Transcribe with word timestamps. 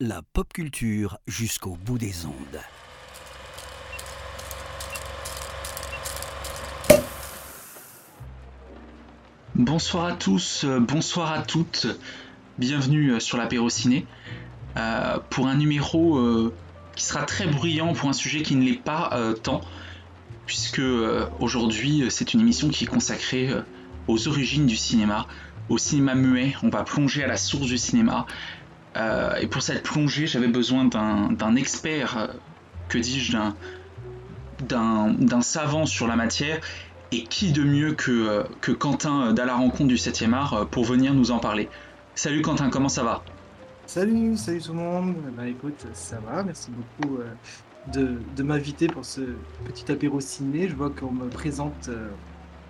La 0.00 0.22
pop 0.32 0.50
culture 0.50 1.18
jusqu'au 1.26 1.76
bout 1.76 1.98
des 1.98 2.24
ondes. 2.24 2.60
Bonsoir 9.54 10.06
à 10.06 10.12
tous, 10.12 10.64
euh, 10.64 10.80
bonsoir 10.80 11.32
à 11.32 11.42
toutes, 11.42 11.86
bienvenue 12.58 13.12
euh, 13.12 13.20
sur 13.20 13.36
l'apéro 13.36 13.68
ciné. 13.68 14.06
Euh, 14.78 15.18
pour 15.28 15.48
un 15.48 15.56
numéro 15.56 16.18
qui 16.94 17.04
sera 17.04 17.24
très 17.24 17.46
bruyant 17.46 17.92
pour 17.92 18.08
un 18.08 18.14
sujet 18.14 18.40
qui 18.40 18.56
ne 18.56 18.64
l'est 18.64 18.82
pas 18.82 19.10
tant, 19.42 19.60
puisque 20.46 20.82
aujourd'hui 21.40 22.04
c'est 22.08 22.32
une 22.32 22.40
émission 22.40 22.70
qui 22.70 22.84
est 22.84 22.86
consacrée 22.86 23.50
aux 24.08 24.28
origines 24.28 24.66
du 24.66 24.76
cinéma, 24.76 25.26
au 25.68 25.78
cinéma 25.78 26.14
muet, 26.14 26.54
on 26.62 26.68
va 26.68 26.82
plonger 26.84 27.24
à 27.24 27.26
la 27.26 27.36
source 27.36 27.66
du 27.66 27.78
cinéma, 27.78 28.26
Euh, 28.96 29.34
et 29.42 29.46
pour 29.46 29.60
cette 29.60 29.82
plongée 29.82 30.26
j'avais 30.26 30.48
besoin 30.48 30.86
d'un 30.86 31.54
expert, 31.56 32.16
euh, 32.16 32.26
que 32.88 32.96
dis-je, 32.96 33.36
d'un- 34.68 35.40
savant 35.42 35.84
sur 35.84 36.06
la 36.06 36.16
matière, 36.16 36.60
et 37.12 37.24
qui 37.24 37.52
de 37.52 37.62
mieux 37.62 37.92
que, 37.92 38.10
euh, 38.10 38.42
que 38.62 38.72
Quentin 38.72 39.34
d'À 39.34 39.44
la 39.44 39.54
rencontre 39.54 39.88
du 39.88 39.98
7e 39.98 40.32
art 40.32 40.66
pour 40.70 40.84
venir 40.84 41.12
nous 41.12 41.30
en 41.30 41.38
parler? 41.38 41.68
Salut 42.14 42.40
Quentin, 42.40 42.70
comment 42.70 42.88
ça 42.88 43.02
va? 43.04 43.22
Salut, 43.86 44.36
salut 44.36 44.62
tout 44.62 44.72
le 44.72 44.78
monde. 44.78 45.14
Bah 45.36 45.46
écoute, 45.46 45.86
ça 45.92 46.18
va, 46.26 46.42
merci 46.42 46.70
beaucoup 46.70 47.18
de, 47.92 48.18
de 48.34 48.42
m'inviter 48.42 48.88
pour 48.88 49.04
ce 49.04 49.20
petit 49.66 49.92
apéro 49.92 50.20
ciné. 50.20 50.68
Je 50.68 50.74
vois 50.74 50.90
qu'on 50.90 51.12
me 51.12 51.28
présente 51.28 51.90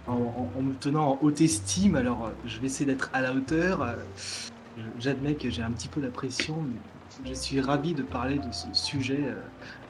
en, 0.06 0.12
en- 0.12 0.50
en 0.58 0.62
me 0.62 0.74
tenant 0.74 1.10
en 1.12 1.18
haute 1.22 1.40
estime, 1.40 1.96
alors 1.96 2.26
euh, 2.26 2.30
je 2.46 2.58
vais 2.60 2.66
essayer 2.66 2.86
d'être 2.86 3.10
à 3.12 3.20
la 3.22 3.32
hauteur. 3.32 3.82
Euh, 3.82 3.94
J'admets 5.00 5.34
que 5.34 5.48
j'ai 5.50 5.62
un 5.62 5.70
petit 5.70 5.88
peu 5.88 6.00
la 6.02 6.08
pression, 6.10 6.56
mais 6.62 7.30
je 7.30 7.34
suis 7.34 7.60
ravi 7.62 7.94
de 7.94 8.02
parler 8.02 8.36
de 8.36 8.52
ce 8.52 8.66
sujet 8.74 9.20
euh, 9.24 9.34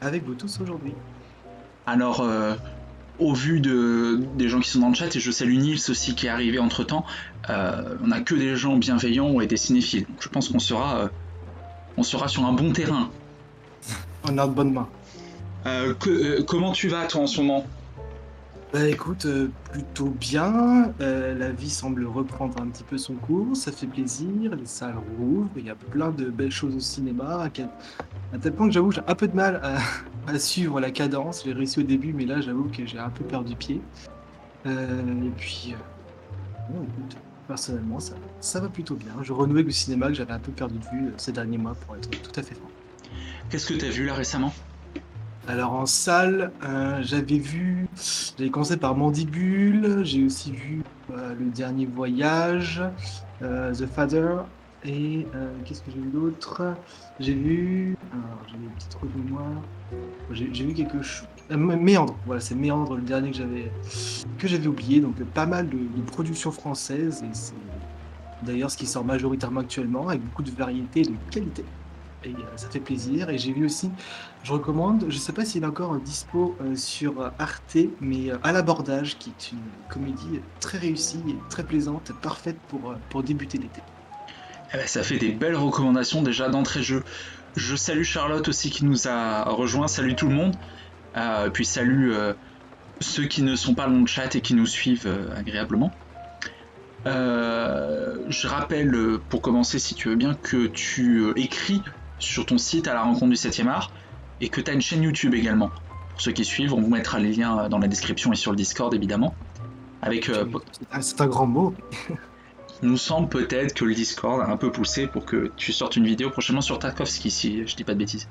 avec 0.01 0.25
vous 0.25 0.35
tous 0.35 0.61
aujourd'hui. 0.61 0.93
Alors, 1.87 2.21
euh, 2.21 2.55
au 3.19 3.33
vu 3.35 3.61
de, 3.61 4.21
des 4.37 4.49
gens 4.49 4.61
qui 4.61 4.71
sont 4.71 4.79
dans 4.81 4.89
le 4.91 4.95
chat, 4.95 5.15
et 5.17 5.21
je 5.21 5.31
salue 5.33 5.57
Nils 5.57 5.81
aussi 5.89 6.15
qui 6.15 6.27
est 6.27 6.31
arrivé 6.31 6.59
entre 6.61 6.85
temps, 6.85 7.05
on 7.49 8.07
n'a 8.07 8.21
que 8.21 8.35
des 8.35 8.55
gens 8.57 8.77
bienveillants 8.77 9.41
et 9.41 9.47
des 9.47 9.57
cinéphiles. 9.57 10.05
Donc 10.07 10.19
je 10.21 10.29
pense 10.29 10.49
qu'on 10.51 10.59
sera, 10.59 10.99
euh, 10.99 11.09
on 11.97 12.03
sera 12.03 12.29
sur 12.29 12.45
un 12.45 12.53
bon 12.53 12.73
terrain. 12.73 13.11
On 14.25 14.37
a 14.39 14.47
de 14.47 14.53
bonnes 14.53 14.73
mains. 14.73 14.89
Euh, 15.67 15.95
que- 15.95 16.11
euh, 16.11 16.43
comment 16.45 16.73
tu 16.73 16.89
vas 16.89 17.07
toi 17.07 17.23
en 17.23 17.27
ce 17.27 17.41
moment? 17.41 17.67
Bah 18.73 18.87
écoute, 18.89 19.27
euh, 19.27 19.49
plutôt 19.71 20.09
bien. 20.09 20.93
Euh, 21.01 21.39
la 21.39 21.51
vie 21.51 21.71
semble 21.71 22.05
reprendre 22.05 22.61
un 22.61 22.67
petit 22.67 22.83
peu 22.83 22.99
son 22.99 23.15
cours, 23.15 23.57
ça 23.57 23.71
fait 23.71 23.87
plaisir. 23.87 24.57
Les 24.57 24.67
salles 24.67 24.97
rouvrent, 25.19 25.49
il 25.57 25.67
y 25.67 25.71
a 25.71 25.77
plein 25.77 26.11
de 26.11 26.27
belles 26.27 26.51
choses 26.51 26.75
au 26.75 26.81
cinéma. 26.81 27.45
À, 27.45 27.49
tel 27.49 28.53
point 28.53 28.67
que 28.67 28.73
j'avoue, 28.73 28.91
j'ai 28.91 29.03
un 29.07 29.15
peu 29.15 29.29
de 29.29 29.37
mal 29.37 29.61
à, 30.27 30.39
suivre 30.39 30.81
la 30.81 30.91
cadence. 30.91 31.45
J'ai 31.45 31.53
réussi 31.53 31.79
au 31.79 31.85
début, 31.85 32.13
mais 32.13 32.25
là, 32.25 32.41
j'avoue 32.41 32.65
que 32.65 32.85
j'ai 32.85 32.99
un 32.99 33.11
peu 33.11 33.25
perdu 33.25 33.55
pied. 33.55 33.81
Euh, 34.67 35.25
et 35.25 35.31
puis, 35.37 35.77
bon, 36.69 36.83
écoute, 36.83 37.17
personnellement, 37.47 38.01
ça, 38.01 38.15
ça 38.41 38.59
va 38.59 38.69
plutôt 38.69 38.97
bien. 38.97 39.15
Je 39.23 39.33
renoue 39.33 39.55
avec 39.55 39.67
le 39.67 39.73
cinéma 39.73 40.09
que 40.09 40.15
j'avais 40.15 40.33
un 40.33 40.41
peu 40.41 40.51
perdu 40.51 40.79
de 40.79 40.85
vue 40.87 41.13
ces 41.19 41.31
derniers 41.31 41.59
mois, 41.59 41.75
pour 41.87 41.95
être 41.95 42.11
tout 42.11 42.41
à 42.41 42.43
fait 42.43 42.57
franc. 42.57 42.71
Qu'est-ce 43.49 43.69
que 43.69 43.75
tu 43.75 43.85
as 43.85 43.91
vu 43.91 44.05
là 44.07 44.15
récemment? 44.15 44.53
Alors 45.49 45.75
en 45.75 45.87
salle, 45.87 46.51
euh, 46.65 46.99
j'avais 47.03 47.39
vu, 47.39 47.87
j'avais 48.37 48.51
commencé 48.51 48.77
par 48.77 48.97
Mandibule, 48.97 50.01
j'ai 50.03 50.25
aussi 50.25 50.51
vu 50.51 50.83
euh, 51.13 51.35
Le 51.39 51.47
Dernier 51.47 51.87
Voyage, 51.87 52.83
euh, 53.43 53.73
The 53.73 53.87
Father, 53.87 54.39
et 54.85 55.25
qu'est-ce 55.65 55.83
que 55.83 55.93
j'ai 55.93 56.01
vu 56.01 56.09
d'autre? 56.09 56.75
J'ai 57.21 57.35
vu, 57.35 57.97
alors 58.13 58.41
j'ai 58.49 58.57
des 58.57 58.67
petits 58.75 58.89
trous 58.89 59.07
de 59.07 59.23
mémoire, 59.23 59.63
j'ai 60.33 60.65
vu 60.65 60.75
quelque 60.75 61.01
chose, 61.03 61.29
Méandre, 61.51 62.17
voilà 62.27 62.41
c'est 62.41 62.57
Méandre 62.57 62.97
le 62.97 63.03
dernier 63.03 63.31
que 63.31 64.49
j'avais 64.49 64.67
oublié, 64.67 65.01
donc 65.01 65.15
pas 65.27 65.47
mal 65.47 65.69
de, 65.69 65.77
de 65.77 66.03
productions 66.07 66.51
françaises, 66.51 67.23
et 67.23 67.33
c'est 67.33 67.55
d'ailleurs 68.43 68.71
ce 68.71 68.77
qui 68.77 68.87
sort 68.87 69.05
majoritairement 69.05 69.61
actuellement, 69.61 70.09
avec 70.09 70.23
beaucoup 70.25 70.43
de 70.43 70.51
variété 70.51 71.01
et 71.01 71.05
de 71.05 71.15
qualité. 71.31 71.65
Euh, 72.35 72.57
ça 72.57 72.69
fait 72.69 72.81
plaisir. 72.81 73.31
Et 73.31 73.39
j'ai 73.39 73.53
vu 73.53 73.65
aussi 73.65 73.91
je 74.43 74.53
recommande, 74.53 75.07
je 75.09 75.19
sais 75.19 75.33
pas 75.33 75.45
s'il 75.45 75.65
est 75.65 75.67
encore 75.67 75.97
dispo 75.97 76.57
euh, 76.61 76.77
sur 76.77 77.21
euh, 77.21 77.31
Arte, 77.39 77.79
mais 78.01 78.31
À 78.45 78.53
l'abordage, 78.53 79.19
qui 79.19 79.31
est 79.31 79.53
une 79.53 79.59
comédie 79.89 80.41
très 80.61 80.79
réussie 80.79 81.21
et 81.29 81.35
très 81.51 81.65
plaisante, 81.65 82.13
parfaite 82.23 82.59
pour, 82.69 82.95
pour 83.11 83.23
débuter 83.23 83.59
l'été. 83.59 83.81
Eh 84.73 84.77
ben, 84.77 84.87
ça 84.87 85.03
fait 85.03 85.19
des 85.19 85.33
belles 85.33 85.57
recommandations 85.57 86.23
déjà 86.23 86.49
d'entrée 86.49 86.81
de 86.81 86.85
jeu. 86.85 87.05
Je 87.57 87.75
salue 87.75 88.03
Charlotte 88.03 88.47
aussi 88.49 88.71
qui 88.71 88.85
nous 88.85 89.09
a 89.09 89.45
rejoint. 89.45 89.89
Salut 89.89 90.15
tout 90.15 90.29
le 90.29 90.35
monde. 90.35 90.55
Puis 91.55 91.65
salut 91.65 92.13
ceux 93.01 93.25
qui 93.25 93.41
ne 93.41 93.57
sont 93.57 93.75
pas 93.75 93.87
dans 93.87 93.99
le 93.99 94.07
chat 94.07 94.35
et 94.35 94.43
qui 94.43 94.53
nous 94.53 94.67
suivent 94.67 95.09
agréablement. 95.35 95.91
Je 97.07 98.47
rappelle, 98.47 99.19
pour 99.31 99.41
commencer, 99.41 99.79
si 99.79 99.95
tu 99.95 100.11
veux 100.11 100.17
bien, 100.17 100.35
que 100.35 100.67
tu 100.67 101.33
écris 101.37 101.81
sur 102.19 102.47
ton 102.47 102.59
site 102.59 102.89
à 102.89 102.95
la 102.95 103.03
rencontre 103.03 103.29
du 103.29 103.35
7e 103.37 103.69
art 103.69 103.91
et 104.41 104.49
que 104.49 104.61
tu 104.61 104.71
as 104.71 104.75
une 104.75 104.81
chaîne 104.81 105.03
YouTube 105.03 105.35
également. 105.35 105.71
Pour 106.11 106.21
ceux 106.21 106.33
qui 106.33 106.45
suivent, 106.45 106.73
on 106.75 106.81
vous 106.81 106.89
mettra 106.91 107.19
les 107.19 107.33
liens 107.35 107.59
euh, 107.59 107.69
dans 107.69 107.79
la 107.79 107.89
description 107.89 108.33
et 108.33 108.37
sur 108.37 108.51
le 108.53 108.57
Discord 108.57 108.93
évidemment. 108.95 109.35
Avec 110.03 110.29
euh, 110.29 110.45
C'est 111.01 111.21
un- 111.21 111.27
grand 111.27 111.47
mot. 111.47 111.75
il 112.83 112.89
nous 112.89 112.97
semble 112.97 113.29
peut-être 113.29 113.75
que 113.75 113.85
le 113.85 113.95
Discord 113.95 114.41
a 114.41 114.51
un 114.51 114.57
peu 114.57 114.71
poussé 114.71 115.07
pour 115.07 115.25
que 115.25 115.51
tu 115.57 115.73
sortes 115.73 115.97
une 115.97 116.05
vidéo 116.05 116.31
prochainement 116.31 116.61
sur 116.61 116.79
Tarkovsky, 116.79 117.31
si 117.31 117.67
je 117.67 117.75
dis 117.77 117.85
pas 117.85 117.95
de 117.95 117.99
bêtises. 117.99 118.29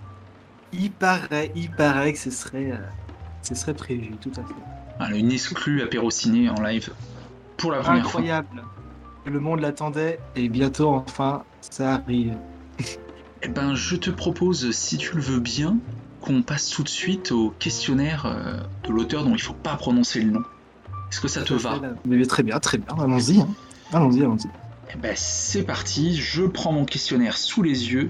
Il 0.74 0.92
paraît, 0.92 1.52
il 1.56 1.72
paraît 1.72 2.14
que 2.14 2.20
ce 2.20 2.32
serait, 2.32 2.72
euh, 2.72 2.78
ce 3.44 3.56
serait 3.56 3.74
prévu, 3.74 4.12
tout 4.22 4.32
à 4.32 4.42
fait. 4.44 4.54
Voilà, 4.98 5.16
une 5.18 5.32
exclue 5.32 5.82
apéro 5.82 6.10
ciné 6.12 6.50
en 6.50 6.62
live 6.62 6.92
pour 7.58 7.72
la 7.72 7.80
première 7.80 8.04
fois. 8.04 8.20
Incroyable. 8.22 8.64
Le 9.26 9.40
monde 9.40 9.60
l'attendait 9.62 10.20
et 10.36 10.50
bientôt, 10.50 10.90
enfin, 10.90 11.44
ça 11.62 11.96
arrive. 11.96 12.36
Eh 13.46 13.48
ben, 13.48 13.76
je 13.76 13.96
te 13.96 14.10
propose, 14.10 14.72
si 14.72 14.98
tu 14.98 15.16
le 15.16 15.22
veux 15.22 15.40
bien, 15.40 15.78
qu'on 16.20 16.42
passe 16.42 16.70
tout 16.70 16.82
de 16.82 16.90
suite 16.90 17.32
au 17.32 17.54
questionnaire 17.60 18.26
euh, 18.26 18.58
de 18.84 18.92
l'auteur 18.92 19.24
dont 19.24 19.36
il 19.36 19.42
faut 19.42 19.54
pas 19.54 19.76
prononcer 19.76 20.20
le 20.22 20.32
nom. 20.32 20.42
Est-ce 21.12 21.22
que 21.22 21.28
ça 21.28 21.44
te 21.44 21.54
va? 21.54 21.80
Mais 22.06 22.26
très 22.26 22.42
bien, 22.42 22.60
très 22.60 22.80
bien. 22.80 22.96
Allons-y. 23.00 23.42
hein. 23.42 23.48
Allons-y, 23.94 24.24
allons-y. 24.24 24.48
Eh 24.92 24.98
ben, 24.98 25.14
c'est 25.16 25.62
parti, 25.62 26.18
je 26.18 26.42
prends 26.42 26.72
mon 26.72 26.86
questionnaire 26.86 27.38
sous 27.38 27.62
les 27.62 27.92
yeux 27.92 28.10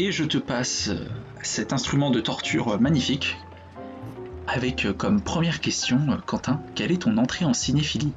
et 0.00 0.10
je 0.10 0.24
te 0.24 0.38
passe 0.38 0.88
euh, 0.88 1.06
cet 1.44 1.72
instrument 1.72 2.10
de 2.10 2.18
torture 2.18 2.70
euh, 2.70 2.78
magnifique. 2.78 3.36
Avec 4.48 4.88
comme 4.98 5.20
première 5.20 5.60
question, 5.60 6.00
Quentin, 6.26 6.60
quelle 6.74 6.90
est 6.90 7.02
ton 7.02 7.16
entrée 7.16 7.44
en 7.44 7.54
cinéphilie? 7.54 8.12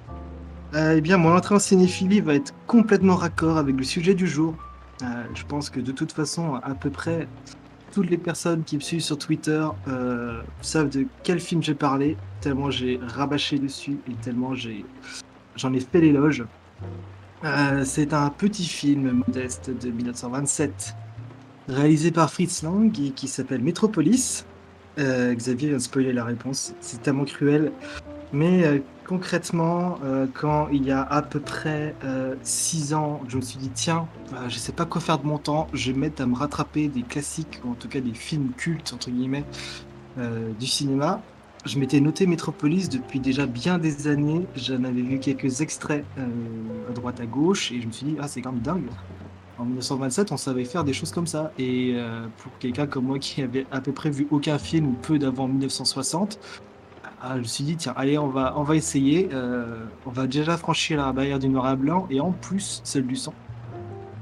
Euh, 0.74 0.96
eh 0.98 1.02
bien, 1.02 1.18
mon 1.18 1.36
entrée 1.36 1.54
en 1.54 1.60
cinéphilie 1.60 2.20
va 2.20 2.34
être 2.34 2.54
complètement 2.66 3.16
raccord 3.16 3.58
avec 3.58 3.78
le 3.78 3.84
sujet 3.84 4.16
du 4.16 4.28
jour. 4.28 4.56
Euh, 5.04 5.24
je 5.36 5.44
pense 5.46 5.70
que 5.70 5.80
de 5.80 5.92
toute 5.92 6.12
façon, 6.12 6.56
à 6.56 6.74
peu 6.74 6.90
près 6.90 7.28
toutes 7.92 8.10
les 8.10 8.18
personnes 8.18 8.64
qui 8.64 8.76
me 8.76 8.82
suivent 8.82 9.02
sur 9.02 9.18
Twitter 9.18 9.66
euh, 9.88 10.42
savent 10.62 10.90
de 10.90 11.06
quel 11.24 11.40
film 11.40 11.64
j'ai 11.64 11.74
parlé, 11.74 12.18
tellement 12.42 12.70
j'ai 12.70 13.00
rabâché 13.02 13.60
dessus 13.60 13.98
et 14.10 14.14
tellement 14.16 14.56
j'ai, 14.56 14.86
j'en 15.56 15.74
ai 15.74 15.80
fait 15.80 16.02
l'éloge. 16.02 16.46
Euh, 17.44 17.84
c'est 17.86 18.14
un 18.14 18.30
petit 18.30 18.66
film 18.66 19.24
modeste 19.28 19.70
de 19.70 19.90
1927, 19.90 20.96
réalisé 21.70 22.12
par 22.12 22.32
Fritz 22.32 22.64
Lang 22.64 23.00
et 23.00 23.12
qui 23.12 23.28
s'appelle 23.28 23.62
Metropolis. 23.62 24.46
Xavier 24.98 25.68
vient 25.68 25.78
de 25.78 25.84
spoiler 25.84 26.12
la 26.12 26.24
réponse, 26.24 26.74
c'est 26.82 27.04
tellement 27.04 27.26
cruel. 27.26 27.72
Mais 28.34 28.66
euh, 28.66 28.80
concrètement, 29.06 30.00
euh, 30.04 30.28
quand 30.34 30.68
il 30.72 30.84
y 30.84 30.92
a 30.92 31.02
à 31.02 31.22
peu 31.22 31.40
près 31.40 31.96
6 32.44 32.94
ans, 32.94 33.22
je 33.28 33.38
me 33.38 33.42
suis 33.42 33.58
dit, 33.58 33.70
tiens, 33.74 34.08
euh, 34.34 34.50
je 34.50 34.58
sais 34.58 34.74
pas 34.74 34.86
quoi 34.86 35.02
faire 35.02 35.20
de 35.20 35.26
mon 35.26 35.38
temps, 35.38 35.68
je 35.74 35.92
vais 35.92 35.96
me 35.98 36.02
mettre 36.02 36.22
à 36.22 36.26
me 36.26 36.36
rattraper 36.36 36.88
des 36.88 37.04
classiques, 37.04 37.62
ou 37.64 37.72
en 37.72 37.76
tout 37.76 37.88
cas 37.88 38.02
des 38.02 38.14
films 38.14 38.52
cultes, 38.58 38.92
entre 38.94 39.10
guillemets, 39.10 39.46
euh, 40.18 40.52
du 40.60 40.66
cinéma. 40.66 41.22
Je 41.66 41.80
m'étais 41.80 42.00
noté 42.00 42.28
Metropolis 42.28 42.90
depuis 42.90 43.20
déjà 43.20 43.46
bien 43.46 43.78
des 43.78 44.08
années, 44.08 44.46
j'en 44.56 44.84
avais 44.84 45.02
vu 45.02 45.20
quelques 45.20 45.62
extraits 45.62 46.06
euh, 46.18 46.26
à 46.90 46.94
droite 46.94 47.20
à 47.20 47.26
gauche, 47.26 47.72
et 47.72 47.82
je 47.82 47.88
me 47.88 47.92
suis 47.92 48.06
dit, 48.06 48.18
ah, 48.20 48.28
c'est 48.28 48.42
quand 48.42 48.52
même 48.52 48.62
dingue. 48.62 48.90
En 49.60 49.66
1927, 49.66 50.32
on 50.32 50.38
savait 50.38 50.66
faire 50.66 50.84
des 50.84 50.94
choses 50.94 51.12
comme 51.12 51.26
ça. 51.28 51.52
Et 51.58 51.94
euh, 51.96 52.28
pour 52.38 52.52
quelqu'un 52.60 52.86
comme 52.86 53.06
moi 53.06 53.20
qui 53.20 53.42
avait 53.42 53.66
à 53.72 53.82
peu 53.82 53.92
près 53.92 54.12
vu 54.12 54.28
aucun 54.30 54.60
film 54.60 54.88
ou 54.88 54.94
peu 54.94 55.18
d'avant 55.18 55.48
1960, 55.48 56.40
ah, 57.22 57.34
je 57.36 57.40
me 57.40 57.44
suis 57.44 57.64
dit, 57.64 57.76
tiens, 57.78 57.94
allez, 57.96 58.18
on 58.18 58.28
va, 58.28 58.76
essayer. 58.76 59.30
euh, 59.34 59.86
on 60.06 60.12
va 60.12 60.28
déjà 60.28 60.58
franchir 60.58 60.98
la 60.98 61.12
barrière 61.12 61.40
du 61.40 61.50
noir 61.50 61.66
à 61.66 61.76
blanc 61.76 62.08
et 62.10 62.20
en 62.20 62.32
plus 62.32 62.82
celle 62.84 63.08
du 63.08 63.16
sang. 63.16 63.34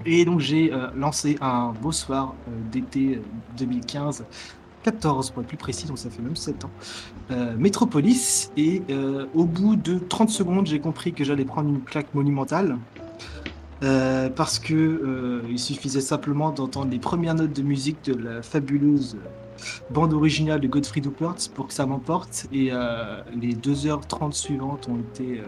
Et 0.05 0.23
donc 0.23 0.39
j'ai 0.39 0.71
euh, 0.71 0.87
lancé 0.95 1.37
un 1.41 1.73
beau 1.81 1.91
soir 1.91 2.35
euh, 2.47 2.51
d'été 2.71 3.15
euh, 3.15 3.21
2015, 3.57 4.25
14 4.83 5.31
pour 5.31 5.41
être 5.41 5.47
plus 5.47 5.57
précis, 5.57 5.87
donc 5.87 5.97
ça 5.97 6.11
fait 6.11 6.21
même 6.21 6.35
7 6.35 6.65
ans, 6.65 6.69
Metropolis. 7.57 8.51
Et 8.55 8.83
au 9.33 9.45
bout 9.45 9.75
de 9.75 9.97
30 9.97 10.29
secondes, 10.29 10.67
j'ai 10.67 10.79
compris 10.79 11.11
que 11.11 11.23
j'allais 11.23 11.43
prendre 11.43 11.69
une 11.69 11.81
claque 11.81 12.13
monumentale. 12.13 12.77
Parce 13.81 14.59
que 14.59 15.41
il 15.49 15.57
suffisait 15.57 16.01
simplement 16.01 16.51
d'entendre 16.51 16.91
les 16.91 16.99
premières 16.99 17.33
notes 17.33 17.53
de 17.53 17.63
musique 17.63 18.03
de 18.05 18.13
la 18.13 18.41
fabuleuse 18.43 19.17
bande 19.89 20.13
originale 20.13 20.59
de 20.59 20.67
Godfrey 20.67 21.01
Doupert 21.01 21.35
pour 21.53 21.67
que 21.67 21.73
ça 21.73 21.85
m'emporte. 21.85 22.47
Et 22.51 22.69
euh, 22.71 23.21
les 23.39 23.53
2h30 23.53 24.31
suivantes 24.33 24.87
ont 24.89 24.97
été 24.97 25.41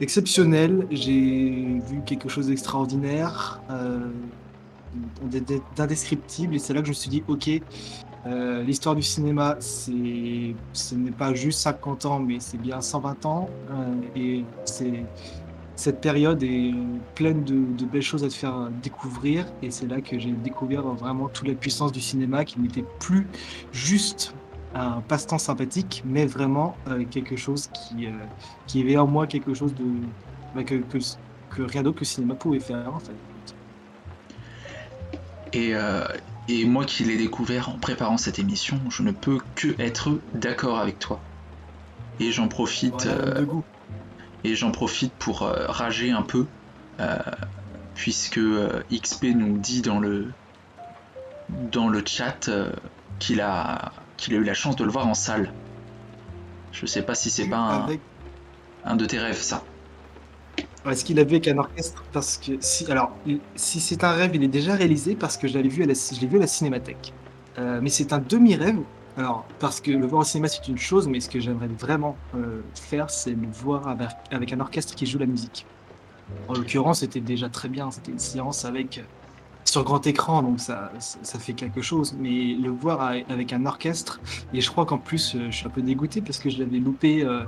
exceptionnelles. 0.00 0.86
J'ai 0.90 1.80
vu 1.86 2.02
quelque 2.04 2.28
chose 2.28 2.48
d'extraordinaire, 2.48 3.60
d'indescriptible. 5.76 6.54
Et 6.54 6.58
c'est 6.58 6.74
là 6.74 6.80
que 6.80 6.86
je 6.86 6.92
me 6.92 6.94
suis 6.94 7.10
dit, 7.10 7.24
ok, 7.28 7.50
l'histoire 8.64 8.94
du 8.94 9.02
cinéma, 9.02 9.56
ce 9.60 9.90
n'est 10.94 11.10
pas 11.12 11.32
juste 11.34 11.60
50 11.60 12.06
ans, 12.06 12.18
mais 12.18 12.38
c'est 12.40 12.58
bien 12.58 12.80
120 12.80 13.26
ans. 13.26 13.48
et 14.14 14.44
c'est 14.64 15.04
cette 15.76 16.00
période 16.00 16.42
est 16.42 16.74
pleine 17.14 17.44
de, 17.44 17.84
belles 17.84 18.02
choses 18.02 18.24
à 18.24 18.28
te 18.28 18.34
faire 18.34 18.70
découvrir. 18.82 19.46
Et 19.62 19.70
c'est 19.70 19.86
là 19.86 20.00
que 20.00 20.18
j'ai 20.18 20.32
découvert 20.32 20.82
vraiment 20.82 21.28
toute 21.28 21.46
la 21.46 21.54
puissance 21.54 21.92
du 21.92 22.00
cinéma 22.00 22.44
qui 22.44 22.58
n'était 22.58 22.84
plus 22.98 23.26
juste 23.72 24.34
un 24.74 25.02
passe-temps 25.02 25.38
sympathique, 25.38 26.02
mais 26.04 26.26
vraiment 26.26 26.76
euh, 26.88 27.04
quelque 27.04 27.36
chose 27.36 27.68
qui, 27.68 28.06
euh, 28.06 28.10
qui 28.66 28.82
avait 28.82 28.96
en 28.96 29.06
moi 29.06 29.26
quelque 29.26 29.54
chose 29.54 29.74
de 29.74 29.84
bah, 30.54 30.64
que, 30.64 30.74
que, 30.74 31.62
rien 31.62 31.82
d'autre 31.82 31.96
que 31.96 32.00
le 32.00 32.06
cinéma 32.06 32.34
pouvait 32.34 32.60
faire 32.60 32.94
en 32.94 32.98
fait. 32.98 33.14
Et, 35.52 35.74
euh, 35.74 36.06
et 36.48 36.64
moi 36.64 36.84
qui 36.84 37.04
l'ai 37.04 37.16
découvert 37.16 37.68
en 37.68 37.78
préparant 37.78 38.18
cette 38.18 38.38
émission, 38.38 38.78
je 38.90 39.02
ne 39.02 39.12
peux 39.12 39.38
que 39.54 39.68
être 39.80 40.18
d'accord 40.34 40.78
avec 40.78 40.98
toi. 40.98 41.20
Et 42.20 42.32
j'en 42.32 42.48
profite. 42.48 43.06
de 43.06 43.44
goût. 43.44 43.64
Et 44.46 44.54
j'en 44.54 44.70
profite 44.70 45.12
pour 45.14 45.42
euh, 45.42 45.66
rager 45.66 46.12
un 46.12 46.22
peu, 46.22 46.46
euh, 47.00 47.18
puisque 47.96 48.38
euh, 48.38 48.84
XP 48.92 49.24
nous 49.34 49.58
dit 49.58 49.82
dans 49.82 49.98
le, 49.98 50.30
dans 51.72 51.88
le 51.88 52.00
chat 52.06 52.48
qu'il 53.18 53.40
a, 53.40 53.90
qu'il 54.16 54.34
a 54.34 54.36
eu 54.36 54.44
la 54.44 54.54
chance 54.54 54.76
de 54.76 54.84
le 54.84 54.90
voir 54.92 55.08
en 55.08 55.14
salle. 55.14 55.52
Je 56.70 56.86
sais 56.86 57.02
pas 57.02 57.16
si 57.16 57.28
c'est 57.28 57.48
pas 57.48 57.88
un, 58.84 58.94
de 58.94 59.04
tes 59.04 59.18
rêves, 59.18 59.42
ça. 59.42 59.64
Est-ce 60.88 61.04
qu'il 61.04 61.18
avait 61.18 61.40
qu'un 61.40 61.58
orchestre? 61.58 62.04
Parce 62.12 62.36
que 62.36 62.52
si, 62.60 62.88
alors, 62.88 63.16
si 63.56 63.80
c'est 63.80 64.04
un 64.04 64.12
rêve, 64.12 64.30
il 64.36 64.44
est 64.44 64.48
déjà 64.48 64.76
réalisé 64.76 65.16
parce 65.16 65.36
que 65.36 65.48
je 65.48 65.58
l'ai 65.58 65.68
vu 65.68 65.82
à 65.82 65.86
la, 65.86 65.94
je 65.94 66.20
l'ai 66.20 66.28
vu 66.28 66.36
à 66.36 66.40
la 66.42 66.46
cinémathèque. 66.46 67.12
mais 67.58 67.90
c'est 67.90 68.12
un 68.12 68.20
demi-rêve 68.20 68.78
alors, 69.16 69.46
parce 69.60 69.80
que 69.80 69.90
le 69.90 70.06
voir 70.06 70.20
au 70.22 70.24
cinéma, 70.24 70.48
c'est 70.48 70.68
une 70.68 70.76
chose, 70.76 71.08
mais 71.08 71.20
ce 71.20 71.30
que 71.30 71.40
j'aimerais 71.40 71.68
vraiment 71.68 72.16
euh, 72.34 72.60
faire, 72.74 73.08
c'est 73.08 73.30
le 73.30 73.48
voir 73.50 73.88
avec, 73.88 74.52
un 74.52 74.60
orchestre 74.60 74.94
qui 74.94 75.06
joue 75.06 75.18
la 75.18 75.26
musique. 75.26 75.64
En 76.48 76.54
l'occurrence, 76.54 77.00
c'était 77.00 77.20
déjà 77.20 77.48
très 77.48 77.68
bien. 77.68 77.90
C'était 77.90 78.12
une 78.12 78.18
séance 78.18 78.64
avec 78.66 79.02
sur 79.64 79.84
grand 79.84 80.06
écran, 80.06 80.42
donc 80.42 80.60
ça, 80.60 80.92
ça, 80.98 81.38
fait 81.38 81.54
quelque 81.54 81.80
chose. 81.80 82.14
Mais 82.18 82.54
le 82.54 82.70
voir 82.70 83.00
avec 83.00 83.52
un 83.52 83.64
orchestre, 83.64 84.20
et 84.52 84.60
je 84.60 84.70
crois 84.70 84.84
qu'en 84.84 84.98
plus, 84.98 85.34
euh, 85.34 85.50
je 85.50 85.56
suis 85.56 85.66
un 85.66 85.70
peu 85.70 85.82
dégoûté 85.82 86.20
parce 86.20 86.38
que 86.38 86.50
je 86.50 86.58
l'avais 86.58 86.78
loupé 86.78 87.24
euh, 87.24 87.44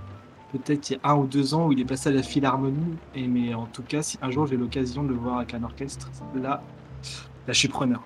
peut-être 0.52 0.90
il 0.90 0.94
y 0.94 1.00
a 1.02 1.10
un 1.10 1.16
ou 1.16 1.26
deux 1.26 1.54
ans 1.54 1.66
où 1.66 1.72
il 1.72 1.80
est 1.80 1.84
passé 1.84 2.08
à 2.08 2.12
la 2.12 2.22
Philharmonie. 2.22 2.96
Et 3.14 3.28
mais 3.28 3.52
en 3.52 3.66
tout 3.66 3.82
cas, 3.82 4.02
si 4.02 4.18
un 4.22 4.30
jour 4.30 4.46
j'ai 4.46 4.56
l'occasion 4.56 5.02
de 5.02 5.08
le 5.08 5.16
voir 5.16 5.38
avec 5.38 5.52
un 5.52 5.62
orchestre, 5.62 6.10
là, 6.34 6.62
là, 7.46 7.52
je 7.52 7.58
suis 7.58 7.68
preneur. 7.68 8.02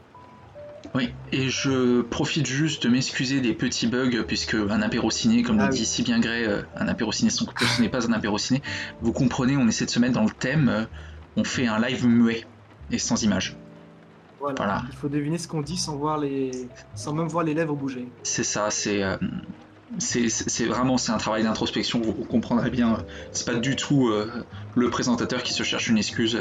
Oui, 0.94 1.14
et 1.30 1.48
je 1.48 2.02
profite 2.02 2.46
juste 2.46 2.82
de 2.82 2.90
m'excuser 2.90 3.40
des 3.40 3.54
petits 3.54 3.86
bugs, 3.86 4.24
puisque 4.26 4.54
un 4.54 4.82
apéro 4.82 5.10
ciné, 5.10 5.42
comme 5.42 5.56
l'a 5.56 5.64
ah 5.64 5.68
dit 5.68 5.86
si 5.86 6.02
bien 6.02 6.20
Gray, 6.20 6.44
euh, 6.44 6.62
un 6.76 6.86
apéro 6.86 7.12
ciné 7.12 7.30
sans 7.30 7.46
ce 7.46 7.80
n'est 7.80 7.88
pas 7.88 8.06
un 8.06 8.12
apéro 8.12 8.36
ciné. 8.36 8.62
Vous 9.00 9.12
comprenez, 9.12 9.56
on 9.56 9.66
essaie 9.68 9.86
de 9.86 9.90
se 9.90 9.98
mettre 9.98 10.12
dans 10.12 10.24
le 10.24 10.30
thème, 10.30 10.68
euh, 10.68 10.84
on 11.36 11.44
fait 11.44 11.66
un 11.66 11.80
live 11.80 12.06
muet 12.06 12.44
et 12.90 12.98
sans 12.98 13.22
image. 13.22 13.56
Voilà. 14.38 14.82
Il 14.90 14.96
faut 14.96 15.08
deviner 15.08 15.38
ce 15.38 15.48
qu'on 15.48 15.62
dit 15.62 15.78
sans 15.78 15.96
voir 15.96 16.18
les, 16.18 16.50
sans 16.94 17.14
même 17.14 17.28
voir 17.28 17.44
les 17.44 17.54
lèvres 17.54 17.74
bouger. 17.74 18.08
C'est 18.22 18.44
ça, 18.44 18.68
c'est, 18.70 19.02
euh, 19.02 19.16
c'est, 19.98 20.66
vraiment 20.66 20.98
c'est 20.98 21.12
un 21.12 21.18
travail 21.18 21.44
d'introspection. 21.44 22.02
Vous, 22.02 22.12
comprendrez 22.12 22.68
bien. 22.68 22.98
C'est 23.30 23.46
pas 23.46 23.54
du 23.54 23.76
tout 23.76 24.10
le 24.74 24.90
présentateur 24.90 25.42
qui 25.42 25.54
se 25.54 25.62
cherche 25.62 25.88
une 25.88 25.96
excuse 25.96 26.38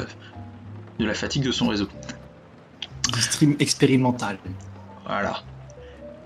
de 0.99 1.05
la 1.05 1.13
fatigue 1.13 1.43
de 1.43 1.51
son 1.51 1.67
réseau 1.67 1.87
du 3.11 3.21
stream 3.21 3.55
expérimental. 3.59 4.37
Voilà. 5.05 5.43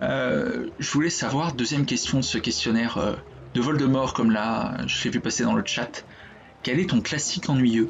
Euh, 0.01 0.67
je 0.79 0.91
voulais 0.91 1.09
savoir, 1.09 1.53
deuxième 1.53 1.85
question 1.85 2.19
de 2.19 2.23
ce 2.23 2.37
questionnaire 2.37 2.97
euh, 2.97 3.15
de 3.53 3.61
Voldemort, 3.61 4.13
comme 4.13 4.31
là, 4.31 4.77
je 4.87 5.03
l'ai 5.03 5.09
vu 5.09 5.19
passer 5.19 5.43
dans 5.43 5.55
le 5.55 5.63
chat. 5.65 6.05
Quel 6.63 6.79
est 6.79 6.89
ton 6.89 7.01
classique 7.01 7.49
ennuyeux? 7.49 7.89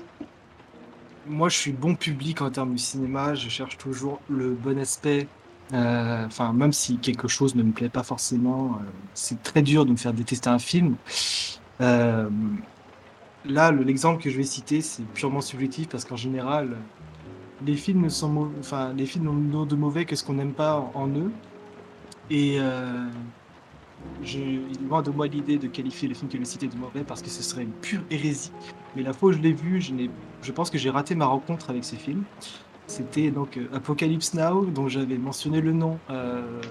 Moi, 1.27 1.50
je 1.50 1.57
suis 1.57 1.71
bon 1.71 1.95
public 1.95 2.42
en 2.42 2.51
termes 2.51 2.74
de 2.74 2.80
cinéma. 2.80 3.33
Je 3.33 3.50
cherche 3.50 3.77
toujours 3.77 4.21
le 4.30 4.51
bon 4.51 4.77
aspect. 4.77 5.27
Euh, 5.74 6.25
enfin, 6.27 6.53
même 6.53 6.74
si 6.74 6.97
quelque 6.97 7.27
chose 7.27 7.56
ne 7.56 7.63
me 7.63 7.71
plaît 7.71 7.89
pas 7.89 8.03
forcément, 8.03 8.80
c'est 9.15 9.42
très 9.42 9.63
dur 9.63 9.86
de 9.86 9.92
me 9.92 9.97
faire 9.97 10.13
détester 10.13 10.50
un 10.50 10.59
film. 10.59 10.97
là, 11.80 12.30
l'exemple 13.71 14.21
que 14.21 14.30
je 14.30 14.38
vais 14.38 14.44
citer, 14.44 14.81
c'est 14.81 15.03
purement 15.13 15.42
subjectif 15.42 15.88
parce 15.89 16.06
qu'en 16.06 16.18
général, 16.18 16.77
les 17.66 17.75
films 17.75 18.10
sont 18.10 18.50
enfin 18.60 18.94
les 18.94 19.06
films 19.06 19.25
n'ont 19.50 19.66
de 19.66 19.75
mauvais 19.75 20.06
que 20.06 20.16
ce 20.16 20.24
qu'on 20.24 20.34
n'aime 20.34 20.54
pas 20.54 20.92
en, 20.94 21.07
eux. 21.07 21.31
Et 22.30 22.56
euh, 22.60 23.07
je, 24.24 24.40
loin 24.88 25.02
de 25.02 25.12
moi 25.12 25.28
l'idée 25.28 25.57
de 25.57 25.68
qualifier 25.68 26.07
le 26.07 26.16
film 26.16 26.30
que 26.30 26.38
je 26.38 26.44
cité 26.44 26.68
de 26.68 26.75
mauvais 26.75 27.04
parce 27.04 27.22
que 27.22 27.30
ce 27.30 27.44
serait 27.44 27.63
une 27.63 27.72
pure 27.72 28.02
hérésie. 28.10 28.52
Mais 28.96 29.04
la 29.04 29.13
fois 29.13 29.30
où 29.30 29.31
je 29.31 29.40
l'ai 29.40 29.54
vu, 29.54 29.81
je, 29.81 29.94
je 30.42 30.52
pense 30.52 30.69
que 30.69 30.78
j'ai 30.78 30.90
raté 30.90 31.16
ma 31.16 31.25
rencontre 31.25 31.69
avec 31.69 31.84
ces 31.84 31.98
films. 31.98 32.24
C'était 32.88 33.31
donc 33.31 33.57
euh, 33.57 33.68
Apocalypse 33.74 34.34
Now, 34.34 34.66
dont 34.66 34.88
j'avais 34.88 35.18
mentionné 35.18 35.62
le 35.62 35.74
nom 35.74 35.98
euh, 36.10 36.62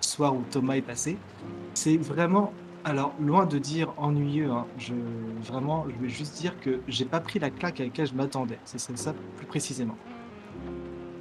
soir 0.00 0.34
où 0.34 0.42
Thomas 0.50 0.74
est 0.74 0.82
passé. 0.82 1.16
C'est 1.74 1.96
vraiment 1.96 2.52
alors, 2.84 3.14
loin 3.20 3.46
de 3.46 3.58
dire 3.58 3.92
ennuyeux, 3.98 4.50
hein, 4.50 4.66
je, 4.78 4.94
vraiment, 5.42 5.86
je 5.88 6.02
vais 6.02 6.08
juste 6.08 6.38
dire 6.38 6.58
que 6.60 6.80
j'ai 6.88 7.04
pas 7.04 7.20
pris 7.20 7.38
la 7.38 7.50
claque 7.50 7.80
à 7.80 7.84
laquelle 7.84 8.06
je 8.06 8.14
m'attendais. 8.14 8.58
C'est 8.64 8.78
ça 8.78 9.14
plus 9.36 9.46
précisément. 9.46 9.96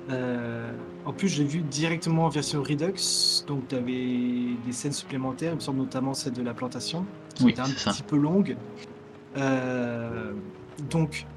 Euh, 0.10 0.72
en 1.06 1.14
plus, 1.14 1.28
j'ai 1.28 1.44
vu 1.44 1.62
directement 1.62 2.26
en 2.26 2.30
version 2.30 2.64
Redux, 2.64 3.44
donc 3.48 3.68
tu 3.68 3.76
avais 3.76 4.56
des 4.66 4.72
scènes 4.72 4.94
supplémentaires, 4.94 5.52
il 5.54 5.56
me 5.56 5.60
semble 5.60 5.80
notamment 5.80 6.14
celle 6.14 6.34
de 6.34 6.42
la 6.42 6.54
plantation, 6.54 7.06
qui 7.36 7.50
était 7.50 7.62
un 7.62 7.66
petit 7.66 8.04
peu 8.04 8.18
longue. 8.18 8.56
Euh, 9.38 10.34
donc, 10.90 11.28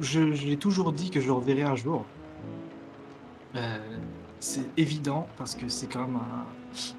je, 0.00 0.20
l'ai 0.20 0.56
toujours 0.56 0.92
dit 0.92 1.10
que 1.10 1.20
je 1.20 1.26
le 1.26 1.32
reverrai 1.32 1.62
un 1.62 1.76
jour. 1.76 2.04
Euh, 3.54 3.78
c'est 4.40 4.66
évident 4.76 5.26
parce 5.38 5.54
que 5.54 5.68
c'est 5.68 5.86
quand 5.86 6.06
même 6.06 6.16
un, 6.16 6.44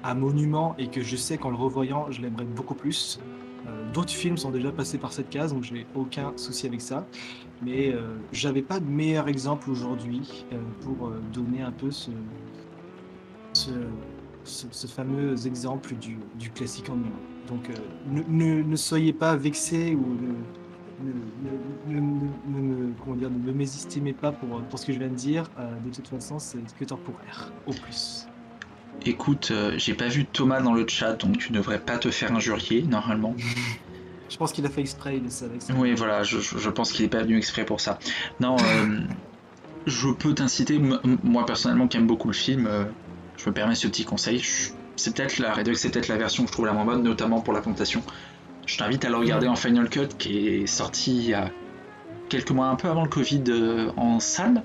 un 0.02 0.14
monument 0.14 0.74
et 0.78 0.88
que 0.88 1.02
je 1.02 1.16
sais 1.16 1.38
qu'en 1.38 1.50
le 1.50 1.56
revoyant, 1.56 2.10
je 2.10 2.20
l'aimerais 2.20 2.44
beaucoup 2.44 2.74
plus. 2.74 3.20
Euh, 3.66 3.92
d'autres 3.92 4.12
films 4.12 4.36
sont 4.36 4.50
déjà 4.50 4.72
passés 4.72 4.98
par 4.98 5.12
cette 5.12 5.30
case, 5.30 5.54
donc 5.54 5.64
j'ai 5.64 5.86
aucun 5.94 6.32
souci 6.36 6.66
avec 6.66 6.80
ça. 6.80 7.06
Mais 7.62 7.92
euh, 7.92 8.16
j'avais 8.32 8.62
pas 8.62 8.80
de 8.80 8.86
meilleur 8.86 9.28
exemple 9.28 9.70
aujourd'hui 9.70 10.44
euh, 10.52 10.58
pour 10.82 11.10
donner 11.32 11.62
un 11.62 11.72
peu 11.72 11.90
ce, 11.90 12.10
fameux 14.86 15.46
exemple 15.46 15.94
du, 15.94 16.18
classique 16.50 16.90
en. 16.90 16.98
Donc 17.48 17.68
ne, 18.06 18.62
ne, 18.62 18.76
soyez 18.76 19.12
pas 19.12 19.36
vexés 19.36 19.94
ou 19.94 20.16
ne, 21.04 21.12
ne, 21.90 23.52
mésestimez 23.52 24.14
pas 24.14 24.32
pour, 24.32 24.62
pour 24.62 24.78
ce 24.78 24.86
que 24.86 24.94
je 24.94 24.98
viens 24.98 25.08
de 25.08 25.14
dire. 25.14 25.50
de 25.84 25.90
toute 25.90 26.08
façon, 26.08 26.38
c'est 26.38 26.58
que 26.78 26.84
temporaire, 26.86 27.52
au 27.66 27.72
plus. 27.72 28.26
Écoute, 29.06 29.48
euh, 29.50 29.74
j'ai 29.76 29.94
pas 29.94 30.08
vu 30.08 30.24
Thomas 30.24 30.60
dans 30.60 30.72
le 30.72 30.86
chat, 30.88 31.14
donc 31.14 31.38
tu 31.38 31.52
devrais 31.52 31.78
pas 31.78 31.98
te 31.98 32.10
faire 32.10 32.32
injurier 32.32 32.82
normalement. 32.82 33.34
Je 34.30 34.36
pense 34.38 34.52
qu'il 34.52 34.64
a 34.64 34.70
fait 34.70 34.80
exprès, 34.80 35.16
il 35.18 35.44
avec 35.44 35.62
ça. 35.62 35.74
Oui, 35.76 35.94
voilà, 35.94 36.24
je, 36.24 36.70
pense 36.70 36.90
qu'il 36.90 37.04
est 37.04 37.08
pas 37.08 37.22
venu 37.22 37.36
exprès 37.36 37.64
pour 37.64 37.80
ça. 37.80 38.00
Non, 38.40 38.56
euh, 38.58 39.00
je 39.86 40.08
peux 40.08 40.34
t'inciter, 40.34 40.80
moi 41.22 41.46
personnellement 41.46 41.86
qui 41.86 41.98
aime 41.98 42.08
beaucoup 42.08 42.28
le 42.28 42.34
film, 42.34 42.66
euh, 42.66 42.84
je 43.36 43.48
me 43.48 43.54
permets 43.54 43.76
ce 43.76 43.86
petit 43.86 44.04
conseil. 44.04 44.42
C'est 44.96 45.14
peut-être 45.14 45.38
la 45.38 45.52
Redux, 45.52 45.74
c'est 45.76 45.90
peut-être 45.90 46.08
la 46.08 46.16
version 46.16 46.44
que 46.44 46.48
je 46.48 46.52
trouve 46.52 46.66
la 46.66 46.72
moins 46.72 46.86
bonne, 46.86 47.04
notamment 47.04 47.42
pour 47.42 47.52
la 47.52 47.60
plantation. 47.60 48.02
Je 48.66 48.76
t'invite 48.76 49.04
à 49.04 49.10
le 49.10 49.16
regarder 49.16 49.46
en 49.46 49.56
Final 49.56 49.88
Cut, 49.88 50.08
qui 50.18 50.48
est 50.48 50.66
sorti 50.66 51.14
il 51.16 51.26
y 51.26 51.34
a 51.34 51.52
quelques 52.28 52.50
mois, 52.50 52.66
un 52.66 52.76
peu 52.76 52.88
avant 52.88 53.04
le 53.04 53.10
Covid, 53.10 53.44
en 53.96 54.18
salle, 54.18 54.64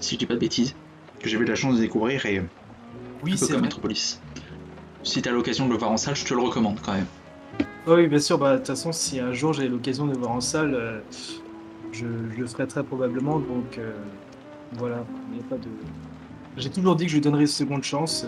si 0.00 0.16
je 0.16 0.18
dis 0.18 0.26
pas 0.26 0.34
de 0.34 0.40
bêtises, 0.40 0.74
que 1.20 1.28
j'ai 1.28 1.38
eu 1.38 1.44
la 1.44 1.54
chance 1.54 1.76
de 1.76 1.80
découvrir 1.80 2.26
et 2.26 2.42
oui, 3.22 3.36
c'est 3.36 3.52
comme 3.52 3.62
Metropolis. 3.62 4.20
Si 5.02 5.22
t'as 5.22 5.30
l'occasion 5.30 5.66
de 5.66 5.72
le 5.72 5.78
voir 5.78 5.90
en 5.90 5.96
salle, 5.96 6.16
je 6.16 6.24
te 6.24 6.34
le 6.34 6.40
recommande 6.40 6.78
quand 6.84 6.92
même. 6.92 7.06
oui, 7.86 8.06
bien 8.06 8.18
sûr. 8.18 8.38
Bah, 8.38 8.52
de 8.52 8.58
toute 8.58 8.66
façon, 8.66 8.92
si 8.92 9.20
un 9.20 9.32
jour 9.32 9.52
j'ai 9.52 9.68
l'occasion 9.68 10.06
de 10.06 10.12
le 10.12 10.18
voir 10.18 10.32
en 10.32 10.40
salle, 10.40 10.74
euh, 10.74 11.00
je, 11.92 12.06
le 12.06 12.46
ferai 12.46 12.66
très 12.66 12.82
probablement. 12.82 13.38
Donc 13.38 13.78
euh, 13.78 13.92
voilà, 14.74 15.04
il 15.32 15.40
a 15.40 15.42
pas 15.44 15.56
de. 15.56 15.68
J'ai 16.56 16.70
toujours 16.70 16.96
dit 16.96 17.04
que 17.04 17.10
je 17.10 17.16
lui 17.16 17.20
donnerais 17.20 17.42
une 17.42 17.46
seconde 17.46 17.84
chance. 17.84 18.26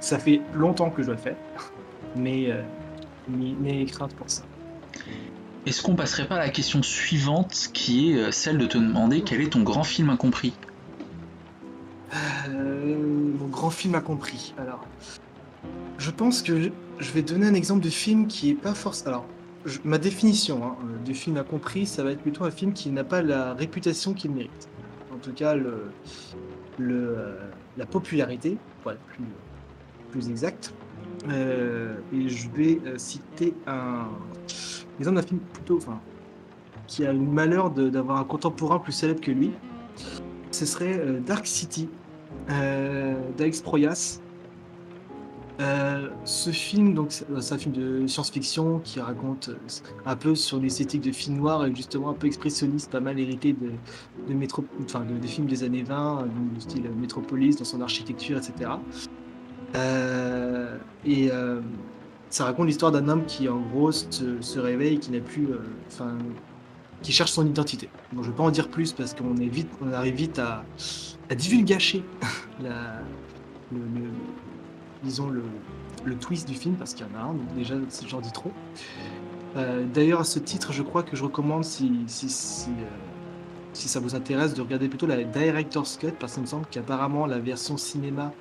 Ça 0.00 0.18
fait 0.18 0.40
longtemps 0.54 0.90
que 0.90 1.02
je 1.02 1.10
le 1.10 1.16
faire, 1.16 1.36
mais 2.16 2.50
euh, 2.50 2.62
mes 3.28 3.84
craintes 3.86 4.14
pour 4.14 4.28
ça. 4.28 4.42
est-ce 5.66 5.82
qu'on 5.82 5.94
passerait 5.94 6.26
pas 6.26 6.36
à 6.36 6.38
la 6.38 6.48
question 6.48 6.82
suivante 6.82 7.68
qui 7.72 8.12
est 8.12 8.16
euh, 8.16 8.30
celle 8.30 8.58
de 8.58 8.66
te 8.66 8.78
demander 8.78 9.22
quel 9.22 9.40
est 9.40 9.50
ton 9.50 9.62
grand 9.62 9.84
film 9.84 10.10
incompris? 10.10 10.52
Euh, 10.52 10.65
mon 12.50 13.48
grand 13.48 13.70
film 13.70 13.94
a 13.94 14.00
compris. 14.00 14.54
Alors, 14.58 14.86
je 15.98 16.10
pense 16.10 16.42
que 16.42 16.70
je, 16.98 17.12
vais 17.12 17.22
donner 17.22 17.46
un 17.46 17.54
exemple 17.54 17.82
de 17.82 17.90
film 17.90 18.26
qui 18.26 18.50
est 18.50 18.54
pas 18.54 18.74
forcément. 18.74 19.08
Alors, 19.08 19.26
ma 19.84 19.98
définition 19.98 20.64
hein, 20.64 20.76
euh, 20.84 21.04
de 21.04 21.12
film 21.12 21.36
a 21.36 21.42
compris, 21.42 21.86
ça 21.86 22.04
va 22.04 22.12
être 22.12 22.22
plutôt 22.22 22.44
un 22.44 22.50
film 22.50 22.72
qui 22.72 22.90
n'a 22.90 23.04
pas 23.04 23.22
la 23.22 23.54
réputation 23.54 24.14
qu'il 24.14 24.30
mérite. 24.30 24.68
En 25.12 25.18
tout 25.18 25.32
cas, 25.32 25.54
le, 25.54 25.90
euh, 26.80 27.50
la 27.76 27.86
popularité, 27.86 28.58
pour 28.82 28.92
être 28.92 29.00
plus, 29.00 29.24
plus 30.10 30.28
exact. 30.28 30.72
Euh, 31.28 31.96
et 32.12 32.28
je 32.28 32.48
vais 32.50 32.80
euh, 32.86 32.98
citer 32.98 33.54
un 33.66 34.08
exemple 34.98 35.16
d'un 35.16 35.22
film 35.22 35.40
plutôt, 35.52 35.78
qui 36.86 37.04
a 37.04 37.12
le 37.12 37.18
malheur 37.18 37.70
d'avoir 37.70 38.18
un 38.18 38.24
contemporain 38.24 38.78
plus 38.78 38.92
célèbre 38.92 39.20
que 39.20 39.30
lui. 39.30 39.52
Ce 40.50 40.66
serait 40.66 40.98
euh, 40.98 41.20
Dark 41.20 41.46
City 41.46 41.88
euh, 41.88 42.05
d'Alex 42.48 43.60
Proyas. 43.60 44.20
Euh, 45.58 46.10
ce 46.24 46.50
film, 46.50 46.92
donc, 46.92 47.06
c'est 47.10 47.24
c'est 47.40 47.54
un 47.54 47.58
film 47.58 47.74
de 47.74 48.06
science-fiction 48.06 48.80
qui 48.84 49.00
raconte 49.00 49.48
euh, 49.48 49.56
un 50.04 50.14
peu 50.14 50.34
sur 50.34 50.60
l'esthétique 50.60 51.00
de 51.00 51.12
film 51.12 51.38
noir 51.38 51.64
et 51.64 51.74
justement 51.74 52.10
un 52.10 52.12
peu 52.14 52.26
expressionniste, 52.26 52.90
pas 52.90 53.00
mal 53.00 53.18
hérité 53.18 53.54
de, 53.54 53.70
de, 54.28 54.46
enfin, 54.84 55.00
de- 55.00 55.16
des 55.16 55.28
films 55.28 55.46
des 55.46 55.64
années 55.64 55.82
20, 55.82 56.18
euh, 56.18 56.24
du 56.54 56.60
style 56.60 56.90
Metropolis 57.00 57.56
dans 57.56 57.64
son 57.64 57.80
architecture, 57.80 58.36
etc. 58.36 58.70
Euh, 59.74 60.76
et 61.06 61.30
euh, 61.32 61.62
ça 62.28 62.44
raconte 62.44 62.66
l'histoire 62.66 62.92
d'un 62.92 63.08
homme 63.08 63.24
qui, 63.24 63.48
en 63.48 63.60
gros, 63.60 63.92
se, 63.92 64.58
réveille, 64.58 64.98
qui 64.98 65.10
n'a 65.10 65.20
plus, 65.20 65.46
euh, 65.46 66.08
qui 67.00 67.12
cherche 67.12 67.32
son 67.32 67.46
identité. 67.46 67.88
Bon, 68.12 68.22
je 68.22 68.30
vais 68.30 68.36
pas 68.36 68.42
en 68.42 68.50
dire 68.50 68.68
plus 68.68 68.92
parce 68.92 69.14
qu'on 69.14 69.34
on 69.80 69.92
arrive 69.92 70.14
vite 70.14 70.38
à, 70.38 70.64
à 71.30 71.34
divulgacher 71.34 72.04
la, 72.60 73.00
le, 73.72 73.80
twist 76.16 76.48
du 76.48 76.54
film 76.54 76.76
parce 76.76 76.94
qu'il 76.94 77.06
y 77.06 77.10
en 77.10 77.18
a 77.18 77.22
un, 77.24 77.34
donc 77.34 77.54
déjà 77.54 77.74
j'en 78.06 78.20
dis 78.20 78.32
trop. 78.32 78.52
Euh, 79.56 79.84
D'ailleurs 79.92 80.20
à 80.20 80.24
ce 80.24 80.38
titre, 80.38 80.72
je 80.72 80.82
crois 80.82 81.02
que 81.02 81.16
je 81.16 81.24
recommande 81.24 81.64
si 81.64 81.88
euh, 81.88 82.84
si 83.72 83.88
ça 83.88 84.00
vous 84.00 84.14
intéresse 84.14 84.54
de 84.54 84.62
regarder 84.62 84.88
plutôt 84.88 85.06
la 85.06 85.22
director's 85.24 85.96
cut 85.98 86.12
parce 86.18 86.34
qu'il 86.34 86.42
me 86.42 86.46
semble 86.46 86.66
qu'apparemment 86.70 87.26
la 87.26 87.38
version 87.38 87.76
cinéma 87.76 88.32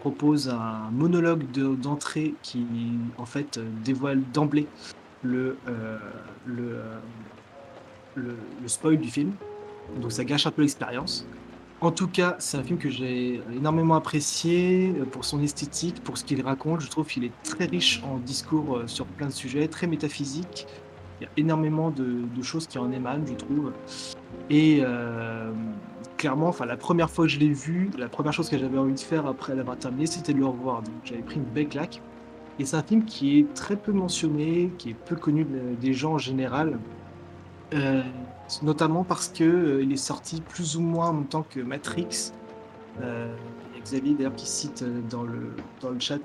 propose 0.00 0.48
un 0.48 0.90
monologue 0.92 1.50
de- 1.50 1.74
d'entrée 1.74 2.34
qui 2.42 2.64
en 3.18 3.26
fait 3.26 3.58
euh, 3.58 3.68
dévoile 3.84 4.22
d'emblée 4.32 4.66
le, 5.22 5.58
le, 6.46 6.78
le, 8.14 8.36
le 8.62 8.68
spoil 8.68 8.96
du 8.98 9.10
film. 9.10 9.32
Donc 10.00 10.12
ça 10.12 10.24
gâche 10.24 10.46
un 10.46 10.50
peu 10.50 10.62
l'expérience. 10.62 11.26
En 11.80 11.92
tout 11.92 12.08
cas, 12.08 12.36
c'est 12.38 12.58
un 12.58 12.62
film 12.62 12.78
que 12.78 12.90
j'ai 12.90 13.40
énormément 13.56 13.94
apprécié 13.94 14.92
euh, 14.98 15.06
pour 15.06 15.24
son 15.24 15.42
esthétique, 15.42 16.04
pour 16.04 16.18
ce 16.18 16.24
qu'il 16.24 16.42
raconte. 16.42 16.82
Je 16.82 16.90
trouve 16.90 17.06
qu'il 17.06 17.24
est 17.24 17.32
très 17.42 17.64
riche 17.64 18.02
en 18.04 18.18
discours 18.18 18.76
euh, 18.76 18.86
sur 18.86 19.06
plein 19.06 19.28
de 19.28 19.32
sujets, 19.32 19.66
très 19.66 19.86
métaphysique. 19.86 20.66
Il 21.20 21.24
y 21.24 21.26
a 21.26 21.30
énormément 21.38 21.90
de, 21.90 22.24
choses 22.42 22.66
qui 22.66 22.78
en 22.78 22.92
émanent, 22.92 23.24
je 23.26 23.34
trouve. 23.34 23.72
Et 24.50 24.80
euh, 24.82 25.52
clairement, 26.18 26.48
enfin, 26.48 26.66
la 26.66 26.76
première 26.76 27.08
fois 27.10 27.24
que 27.24 27.30
je 27.30 27.38
l'ai 27.38 27.52
vu, 27.52 27.90
la 27.98 28.08
première 28.08 28.32
chose 28.34 28.50
que 28.50 28.58
j'avais 28.58 28.78
envie 28.78 28.94
de 28.94 29.00
faire 29.00 29.26
après 29.26 29.54
l'avoir 29.54 29.78
terminé, 29.78 30.06
c'était 30.06 30.34
de 30.34 30.38
le 30.38 30.46
revoir. 30.46 30.82
Donc 30.82 30.94
j'avais 31.04 31.22
pris 31.22 31.36
une 31.36 31.44
belle 31.44 31.68
claque. 31.68 32.02
Et 32.58 32.66
c'est 32.66 32.76
un 32.76 32.82
film 32.82 33.06
qui 33.06 33.38
est 33.38 33.54
très 33.54 33.76
peu 33.76 33.92
mentionné, 33.92 34.70
qui 34.76 34.90
est 34.90 34.94
peu 34.94 35.16
connu 35.16 35.44
de- 35.44 35.74
des 35.80 35.94
gens 35.94 36.12
en 36.14 36.18
général. 36.18 36.78
Euh, 37.72 38.02
notamment 38.62 39.04
parce 39.04 39.28
que 39.28 39.44
euh, 39.44 39.82
il 39.82 39.92
est 39.92 39.96
sorti 39.96 40.40
plus 40.40 40.76
ou 40.76 40.80
moins 40.80 41.08
en 41.08 41.12
même 41.14 41.26
temps 41.26 41.44
que 41.48 41.60
Matrix. 41.60 42.32
Il 42.98 43.04
y 43.04 43.78
a 43.78 43.82
Xavier 43.82 44.14
d'ailleurs 44.14 44.34
qui 44.34 44.46
cite 44.46 44.82
euh, 44.82 45.00
dans 45.08 45.22
le, 45.22 45.52
dans 45.80 45.90
le 45.90 46.00
chat, 46.00 46.18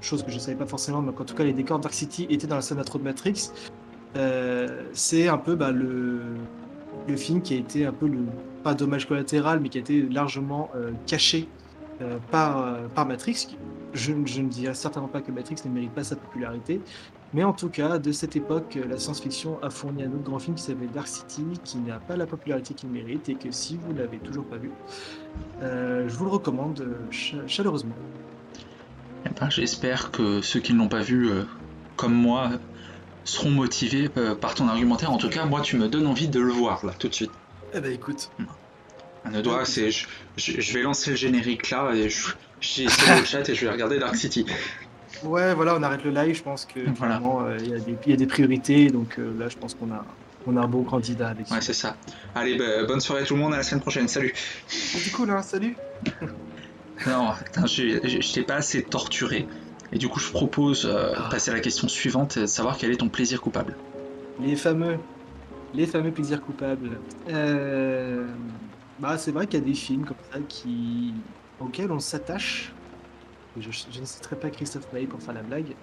chose 0.00 0.22
que 0.22 0.30
je 0.30 0.36
ne 0.36 0.40
savais 0.40 0.56
pas 0.56 0.66
forcément, 0.66 1.02
mais 1.02 1.12
qu'en 1.12 1.24
tout 1.24 1.34
cas 1.34 1.44
les 1.44 1.52
décors 1.52 1.78
Dark 1.78 1.94
City 1.94 2.26
étaient 2.30 2.46
dans 2.46 2.56
la 2.56 2.62
scène 2.62 2.76
d'intro 2.76 2.98
de 2.98 3.04
Matrix. 3.04 3.50
Euh, 4.16 4.84
c'est 4.92 5.28
un 5.28 5.38
peu 5.38 5.54
bah, 5.54 5.72
le, 5.72 6.20
le 7.08 7.16
film 7.16 7.42
qui 7.42 7.54
a 7.54 7.56
été 7.56 7.84
un 7.84 7.92
peu 7.92 8.06
le, 8.06 8.20
pas 8.62 8.74
dommage 8.74 9.08
collatéral, 9.08 9.60
mais 9.60 9.68
qui 9.68 9.78
a 9.78 9.80
été 9.80 10.02
largement 10.02 10.70
caché 11.06 11.48
par, 12.30 12.78
par 12.94 13.06
Matrix. 13.06 13.56
Je, 13.92 14.12
je 14.24 14.42
ne 14.42 14.48
dirais 14.48 14.74
certainement 14.74 15.08
pas 15.08 15.20
que 15.20 15.32
Matrix 15.32 15.56
ne 15.64 15.70
mérite 15.70 15.92
pas 15.92 16.04
sa 16.04 16.16
popularité, 16.16 16.80
mais 17.34 17.44
en 17.44 17.52
tout 17.52 17.68
cas, 17.68 17.98
de 17.98 18.10
cette 18.12 18.36
époque, 18.36 18.76
euh, 18.76 18.86
la 18.88 18.98
science-fiction 18.98 19.58
a 19.62 19.70
fourni 19.70 20.02
un 20.02 20.08
autre 20.12 20.22
grand 20.24 20.38
film 20.38 20.54
qui 20.56 20.62
s'appelle 20.62 20.90
Dark 20.94 21.06
City, 21.08 21.44
qui 21.64 21.78
n'a 21.78 21.98
pas 21.98 22.16
la 22.16 22.26
popularité 22.26 22.74
qu'il 22.74 22.88
mérite 22.90 23.28
et 23.28 23.34
que 23.34 23.50
si 23.50 23.76
vous 23.76 23.94
l'avez 23.94 24.18
toujours 24.18 24.44
pas 24.44 24.56
vu, 24.56 24.70
euh, 25.62 26.08
je 26.08 26.14
vous 26.16 26.24
le 26.24 26.30
recommande 26.30 26.80
euh, 26.80 26.94
cha- 27.10 27.46
chaleureusement. 27.46 27.94
Eh 29.26 29.30
ben, 29.38 29.50
J'espère 29.50 30.10
que 30.10 30.40
ceux 30.40 30.60
qui 30.60 30.72
ne 30.72 30.78
l'ont 30.78 30.88
pas 30.88 31.02
vu, 31.02 31.28
euh, 31.30 31.44
comme 31.96 32.14
moi, 32.14 32.50
seront 33.24 33.50
motivés 33.50 34.08
euh, 34.16 34.34
par 34.34 34.54
ton 34.54 34.68
argumentaire. 34.68 35.10
En 35.10 35.18
tout 35.18 35.28
cas, 35.28 35.44
moi, 35.44 35.60
tu 35.60 35.76
me 35.76 35.88
donnes 35.88 36.06
envie 36.06 36.28
de 36.28 36.40
le 36.40 36.50
voir, 36.52 36.86
là, 36.86 36.92
tout 36.98 37.08
de 37.08 37.14
suite. 37.14 37.32
Eh 37.74 37.80
ben 37.80 37.92
écoute, 37.92 38.30
Un 39.26 39.42
doit, 39.42 39.66
c'est, 39.66 39.90
je, 39.90 40.06
je- 40.38 40.60
je 40.60 40.72
vais 40.72 40.82
lancer 40.82 41.10
le 41.10 41.16
générique 41.16 41.68
là 41.68 41.92
et 41.94 42.08
je, 42.08 42.28
j'ai 42.60 42.84
essayé 42.84 43.18
le 43.20 43.26
chat 43.26 43.46
et 43.46 43.54
je 43.54 43.66
vais 43.66 43.70
regarder 43.70 43.98
Dark 43.98 44.16
City. 44.16 44.46
Ouais, 45.24 45.54
voilà, 45.54 45.76
on 45.76 45.82
arrête 45.82 46.04
le 46.04 46.10
live. 46.10 46.34
Je 46.36 46.42
pense 46.42 46.64
que 46.64 46.80
Voilà. 46.96 47.20
euh, 47.24 47.56
il 47.60 47.70
y, 47.70 47.74
a 47.74 47.78
des- 47.78 47.96
il 48.06 48.10
y 48.10 48.12
a 48.12 48.16
des 48.16 48.26
priorités, 48.26 48.88
donc 48.88 49.18
euh, 49.18 49.32
là, 49.38 49.48
je 49.48 49.56
pense 49.56 49.74
qu'on 49.74 49.90
a, 49.92 50.04
on 50.46 50.56
a 50.56 50.60
un 50.62 50.68
bon 50.68 50.82
candidat 50.84 51.28
avec. 51.28 51.50
Ouais, 51.50 51.60
c'est 51.60 51.72
ça. 51.72 51.96
Allez, 52.34 52.56
bah, 52.56 52.84
bonne 52.86 53.00
soirée 53.00 53.24
tout 53.24 53.34
le 53.34 53.40
monde, 53.40 53.54
à 53.54 53.58
la 53.58 53.62
semaine 53.62 53.80
prochaine, 53.82 54.08
salut. 54.08 54.32
du 55.04 55.10
coup, 55.10 55.24
là, 55.24 55.42
salut. 55.42 55.76
Non, 57.06 57.30
je 57.64 58.32
t'ai 58.34 58.42
pas 58.42 58.56
assez 58.56 58.82
torturé. 58.82 59.46
Et 59.92 59.98
du 59.98 60.08
coup, 60.08 60.18
je 60.18 60.30
propose 60.32 60.84
euh, 60.84 61.14
de 61.14 61.30
passer 61.30 61.52
à 61.52 61.54
la 61.54 61.60
question 61.60 61.86
suivante, 61.86 62.44
savoir 62.46 62.76
quel 62.76 62.90
est 62.90 62.96
ton 62.96 63.08
plaisir 63.08 63.40
coupable. 63.40 63.76
Les 64.42 64.56
fameux, 64.56 64.96
les 65.74 65.86
fameux 65.86 66.10
plaisirs 66.10 66.42
coupables. 66.42 66.98
Bah, 69.00 69.16
c'est 69.16 69.30
vrai 69.30 69.46
qu'il 69.46 69.60
y 69.60 69.62
a 69.62 69.66
des 69.66 69.74
films 69.74 70.04
comme 70.04 70.16
ça 70.32 70.40
qui, 70.48 71.14
auxquels 71.60 71.92
on 71.92 72.00
s'attache. 72.00 72.72
Je, 73.60 73.70
je 73.90 74.00
ne 74.00 74.04
citerai 74.04 74.36
pas 74.36 74.50
Christophe 74.50 74.92
Maé 74.92 75.06
pour 75.06 75.20
faire 75.20 75.34
la 75.34 75.42
blague. 75.42 75.74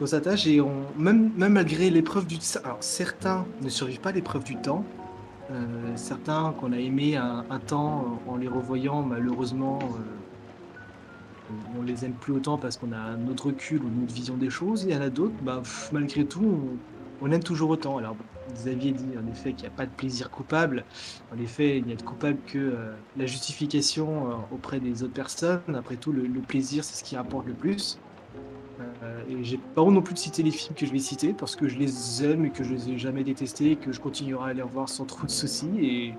On 0.00 0.06
s'attache 0.06 0.46
et 0.46 0.60
on, 0.60 0.86
même, 0.96 1.30
même 1.36 1.52
malgré 1.52 1.90
l'épreuve 1.90 2.26
du 2.26 2.38
temps. 2.38 2.60
Alors 2.64 2.78
certains 2.80 3.44
ne 3.60 3.68
survivent 3.68 4.00
pas 4.00 4.12
l'épreuve 4.12 4.44
du 4.44 4.56
temps. 4.56 4.84
Euh, 5.50 5.92
certains 5.96 6.54
qu'on 6.58 6.72
a 6.72 6.78
aimés 6.78 7.16
un, 7.16 7.44
un 7.50 7.58
temps 7.58 8.20
en 8.26 8.36
les 8.36 8.48
revoyant, 8.48 9.02
malheureusement, 9.02 9.78
euh, 9.82 11.52
on 11.78 11.82
les 11.82 12.04
aime 12.04 12.12
plus 12.12 12.32
autant 12.32 12.56
parce 12.56 12.76
qu'on 12.76 12.92
a 12.92 12.98
un 12.98 13.26
autre 13.28 13.46
recul 13.46 13.82
ou 13.82 13.88
une 13.88 14.04
autre 14.04 14.14
vision 14.14 14.36
des 14.36 14.48
choses. 14.48 14.84
Il 14.84 14.94
y 14.94 14.96
en 14.96 15.00
a 15.00 15.10
d'autres, 15.10 15.34
bah, 15.42 15.60
malgré 15.92 16.24
tout, 16.24 16.78
on, 17.20 17.26
on 17.26 17.30
aime 17.32 17.42
toujours 17.42 17.70
autant. 17.70 17.98
Alors, 17.98 18.16
Xavier 18.52 18.92
dit 18.92 19.06
en 19.18 19.30
effet 19.30 19.52
qu'il 19.52 19.62
n'y 19.68 19.74
a 19.74 19.76
pas 19.76 19.86
de 19.86 19.90
plaisir 19.90 20.30
coupable. 20.30 20.84
En 21.34 21.38
effet, 21.40 21.78
il 21.78 21.84
n'y 21.84 21.92
a 21.92 21.96
de 21.96 22.02
coupable 22.02 22.38
que 22.46 22.58
euh, 22.58 22.92
la 23.16 23.26
justification 23.26 24.30
euh, 24.30 24.34
auprès 24.52 24.80
des 24.80 25.02
autres 25.02 25.12
personnes. 25.12 25.60
Après 25.74 25.96
tout, 25.96 26.12
le, 26.12 26.28
plaisir, 26.40 26.84
c'est 26.84 26.96
ce 26.96 27.04
qui 27.04 27.16
rapporte 27.16 27.46
le 27.46 27.54
plus. 27.54 27.98
Euh, 29.02 29.22
et 29.28 29.44
j'ai 29.44 29.58
pas 29.74 29.82
honte 29.82 29.94
non 29.94 30.02
plus 30.02 30.14
de 30.14 30.18
citer 30.18 30.42
les 30.42 30.50
films 30.50 30.74
que 30.74 30.86
je 30.86 30.92
vais 30.92 30.98
citer 30.98 31.34
parce 31.34 31.54
que 31.54 31.68
je 31.68 31.78
les 31.78 32.24
aime 32.24 32.46
et 32.46 32.50
que 32.50 32.64
je 32.64 32.72
les 32.72 32.90
ai 32.90 32.98
jamais 32.98 33.24
détestés 33.24 33.72
et 33.72 33.76
que 33.76 33.92
je 33.92 34.00
continuerai 34.00 34.50
à 34.50 34.54
les 34.54 34.62
revoir 34.62 34.88
sans 34.88 35.04
trop 35.04 35.26
de 35.26 35.30
soucis. 35.30 35.70
Et, 35.80 36.14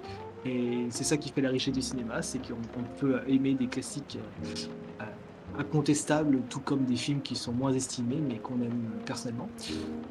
c'est 0.89 1.03
ça 1.03 1.17
qui 1.17 1.29
fait 1.29 1.41
la 1.41 1.49
richesse 1.49 1.75
du 1.75 1.83
cinéma, 1.83 2.23
c'est 2.23 2.39
qu'on 2.39 2.55
on 2.55 2.99
peut 2.99 3.21
aimer 3.27 3.53
des 3.53 3.67
classiques 3.67 4.17
euh, 4.43 5.05
incontestables, 5.57 6.39
tout 6.49 6.59
comme 6.59 6.85
des 6.85 6.95
films 6.95 7.21
qui 7.21 7.35
sont 7.35 7.51
moins 7.51 7.73
estimés 7.73 8.21
mais 8.27 8.37
qu'on 8.37 8.55
aime 8.61 8.89
personnellement. 9.05 9.49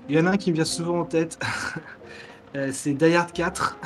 Il 0.08 0.16
y 0.16 0.20
en 0.20 0.26
a 0.26 0.32
un 0.32 0.36
qui 0.36 0.50
me 0.50 0.56
vient 0.56 0.64
souvent 0.64 1.00
en 1.00 1.04
tête, 1.04 1.38
euh, 2.56 2.70
c'est 2.72 2.92
Die 2.94 3.14
Hard 3.14 3.32
4. 3.32 3.78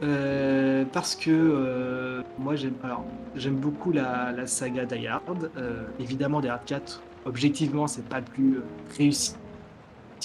Euh, 0.00 0.84
parce 0.92 1.16
que 1.16 1.28
euh, 1.32 2.22
moi 2.38 2.54
j'aime 2.54 2.74
alors 2.84 3.04
j'aime 3.34 3.56
beaucoup 3.56 3.90
la, 3.90 4.46
saga 4.46 4.84
Die 4.84 5.06
Hard. 5.08 5.50
Évidemment 5.98 6.40
Die 6.40 6.48
Hard 6.48 6.64
4, 6.66 7.02
objectivement 7.24 7.86
c'est 7.88 8.08
pas 8.08 8.20
le 8.20 8.26
plus 8.26 8.60
réussi 8.96 9.34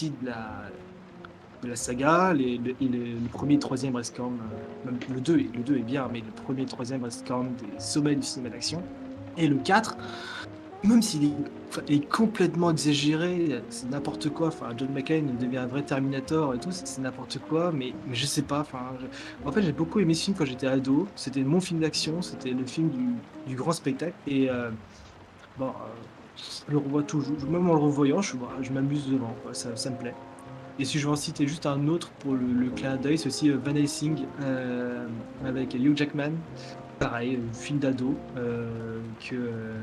de 0.02 0.28
la, 0.28 1.76
saga. 1.76 2.34
Le, 2.34 3.28
premier 3.30 3.56
et 3.56 3.60
troisième 3.60 3.96
restent 3.96 4.16
quand 4.18 4.30
même, 4.86 5.00
le 5.12 5.22
2, 5.22 5.40
est- 5.40 5.56
le 5.56 5.64
2 5.64 5.78
est 5.78 5.80
bien, 5.80 6.08
mais 6.12 6.20
le 6.20 6.44
premier 6.44 6.64
et 6.64 6.66
troisième 6.66 7.04
restent 7.04 7.26
quand 7.28 7.44
même 7.44 7.54
des 7.54 7.80
sommets 7.80 8.16
du 8.16 8.24
cinéma 8.24 8.50
d'action. 8.50 8.84
Et 9.38 9.48
le 9.48 9.56
4, 9.56 9.98
même 10.84 11.02
s'il 11.02 11.26
est, 11.26 11.34
est 11.90 12.10
complètement 12.10 12.72
exagéré, 12.72 13.62
c'est 13.70 13.90
n'importe 13.90 14.30
quoi. 14.30 14.48
Enfin, 14.48 14.70
John 14.78 14.90
McClane 14.94 15.38
devient 15.38 15.58
un 15.58 15.68
vrai 15.68 15.82
Terminator 15.82 16.54
et 16.54 16.60
tout, 16.60 16.72
c'est 16.72 17.00
n'importe 17.02 17.40
quoi. 17.50 17.72
Mais, 17.72 17.94
mais 18.08 18.16
je 18.16 18.26
sais 18.26 18.42
pas. 18.42 18.62
Enfin, 18.62 18.92
en 19.46 19.52
fait, 19.52 19.62
j'ai 19.62 19.72
beaucoup 19.72 20.00
aimé 20.00 20.14
ce 20.14 20.26
film 20.26 20.38
quand 20.38 20.46
j'étais 20.46 20.68
ado. 20.68 21.08
C'était 21.16 21.44
mon 21.44 21.60
film 21.60 21.80
d'action, 21.80 22.22
c'était 22.22 22.52
le 22.52 22.66
film 22.66 22.90
du, 23.48 23.56
grand 23.56 23.72
spectacle. 23.72 24.14
Et 24.28 24.50
euh, 24.50 24.70
bon, 25.58 25.68
euh, 25.68 25.72
je 26.68 26.72
le 26.72 26.78
revois 26.78 27.04
toujours. 27.04 27.38
Même 27.50 27.70
en 27.70 27.74
le 27.74 27.80
revoyant, 27.80 28.22
je, 28.22 28.36
bah, 28.36 28.50
m'amuse 28.72 29.10
devant. 29.10 29.36
Ça, 29.54 29.90
me 29.90 29.98
plaît. 29.98 30.16
Et 30.80 30.86
si 30.86 30.98
je 30.98 31.06
veux 31.06 31.14
en 31.14 31.16
citer 31.16 31.48
juste 31.48 31.66
un 31.66 31.88
autre 31.88 32.10
pour 32.20 32.34
le, 32.34 32.70
clin 32.72 32.98
d'œil, 32.98 33.18
c'est 33.18 33.28
aussi 33.28 33.50
euh, 33.50 33.58
Van 33.64 33.76
Helsing 33.76 34.26
avec 35.46 35.76
Hugh 35.76 35.96
Jackman. 35.96 36.32
Pareil, 37.04 37.40
un 37.50 37.54
film 37.54 37.80
d'ado 37.80 38.16
euh, 38.38 39.00
que, 39.20 39.36
euh, 39.36 39.78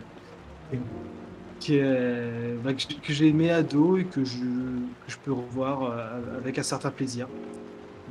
que, 1.60 1.72
euh, 1.72 2.56
bah, 2.64 2.72
que 2.72 2.80
j'ai- 2.80 2.94
que 2.96 3.12
j'ai 3.12 3.28
aimé 3.28 3.50
ado 3.50 3.98
et 3.98 4.04
que 4.04 4.24
je, 4.24 4.38
que 4.38 5.08
je 5.08 5.16
peux 5.18 5.32
revoir 5.32 5.82
euh, 5.84 6.38
avec 6.38 6.58
un 6.58 6.62
certain 6.62 6.90
plaisir. 6.90 7.26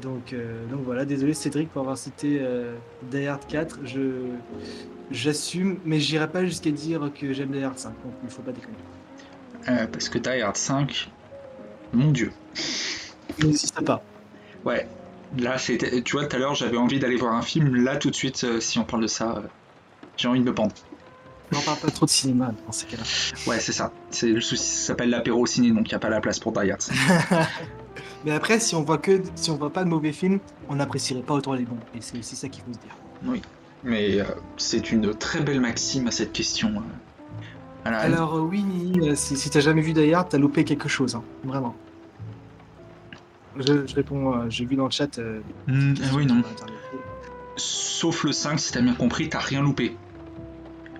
Donc, 0.01 0.31
euh, 0.33 0.65
donc 0.71 0.81
voilà, 0.85 1.05
désolé 1.05 1.33
Cédric 1.33 1.69
pour 1.71 1.81
avoir 1.81 1.97
cité 1.97 2.39
euh, 2.41 2.75
Die 3.11 3.25
Hard 3.25 3.45
4. 3.47 3.79
Je, 3.83 4.01
j'assume, 5.11 5.77
mais 5.85 5.99
j'irai 5.99 6.29
pas 6.29 6.45
jusqu'à 6.45 6.71
dire 6.71 7.11
que 7.19 7.33
j'aime 7.33 7.49
Die 7.51 7.63
Hard 7.63 7.77
5. 7.77 7.89
Donc 8.03 8.13
il 8.23 8.29
faut 8.29 8.41
pas 8.41 8.51
déconner. 8.51 8.75
Euh, 9.67 9.87
parce 9.91 10.07
que 10.07 10.19
Die 10.19 10.41
Hard 10.41 10.55
5, 10.55 11.11
mon 11.93 12.11
dieu. 12.11 12.31
Il 13.39 13.47
n'existe 13.47 13.83
pas. 13.83 14.01
Ouais, 14.63 14.87
là, 15.37 15.57
c'était, 15.57 16.01
tu 16.01 16.13
vois, 16.13 16.25
tout 16.25 16.35
à 16.35 16.39
l'heure, 16.39 16.55
j'avais 16.55 16.77
envie 16.77 16.99
d'aller 16.99 17.15
voir 17.15 17.33
un 17.33 17.41
film. 17.41 17.75
Là, 17.75 17.97
tout 17.97 18.09
de 18.09 18.15
suite, 18.15 18.43
euh, 18.43 18.59
si 18.59 18.79
on 18.79 18.83
parle 18.83 19.03
de 19.03 19.07
ça, 19.07 19.37
euh, 19.37 19.41
j'ai 20.17 20.27
envie 20.27 20.39
de 20.39 20.45
me 20.45 20.53
pendre. 20.53 20.73
On 21.53 21.61
parle 21.61 21.79
pas 21.79 21.89
trop 21.89 22.05
de 22.05 22.11
cinéma 22.11 22.51
dans 22.65 22.71
ces 22.71 22.85
cas-là. 22.85 23.03
Ouais, 23.47 23.59
c'est 23.59 23.71
ça. 23.71 23.91
C'est 24.11 24.27
le 24.27 24.41
souci. 24.41 24.63
Ça 24.63 24.87
s'appelle 24.87 25.09
l'apéro 25.09 25.41
au 25.41 25.45
ciné, 25.47 25.69
donc 25.69 25.87
il 25.87 25.89
n'y 25.89 25.95
a 25.95 25.99
pas 25.99 26.09
la 26.09 26.21
place 26.21 26.39
pour 26.39 26.51
Die 26.51 26.69
Hard 26.69 26.81
5. 26.81 26.95
Mais 28.25 28.31
après, 28.31 28.59
si 28.59 28.75
on 28.75 28.83
voit 28.83 28.99
que, 28.99 29.21
si 29.35 29.49
on 29.49 29.57
voit 29.57 29.73
pas 29.73 29.83
de 29.83 29.89
mauvais 29.89 30.11
films, 30.11 30.39
on 30.67 30.75
n'apprécierait 30.75 31.21
pas 31.21 31.33
autant 31.33 31.53
les 31.53 31.63
bons. 31.63 31.79
Et 31.95 32.01
c'est 32.01 32.19
aussi 32.19 32.35
ça 32.35 32.49
qu'il 32.49 32.63
faut 32.63 32.73
se 32.73 32.79
dire. 32.79 33.41
Mais 33.83 34.19
euh, 34.19 34.25
c'est 34.57 34.91
une 34.91 35.15
très 35.15 35.39
belle 35.39 35.61
maxime 35.61 36.07
à 36.07 36.11
cette 36.11 36.33
question. 36.33 36.83
Alors 37.85 38.35
oui, 38.43 38.63
si, 39.15 39.35
si 39.35 39.49
t'as 39.49 39.61
jamais 39.61 39.81
vu 39.81 39.93
Die 39.93 40.13
Hard, 40.13 40.29
t'as 40.29 40.37
loupé 40.37 40.63
quelque 40.65 40.89
chose, 40.89 41.15
hein, 41.15 41.23
vraiment. 41.43 41.75
Je, 43.59 43.85
je 43.87 43.95
réponds, 43.95 44.33
euh, 44.33 44.45
j'ai 44.49 44.65
vu 44.65 44.75
dans 44.75 44.85
le 44.85 44.91
chat. 44.91 45.19
euh, 45.19 45.41
des 45.67 46.01
ah 46.03 46.15
oui, 46.15 46.25
non. 46.25 46.41
Sauf 47.55 48.23
le 48.23 48.31
5, 48.31 48.59
si 48.59 48.71
t'as 48.71 48.81
bien 48.81 48.93
compris, 48.93 49.29
t'as 49.29 49.39
rien 49.39 49.61
loupé. 49.61 49.95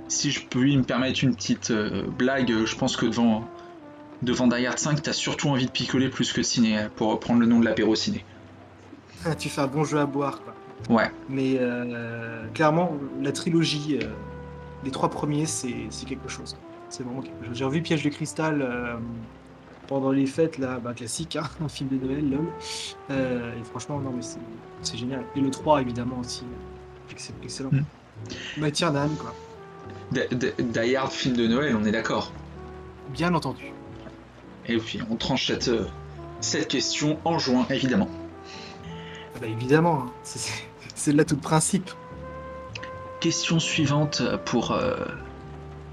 Si 0.07 0.31
je 0.31 0.45
peux 0.45 0.59
me 0.65 0.83
permettre 0.83 1.23
une 1.23 1.35
petite 1.35 1.71
euh, 1.71 2.03
blague, 2.17 2.51
je 2.65 2.75
pense 2.75 2.97
que 2.97 3.05
devant, 3.05 3.47
devant 4.21 4.47
Die 4.47 4.65
Hard 4.65 4.77
5, 4.79 5.01
t'as 5.01 5.13
surtout 5.13 5.49
envie 5.49 5.67
de 5.67 5.71
picoler 5.71 6.09
plus 6.09 6.33
que 6.33 6.41
de 6.41 6.45
ciné, 6.45 6.77
euh, 6.77 6.89
pour 6.93 7.11
reprendre 7.11 7.39
le 7.39 7.45
nom 7.45 7.59
de 7.59 7.65
l'apéro 7.65 7.95
ciné. 7.95 8.25
Ah, 9.25 9.35
tu 9.35 9.49
fais 9.49 9.61
un 9.61 9.67
bon 9.67 9.83
jeu 9.83 9.99
à 9.99 10.05
boire, 10.05 10.41
quoi. 10.43 10.53
Ouais, 10.89 11.11
Mais 11.27 11.57
euh, 11.59 12.45
clairement, 12.53 12.93
la 13.21 13.31
trilogie, 13.33 13.99
euh, 14.01 14.07
les 14.85 14.91
trois 14.91 15.09
premiers, 15.09 15.45
c'est 15.45 15.75
c'est 15.89 16.07
quelque 16.07 16.29
chose. 16.29 16.57
C'est 16.89 17.03
vraiment 17.03 17.21
quelque 17.21 17.45
chose. 17.45 17.55
J'ai 17.55 17.65
revu 17.65 17.81
Piège 17.81 18.01
de 18.03 18.09
cristal 18.09 18.61
euh, 18.61 18.95
pendant 19.89 20.11
les 20.11 20.27
fêtes, 20.27 20.57
là, 20.59 20.79
bah, 20.79 20.93
classique, 20.93 21.35
hein, 21.35 21.49
un 21.65 21.67
film 21.67 21.89
de 21.89 21.97
Noël, 22.05 22.29
l'homme. 22.29 22.49
Euh, 23.09 23.59
et 23.59 23.63
franchement, 23.63 23.99
non, 23.99 24.13
mais 24.15 24.21
c'est- 24.21 24.95
génial. 24.97 25.23
Et 25.35 25.41
le 25.41 25.49
3, 25.51 25.81
évidemment, 25.81 26.19
aussi. 26.19 26.43
ex- 27.11 27.33
Excellent. 27.43 27.71
Mm. 27.71 27.83
Matière 28.57 28.93
d'âme, 28.93 29.15
quoi. 29.19 29.33
Die 30.11 30.95
Hard, 30.95 31.11
film 31.11 31.35
de 31.35 31.47
Noël, 31.47 31.75
on 31.75 31.83
est 31.85 31.91
d'accord. 31.91 32.31
Bien 33.09 33.33
entendu. 33.33 33.65
Et 34.67 34.77
puis 34.77 34.99
on 35.09 35.15
tranche 35.15 35.47
cette, 35.47 35.67
euh, 35.69 35.85
cette 36.41 36.67
question 36.67 37.17
en 37.25 37.39
juin, 37.39 37.65
évidemment. 37.71 38.07
Ah 39.35 39.39
bah, 39.41 39.47
évidemment, 39.47 40.03
hein. 40.07 40.11
c'est- 40.23 41.11
là 41.13 41.25
tout 41.25 41.35
le 41.35 41.41
principe. 41.41 41.89
Question 43.19 43.59
suivante 43.59 44.21
pour, 44.45 44.71
euh, 44.71 44.95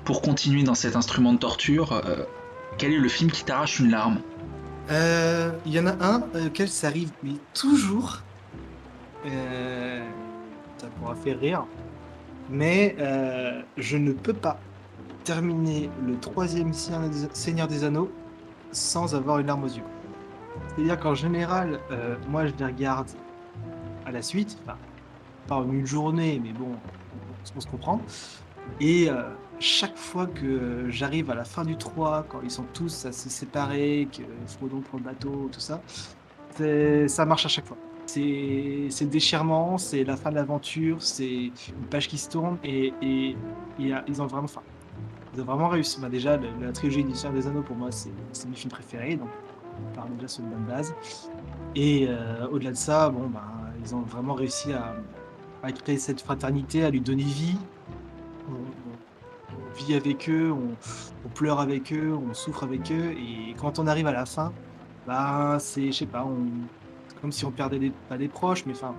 pour 0.05 0.21
continuer 0.23 0.63
dans 0.63 0.75
cet 0.75 0.95
instrument 0.97 1.33
de 1.33 1.39
torture. 1.39 1.93
euh, 1.93 2.25
quel 2.79 2.93
est 2.93 2.99
le 2.99 3.09
film 3.09 3.31
qui 3.31 3.45
t'arrache 3.45 3.81
une 3.81 3.91
larme 3.91 4.19
Euh, 4.91 5.51
Il 5.67 5.73
y 5.73 5.81
en 5.81 5.87
a 5.87 5.93
un 6.05 6.23
euh, 6.35 6.47
auquel 6.47 6.69
ça 6.69 6.89
arrive, 6.89 7.11
mais 7.23 7.33
toujours. 7.55 8.21
Euh, 9.27 10.05
ça 10.79 10.87
pourra 10.99 11.15
faire 11.17 11.39
rire. 11.41 11.65
Mais 12.51 12.95
euh, 13.01 13.63
je 13.77 13.97
ne 13.97 14.13
peux 14.13 14.33
pas 14.35 14.59
terminer 15.25 15.91
le 16.07 16.17
troisième 16.19 16.73
Seigneur 16.73 17.67
des- 17.67 17.85
Anneaux 17.85 18.11
sans 18.71 19.15
avoir 19.17 19.39
une 19.41 19.49
larme 19.49 19.65
aux 19.65 19.69
yeux. 19.69 19.83
C'est-à-dire 20.77 20.99
qu'en 21.01 21.15
général, 21.15 21.81
euh, 21.91 22.17
moi 22.29 22.47
je 22.47 22.53
les 22.59 22.65
regarde 22.67 23.09
à 24.05 24.13
la 24.13 24.23
suite, 24.23 24.57
pas 25.49 25.57
en 25.57 25.65
une 25.73 25.87
journée, 25.87 26.41
mais 26.43 26.53
bon, 26.53 26.69
on 27.57 27.61
se 27.61 27.67
comprend. 27.67 28.01
Et 28.81 29.11
euh, 29.11 29.23
chaque 29.59 29.97
fois 29.97 30.27
que 30.27 30.87
j'arrive 30.89 31.31
à 31.31 31.35
la 31.35 31.45
fin 31.45 31.65
du 31.65 31.77
3, 31.77 32.27
quand 32.29 32.41
ils 32.43 32.51
sont 32.51 32.67
tous 32.75 33.07
à 33.07 33.13
se 33.13 33.29
séparer, 33.29 34.09
que 34.13 34.23
Frodon 34.47 34.81
prend 34.81 34.99
le 34.99 35.05
bateau, 35.05 35.49
tout 35.53 35.61
ça, 35.61 35.81
ça 37.07 37.25
marche 37.25 37.47
à 37.47 37.49
chaque 37.49 37.67
fois. 37.67 37.77
C'est 38.07 39.11
déchirement, 39.11 39.79
c'est 39.79 40.05
la 40.05 40.17
fin 40.17 40.31
de 40.31 40.37
l'aventure, 40.37 41.03
c'est 41.03 41.51
une 41.69 41.87
page 41.91 42.09
qui 42.09 42.19
se 42.19 42.29
tourne 42.31 42.59
et, 42.63 42.93
ils 43.79 44.23
ont 44.23 44.27
vraiment, 44.27 44.45
enfin, 44.45 44.63
ils 45.35 45.41
ont 45.41 45.45
vraiment 45.45 45.69
réussi. 45.69 46.01
Bah, 46.01 46.09
déjà, 46.09 46.39
la 46.61 46.73
trilogie 46.73 47.05
du 47.05 47.15
Seigneur 47.15 47.35
des 47.35 47.47
Anneaux, 47.47 47.63
pour 47.63 47.77
moi, 47.77 47.91
c'est 47.91 48.11
mes 48.49 48.55
films 48.55 48.71
préférés, 48.71 49.17
donc 49.17 49.29
on 49.79 49.95
part 49.95 50.07
déjà 50.09 50.29
sur 50.29 50.45
une 50.45 50.51
bonne 50.51 50.65
base. 50.65 50.95
Et 51.75 52.07
euh, 52.09 52.47
au-delà 52.49 52.71
de 52.71 52.77
ça, 52.77 53.11
bon, 53.11 53.29
bah, 53.29 53.43
ils 53.83 53.95
ont 53.95 54.03
vraiment 54.03 54.35
réussi 54.35 54.73
à 54.73 54.95
créer 55.73 55.99
cette 55.99 56.21
fraternité, 56.21 56.85
à 56.85 56.91
lui 56.91 57.01
donner 57.01 57.25
vie. 57.25 57.57
Vit 59.77 59.95
avec 59.95 60.29
eux, 60.31 60.53
on, 60.53 60.75
on 61.25 61.29
pleure 61.29 61.61
avec 61.61 61.93
eux, 61.93 62.15
on 62.15 62.33
souffre 62.35 62.63
avec 62.65 62.91
eux, 62.91 63.13
et 63.13 63.55
quand 63.61 63.79
on 63.79 63.87
arrive 63.87 64.07
à 64.07 64.13
la 64.13 64.25
fin, 64.27 64.53
bah, 65.07 65.59
c'est, 65.61 65.87
je 65.87 65.93
sais 65.99 66.07
pas, 66.07 66.25
on, 66.25 66.47
comme 67.21 67.31
si 67.33 67.45
on 67.45 67.51
perdait 67.51 67.79
des, 67.79 67.93
pas 68.09 68.17
des 68.17 68.29
proches, 68.29 68.65
mais 68.67 68.73
enfin, 68.73 68.95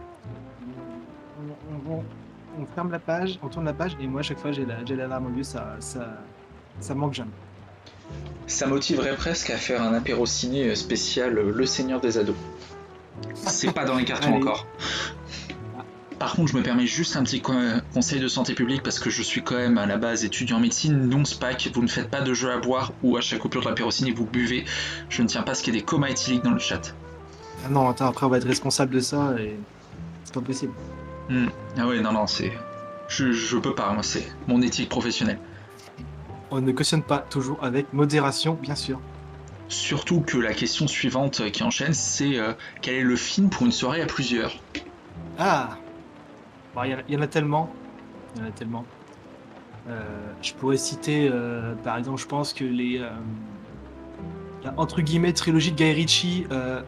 on, 1.40 1.92
on- 1.94 1.98
on- 1.98 2.04
on 2.60 2.66
ferme 2.74 2.92
la 2.92 3.00
page, 3.00 3.38
on 3.44 3.48
tourne 3.50 3.66
la 3.66 3.74
page, 3.74 3.96
et 4.00 4.08
moi, 4.08 4.20
à 4.22 4.24
chaque 4.24 4.40
fois, 4.40 4.52
j'ai 4.52 4.66
la, 4.66 4.84
j'ai 4.86 4.96
la 4.96 5.08
larme 5.08 5.28
aux 5.34 5.38
yeux, 5.38 5.44
ça, 5.44 5.76
ça, 5.80 6.18
ça 6.80 6.96
manque 6.96 7.14
jamais. 7.14 7.32
Ça 8.48 8.66
motiverait 8.68 9.16
presque 9.16 9.50
à 9.50 9.58
faire 9.58 9.82
un 9.82 9.94
apéro 9.94 10.26
ciné 10.26 10.74
spécial 10.76 11.34
Le 11.34 11.66
Seigneur 11.66 12.00
des 12.02 12.18
Ados. 12.18 12.36
C'est 13.34 13.74
pas 13.74 13.84
dans 13.86 13.96
les 13.96 14.06
cartons 14.06 14.28
Allez. 14.30 14.38
encore. 14.38 14.66
Par 16.20 16.34
contre, 16.34 16.52
je 16.52 16.58
me 16.58 16.64
permets 16.64 16.88
juste 16.88 17.16
un 17.16 17.24
petit 17.24 17.42
co- 17.42 17.54
conseil 17.94 18.20
de 18.20 18.28
santé 18.28 18.56
publique 18.56 18.82
parce 18.82 19.00
que 19.00 19.10
je 19.12 19.22
suis 19.22 19.44
quand 19.44 19.56
même 19.56 19.78
à 19.78 19.86
la 19.86 19.98
base 19.98 20.26
étudiant 20.26 20.58
en 20.58 20.60
médecine, 20.60 21.08
non 21.08 21.24
SPAC. 21.26 21.70
Vous 21.74 21.84
ne 21.84 21.88
faites 21.88 22.10
pas 22.10 22.22
de 22.22 22.34
jeu 22.34 22.52
à 22.52 22.58
boire 22.58 22.92
ou 23.04 23.18
à 23.18 23.22
chaque 23.22 23.40
coupure 23.40 23.62
de 23.62 23.68
l'apéro 23.70 23.92
ciné 23.92 24.12
vous 24.12 24.26
buvez. 24.26 24.66
Je 25.10 25.22
ne 25.22 25.28
tiens 25.28 25.44
pas 25.44 25.52
à 25.52 25.56
ce 25.56 25.62
qu'il 25.62 25.76
y 25.76 25.78
ait 25.78 25.82
des 25.82 25.86
comas 25.86 26.10
éthyliques 26.10 26.44
dans 26.44 26.52
le 26.52 26.60
chat. 26.60 26.96
Ah 27.66 27.70
non, 27.70 27.88
attends, 27.88 28.08
après, 28.08 28.26
on 28.26 28.30
va 28.30 28.38
être 28.38 28.48
responsable 28.48 28.96
de 28.96 29.00
ça, 29.00 29.36
et 29.40 29.60
c'est 30.24 30.34
pas 30.34 30.42
possible. 30.42 30.74
Ah 31.78 31.88
ouais, 31.88 32.00
non, 32.02 32.14
non, 32.14 32.26
c'est. 32.26 32.52
Je, 33.10 33.32
je 33.32 33.58
peux 33.58 33.76
pas, 33.76 33.92
moi, 33.94 34.04
c'est 34.04 34.28
mon 34.48 34.62
éthique 34.62 34.90
professionnelle. 34.90 35.40
On 36.50 36.62
ne 36.62 36.72
cautionne 36.72 37.04
pas 37.04 37.20
toujours 37.20 37.64
avec 37.64 37.94
modération, 37.94 38.54
bien 38.62 38.76
sûr. 38.76 39.00
Surtout 39.70 40.22
que 40.22 40.38
la 40.38 40.54
question 40.54 40.88
suivante 40.88 41.52
qui 41.52 41.62
enchaîne, 41.64 41.94
c'est 41.94 42.40
euh, 42.40 42.54
quel 42.82 42.96
est 42.96 43.04
le 43.04 43.16
film 43.18 43.50
pour 43.50 43.66
une 43.66 43.72
soirée 43.72 44.02
à 44.02 44.06
plusieurs? 44.06 44.56
Ah 45.38 45.78
Bon, 46.78 46.84
Il 46.84 46.92
y, 47.10 47.18
en 47.18 47.22
a- 47.22 47.28
tellement. 47.28 47.70
Il 48.36 48.42
y 48.44 48.46
en 48.46 48.50
a 48.50 48.52
tellement. 48.52 48.86
Euh, 49.90 50.00
je 50.44 50.54
pourrais 50.54 50.78
citer, 50.78 51.28
euh, 51.32 51.74
par 51.84 51.98
exemple, 51.98 52.22
je 52.22 52.28
pense 52.28 52.54
que 52.54 52.64
les. 52.64 53.00
euh, 53.00 53.10
la, 54.64 54.76
entre 54.78 55.02
guillemets, 55.02 55.34
trilogie 55.34 55.72
de 55.72 55.76
Guy 55.76 55.92
Ritchie, 55.92 56.46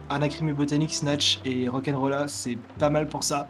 Anacrim 0.08 0.48
et 0.48 0.52
Botanique, 0.52 0.94
Snatch 0.94 1.40
et 1.44 1.68
Rock'n'Rolla, 1.68 2.28
c'est 2.28 2.56
pas 2.78 2.88
mal 2.88 3.08
pour 3.08 3.24
ça. 3.24 3.48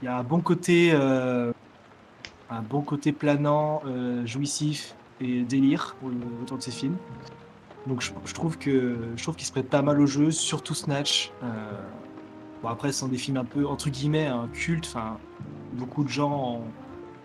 Il 0.00 0.04
y 0.04 0.08
a 0.08 0.16
un 0.16 0.22
bon 0.22 0.40
côté. 0.40 0.92
un 0.92 2.62
bon 2.62 2.82
côté 2.82 3.10
planant, 3.10 3.82
jouissif 4.26 4.94
et 5.20 5.42
délire 5.42 5.96
au- 6.04 6.42
autour 6.42 6.58
de 6.58 6.62
ces 6.62 6.70
films. 6.70 6.96
Donc 7.88 8.00
je, 8.00 8.12
trouve 8.32 8.58
que 8.58 8.96
je 9.16 9.22
trouve 9.24 9.34
qu'ils 9.34 9.46
se 9.46 9.52
prêtent 9.52 9.70
pas 9.70 9.82
mal 9.82 10.00
au 10.00 10.06
jeu, 10.06 10.30
surtout 10.30 10.74
Snatch. 10.74 11.32
Après, 12.66 12.92
ce 12.92 13.00
sont 13.00 13.08
des 13.08 13.16
films 13.16 13.36
un 13.36 13.44
peu, 13.44 13.66
entre 13.66 13.90
guillemets, 13.90 14.26
un 14.26 14.48
culte. 14.48 14.86
Enfin, 14.86 15.18
beaucoup 15.74 16.04
de 16.04 16.08
gens 16.08 16.62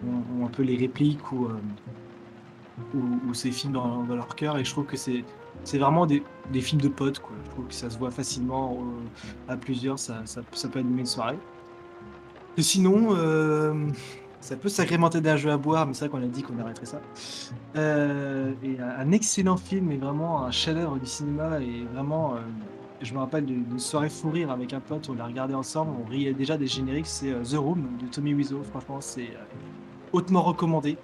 ont, 0.06 0.46
un 0.46 0.50
peu 0.50 0.64
les 0.64 0.78
répliques 0.78 1.32
ou, 1.32 1.46
euh, 1.46 3.00
ou, 3.28 3.34
ces 3.34 3.52
films 3.52 3.74
dans, 3.74 4.06
leur 4.08 4.36
cœur. 4.36 4.58
Et 4.58 4.64
je 4.64 4.72
trouve 4.72 4.86
que 4.86 4.98
c'est 4.98 5.24
c'est 5.66 5.78
vraiment 5.78 6.06
des, 6.06 6.24
des 6.54 6.62
films 6.62 6.80
de 6.80 6.88
potes. 6.88 7.20
Quoi. 7.20 7.36
Je 7.44 7.50
trouve 7.50 7.68
que 7.68 7.74
ça 7.74 7.90
se 7.90 7.98
voit 7.98 8.12
facilement 8.12 8.78
euh, 8.80 9.52
à 9.54 9.58
plusieurs. 9.58 10.00
Ça, 10.00 10.22
ça, 10.26 10.42
peut 10.70 10.80
animer 10.80 11.02
une 11.02 11.06
soirée. 11.06 11.38
Et 12.56 12.62
sinon, 12.62 13.10
euh, 13.12 13.90
ça 14.40 14.56
peut 14.56 14.70
s'agrémenter 14.70 15.20
d'un 15.20 15.36
jeu 15.36 15.52
à 15.52 15.58
boire, 15.58 15.86
mais 15.86 15.94
c'est 15.94 16.08
vrai 16.08 16.18
qu'on 16.18 16.26
a 16.26 16.30
dit 16.30 16.44
qu'on 16.44 16.58
arrêterait 16.60 16.86
ça. 16.86 17.02
Et 17.76 18.80
un 18.80 19.12
excellent 19.12 19.58
film, 19.58 19.92
et 19.92 19.98
vraiment 19.98 20.46
un 20.46 20.52
chef-d'œuvre 20.52 20.98
du 20.98 21.08
cinéma, 21.08 21.60
et 21.60 21.84
vraiment. 21.94 22.36
Je 23.02 23.14
me 23.14 23.20
rappelle 23.20 23.46
d'une 23.46 23.80
soirée 23.80 24.10
fou 24.10 24.30
rire 24.30 24.52
avec 24.52 24.74
un 24.74 24.80
pote, 24.80 25.10
on 25.10 25.14
l'a 25.14 25.26
regardé 25.26 25.54
ensemble, 25.54 25.92
on 26.04 26.10
riait 26.10 26.34
déjà 26.34 26.58
des 26.58 26.68
génériques, 26.68 27.08
c'est 27.08 27.32
euh, 27.32 27.44
The 27.44 27.56
Room 27.56 27.98
de 28.02 28.08
Tommy 28.08 28.34
Wiseau, 28.34 28.64
franchement 28.64 29.00
c'est 29.02 29.30
euh, 29.30 29.46
hautement 30.12 30.42
recommandé. 30.42 30.98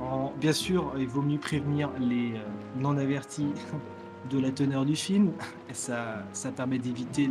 En- 0.00 0.32
bien 0.38 0.52
sûr, 0.52 0.92
il 0.98 1.08
vaut 1.08 1.22
mieux 1.22 1.38
prévenir 1.38 1.90
les 1.98 2.32
euh, 2.34 2.44
non 2.78 2.96
avertis 2.98 3.48
de 4.30 4.38
la 4.38 4.50
teneur 4.50 4.84
du 4.84 4.96
film. 4.96 5.32
Ça, 5.72 6.24
permet 6.54 6.78
d'éviter 6.78 7.28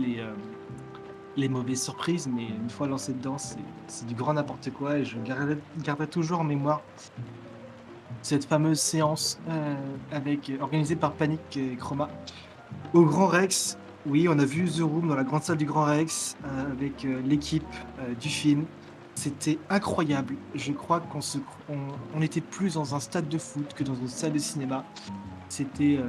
les, 1.38 1.50
mauvaises 1.50 1.84
surprises, 1.84 2.28
mais 2.28 2.48
une 2.48 2.70
fois 2.70 2.88
lancé 2.88 3.14
dedans, 3.14 3.38
c'est 3.38 3.60
c'est 3.88 4.06
du 4.06 4.16
grand 4.16 4.34
n'importe 4.34 4.72
quoi. 4.72 4.98
Et 4.98 5.06
je 5.06 5.18
garderai, 5.20 6.08
toujours 6.08 6.42
en 6.42 6.44
mémoire 6.44 6.82
cette 8.22 8.46
fameuse 8.46 8.80
séance 8.80 9.40
organisée 10.60 10.96
par 10.96 11.14
Panic 11.14 11.40
et 11.56 11.76
Chroma 11.78 12.10
au 12.94 13.06
Grand 13.06 13.28
Rex. 13.28 13.78
Oui, 14.08 14.28
on 14.28 14.40
a 14.40 14.46
vu 14.46 14.68
The 14.68 14.82
Room 14.82 15.10
dans 15.10 15.16
la 15.16 15.24
grande 15.24 15.44
salle 15.44 15.58
du 15.58 15.66
Grand 15.66 15.84
Rex 15.84 16.36
euh, 16.44 16.72
avec 16.72 17.06
euh, 17.06 17.22
l'équipe 17.24 17.64
euh, 18.00 18.16
du 18.16 18.30
film. 18.30 18.66
C'était 19.14 19.60
incroyable. 19.70 20.38
Je 20.56 20.72
crois 20.72 21.02
qu'on 21.02 21.22
se, 21.22 21.38
était 22.20 22.42
plus 22.42 22.74
dans 22.74 22.96
un 22.96 23.00
stade 23.00 23.30
de 23.30 23.38
foot 23.38 23.76
que 23.76 23.84
dans 23.84 23.94
une 23.94 24.08
salle 24.08 24.34
de 24.34 24.40
cinéma. 24.40 24.84
C'était 25.50 26.00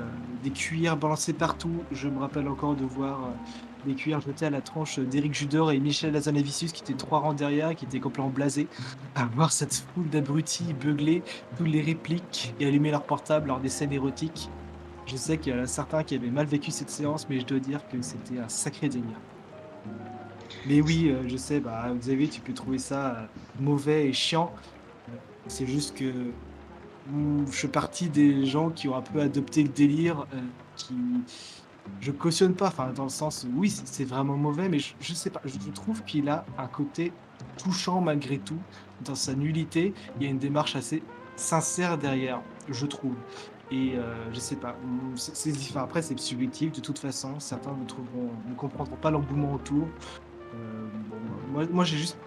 des 0.44 0.50
cuillères 0.50 0.96
balancées 0.96 1.32
partout. 1.32 1.82
Je 1.90 2.08
me 2.08 2.20
rappelle 2.20 2.46
encore 2.46 2.76
de 2.76 2.84
voir 2.84 3.32
des 3.84 3.94
cuillères 3.94 4.20
jetées 4.20 4.46
à 4.46 4.50
la 4.50 4.60
tronche 4.60 5.00
d'Éric 5.00 5.34
Judor 5.34 5.72
et 5.72 5.80
Michel 5.80 6.12
Lazanavicius 6.12 6.72
qui 6.72 6.82
étaient 6.82 6.94
trois 6.94 7.18
rangs 7.18 7.34
derrière 7.34 7.74
qui 7.74 7.84
étaient 7.84 7.98
complètement 7.98 8.30
blasés 8.30 8.68
à 9.16 9.26
voir 9.26 9.50
cette 9.50 9.74
foule 9.74 10.08
d'abrutis 10.08 10.72
beugler 10.80 11.24
toutes 11.58 11.66
les 11.66 11.82
répliques 11.82 12.54
et 12.60 12.66
allumer 12.66 12.92
leur 12.92 13.02
portable 13.02 13.48
lors 13.48 13.58
des 13.58 13.68
scènes 13.68 13.92
érotiques. 13.92 14.48
Je 15.06 15.16
sais 15.16 15.38
qu'il 15.38 15.52
y 15.54 15.56
en 15.58 15.62
a 15.62 15.66
certains 15.66 16.04
qui 16.04 16.14
avaient 16.14 16.30
mal 16.30 16.46
vécu 16.46 16.70
cette 16.70 16.90
séance, 16.90 17.28
mais 17.28 17.40
je 17.40 17.46
dois 17.46 17.58
dire 17.58 17.86
que 17.88 18.00
c'était 18.02 18.38
un 18.38 18.48
sacré 18.48 18.88
délire. 18.88 19.20
Mais 20.66 20.80
oui, 20.80 21.10
euh, 21.10 21.28
je 21.28 21.36
sais, 21.36 21.60
bah, 21.60 21.82
avez, 22.08 22.28
tu 22.28 22.40
peux 22.40 22.54
trouver 22.54 22.78
ça 22.78 23.16
euh, 23.16 23.26
mauvais 23.58 24.08
et 24.08 24.12
chiant. 24.12 24.52
Euh, 25.08 25.12
C'est 25.48 25.66
juste 25.66 25.96
que 25.96 26.12
je 27.10 27.50
fais 27.50 27.68
partie 27.68 28.08
des 28.08 28.46
gens 28.46 28.70
qui 28.70 28.88
ont 28.88 28.96
un 28.96 29.02
peu 29.02 29.20
adopté 29.20 29.62
le 29.64 29.68
délire, 29.68 30.26
qui 30.76 30.94
je 32.00 32.12
cautionne 32.12 32.54
pas, 32.54 32.68
enfin 32.68 32.92
dans 32.92 33.02
le 33.04 33.08
sens 33.08 33.44
oui, 33.56 33.70
c'est 33.70 34.04
vraiment 34.04 34.36
mauvais, 34.36 34.68
mais 34.68 34.78
je, 34.78 34.94
je 35.00 35.12
sais 35.14 35.30
pas, 35.30 35.40
je 35.44 35.70
trouve 35.72 36.04
qu'il 36.04 36.28
a 36.28 36.46
un 36.56 36.68
côté 36.68 37.12
touchant 37.56 38.00
malgré 38.00 38.38
tout 38.38 38.62
dans 39.04 39.16
sa 39.16 39.34
nullité. 39.34 39.94
Il 40.16 40.22
y 40.22 40.26
a 40.26 40.30
une 40.30 40.38
démarche 40.38 40.76
assez 40.76 41.02
sincère 41.36 41.98
derrière, 41.98 42.40
je 42.68 42.86
trouve. 42.86 43.16
Et 43.72 43.94
euh, 43.96 44.14
je 44.32 44.38
sais 44.38 44.56
pas, 44.56 44.76
c'est 45.16 45.34
c'est 45.34 45.52
différent. 45.52 45.84
Après, 45.84 46.02
c'est 46.02 46.18
subjectif 46.18 46.72
de 46.72 46.80
toute 46.80 46.98
façon. 46.98 47.40
Certains 47.40 47.74
ne 47.74 47.86
trouveront, 47.86 48.30
ne 48.48 48.54
comprendront 48.54 48.96
pas 48.96 49.10
l'engouement 49.10 49.54
autour. 49.54 49.86
Euh, 50.54 50.86
bon, 51.08 51.16
moi, 51.50 51.64
moi 51.72 51.84
j'ai 51.84 51.96
juste 51.96 52.18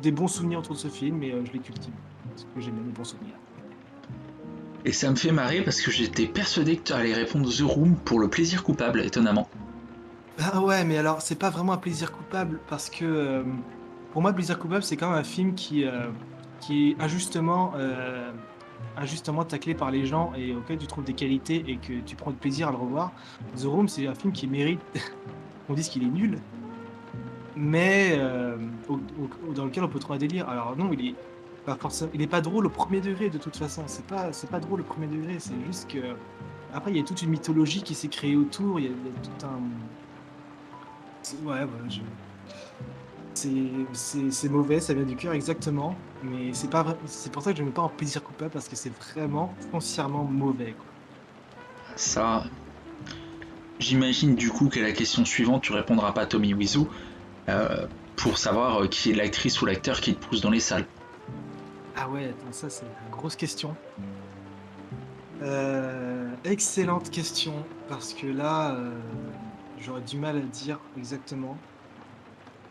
des 0.00 0.12
bons 0.12 0.28
souvenirs 0.28 0.58
autour 0.58 0.74
de 0.74 0.80
ce 0.80 0.88
film 0.88 1.22
et 1.22 1.32
euh, 1.32 1.44
je 1.46 1.52
les 1.52 1.58
cultive. 1.58 1.94
Parce 2.28 2.44
que 2.44 2.60
j'ai 2.60 2.70
bien 2.70 2.82
des 2.82 2.92
bons 2.92 3.04
souvenirs. 3.04 3.34
Et 4.84 4.92
ça 4.92 5.10
me 5.10 5.16
fait 5.16 5.32
marrer 5.32 5.62
parce 5.62 5.80
que 5.80 5.90
j'étais 5.90 6.26
persuadé 6.26 6.76
que 6.76 6.84
tu 6.84 6.92
allais 6.92 7.14
répondre 7.14 7.50
The 7.50 7.62
Room 7.62 7.96
pour 7.96 8.20
le 8.20 8.28
plaisir 8.28 8.62
coupable, 8.62 9.00
étonnamment. 9.00 9.48
Ah 10.38 10.60
ouais, 10.60 10.84
mais 10.84 10.96
alors 10.98 11.20
c'est 11.20 11.38
pas 11.38 11.50
vraiment 11.50 11.72
un 11.74 11.78
plaisir 11.78 12.12
coupable 12.12 12.60
parce 12.68 12.88
que 12.88 13.04
euh, 13.04 13.42
pour 14.12 14.22
moi, 14.22 14.32
plaisir 14.32 14.58
coupable, 14.58 14.82
c'est 14.82 14.96
quand 14.96 15.10
même 15.10 15.18
un 15.18 15.24
film 15.24 15.54
qui, 15.54 15.84
euh, 15.84 16.08
qui 16.60 16.90
est 16.90 17.00
injustement, 17.00 17.72
euh, 17.76 18.32
injustement 18.96 19.44
taclé 19.44 19.74
par 19.74 19.90
les 19.90 20.04
gens 20.06 20.32
et 20.36 20.54
auquel 20.54 20.78
tu 20.78 20.86
trouves 20.86 21.04
des 21.04 21.14
qualités 21.14 21.64
et 21.68 21.76
que 21.76 22.00
tu 22.04 22.16
prends 22.16 22.30
du 22.30 22.36
plaisir 22.36 22.68
à 22.68 22.70
le 22.70 22.76
revoir. 22.76 23.12
The 23.56 23.64
Room, 23.64 23.88
c'est 23.88 24.06
un 24.06 24.14
film 24.14 24.32
qui 24.32 24.46
mérite 24.46 24.80
qu'on 25.66 25.74
dise 25.74 25.88
qu'il 25.88 26.02
est 26.02 26.06
nul, 26.10 26.38
mais 27.56 28.12
euh, 28.18 28.56
dans 29.54 29.64
lequel 29.64 29.84
on 29.84 29.88
peut 29.88 29.98
trouver 29.98 30.16
un 30.16 30.20
délire. 30.20 30.48
Alors 30.48 30.76
non, 30.76 30.90
il 30.92 31.08
est 31.08 31.14
pas 31.66 31.76
forcément, 31.76 32.10
il 32.14 32.22
est 32.22 32.26
pas 32.26 32.40
drôle 32.40 32.66
au 32.66 32.70
premier 32.70 33.00
degré 33.00 33.28
de 33.30 33.38
toute 33.38 33.56
façon. 33.56 33.82
C'est 33.86 34.06
pas, 34.06 34.32
c'est 34.32 34.50
pas 34.50 34.60
drôle 34.60 34.80
au 34.80 34.84
premier 34.84 35.06
degré. 35.06 35.36
C'est 35.38 35.54
juste 35.66 35.90
que 35.90 35.98
après, 36.72 36.90
il 36.92 36.96
y 36.96 37.00
a 37.00 37.02
toute 37.02 37.20
une 37.22 37.30
mythologie 37.30 37.82
qui 37.82 37.94
s'est 37.94 38.08
créée 38.08 38.36
autour. 38.36 38.78
Il 38.80 38.84
y 38.86 38.88
a, 38.88 38.90
y 38.90 38.92
a 38.92 38.96
tout 39.38 39.46
un 39.46 39.60
Ouais, 41.44 41.64
voilà, 41.64 41.88
je- 41.88 42.00
c'est 43.34 44.48
mauvais, 44.48 44.80
ça 44.80 44.94
vient 44.94 45.04
du 45.04 45.16
cœur 45.16 45.32
exactement, 45.32 45.94
mais 46.22 46.52
c'est 46.52 46.70
pas 46.70 46.96
c'est 47.06 47.32
pour 47.32 47.42
ça 47.42 47.52
que 47.52 47.58
je 47.58 47.62
ne 47.62 47.68
mets 47.68 47.74
pas 47.74 47.82
en 47.82 47.88
plaisir 47.88 48.22
coupable 48.22 48.50
parce 48.50 48.68
que 48.68 48.76
c'est 48.76 48.92
vraiment 49.12 49.54
foncièrement 49.70 50.24
mauvais. 50.24 50.72
quoi. 50.72 50.86
Ça. 51.96 52.44
J'imagine 53.78 54.34
du 54.34 54.50
coup 54.50 54.68
qu'à 54.68 54.82
la 54.82 54.92
question 54.92 55.24
suivante, 55.24 55.62
tu 55.62 55.72
répondras 55.72 56.12
pas 56.12 56.26
Tommy 56.26 56.52
Wiseau 56.52 56.88
euh, 57.48 57.86
pour 58.16 58.36
savoir 58.36 58.82
euh, 58.82 58.86
qui 58.88 59.10
est 59.10 59.14
l'actrice 59.14 59.62
ou 59.62 59.66
l'acteur 59.66 60.00
qui 60.02 60.14
te 60.14 60.26
pousse 60.26 60.42
dans 60.42 60.50
les 60.50 60.60
salles. 60.60 60.84
Ah 61.96 62.08
ouais, 62.08 62.26
attends, 62.26 62.52
ça 62.52 62.68
c'est 62.68 62.84
une 62.84 63.10
grosse 63.10 63.36
question. 63.36 63.74
Euh, 65.42 66.28
excellente 66.44 67.10
question 67.10 67.54
parce 67.88 68.12
que 68.12 68.26
là, 68.26 68.72
euh, 68.74 68.90
j'aurais 69.78 70.02
du 70.02 70.18
mal 70.18 70.36
à 70.36 70.40
dire 70.40 70.78
exactement. 70.98 71.56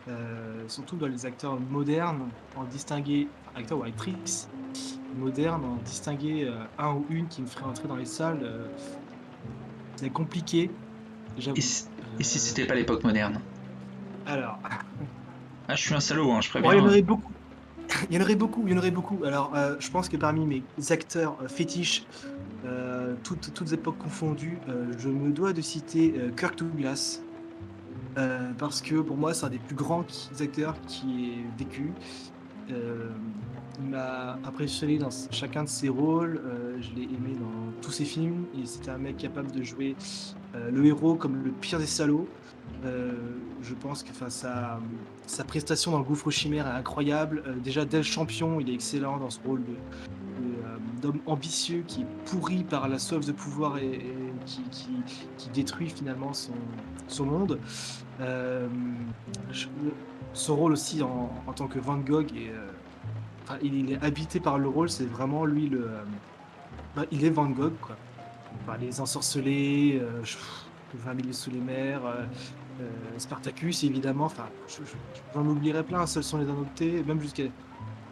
Euh, 0.10 0.64
surtout 0.68 0.96
dans 0.96 1.08
les 1.08 1.26
acteurs 1.26 1.60
modernes, 1.60 2.30
en 2.56 2.64
distinguer, 2.64 3.28
acteurs 3.56 3.80
ou 3.80 3.84
actrices 3.84 4.48
modernes, 5.18 5.64
en 5.66 5.76
distinguer 5.86 6.46
euh, 6.46 6.54
un 6.80 6.94
ou 6.94 7.06
une 7.10 7.28
qui 7.28 7.42
me 7.42 7.48
ferait 7.48 7.66
entrer 7.66 7.88
dans 7.88 7.96
les 7.96 8.06
salles, 8.06 8.40
euh, 8.42 8.68
c'est 9.98 10.10
compliqué. 10.10 10.72
Et 11.56 11.62
si, 11.62 11.86
et 12.20 12.24
si 12.24 12.40
c'était 12.40 12.66
pas 12.66 12.76
l'époque 12.76 13.04
moderne? 13.04 13.40
Alors, 14.26 14.60
Ah, 15.68 15.76
je 15.76 15.82
suis 15.82 15.94
un 15.94 16.00
salaud, 16.00 16.32
hein, 16.32 16.42
je 16.42 16.50
Bon, 16.50 16.72
il 16.72 16.78
y 16.78 16.80
préviens. 16.80 16.84
en 16.84 16.88
aurait 16.88 17.02
beaucoup. 17.02 17.32
Il 18.10 18.16
y 18.16 18.20
en 18.20 18.22
aurait 18.22 18.36
beaucoup, 18.36 18.64
il 18.66 18.72
y 18.72 18.76
en 18.76 18.78
aurait 18.78 18.92
beaucoup. 18.92 19.24
Alors, 19.24 19.52
euh, 19.56 19.76
je 19.80 19.90
pense 19.90 20.10
que 20.10 20.18
parmi 20.18 20.46
mes 20.46 20.64
acteurs 20.92 21.38
euh, 21.42 21.48
fétiches, 21.48 22.04
euh, 22.66 23.16
toutes, 23.24 23.54
toutes 23.54 23.72
époques 23.74 23.98
confondues, 23.98 24.60
je 24.98 25.10
me 25.10 25.32
dois 25.32 25.54
de 25.54 25.62
citer 25.62 26.14
Kirk 26.38 26.58
Douglas. 26.58 27.22
Euh, 28.20 28.52
parce 28.58 28.82
que 28.82 28.96
pour 28.96 29.18
moi, 29.18 29.34
c'est 29.34 29.46
un 29.46 29.50
des 29.50 29.60
plus 29.60 29.76
grands 29.76 30.06
acteurs 30.40 30.76
qui 30.88 31.32
ait 31.32 31.58
vécu. 31.58 31.94
Euh, 32.72 33.10
il 33.82 33.90
m'a 33.92 34.34
impressionné 34.46 34.98
dans 34.98 35.10
chacun 35.32 35.64
de 35.64 35.70
ses 35.70 35.88
rôles. 35.90 36.42
euh, 36.46 36.78
je 36.82 36.94
l'ai 36.96 37.04
aimé 37.04 37.36
dans 37.40 37.72
tous 37.82 37.92
ses 37.92 38.04
films. 38.06 38.46
C'était 38.66 38.92
un 38.92 38.98
mec 38.98 39.18
capable 39.18 39.52
de 39.52 39.64
jouer 39.64 39.96
le 40.54 40.86
héros 40.86 41.16
comme 41.16 41.44
le 41.44 41.52
pire 41.52 41.80
des 41.80 41.86
salauds. 41.86 42.28
Je 42.84 43.74
pense 43.76 44.04
que 44.04 44.10
sa, 44.30 44.80
prestation 45.48 45.92
dans 45.92 46.00
le 46.00 46.04
gouffre 46.04 46.30
chimère 46.30 46.68
est 46.68 46.72
incroyable. 46.72 47.44
Déjà, 47.64 47.86
dès 47.86 47.98
le 47.98 48.04
champion, 48.04 48.60
il 48.60 48.70
est 48.70 48.74
excellent 48.74 49.18
dans 49.18 49.30
ce 49.30 49.40
rôle 49.46 49.64
de- 49.64 49.76
d'homme 51.02 51.20
ambitieux 51.26 51.84
qui 51.88 52.02
est 52.02 52.08
pourri 52.26 52.64
par 52.64 52.88
la 52.88 53.00
soif 53.00 53.26
de 53.26 53.32
pouvoir 53.32 53.78
et, 53.78 54.02
qui, 54.46 54.62
qui- 54.72 55.50
détruit 55.52 55.90
finalement 55.90 56.34
son, 56.34 56.54
son 57.08 57.26
monde. 57.26 57.60
Euh, 58.22 58.68
je- 59.52 59.68
son 60.34 60.56
rôle 60.56 60.74
aussi 60.74 61.02
en, 61.02 61.32
en 61.48 61.54
tant 61.54 61.68
que 61.68 61.80
Van 61.80 61.98
Gogh, 61.98 62.32
est, 62.36 62.50
euh, 62.52 63.58
il, 63.64 63.92
est 63.94 64.04
habité 64.04 64.40
par 64.40 64.60
le 64.60 64.68
rôle, 64.68 64.90
c'est 64.90 65.06
vraiment 65.06 65.46
lui 65.46 65.68
le. 65.70 65.84
euh, 65.86 66.04
bah, 66.96 67.04
il 67.12 67.24
est 67.26 67.30
Van 67.30 67.48
Gogh, 67.50 67.74
quoi. 67.82 67.96
Les 68.80 69.02
ensorcelés, 69.02 70.00
euh, 70.02 70.24
je- 70.24 70.38
20 70.94 71.14
milieux 71.16 71.34
sous 71.34 71.50
les 71.52 71.60
mers, 71.60 72.06
euh, 72.06 72.24
euh, 72.82 72.90
Spartacus 73.18 73.84
évidemment, 73.84 74.26
enfin, 74.26 74.46
je- 74.68 74.84
je- 74.84 75.22
j'en 75.34 75.46
oublierai 75.46 75.84
plein, 75.84 76.06
seuls 76.06 76.24
sont 76.24 76.38
les 76.38 76.46
annotés, 76.50 77.04
même 77.04 77.22
jusqu'à. 77.22 77.44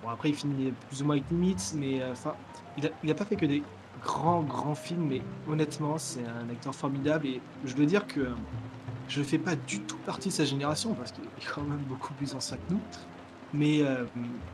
Après, 0.09 0.29
il 0.29 0.35
finit 0.35 0.73
plus 0.89 1.01
ou 1.01 1.05
moins 1.05 1.15
avec 1.15 1.29
Nimitz, 1.31 1.73
mais 1.75 2.01
euh, 2.01 2.13
il, 2.77 2.91
il 3.03 3.11
a 3.11 3.15
pas 3.15 3.25
fait 3.25 3.35
que 3.35 3.45
des 3.45 3.63
grands, 4.03 4.41
grands 4.41 4.75
films, 4.75 5.07
mais 5.07 5.21
honnêtement, 5.49 5.97
c'est 5.97 6.23
un 6.25 6.49
acteur 6.49 6.73
formidable 6.73 7.27
et 7.27 7.41
je 7.65 7.75
dois 7.75 7.85
dire 7.85 8.05
que 8.07 8.29
je 9.07 9.19
ne 9.19 9.25
fais 9.25 9.37
pas 9.37 9.55
du 9.55 9.79
tout 9.81 9.97
partie 10.05 10.29
de 10.29 10.33
sa 10.33 10.45
génération 10.45 10.93
parce 10.93 11.11
qu'il 11.11 11.23
est 11.23 11.53
quand 11.53 11.63
même 11.63 11.83
beaucoup 11.87 12.13
plus 12.13 12.35
ancien 12.35 12.57
que 12.57 12.73
nous. 12.73 12.81
Mais 13.53 13.81
euh, 13.81 14.03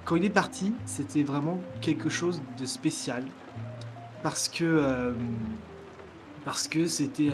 quand 0.06 0.16
il 0.16 0.26
est 0.26 0.30
parti, 0.30 0.74
c'était 0.86 1.24
vraiment 1.24 1.60
quelque 1.82 2.10
chose 2.10 2.42
de 2.60 2.66
spécial 2.66 3.26
parce 4.22 4.48
que 4.48 4.64
euh, 4.64 5.14
parce 6.46 6.68
que 6.68 6.88
c'était 6.88 7.32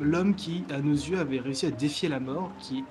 l'homme 0.00 0.34
qui, 0.34 0.64
à 0.70 0.80
nos 0.80 0.92
yeux, 0.92 1.18
avait 1.18 1.40
réussi 1.40 1.66
à 1.66 1.70
défier 1.70 2.08
la 2.08 2.20
mort, 2.20 2.50
qui 2.58 2.84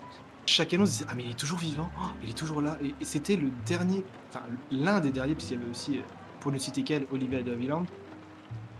on 0.47 0.85
se 0.85 0.91
disait 0.91 1.05
ah 1.09 1.13
mais 1.15 1.23
il 1.23 1.31
est 1.31 1.39
toujours 1.39 1.59
vivant, 1.59 1.89
Oh, 1.99 2.07
il 2.23 2.29
est 2.29 2.37
toujours 2.37 2.61
là, 2.61 2.77
et, 2.83 2.93
c'était 3.01 3.35
le 3.35 3.49
dernier, 3.65 4.03
enfin 4.29 4.45
l'un 4.71 4.99
des 4.99 5.11
derniers, 5.11 5.35
puisqu'il 5.35 5.59
y 5.59 5.61
avait 5.61 5.69
aussi, 5.69 5.97
euh, 5.97 6.01
pour 6.39 6.51
ne 6.51 6.57
citer 6.57 6.83
qu'elle, 6.83 7.05
Olivia 7.11 7.41
de 7.43 7.51
Havilland, 7.51 7.85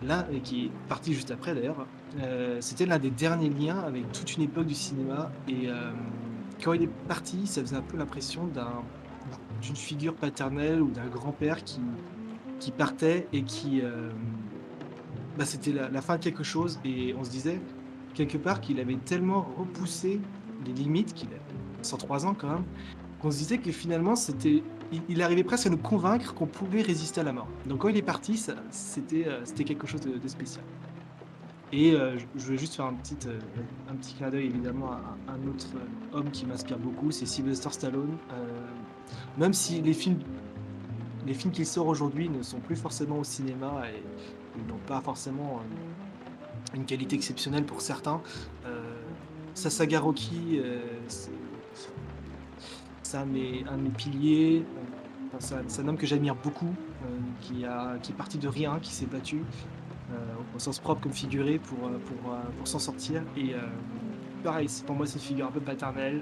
l'un 0.02 0.26
et 0.32 0.40
qui 0.40 0.66
est 0.66 0.72
parti 0.88 1.14
juste 1.14 1.32
après 1.32 1.54
d'ailleurs, 1.54 1.86
euh, 2.20 2.58
c'était 2.62 2.86
l'un 2.86 3.00
des 3.00 3.10
derniers 3.10 3.50
liens 3.50 3.80
avec 3.80 4.12
toute 4.12 4.36
une 4.38 4.44
époque 4.44 4.68
du 4.68 4.76
cinéma, 4.76 5.32
et 5.48 5.68
euh, 5.68 5.92
quand 6.64 6.74
il 6.74 6.84
est 6.84 6.92
parti, 7.08 7.48
ça 7.48 7.62
faisait 7.62 7.76
un 7.76 7.82
peu 7.82 7.98
l'impression 7.98 8.48
d'un 8.48 8.84
d'une 9.62 9.76
figure 9.76 10.16
paternelle 10.16 10.82
ou 10.82 10.92
d'un 10.92 11.08
grand-père 11.08 11.64
qui, 11.64 11.82
qui 12.60 12.72
partait 12.72 13.28
et 13.34 13.44
qui, 13.44 13.82
euh, 13.82 14.10
bah, 15.38 15.46
c'était 15.46 15.72
la, 15.72 15.90
la 15.90 16.02
fin 16.02 16.18
de 16.18 16.24
quelque 16.24 16.44
chose. 16.44 16.80
Et 16.86 17.16
on 17.18 17.24
se 17.24 17.30
disait 17.30 17.60
quelque 18.14 18.38
part 18.38 18.62
qu'il 18.62 18.80
avait 18.80 18.98
tellement 18.98 19.48
repoussé 19.58 20.20
les 20.66 20.74
limites 20.74 21.14
qu'il 21.14 21.30
avait 21.30 21.47
103 21.88 22.26
ans 22.26 22.36
quand 22.38 22.50
même 22.50 22.64
qu'on 23.22 23.32
se 23.32 23.38
disait 23.38 23.58
que 23.58 23.72
finalement 23.72 24.16
c'était 24.16 24.62
il, 25.10 25.22
arrivait 25.22 25.44
presque 25.44 25.68
à 25.68 25.70
nous 25.70 25.78
convaincre 25.78 26.34
qu'on 26.34 26.46
pouvait 26.46 26.82
résister 26.82 27.20
à 27.22 27.24
la 27.24 27.34
mort 27.34 27.48
donc 27.66 27.80
quand 27.80 27.90
il 27.90 27.98
est 27.98 28.02
parti 28.02 28.42
c'était 28.72 29.28
euh, 29.28 29.42
c'était 29.44 29.64
quelque 29.64 29.88
chose 29.88 30.02
de, 30.02 30.28
spécial 30.28 30.64
Et 31.74 31.92
euh, 31.94 32.18
je- 32.38 32.46
veux 32.46 32.58
juste 32.58 32.76
faire 32.76 32.86
un 32.86 32.94
petit, 32.94 33.18
euh, 33.28 33.40
un 33.90 33.96
petit 33.96 34.14
clin 34.14 34.30
d'œil 34.30 34.46
évidemment 34.46 34.92
à 34.94 35.02
un 35.34 35.48
autre 35.50 35.68
homme 36.14 36.30
qui 36.32 36.46
m'inspire 36.46 36.78
beaucoup, 36.78 37.12
c'est 37.12 37.26
Sylvester 37.26 37.70
Stallone. 37.72 38.16
Même 39.38 39.54
si 39.54 39.82
les 39.82 39.94
films, 39.94 40.20
les 41.26 41.34
films 41.34 41.52
qu'il 41.54 41.66
sort 41.66 41.88
aujourd'hui 41.88 42.30
ne 42.30 42.42
sont 42.42 42.60
plus 42.60 42.78
forcément 42.78 43.20
au 43.20 43.24
cinéma 43.26 43.84
et 43.92 44.02
n'ont 44.70 44.80
pas 44.88 45.02
forcément 45.02 45.60
une 46.74 46.86
qualité 46.86 47.16
exceptionnelle 47.16 47.66
pour 47.66 47.82
certains, 47.82 48.22
sa 49.54 49.70
saga 49.70 50.00
Rocky, 50.00 50.62
c'est 53.08 53.18
un, 53.18 53.26
de 53.26 53.32
mes- 53.32 53.90
piliers. 53.96 54.66
euh, 55.34 55.38
c'est 55.40 55.82
un- 55.82 55.88
homme 55.88 55.98
que 55.98 56.06
j'admire 56.06 56.36
beaucoup, 56.36 56.74
euh, 57.06 57.08
qui, 57.42 57.64
est 57.64 58.16
parti 58.16 58.38
de 58.38 58.48
rien, 58.50 58.80
qui 58.82 58.92
s'est 58.92 59.06
battu 59.06 59.44
euh, 60.12 60.16
au 60.56 60.60
sens 60.60 60.80
propre 60.80 61.02
comme 61.02 61.14
figuré 61.14 61.58
pour, 61.58 61.78
s'en 62.68 62.80
sortir. 62.80 63.22
Et 63.38 63.54
pareil, 64.44 64.68
pour 64.86 64.96
moi, 64.96 65.06
c'est 65.06 65.20
une 65.20 65.26
figure 65.26 65.48
un 65.48 65.52
peu 65.52 65.62
paternelle. 65.62 66.22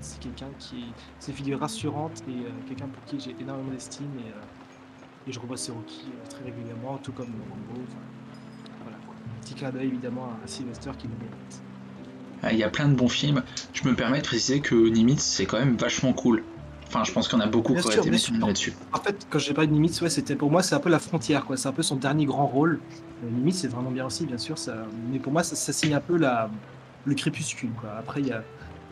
c'est 0.00 0.18
quelqu'un 0.20 0.48
qui 0.58 0.86
c'est 1.20 1.30
une 1.30 1.36
figure 1.38 1.60
rassurante 1.60 2.22
et 2.28 2.66
quelqu'un 2.66 2.88
pour 2.88 3.04
qui 3.04 3.20
j'ai 3.20 3.36
énormément 3.40 3.70
d'estime. 3.70 4.10
Et, 4.18 5.32
je 5.32 5.40
revois 5.40 5.56
euh, 5.56 6.28
très 6.28 6.44
régulièrement, 6.44 6.98
tout 6.98 7.12
comme 7.12 7.32
Rambo. 7.50 7.80
Petit 9.40 9.54
clin 9.54 9.70
d'œil 9.70 9.86
évidemment 9.86 10.30
à 10.42 10.46
Sylvester 10.46 10.90
qui 10.98 11.06
le 11.08 11.14
mérite. 11.14 11.65
Ah, 12.42 12.52
Il 12.52 12.58
y 12.58 12.64
a 12.64 12.68
plein 12.68 12.88
de 12.88 12.94
bons 12.94 13.08
films. 13.08 13.42
Je 13.72 13.88
me 13.88 13.94
permets 13.94 14.20
de 14.20 14.26
préciser 14.26 14.60
que 14.60 14.74
Nimitz, 14.74 15.22
c'est 15.22 15.46
quand 15.46 15.58
même 15.58 15.76
vachement 15.76 16.12
cool. 16.12 16.42
Enfin, 16.88 17.02
je 17.02 17.10
pense 17.12 17.26
qu'il 17.28 17.38
y 17.38 17.42
en 17.42 17.44
a 17.44 17.48
beaucoup 17.48 17.74
qui 17.74 17.80
auraient 17.84 17.96
été 17.98 18.10
là-dessus. 18.10 18.72
En 18.92 18.98
fait, 18.98 19.26
quand 19.28 19.38
j'ai 19.40 19.54
parlé 19.54 19.66
de 19.68 19.72
Nimitz, 19.72 20.00
ouais, 20.02 20.10
c'était 20.10 20.36
pour 20.36 20.50
moi, 20.50 20.62
c'est 20.62 20.74
un 20.74 20.80
peu 20.80 20.88
la 20.88 21.00
frontière, 21.00 21.44
quoi. 21.44 21.56
C'est 21.56 21.68
un 21.68 21.72
peu 21.72 21.82
son 21.82 21.96
dernier 21.96 22.26
grand 22.26 22.46
rôle. 22.46 22.78
Euh, 23.24 23.30
Nimitz, 23.30 23.56
c'est 23.58 23.68
vraiment 23.68 23.90
bien 23.90 24.06
aussi, 24.06 24.24
bien 24.24 24.38
sûr. 24.38 24.56
Ça... 24.56 24.86
Mais 25.10 25.18
pour 25.18 25.32
moi, 25.32 25.42
ça, 25.42 25.56
ça 25.56 25.72
signe 25.72 25.94
un 25.94 26.00
peu 26.00 26.16
la... 26.16 26.48
le 27.04 27.14
crépuscule, 27.14 27.70
quoi. 27.80 27.90
Après, 27.98 28.20
il 28.20 28.28
y 28.28 28.32
a... 28.32 28.44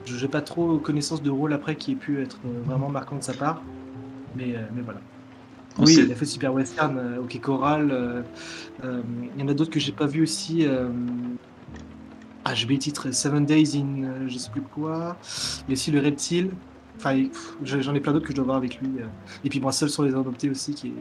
je 0.06 0.20
n'ai 0.20 0.28
pas 0.28 0.40
trop 0.42 0.78
connaissance 0.78 1.22
de 1.22 1.30
rôle 1.30 1.52
après 1.52 1.76
qui 1.76 1.92
ait 1.92 1.96
pu 1.96 2.20
être 2.20 2.38
euh, 2.46 2.62
vraiment 2.66 2.88
marquant 2.88 3.16
de 3.16 3.22
sa 3.22 3.32
part. 3.34 3.62
Mais, 4.36 4.56
euh, 4.56 4.62
mais 4.74 4.82
voilà. 4.82 5.00
On 5.78 5.84
oui, 5.84 5.96
il 6.04 6.12
a 6.12 6.14
fait 6.14 6.24
Super 6.24 6.52
Western, 6.54 6.96
euh, 6.98 7.20
OK 7.22 7.40
Coral. 7.40 7.90
euh, 7.90 8.22
euh, 8.84 9.02
Il 9.36 9.40
y 9.40 9.44
en 9.44 9.48
a 9.48 9.54
d'autres 9.54 9.70
que 9.72 9.80
j'ai 9.80 9.92
pas 9.92 10.06
vu 10.06 10.22
aussi. 10.22 10.66
Ah, 12.44 12.54
j'ai 12.54 12.64
oublié 12.64 12.78
le 12.78 12.82
titre. 12.82 13.10
Seven 13.10 13.46
Days 13.46 13.76
in, 13.76 14.02
euh, 14.04 14.28
je 14.28 14.36
sais 14.38 14.50
plus 14.50 14.60
quoi. 14.60 15.16
Il 15.66 15.70
y 15.70 15.72
a 15.72 15.74
aussi 15.74 15.90
le 15.90 16.00
Reptile. 16.00 16.50
Enfin, 16.96 17.16
pff, 17.24 17.54
j'en 17.64 17.94
ai 17.94 18.00
plein 18.00 18.12
d'autres 18.12 18.24
que 18.26 18.32
je 18.32 18.36
dois 18.36 18.44
voir 18.44 18.56
avec 18.56 18.78
lui. 18.80 18.88
euh. 19.00 19.06
Et 19.44 19.48
puis 19.48 19.60
moi, 19.60 19.72
seul 19.72 19.88
sur 19.90 20.02
les 20.04 20.14
adoptés 20.14 20.50
aussi, 20.50 20.74
qui 20.74 20.88
est, 20.88 20.92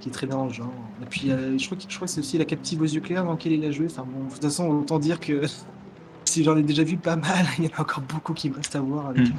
qui 0.00 0.08
est 0.08 0.12
très 0.12 0.26
bien 0.26 0.36
dans 0.36 0.46
le 0.46 0.52
genre. 0.52 0.72
Et 1.02 1.06
puis, 1.06 1.30
euh, 1.30 1.56
je 1.58 1.66
crois 1.66 1.76
que, 1.76 1.84
je 1.88 1.94
crois 1.94 2.06
que 2.06 2.12
c'est 2.12 2.20
aussi 2.20 2.38
La 2.38 2.44
captive 2.44 2.80
aux 2.80 2.84
yeux 2.86 3.00
clairs 3.00 3.24
dans 3.24 3.32
laquelle 3.32 3.52
il 3.52 3.64
a 3.64 3.70
joué. 3.70 3.86
Enfin 3.86 4.04
bon, 4.10 4.24
de 4.26 4.30
toute 4.32 4.42
façon, 4.42 4.68
autant 4.68 4.98
dire 4.98 5.20
que 5.20 5.42
si 6.24 6.42
j'en 6.44 6.56
ai 6.56 6.62
déjà 6.62 6.82
vu 6.82 6.96
pas 6.96 7.16
mal, 7.16 7.46
il 7.58 7.64
y 7.64 7.66
en 7.68 7.76
a 7.76 7.80
encore 7.82 8.02
beaucoup 8.02 8.32
qui 8.34 8.48
me 8.50 8.56
restent 8.56 8.76
à 8.76 8.80
voir 8.80 9.08
avec 9.08 9.22
Mm. 9.22 9.24
lui. 9.26 9.34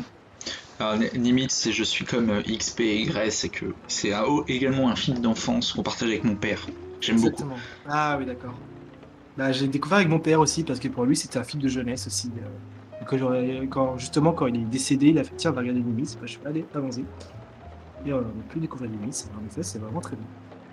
Alors, 0.80 0.96
Nimitz, 1.18 1.54
c'est 1.54 1.72
je 1.72 1.84
suis 1.86 2.04
comme 2.06 2.42
XP 2.44 2.82
et 2.82 3.02
Y, 3.04 3.32
c'est 3.32 3.48
que 3.50 3.66
c'est 3.88 4.12
également 4.50 4.90
un 4.90 4.96
film 4.98 5.20
d'enfance 5.20 5.72
qu'on 5.72 5.84
partage 5.84 6.10
avec 6.10 6.24
mon 6.26 6.36
père. 6.36 6.68
J'aime 7.00 7.16
beaucoup. 7.16 7.28
Exactement. 7.30 7.56
Ah 7.88 8.18
oui, 8.20 8.26
d'accord. 8.26 8.54
Bah, 9.38 9.52
j'ai 9.52 9.68
découvert 9.68 9.98
avec 9.98 10.10
mon 10.10 10.20
père 10.20 10.40
aussi, 10.40 10.64
parce 10.64 10.80
que 10.80 10.88
pour 10.88 11.06
lui, 11.06 11.16
c'était 11.16 11.38
un 11.38 11.44
film 11.44 11.62
de 11.62 11.68
jeunesse 11.68 12.08
aussi. 12.08 12.32
euh. 12.38 13.66
Quand, 13.70 13.98
justement, 13.98 14.32
quand 14.34 14.48
il 14.48 14.56
est 14.56 14.66
décédé, 14.66 15.08
il 15.08 15.20
a 15.20 15.24
fait 15.24 15.36
Tiens, 15.36 15.52
on 15.52 15.54
va 15.54 15.62
regarder 15.62 15.82
Nimitz. 15.82 16.16
Bah, 16.16 16.22
je 16.26 16.32
suis 16.32 16.40
allez, 16.46 16.66
allons-y. 16.74 17.06
Et 18.06 18.14
on 18.14 18.20
a 18.20 18.24
pu 18.50 18.60
découvrir 18.60 18.90
Nimitz. 18.90 19.30
En 19.40 19.46
effet, 19.46 19.64
c'est 19.64 19.80
vraiment 19.80 20.02
très 20.02 20.16
bien. 20.16 20.26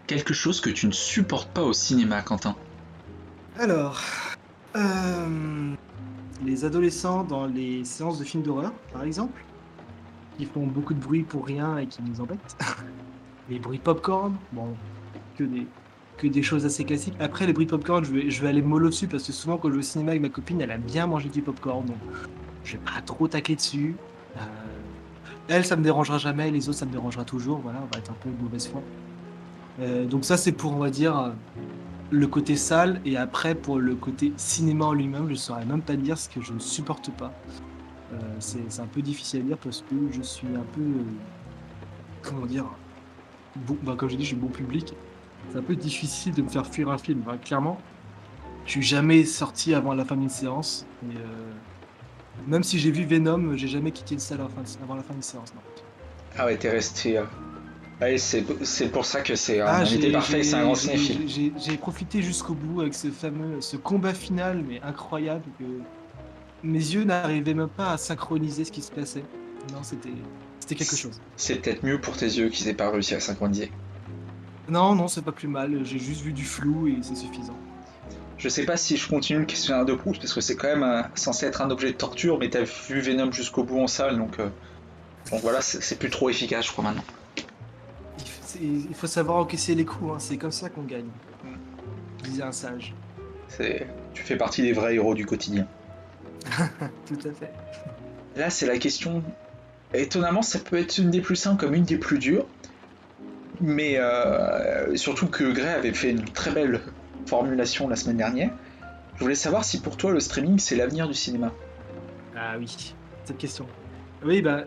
Quelque 0.06 0.32
chose 0.32 0.60
que 0.60 0.70
tu 0.70 0.86
ne 0.86 0.92
supportes 0.92 1.50
pas 1.50 1.62
au 1.62 1.72
cinéma, 1.72 2.22
Quentin? 2.22 2.54
Alors, 3.58 4.00
euh, 4.76 5.74
les 6.44 6.64
adolescents 6.64 7.24
dans 7.24 7.46
les 7.46 7.84
séances 7.84 8.18
de 8.18 8.24
films 8.24 8.42
d'horreur, 8.42 8.72
par 8.92 9.02
exemple, 9.04 9.44
qui 10.38 10.46
font 10.46 10.66
beaucoup 10.66 10.94
de 10.94 11.00
bruit 11.00 11.22
pour 11.22 11.46
rien 11.46 11.78
et 11.78 11.86
qui 11.86 12.02
nous 12.02 12.20
embêtent. 12.20 12.56
les 13.50 13.58
bruits 13.58 13.78
popcorn, 13.78 14.36
bon, 14.52 14.74
que 15.36 15.44
des, 15.44 15.66
que 16.16 16.26
des 16.26 16.42
choses 16.42 16.64
assez 16.64 16.84
classiques. 16.84 17.14
Après, 17.20 17.46
les 17.46 17.52
bruits 17.52 17.66
de 17.66 17.70
popcorn, 17.70 18.04
je 18.04 18.12
vais, 18.12 18.30
je 18.30 18.42
vais 18.42 18.48
aller 18.48 18.62
mollo 18.62 18.88
dessus 18.88 19.08
parce 19.08 19.24
que 19.24 19.32
souvent, 19.32 19.56
quand 19.56 19.68
je 19.68 19.74
vais 19.74 19.80
au 19.80 19.82
cinéma 19.82 20.12
avec 20.12 20.22
ma 20.22 20.28
copine, 20.28 20.60
elle 20.60 20.70
aime 20.70 20.82
bien 20.82 21.06
manger 21.06 21.28
du 21.28 21.42
popcorn, 21.42 21.84
donc 21.84 21.96
je 22.64 22.72
vais 22.72 22.82
pas 22.84 23.00
trop 23.04 23.28
tacler 23.28 23.56
dessus. 23.56 23.96
Euh, 24.36 24.40
elle, 25.48 25.64
ça 25.64 25.76
me 25.76 25.82
dérangera 25.82 26.18
jamais, 26.18 26.50
les 26.50 26.68
autres, 26.68 26.78
ça 26.78 26.86
me 26.86 26.92
dérangera 26.92 27.24
toujours. 27.24 27.58
Voilà, 27.58 27.80
on 27.82 27.94
va 27.94 27.98
être 27.98 28.10
un 28.10 28.16
peu 28.20 28.30
de 28.30 28.42
mauvaise 28.42 28.68
foi. 28.68 28.82
Euh, 29.80 30.04
donc 30.06 30.24
ça, 30.24 30.36
c'est 30.36 30.52
pour, 30.52 30.72
on 30.72 30.78
va 30.78 30.90
dire, 30.90 31.32
le 32.12 32.26
côté 32.26 32.56
salle 32.56 33.00
et 33.06 33.16
après 33.16 33.54
pour 33.54 33.78
le 33.78 33.94
côté 33.94 34.32
cinéma 34.36 34.84
en 34.84 34.92
lui-même, 34.92 35.28
je 35.30 35.34
saurais 35.34 35.64
même 35.64 35.80
pas 35.80 35.96
dire 35.96 36.18
ce 36.18 36.28
que 36.28 36.42
je 36.42 36.52
ne 36.52 36.58
supporte 36.58 37.10
pas. 37.10 37.32
Euh, 38.12 38.16
c'est 38.38 38.80
un 38.80 38.86
peu 38.86 39.00
difficile 39.00 39.40
à 39.40 39.44
dire 39.44 39.58
parce 39.58 39.82
que 39.88 39.96
je 40.12 40.20
suis 40.20 40.48
un 40.48 40.64
peu 40.74 40.82
comment 42.20 42.44
dire 42.44 42.66
bon, 43.56 43.78
bah, 43.82 43.94
comme 43.96 44.10
j'ai 44.10 44.16
dit, 44.16 44.24
je 44.24 44.28
suis 44.28 44.36
bon 44.36 44.48
public. 44.48 44.94
C'est 45.50 45.58
un 45.58 45.62
peu 45.62 45.76
difficile 45.76 46.32
de 46.34 46.42
me 46.42 46.48
faire 46.48 46.66
fuir 46.66 46.88
un 46.90 46.98
film. 46.98 47.22
Enfin, 47.26 47.36
clairement, 47.38 47.78
je 48.66 48.70
suis 48.72 48.82
jamais 48.82 49.24
sorti 49.24 49.74
avant 49.74 49.94
la 49.94 50.04
fin 50.04 50.16
d'une 50.16 50.28
séance. 50.30 50.86
Et, 51.10 51.16
euh, 51.16 51.20
même 52.46 52.62
si 52.62 52.78
j'ai 52.78 52.90
vu 52.90 53.04
Venom, 53.04 53.56
j'ai 53.56 53.68
jamais 53.68 53.90
quitté 53.92 54.14
le 54.14 54.20
salle 54.20 54.40
avant 54.40 54.94
la 54.94 55.02
fin, 55.02 55.12
d'une 55.12 55.22
séance. 55.22 55.52
non. 55.54 55.60
Ah 56.38 56.46
ouais, 56.46 56.56
t'es 56.56 56.70
resté. 56.70 57.18
euh, 57.18 57.24
Ouais, 58.00 58.18
c'est 58.18 58.42
pour 58.90 59.04
ça 59.04 59.20
que 59.20 59.36
c'est 59.36 59.60
un 59.60 59.66
Ah, 59.66 59.76
invité 59.82 60.06
j'ai- 60.08 60.12
parfait, 60.12 60.42
c'est 60.42 60.56
un 60.56 60.64
grand 60.64 60.74
cinéphile. 60.74 61.52
j'ai- 61.56 61.76
profité 61.76 62.20
jusqu'au 62.20 62.54
bout 62.54 62.80
avec 62.80 62.94
ce 62.94 63.08
fameux, 63.12 63.60
ce 63.60 63.76
combat 63.76 64.12
final, 64.14 64.64
mais 64.66 64.80
incroyable 64.82 65.44
que 65.58 65.64
mes 66.64 66.78
yeux 66.78 67.04
n'arrivaient 67.04 67.54
même 67.54 67.68
pas 67.68 67.92
à 67.92 67.98
synchroniser 67.98 68.64
ce 68.64 68.72
qui 68.72 68.82
se 68.82 68.90
passait. 68.90 69.22
Non, 69.72 69.78
c'était, 69.82 70.08
c'était 70.58 70.74
quelque 70.74 70.96
chose. 70.96 71.20
C'est 71.36 71.56
peut-être 71.62 71.84
mieux 71.84 72.00
pour 72.00 72.16
tes 72.16 72.26
yeux 72.26 72.48
qu'ils 72.48 72.66
aient 72.66 72.74
pas 72.74 72.90
réussi 72.90 73.14
à 73.14 73.20
synchroniser. 73.20 73.70
Non, 74.68 74.94
non, 74.94 75.08
c'est 75.08 75.22
pas 75.22 75.32
plus 75.32 75.48
mal. 75.48 75.84
J'ai 75.84 75.98
juste 75.98 76.22
vu 76.22 76.32
du 76.32 76.44
flou 76.44 76.88
et 76.88 76.98
c'est 77.02 77.16
suffisant. 77.16 77.56
Je 78.38 78.48
sais 78.48 78.64
pas 78.64 78.76
si 78.76 78.96
je 78.96 79.08
continue 79.08 79.38
le 79.40 79.44
questionnaire 79.44 79.84
de 79.84 79.94
Proust 79.94 80.20
parce 80.20 80.34
que 80.34 80.40
c'est 80.40 80.56
quand 80.56 80.66
même 80.66 80.82
euh, 80.82 81.02
censé 81.14 81.46
être 81.46 81.62
un 81.62 81.70
objet 81.70 81.92
de 81.92 81.96
torture, 81.96 82.38
mais 82.38 82.50
t'as 82.50 82.62
vu 82.62 83.00
Venom 83.00 83.30
jusqu'au 83.30 83.62
bout 83.62 83.78
en 83.78 83.86
salle, 83.86 84.18
donc, 84.18 84.40
euh, 84.40 84.48
donc 85.30 85.42
voilà, 85.42 85.60
c'est 85.62 85.96
plus 85.96 86.10
trop 86.10 86.28
efficace, 86.28 86.66
je 86.66 86.72
crois 86.72 86.82
maintenant. 86.84 87.04
Il, 88.60 88.94
faut 88.94 89.06
savoir 89.06 89.38
encaisser 89.38 89.74
les 89.74 89.84
coups. 89.84 90.12
hein, 90.12 90.18
C'est 90.18 90.36
comme 90.36 90.52
ça 90.52 90.68
qu'on 90.68 90.82
gagne. 90.82 91.06
Mm. 91.44 92.24
Disait 92.24 92.42
un 92.42 92.52
sage. 92.52 92.94
C'est- 93.48 93.86
Tu 94.12 94.22
fais 94.24 94.36
partie 94.36 94.62
des 94.62 94.72
vrais 94.72 94.94
héros 94.94 95.14
du 95.14 95.24
quotidien. 95.24 95.66
Tout 97.06 97.18
à 97.24 97.32
fait. 97.32 97.52
Là, 98.36 98.50
c'est 98.50 98.66
la 98.66 98.78
question. 98.78 99.22
Étonnamment, 99.94 100.42
ça 100.42 100.58
peut 100.58 100.76
être 100.76 100.98
une 100.98 101.10
des 101.10 101.20
plus 101.20 101.36
simples 101.36 101.60
comme 101.64 101.74
une 101.74 101.84
des 101.84 101.98
plus 101.98 102.18
dures. 102.18 102.46
Mais 103.62 103.96
euh, 103.96 104.94
surtout 104.96 105.28
que 105.28 105.44
Gray 105.52 105.68
avait 105.74 105.92
fait 105.92 106.10
une 106.10 106.24
très 106.24 106.50
belle 106.50 106.80
formulation 107.26 107.88
la 107.88 107.94
semaine 107.96 108.16
dernière. 108.16 108.50
Je 109.16 109.22
voulais 109.22 109.36
savoir 109.36 109.64
si 109.64 109.80
pour 109.80 109.96
toi 109.96 110.10
le 110.10 110.18
streaming 110.20 110.58
c'est 110.58 110.74
l'avenir 110.74 111.06
du 111.06 111.14
cinéma. 111.14 111.52
Ah 112.36 112.56
oui, 112.58 112.94
cette 113.24 113.38
question. 113.38 113.66
Oui, 114.24 114.42
bah, 114.42 114.64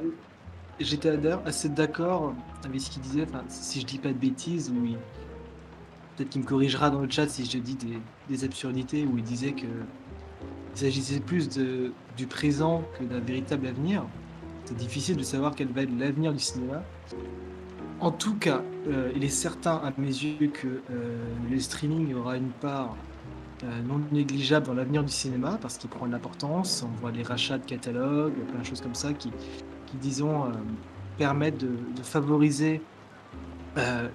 j'étais 0.80 1.12
assez 1.46 1.68
d'accord 1.68 2.34
avec 2.64 2.80
ce 2.80 2.90
qu'il 2.90 3.02
disait, 3.02 3.26
si 3.50 3.82
je 3.82 3.86
dis 3.86 3.98
pas 4.00 4.10
de 4.10 4.14
bêtises, 4.14 4.72
ou 4.72 4.86
il- 4.86 4.98
peut-être 6.16 6.30
qu'il 6.30 6.42
me 6.42 6.48
corrigera 6.48 6.90
dans 6.90 7.02
le 7.02 7.10
chat 7.10 7.28
si 7.28 7.44
je 7.46 7.58
dis 7.58 7.78
des, 8.30 8.44
absurdités, 8.46 9.06
où 9.06 9.18
il 9.18 9.24
disait 9.24 9.52
que 9.52 9.66
il 9.66 10.80
s'agissait 10.80 11.20
plus 11.20 11.50
du 11.50 12.28
présent 12.28 12.84
que 12.98 13.04
d'un 13.04 13.20
véritable 13.20 13.68
avenir. 13.68 14.06
C'est 14.66 14.78
difficile 14.78 15.16
de 15.18 15.24
savoir 15.24 15.54
quel 15.56 15.68
va 15.68 15.82
être 15.84 15.98
l'avenir 15.98 16.34
du 16.34 16.40
cinéma. 16.40 16.82
En 18.02 18.12
tout 18.12 18.36
cas, 18.36 18.62
euh, 18.88 19.12
il 19.16 19.24
est 19.24 19.30
certain 19.30 19.76
à 19.78 19.92
mes 19.98 20.08
yeux 20.08 20.48
que 20.48 20.68
euh, 20.68 21.26
le 21.50 21.60
streaming 21.60 22.14
aura 22.14 22.36
une 22.36 22.50
part 22.50 22.96
euh, 23.64 23.82
non 23.88 24.02
négligeable 24.12 24.66
dans 24.66 24.74
l'avenir 24.74 25.04
du 25.04 25.12
cinéma 25.12 25.58
parce 25.62 25.78
qu'il 25.78 25.90
prend 25.90 26.06
de 26.06 26.12
l'importance. 26.12 26.84
On 26.86 27.00
voit 27.00 27.12
les 27.12 27.24
rachats 27.24 27.58
de 27.58 27.66
catalogues, 27.66 28.34
plein 28.52 28.60
de 28.60 28.66
choses 28.66 28.82
comme 28.82 28.96
ça 28.96 29.14
qui, 29.14 29.32
qui 29.86 29.98
disons, 29.98 30.52
permettent 31.18 31.60
de, 31.60 32.04
favoriser 32.04 32.82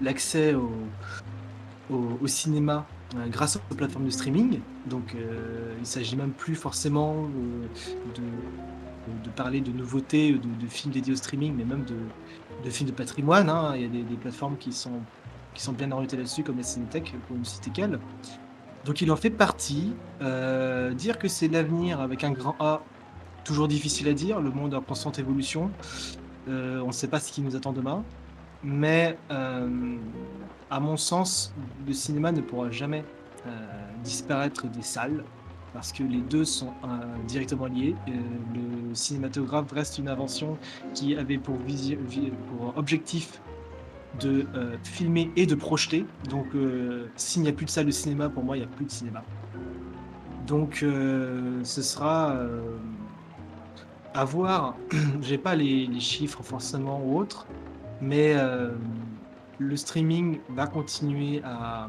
l'accès 0.01 0.55
au, 0.55 2.27
cinéma 2.27 2.87
grâce 3.29 3.57
aux 3.71 3.75
plateformes 3.75 4.05
de 4.05 4.11
streaming. 4.11 4.61
Donc 4.87 5.17
il 5.79 5.87
s'agit 5.87 6.17
même 6.17 6.33
plus 6.33 6.55
forcément 6.55 7.29
de, 8.15 9.31
parler 9.31 9.61
de 9.61 9.73
nouveautés, 9.73 10.33
de 10.33 10.67
films 10.67 10.93
dédiés 10.93 11.15
au 11.15 11.17
streaming, 11.17 11.55
mais 11.57 11.65
même 11.65 11.85
de, 11.85 11.97
de 12.65 12.71
films 12.71 12.91
de 12.91 12.95
patrimoine. 12.95 13.49
hein. 13.49 13.73
Il 13.75 13.83
y 13.83 13.85
a 13.85 13.89
des, 13.89 14.17
plateformes 14.17 14.57
qui 14.57 14.73
sont, 14.73 15.01
qui 15.55 15.63
sont 15.63 15.73
bien 15.73 15.91
orientées 15.93 16.17
là-dessus, 16.17 16.43
comme 16.43 16.57
la 16.57 16.63
Cinétech, 16.63 17.15
pour 17.27 17.37
ne 17.37 17.45
citer 17.45 17.71
qu'elle. 17.71 17.99
Donc 18.85 19.01
il 19.01 19.11
en 19.11 19.17
fait 19.17 19.31
partie. 19.31 19.95
Euh, 20.23 20.95
dire 20.95 21.19
que 21.19 21.29
c'est 21.29 21.49
l'avenir 21.49 22.01
avec 22.01 22.25
un 22.25 22.33
grand 22.33 22.57
A, 22.61 22.83
toujours 23.45 23.69
difficile 23.69 24.09
à 24.09 24.13
dire. 24.13 24.41
Le 24.41 24.51
monde 24.51 24.73
est 24.73 24.77
en 24.77 24.83
constante 24.83 25.19
évolution. 25.19 25.71
Euh, 26.49 26.81
on 26.81 26.89
ne 26.89 26.93
sait 26.93 27.09
pas 27.09 27.21
ce 27.21 27.33
qui 27.33 27.43
nous 27.43 27.57
attend 27.57 27.73
demain. 27.73 28.05
Mais 28.63 29.19
euh, 29.31 29.97
à 30.71 30.81
mon 30.81 30.97
sens, 30.97 31.55
le 31.87 31.93
cinéma 31.93 32.33
ne 32.33 32.41
pourra 32.41 32.71
jamais 32.71 33.05
disparaître 34.05 34.67
des 34.67 34.83
salles 34.83 35.25
parce 35.73 35.93
que 35.93 36.03
les 36.03 36.21
deux 36.21 36.45
sont 36.45 36.73
directement 37.27 37.67
liés. 37.67 37.95
le 38.07 38.95
cinématographe 38.95 39.71
reste 39.73 39.99
une 39.99 40.09
invention 40.09 40.59
qui 40.95 41.17
avait 41.17 41.39
pour, 41.39 41.57
objectif 42.77 43.41
de 44.21 44.47
filmer 44.83 45.31
et 45.37 45.47
de 45.47 45.55
projeter. 45.55 46.05
Donc 46.29 46.49
s'il 47.17 47.43
n'y 47.43 47.49
a 47.49 47.53
plus 47.53 47.67
de 47.67 47.71
salle 47.71 47.87
de 47.87 47.91
cinéma, 47.91 48.29
pour 48.29 48.43
moi, 48.43 48.57
il 48.57 48.61
n'y 48.61 48.67
a 48.67 48.69
plus 48.69 48.85
de 48.85 48.91
cinéma. 48.91 49.23
Donc 50.47 50.85
ce 51.63 51.83
sera 51.83 52.37
à 54.15 54.25
voir. 54.25 54.75
J'ai 55.21 55.39
pas 55.39 55.55
les, 55.55 55.87
les, 55.87 56.01
chiffres 56.01 56.43
forcément 56.43 57.01
ou 57.05 57.19
autres, 57.19 57.47
mais 58.01 58.35
le 59.61 59.77
streaming 59.77 60.41
va 60.49 60.67
continuer 60.67 61.43
à, 61.45 61.89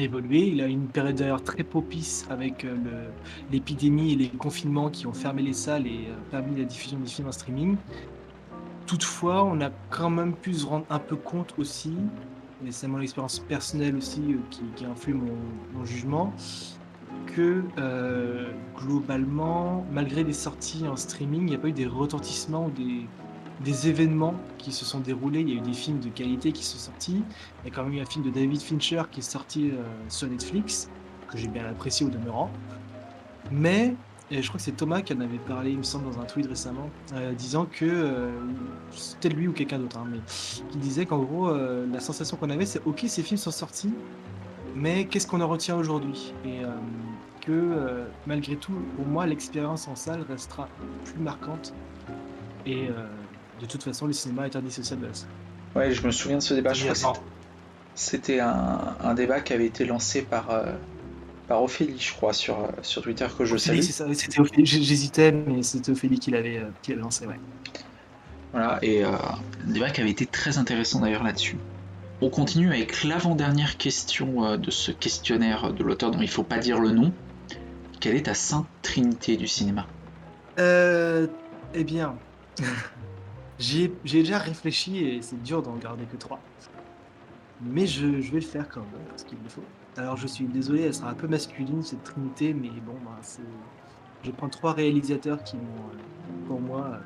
évoluer. 0.00 0.48
Il 0.48 0.60
a 0.60 0.66
une 0.66 0.86
période 0.86 1.16
d'ailleurs 1.16 1.42
très 1.42 1.62
propice 1.62 2.26
avec 2.30 2.64
euh, 2.64 2.74
l'épidémie 3.50 4.12
et 4.12 4.16
les 4.16 4.28
confinements 4.28 4.90
qui 4.90 5.06
ont 5.06 5.12
fermé 5.12 5.42
les 5.42 5.52
salles 5.52 5.86
et 5.86 6.08
euh, 6.08 6.14
permis 6.30 6.56
la 6.56 6.64
diffusion 6.64 6.98
des 6.98 7.08
films 7.08 7.28
en 7.28 7.32
streaming. 7.32 7.76
Toutefois, 8.86 9.44
on 9.44 9.60
a 9.60 9.70
quand 9.90 10.10
même 10.10 10.34
pu 10.34 10.54
se 10.54 10.66
rendre 10.66 10.86
un 10.90 10.98
peu 10.98 11.16
compte 11.16 11.54
aussi, 11.58 11.94
et 12.66 12.72
c'est 12.72 12.88
mon 12.88 13.00
expérience 13.00 13.38
personnelle 13.38 13.96
aussi 13.96 14.22
euh, 14.30 14.38
qui, 14.76 14.84
influe 14.84 15.14
mon, 15.14 15.84
jugement, 15.84 16.32
que 17.26 17.62
globalement, 18.76 19.86
malgré 19.92 20.24
des 20.24 20.32
sorties 20.32 20.86
en 20.88 20.96
streaming, 20.96 21.42
il 21.42 21.50
n'y 21.50 21.54
a 21.54 21.58
pas 21.58 21.68
eu 21.68 21.72
des 21.72 21.86
retentissements 21.86 22.66
ou 22.66 22.70
des, 22.70 23.06
des 23.60 23.88
événements 23.88 24.34
qui 24.58 24.72
se 24.72 24.84
sont 24.84 25.00
déroulés. 25.00 25.40
Il 25.40 25.48
y 25.48 25.52
a 25.52 25.56
eu 25.56 25.60
des 25.60 25.72
films 25.72 26.00
de 26.00 26.08
qualité 26.08 26.52
qui 26.52 26.64
sont 26.64 26.78
sortis. 26.78 27.22
Il 27.62 27.68
y 27.68 27.72
a 27.72 27.74
quand 27.74 27.84
même 27.84 27.94
eu 27.94 28.00
un 28.00 28.06
film 28.06 28.24
de 28.24 28.30
David 28.30 28.60
Fincher 28.60 29.02
qui 29.10 29.20
est 29.20 29.22
sorti 29.22 29.70
euh, 29.70 29.82
sur 30.08 30.28
Netflix, 30.28 30.90
que 31.30 31.38
j'ai 31.38 31.48
bien 31.48 31.66
apprécié 31.66 32.06
au 32.06 32.08
demeurant. 32.08 32.50
Mais, 33.50 33.94
et 34.30 34.42
je 34.42 34.48
crois 34.48 34.58
que 34.58 34.64
c'est 34.64 34.72
Thomas 34.72 35.02
qui 35.02 35.12
en 35.12 35.20
avait 35.20 35.38
parlé, 35.38 35.72
il 35.72 35.78
me 35.78 35.82
semble, 35.82 36.10
dans 36.10 36.20
un 36.20 36.24
tweet 36.24 36.46
récemment, 36.46 36.90
euh, 37.14 37.32
disant 37.32 37.66
que, 37.66 37.84
euh, 37.84 38.30
c'était 38.90 39.28
lui 39.28 39.48
ou 39.48 39.52
quelqu'un 39.52 39.78
d'autre, 39.78 39.98
hein, 39.98 40.06
mais 40.10 40.18
qui 40.70 40.78
disait 40.78 41.06
qu'en 41.06 41.18
gros, 41.18 41.52
la 41.52 42.00
sensation 42.00 42.36
qu'on 42.36 42.50
avait, 42.50 42.66
c'est 42.66 42.82
ok, 42.86 43.04
ces 43.06 43.22
films 43.22 43.38
sont 43.38 43.50
sortis, 43.50 43.92
mais 44.74 45.06
qu'est-ce 45.06 45.26
qu'on 45.26 45.40
en 45.40 45.48
retient 45.48 45.76
aujourd'hui? 45.76 46.32
Et 46.44 46.60
que 47.44 48.04
malgré 48.26 48.56
tout, 48.56 48.72
pour 48.96 49.06
moi, 49.06 49.26
l'expérience 49.26 49.88
en 49.88 49.96
salle 49.96 50.24
restera 50.28 50.68
plus 51.04 51.20
marquante. 51.20 51.74
Et 52.64 52.88
de 53.62 53.66
toute 53.66 53.82
façon, 53.82 54.06
le 54.06 54.12
cinéma 54.12 54.46
est 54.46 54.56
indissociable 54.56 55.02
de. 55.02 55.78
Ouais, 55.78 55.92
je 55.92 56.04
me 56.04 56.10
souviens 56.10 56.38
de 56.38 56.42
ce 56.42 56.52
débat. 56.52 56.72
Je 56.74 56.92
crois 56.92 57.14
c'était 57.94 58.40
un, 58.40 59.14
débat 59.14 59.40
qui 59.40 59.52
avait 59.52 59.66
été 59.66 59.84
lancé 59.84 60.22
par, 60.22 60.50
euh, 60.50 60.72
par 61.46 61.62
Ophélie, 61.62 61.98
je 61.98 62.14
crois, 62.14 62.32
sur, 62.32 62.58
euh, 62.58 62.68
sur 62.80 63.02
Twitter 63.02 63.26
que 63.36 63.44
je 63.44 63.56
salue. 63.58 63.80
c'était 63.80 64.40
Ophélie. 64.40 64.64
J'hésitais, 64.64 65.30
mais 65.30 65.62
c'était 65.62 65.92
Ophélie 65.92 66.18
qui 66.18 66.30
l'avait 66.30 66.58
euh, 66.58 66.96
lancé, 66.96 67.26
ouais. 67.26 67.38
Voilà, 68.52 68.78
et 68.82 69.02
un 69.04 69.18
débat 69.66 69.90
qui 69.90 70.00
avait 70.00 70.10
été 70.10 70.26
très 70.26 70.58
intéressant 70.58 71.00
d'ailleurs 71.00 71.22
là-dessus. 71.22 71.56
On 72.20 72.30
continue 72.30 72.68
avec 72.68 73.04
l'avant-dernière 73.04 73.76
question 73.76 74.56
de 74.56 74.70
ce 74.70 74.90
questionnaire 74.90 75.72
de 75.72 75.82
l'auteur 75.82 76.10
dont 76.10 76.18
il 76.18 76.26
ne 76.26 76.30
faut 76.30 76.42
pas 76.42 76.58
dire 76.58 76.78
le 76.78 76.90
nom. 76.90 77.12
Quelle 78.00 78.16
est 78.16 78.24
ta 78.26 78.34
sainte 78.34 78.66
trinité 78.82 79.36
du 79.36 79.46
cinéma? 79.46 79.86
Euh. 80.58 81.26
Eh 81.74 81.84
bien. 81.84 82.14
J'ai 83.58 83.92
déjà 84.04 84.38
réfléchi 84.38 85.04
et 85.04 85.22
c'est 85.22 85.40
dur 85.42 85.62
d'en 85.62 85.76
garder 85.76 86.04
que 86.04 86.16
trois. 86.16 86.40
Mais 87.60 87.86
je, 87.86 88.06
vais 88.06 88.40
le 88.40 88.40
faire 88.40 88.68
quand 88.68 88.80
même, 88.80 89.06
parce 89.08 89.22
qu'il 89.22 89.38
le 89.42 89.48
faut. 89.48 89.62
Alors 89.96 90.16
je 90.16 90.26
suis 90.26 90.46
désolé, 90.46 90.82
elle 90.82 90.94
sera 90.94 91.10
un 91.10 91.14
peu 91.14 91.28
masculine 91.28 91.82
cette 91.82 92.02
trinité, 92.02 92.54
mais 92.54 92.70
bon, 92.70 92.94
bah, 93.04 93.20
je 94.24 94.30
prends 94.30 94.48
trois 94.48 94.72
réalisateurs 94.72 95.44
qui, 95.44 95.56
euh, 95.56 96.48
pour 96.48 96.60
moi, 96.60 96.86
euh, 96.92 96.98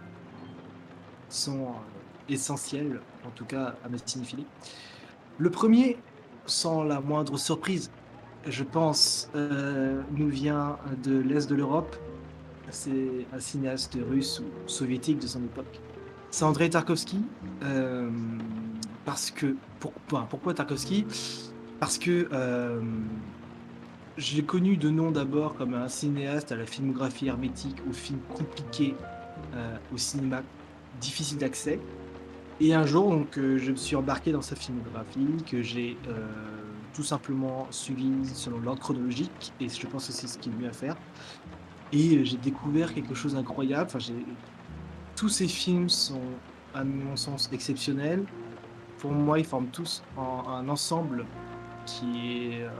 sont 1.28 1.64
euh, 1.64 2.32
essentiels, 2.32 3.00
en 3.26 3.30
tout 3.30 3.44
cas 3.44 3.74
à 3.85 3.88
ma 3.88 3.98
cinéphilie. 3.98 4.46
Le 5.38 5.50
premier, 5.50 5.98
sans 6.46 6.85
la 6.85 7.00
moindre 7.00 7.37
surprise, 7.37 7.90
je 8.46 8.62
pense, 8.62 9.28
nous 9.35 10.28
vient 10.28 10.78
de 11.02 11.18
l'Est 11.18 11.50
de 11.50 11.56
l'Europe. 11.56 11.96
C'est 12.70 13.26
un 13.32 13.40
cinéaste 13.40 13.98
russe 14.09 14.40
ou 14.40 14.68
soviétique 14.68 15.18
de 15.18 15.26
son 15.26 15.42
époque 15.42 15.80
c'est 16.30 16.44
Andrei 16.44 16.68
Tarkovsky. 16.70 17.20
Euh, 17.62 18.10
parce 19.04 19.30
que. 19.30 19.56
pourquoi 19.78 20.54
Tarkovsky? 20.54 21.06
Parce 21.80 21.98
que 21.98 22.28
euh, 22.32 22.80
je 24.16 24.36
l'ai 24.36 24.42
connu 24.42 24.76
de 24.76 24.90
nom 24.90 25.10
d'abord 25.10 25.56
comme 25.56 25.74
un 25.74 25.88
cinéaste 25.88 26.52
à 26.52 26.56
la 26.56 26.66
filmographie 26.66 27.28
hermétique, 27.28 27.76
au 27.88 27.92
film 27.92 28.18
compliqué, 28.34 28.94
euh, 29.54 29.76
au 29.92 29.98
cinéma 29.98 30.42
difficile 31.00 31.38
d'accès. 31.38 31.78
Et 32.60 32.72
un 32.72 32.86
jour, 32.86 33.10
donc, 33.10 33.34
je 33.34 33.70
me 33.70 33.76
suis 33.76 33.96
embarqué 33.96 34.32
dans 34.32 34.40
sa 34.40 34.56
filmographie, 34.56 35.26
que 35.46 35.60
j'ai 35.60 35.98
tout 36.94 37.02
simplement 37.02 37.66
suivi 37.70 38.10
selon 38.32 38.58
l'ordre 38.60 38.80
chronologique, 38.80 39.52
et 39.60 39.68
je 39.68 39.86
pense 39.86 40.06
que 40.06 40.12
c'est 40.14 40.26
ce 40.26 40.38
qui 40.38 40.48
est 40.48 40.52
mieux 40.52 40.68
à 40.68 40.72
faire. 40.72 40.96
Et 41.92 42.24
j'ai 42.24 42.38
découvert 42.38 42.94
quelque 42.94 43.14
chose 43.14 43.34
d'incroyable. 43.34 43.90
Enfin, 43.94 43.98
tous 45.16 45.31
ces 45.31 45.48
films 45.48 45.88
sont, 45.88 46.20
à 46.74 46.85
mon 46.85 47.16
sens, 47.16 47.48
exceptionnels. 47.52 48.24
Pour 48.98 49.11
moi, 49.11 49.38
ils 49.38 49.44
forment 49.44 49.68
tous 49.68 50.02
un 50.16 50.68
ensemble 50.68 51.26
qui 51.87 52.52
est 52.52 52.62
euh, 52.62 52.70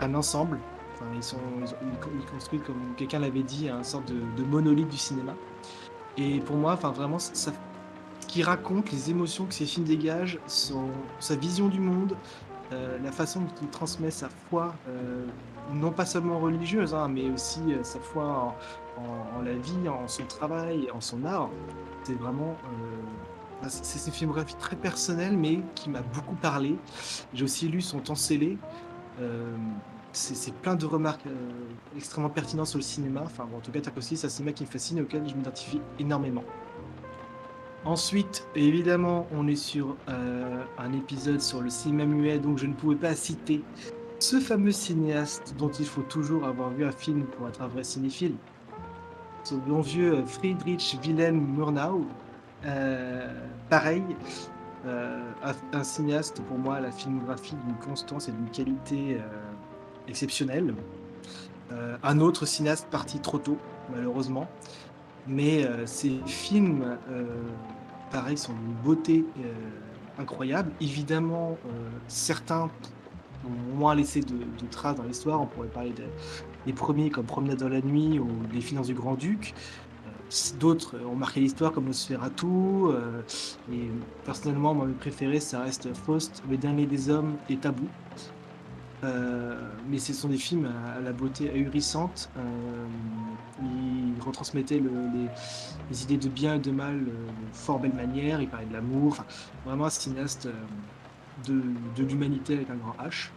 un 0.00 0.14
ensemble. 0.14 0.58
ils, 1.14 1.22
sont, 1.22 1.36
ils, 1.82 2.26
construisent, 2.26 2.62
comme 2.62 2.94
quelqu'un 2.96 3.18
l'avait 3.18 3.42
dit, 3.42 3.68
un 3.68 3.82
sorte 3.82 4.06
de, 4.06 4.44
monolithe 4.44 4.88
du 4.88 4.96
cinéma. 4.96 5.34
Et 6.16 6.40
pour 6.40 6.56
moi, 6.56 6.72
enfin, 6.74 6.90
vraiment, 6.90 7.18
ce 7.18 7.50
qui 8.28 8.42
raconte 8.42 8.92
les 8.92 9.10
émotions 9.10 9.46
que 9.46 9.54
ces 9.54 9.66
films 9.66 9.86
dégagent, 9.86 10.38
son, 10.46 10.88
sa 11.18 11.36
vision 11.36 11.68
du 11.68 11.80
monde, 11.80 12.16
euh, 12.72 12.98
la 13.02 13.12
façon 13.12 13.40
dont 13.40 13.54
il 13.60 13.68
transmet 13.68 14.10
sa 14.10 14.28
foi, 14.48 14.74
euh, 14.88 15.26
non 15.72 15.90
pas 15.90 16.06
seulement 16.06 16.38
religieuse, 16.38 16.94
hein, 16.94 17.08
mais 17.08 17.30
aussi 17.30 17.60
sa 17.82 17.98
foi 17.98 18.54
en, 18.96 19.42
la 19.42 19.54
vie, 19.54 19.88
en 19.88 20.08
son 20.08 20.24
travail, 20.24 20.88
en 20.92 21.00
son 21.00 21.24
art. 21.24 21.50
C'est 22.04 22.18
vraiment. 22.18 22.56
Euh, 22.64 23.68
c'est 23.68 24.06
une 24.06 24.12
filmographie 24.12 24.56
très 24.56 24.74
personnelle, 24.74 25.36
mais 25.36 25.60
qui 25.74 25.88
m'a 25.88 26.02
beaucoup 26.02 26.34
parlé. 26.34 26.76
J'ai 27.32 27.44
aussi 27.44 27.68
lu 27.68 27.80
son 27.80 28.00
temps 28.00 28.16
scellé. 28.16 28.58
Euh, 29.20 29.56
c'est 30.12 30.52
plein 30.54 30.74
de 30.74 30.84
remarques 30.84 31.26
euh, 31.26 31.50
extrêmement 31.96 32.28
pertinentes 32.28 32.66
sur 32.66 32.78
le 32.78 32.82
cinéma. 32.82 33.22
Enfin, 33.24 33.46
en 33.56 33.60
tout 33.60 33.70
cas, 33.70 33.80
Tarkovsky, 33.80 34.16
c'est 34.16 34.26
un 34.26 34.30
cinéma 34.30 34.52
qui 34.52 34.64
me 34.64 34.68
fascine 34.68 34.98
et 34.98 35.02
auquel 35.02 35.28
je 35.28 35.34
m'identifie 35.34 35.80
énormément. 35.98 36.44
Ensuite, 37.84 38.46
évidemment, 38.54 39.26
on 39.32 39.48
est 39.48 39.56
sur 39.56 39.96
un 40.06 40.92
épisode 40.92 41.40
sur 41.40 41.60
le 41.60 41.68
cinéma 41.68 42.04
muet, 42.04 42.38
donc 42.38 42.58
je 42.58 42.66
ne 42.66 42.74
pouvais 42.74 42.94
pas 42.94 43.16
citer 43.16 43.64
ce 44.22 44.38
fameux 44.38 44.70
cinéaste 44.70 45.56
dont 45.58 45.70
il 45.70 45.84
faut 45.84 46.02
toujours 46.02 46.46
avoir 46.46 46.70
vu 46.70 46.84
un 46.84 46.92
film 46.92 47.24
pour 47.24 47.48
être 47.48 47.60
un 47.60 47.66
vrai 47.66 47.82
cinéphile, 47.82 48.36
ce 49.44 49.54
bon 49.54 49.80
vieux 49.80 50.14
euh, 50.14 50.26
Friedrich 50.26 50.98
Wilhelm 51.02 51.54
Murnau. 51.56 52.06
Euh, 52.64 53.32
pareil, 53.68 54.04
euh, 54.86 55.20
un, 55.72 55.84
cinéaste 55.84 56.42
pour 56.42 56.58
moi, 56.58 56.80
la 56.80 56.92
filmographie 56.92 57.56
d'une 57.64 57.76
constance 57.76 58.28
et 58.28 58.32
d'une 58.32 58.50
qualité 58.50 59.18
exceptionnelle. 60.08 60.74
un 62.02 62.20
autre 62.20 62.46
cinéaste 62.46 62.86
parti 62.90 63.18
trop 63.18 63.38
tôt, 63.38 63.58
malheureusement. 63.90 64.48
Mais 65.26 65.66
ces 65.86 66.20
films, 66.26 66.98
pareil, 68.10 68.36
sont 68.36 68.52
d'une 68.52 68.74
beauté 68.84 69.24
incroyable. 70.18 70.70
Évidemment, 70.80 71.56
certains 72.08 72.70
ont 73.44 73.76
moins 73.76 73.94
laissé 73.94 74.20
de 74.20 74.66
traces 74.70 74.96
dans 74.96 75.04
l'histoire. 75.04 75.40
On 75.40 75.46
pourrait 75.46 75.68
parler 75.68 75.90
de, 75.90 76.04
les 76.66 76.72
premiers 76.72 77.10
comme 77.10 77.26
Promenade 77.26 77.58
dans 77.58 77.68
la 77.68 77.80
nuit 77.80 78.18
ou 78.18 78.28
Les 78.52 78.60
Finances 78.60 78.86
du 78.86 78.94
Grand-Duc. 78.94 79.54
Euh, 80.06 80.10
d'autres 80.58 80.96
ont 81.06 81.16
marqué 81.16 81.40
l'histoire 81.40 81.72
comme 81.72 81.86
Nosferatu. 81.86 82.46
Euh, 82.46 83.22
et 83.72 83.90
personnellement, 84.24 84.74
mon 84.74 84.92
préféré, 84.92 85.40
ça 85.40 85.62
reste 85.62 85.94
Faust, 85.94 86.42
Le 86.48 86.56
dernier 86.56 86.86
des 86.86 87.10
hommes 87.10 87.36
et 87.48 87.56
Tabou. 87.56 87.86
Euh, 89.04 89.60
mais 89.88 89.98
ce 89.98 90.12
sont 90.12 90.28
des 90.28 90.36
films 90.36 90.70
à, 90.96 91.00
la 91.00 91.12
beauté 91.12 91.50
ahurissante. 91.50 92.30
ils 93.60 94.22
retransmettaient 94.22 94.80
les, 95.90 96.02
idées 96.04 96.18
de 96.18 96.28
bien 96.28 96.54
et 96.54 96.58
de 96.60 96.70
mal 96.70 97.04
de 97.04 97.12
fort 97.52 97.80
belle 97.80 97.94
manière. 97.94 98.40
Ils 98.40 98.48
parlaient 98.48 98.66
de 98.66 98.72
l'amour. 98.72 99.24
vraiment 99.66 99.86
un 99.86 99.90
cinéaste 99.90 100.48
de 101.48 102.04
l'humanité 102.04 102.54
avec 102.54 102.70
un 102.70 102.76
grand 102.76 102.94
H. 103.04 103.30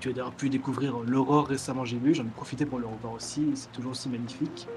Tu 0.00 0.10
as 0.10 0.12
d'ailleurs 0.12 0.32
pu 0.32 0.48
découvrir 0.48 0.98
l'aurore 0.98 1.46
récemment, 1.46 1.84
j'ai 1.84 1.98
vu, 1.98 2.14
j'en 2.14 2.24
ai 2.24 2.28
profité 2.28 2.66
pour 2.66 2.78
le 2.78 2.86
revoir 2.86 3.14
aussi, 3.14 3.52
c'est 3.54 3.72
toujours 3.72 3.92
aussi 3.92 4.08
magnifique. 4.08 4.68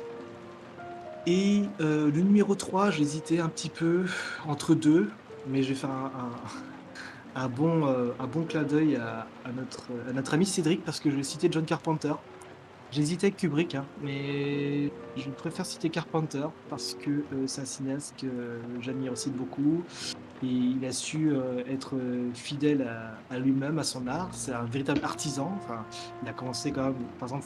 Et 1.28 1.64
euh, 1.82 2.10
le 2.10 2.22
numéro 2.22 2.56
3, 2.56 2.92
j'hésitais 2.92 3.40
un 3.40 3.50
petit 3.50 3.70
peu 3.70 4.06
entre 4.48 4.74
deux, 4.74 5.10
mais 5.48 5.62
je 5.62 5.70
vais 5.70 5.76
faire 5.76 5.90
un 7.36 7.48
bon, 7.50 7.86
euh, 7.86 8.12
un 8.20 8.28
bon 8.28 8.44
clin 8.44 8.64
d'œil 8.64 8.96
à 8.96 9.28
notre, 9.56 9.88
à 10.10 10.14
notre 10.14 10.34
ami 10.34 10.46
Cédric 10.46 10.84
parce 10.84 11.00
que 11.00 11.12
je 11.12 11.16
vais 11.16 11.24
citer 11.24 11.50
John 11.52 11.66
Carpenter. 11.66 12.14
J'hésitais 12.92 13.28
avec 13.28 13.38
Kubrick, 13.38 13.76
hein, 13.76 13.86
mais 14.02 14.92
je 15.16 15.30
préfère 15.30 15.66
citer 15.66 15.90
Carpenter 15.90 16.48
parce 16.70 16.96
que 16.96 17.12
euh, 17.12 17.46
c'est 17.46 17.62
un 17.62 17.66
cinéaste 17.66 18.16
que 18.20 18.28
j'admire 18.82 19.12
aussi 19.12 19.30
beaucoup. 19.30 19.84
Et 20.42 20.48
il 20.48 20.84
a 20.86 20.92
su 20.92 21.32
euh, 21.32 21.64
être 21.68 21.96
euh, 21.96 22.32
fidèle 22.34 22.90
à, 23.30 23.38
lui-même, 23.38 23.78
à 23.78 23.84
son 23.84 24.08
art. 24.08 24.30
C'est 24.32 24.54
un 24.54 24.64
véritable 24.64 25.02
artisan. 25.04 25.52
Enfin, 25.58 25.86
il 26.24 26.30
a 26.30 26.34
commencé 26.34 26.72
quand 26.72 26.86
même, 26.86 26.96
par 27.20 27.28
exemple, 27.28 27.46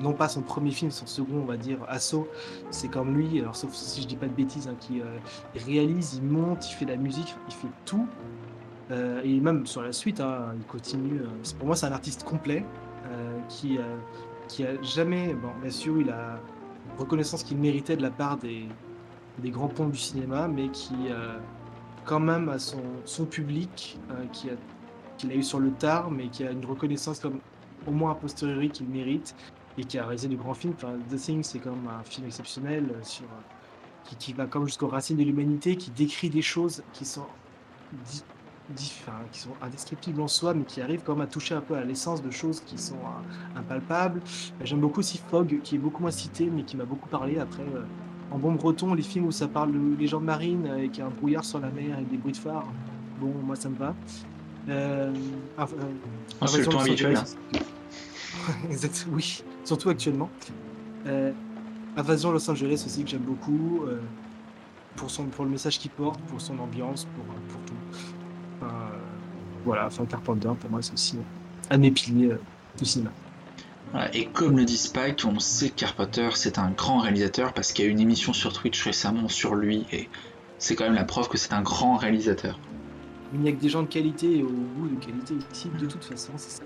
non 0.00 0.12
pas 0.12 0.28
son 0.28 0.42
premier 0.42 0.70
film, 0.70 0.90
son 0.90 1.06
second, 1.06 1.40
on 1.42 1.44
va 1.44 1.56
dire, 1.56 1.78
Assaut, 1.88 2.28
c'est 2.70 2.88
comme 2.88 3.14
lui, 3.14 3.38
alors 3.40 3.56
sauf 3.56 3.72
si 3.74 4.02
je 4.02 4.06
dis 4.06 4.16
pas 4.16 4.26
de 4.26 4.32
bêtises, 4.32 4.68
hein, 4.68 4.76
qui 4.80 5.00
euh, 5.00 5.04
réalise, 5.66 6.14
il 6.14 6.22
monte, 6.22 6.70
il 6.70 6.74
fait 6.74 6.86
la 6.86 6.96
musique, 6.96 7.34
il 7.48 7.54
fait 7.54 7.68
tout. 7.84 8.06
Euh, 8.90 9.20
et 9.22 9.40
même 9.40 9.66
sur 9.66 9.82
la 9.82 9.92
suite, 9.92 10.20
hein, 10.20 10.52
il 10.56 10.64
continue. 10.64 11.20
euh, 11.20 11.28
pour 11.58 11.66
moi, 11.66 11.76
c'est 11.76 11.86
un 11.86 11.92
artiste 11.92 12.24
complet 12.24 12.64
euh, 12.64 12.89
qui, 13.50 13.76
euh, 13.76 13.98
qui 14.48 14.64
a 14.64 14.80
jamais, 14.82 15.34
bon, 15.34 15.50
bien 15.60 15.70
sûr, 15.70 16.00
il 16.00 16.08
a 16.08 16.40
reconnaissance 16.96 17.42
qu'il 17.42 17.58
méritait 17.58 17.96
de 17.96 18.02
la 18.02 18.10
part 18.10 18.38
des, 18.38 18.66
des 19.38 19.50
grands 19.50 19.68
ponts 19.68 19.88
du 19.88 19.98
cinéma, 19.98 20.48
mais 20.48 20.68
qui, 20.68 20.94
euh, 21.10 21.38
quand 22.06 22.20
même, 22.20 22.48
a 22.48 22.58
son, 22.58 22.82
son 23.04 23.26
public, 23.26 23.98
euh, 24.10 24.24
qui 24.32 24.48
a, 24.48 24.54
qu'il 25.18 25.30
a 25.32 25.34
eu 25.34 25.42
sur 25.42 25.60
le 25.60 25.70
tard, 25.72 26.10
mais 26.10 26.28
qui 26.28 26.44
a 26.44 26.50
une 26.50 26.64
reconnaissance 26.64 27.18
comme 27.18 27.40
au 27.86 27.90
moins 27.90 28.12
a 28.12 28.14
posteriori 28.14 28.70
qu'il 28.70 28.88
mérite 28.88 29.34
et 29.76 29.84
qui 29.84 29.98
a 29.98 30.04
réalisé 30.04 30.28
de 30.28 30.36
grands 30.36 30.54
films. 30.54 30.74
The 30.74 31.16
Thing, 31.16 31.42
c'est 31.42 31.58
comme 31.58 31.88
un 31.88 32.02
film 32.04 32.26
exceptionnel 32.26 32.94
sur, 33.02 33.26
qui, 34.04 34.16
qui 34.16 34.32
va 34.32 34.46
comme 34.46 34.66
jusqu'aux 34.66 34.88
racines 34.88 35.16
de 35.16 35.24
l'humanité, 35.24 35.76
qui 35.76 35.90
décrit 35.90 36.30
des 36.30 36.42
choses 36.42 36.82
qui 36.92 37.04
sont 37.04 37.26
enfin, 38.74 39.18
qui 39.32 39.40
sont 39.40 39.50
indescriptibles 39.62 40.20
en 40.20 40.28
soi, 40.28 40.54
mais 40.54 40.64
qui 40.64 40.80
arrivent 40.80 41.02
quand 41.04 41.14
même 41.14 41.24
à 41.24 41.26
toucher 41.26 41.54
un 41.54 41.60
peu 41.60 41.74
à 41.74 41.84
l'essence 41.84 42.22
de 42.22 42.30
choses 42.30 42.60
qui 42.60 42.78
sont 42.78 42.94
euh, 42.94 43.58
impalpables. 43.58 44.20
Euh, 44.20 44.64
J'aime 44.64 44.80
beaucoup 44.80 45.00
aussi 45.00 45.20
Fog, 45.30 45.60
qui 45.62 45.76
est 45.76 45.78
beaucoup 45.78 46.02
moins 46.02 46.10
cité, 46.10 46.50
mais 46.50 46.62
qui 46.62 46.76
m'a 46.76 46.84
beaucoup 46.84 47.08
parlé. 47.08 47.38
Après, 47.38 47.62
euh, 47.62 47.82
en 48.30 48.38
bon 48.38 48.52
breton, 48.52 48.94
les 48.94 49.02
films 49.02 49.26
où 49.26 49.32
ça 49.32 49.48
parle 49.48 49.72
de 49.72 49.96
légendes 49.98 50.24
marines, 50.24 50.66
et 50.78 50.88
qu'il 50.88 51.00
y 51.00 51.02
a 51.02 51.06
un 51.06 51.10
brouillard 51.10 51.44
sur 51.44 51.60
la 51.60 51.70
mer 51.70 51.98
et 51.98 52.04
des 52.04 52.16
bruits 52.16 52.32
de 52.32 52.36
phare, 52.36 52.66
bon, 53.20 53.34
moi 53.44 53.56
ça 53.56 53.68
me 53.68 53.76
va. 53.76 53.94
Euh, 54.68 55.12
ah, 55.58 55.64
euh, 55.64 55.82
Ah, 56.40 56.46
c'est 56.46 56.58
le 56.58 56.66
temps 56.66 56.80
habituel. 56.80 57.18
Exact, 58.70 59.06
oui, 59.10 59.42
surtout 59.64 59.88
actuellement. 59.88 60.30
Invasion 61.96 62.30
Los 62.30 62.48
Angeles 62.48 62.84
aussi 62.86 63.02
que 63.02 63.10
j'aime 63.10 63.22
beaucoup, 63.22 63.84
pour, 64.94 65.10
son, 65.10 65.24
pour 65.24 65.44
le 65.44 65.50
message 65.50 65.78
qu'il 65.78 65.90
porte, 65.90 66.20
pour 66.20 66.40
son 66.40 66.58
ambiance, 66.58 67.06
pour, 67.16 67.24
pour. 67.24 67.69
Enfin, 68.60 68.72
euh, 68.72 68.96
voilà, 69.64 69.86
enfin 69.86 70.04
Carpenter, 70.06 70.50
pour 70.58 70.70
moi 70.70 70.80
c'est 70.82 70.92
aussi 70.92 71.16
un 71.70 71.76
de 71.76 71.82
mes 71.82 71.90
piliers 71.90 72.32
euh, 72.32 72.40
du 72.78 72.84
cinéma. 72.84 73.10
Voilà, 73.92 74.14
et 74.14 74.26
comme 74.26 74.56
le 74.56 74.64
dit 74.64 74.76
Spike, 74.76 75.24
on 75.24 75.38
sait 75.40 75.70
que 75.70 75.76
Carpenter 75.76 76.30
c'est 76.34 76.58
un 76.58 76.70
grand 76.70 76.98
réalisateur 76.98 77.52
parce 77.52 77.72
qu'il 77.72 77.84
y 77.84 77.88
a 77.88 77.90
eu 77.90 77.92
une 77.92 78.00
émission 78.00 78.32
sur 78.32 78.52
Twitch 78.52 78.82
récemment 78.84 79.28
sur 79.28 79.54
lui 79.54 79.86
et 79.92 80.08
c'est 80.58 80.76
quand 80.76 80.84
même 80.84 80.94
la 80.94 81.04
preuve 81.04 81.28
que 81.28 81.38
c'est 81.38 81.52
un 81.52 81.62
grand 81.62 81.96
réalisateur. 81.96 82.58
Il 83.32 83.40
n'y 83.40 83.48
a 83.48 83.52
que 83.52 83.60
des 83.60 83.68
gens 83.68 83.82
de 83.82 83.88
qualité 83.88 84.38
et 84.38 84.42
au 84.42 84.48
bout 84.48 84.88
de 84.88 85.04
qualité 85.04 85.34
ici, 85.52 85.70
de 85.78 85.86
toute 85.86 86.04
façon, 86.04 86.32
c'est 86.36 86.50
ça. 86.50 86.62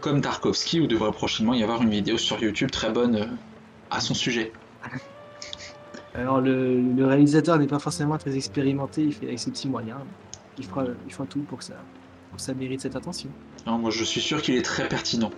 Comme 0.00 0.20
Tarkovsky, 0.20 0.80
où 0.80 0.86
devrait 0.86 1.12
prochainement 1.12 1.54
y 1.54 1.62
avoir 1.62 1.82
une 1.82 1.90
vidéo 1.90 2.18
sur 2.18 2.42
YouTube 2.42 2.70
très 2.70 2.90
bonne 2.90 3.16
euh, 3.16 3.26
à 3.90 4.00
son 4.00 4.14
sujet. 4.14 4.52
Alors 6.14 6.40
le, 6.40 6.80
le 6.80 7.06
réalisateur 7.06 7.58
n'est 7.58 7.66
pas 7.66 7.78
forcément 7.78 8.16
très 8.18 8.34
expérimenté, 8.34 9.04
il 9.04 9.12
fait 9.12 9.26
avec 9.26 9.38
ses 9.38 9.50
petits 9.50 9.68
moyens. 9.68 9.98
Il 10.58 10.64
fera, 10.64 10.84
il 11.06 11.12
fera 11.12 11.26
tout 11.26 11.40
pour 11.40 11.58
que 11.58 11.64
ça, 11.64 11.74
pour 12.30 12.36
que 12.36 12.42
ça 12.42 12.54
mérite 12.54 12.80
cette 12.80 12.96
attention. 12.96 13.30
Non, 13.66 13.78
moi 13.78 13.90
je 13.90 14.04
suis 14.04 14.20
sûr 14.20 14.42
qu'il 14.42 14.56
est 14.56 14.62
très 14.62 14.88
pertinent. 14.88 15.30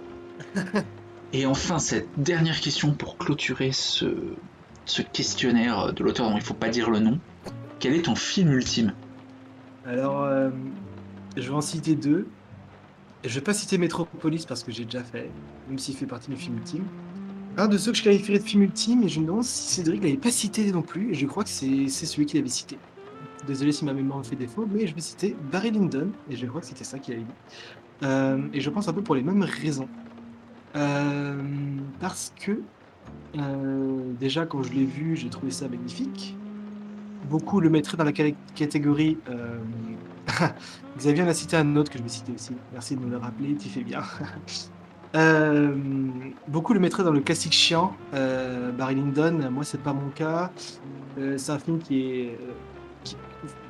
Et 1.32 1.46
enfin, 1.46 1.78
cette 1.78 2.08
dernière 2.16 2.60
question 2.60 2.92
pour 2.92 3.16
clôturer 3.16 3.70
ce, 3.72 4.06
ce 4.84 5.02
questionnaire 5.02 5.92
de 5.92 6.02
l'auteur 6.02 6.28
dont 6.28 6.36
il 6.36 6.42
faut 6.42 6.54
pas 6.54 6.68
dire 6.68 6.90
le 6.90 6.98
nom. 6.98 7.18
Quel 7.78 7.94
est 7.94 8.02
ton 8.02 8.16
film 8.16 8.52
ultime? 8.52 8.92
Alors, 9.86 10.24
euh, 10.24 10.50
je 11.36 11.42
vais 11.42 11.54
en 11.54 11.60
citer 11.60 11.94
deux. 11.94 12.26
Je 13.24 13.34
vais 13.34 13.40
pas 13.40 13.54
citer 13.54 13.78
Metropolis 13.78 14.44
parce 14.46 14.64
que 14.64 14.72
j'ai 14.72 14.84
déjà 14.84 15.04
fait, 15.04 15.30
même 15.68 15.78
s'il 15.78 15.94
fait 15.94 16.06
partie 16.06 16.30
du 16.30 16.36
film 16.36 16.56
ultime. 16.56 16.84
Un 17.56 17.68
de 17.68 17.78
ceux 17.78 17.92
que 17.92 17.98
je 17.98 18.02
qualifierais 18.02 18.38
de 18.38 18.44
film 18.44 18.62
ultime, 18.62 19.02
et 19.02 19.08
je 19.08 19.20
me 19.20 19.26
demande 19.26 19.44
si 19.44 19.74
Cédric 19.74 20.02
l'avait 20.02 20.16
pas 20.16 20.30
cité 20.30 20.70
non 20.72 20.82
plus, 20.82 21.10
et 21.10 21.14
je 21.14 21.26
crois 21.26 21.44
que 21.44 21.50
c'est 21.50 21.88
c'est 21.88 22.06
celui 22.06 22.26
qu'il 22.26 22.38
avait 22.38 22.48
cité. 22.48 22.78
Désolé 23.46 23.72
si 23.72 23.84
ma 23.84 23.92
mémoire 23.92 24.24
fait 24.24 24.36
défaut, 24.36 24.66
mais 24.70 24.86
je 24.86 24.94
vais 24.94 25.00
citer 25.00 25.36
Barry 25.50 25.70
Lyndon, 25.70 26.10
et 26.28 26.36
je 26.36 26.46
crois 26.46 26.60
que 26.60 26.66
c'était 26.66 26.84
ça 26.84 26.98
qu'il 26.98 27.14
avait 27.14 27.24
dit. 27.24 27.34
Euh, 28.02 28.38
et 28.52 28.60
je 28.60 28.70
pense 28.70 28.88
un 28.88 28.92
peu 28.92 29.02
pour 29.02 29.14
les 29.14 29.22
mêmes 29.22 29.42
raisons. 29.42 29.88
Euh, 30.76 31.40
parce 32.00 32.32
que, 32.38 32.62
euh, 33.36 34.12
déjà, 34.18 34.46
quand 34.46 34.62
je 34.62 34.72
l'ai 34.72 34.84
vu, 34.84 35.16
j'ai 35.16 35.28
trouvé 35.28 35.50
ça 35.50 35.68
magnifique. 35.68 36.36
Beaucoup 37.28 37.60
le 37.60 37.70
mettraient 37.70 37.96
dans 37.96 38.04
la 38.04 38.12
catégorie. 38.12 39.18
Xavier 40.98 41.22
a 41.22 41.34
cité 41.34 41.56
un 41.56 41.76
autre 41.76 41.90
que 41.90 41.98
je 41.98 42.02
vais 42.02 42.08
citer 42.08 42.32
aussi. 42.32 42.52
Merci 42.72 42.96
de 42.96 43.00
me 43.00 43.10
le 43.10 43.16
rappeler, 43.16 43.56
tu 43.56 43.68
fais 43.68 43.82
bien. 43.82 44.02
Beaucoup 46.48 46.72
le 46.72 46.80
mettraient 46.80 47.04
dans 47.04 47.12
le 47.12 47.20
classique 47.20 47.52
chiant. 47.52 47.94
Barry 48.12 48.94
Lyndon, 48.94 49.50
moi 49.50 49.64
c'est 49.64 49.82
pas 49.82 49.92
mon 49.92 50.08
cas. 50.10 50.50
C'est 51.36 51.50
un 51.50 51.58
film 51.58 51.78
qui 51.78 52.00
est. 52.00 52.38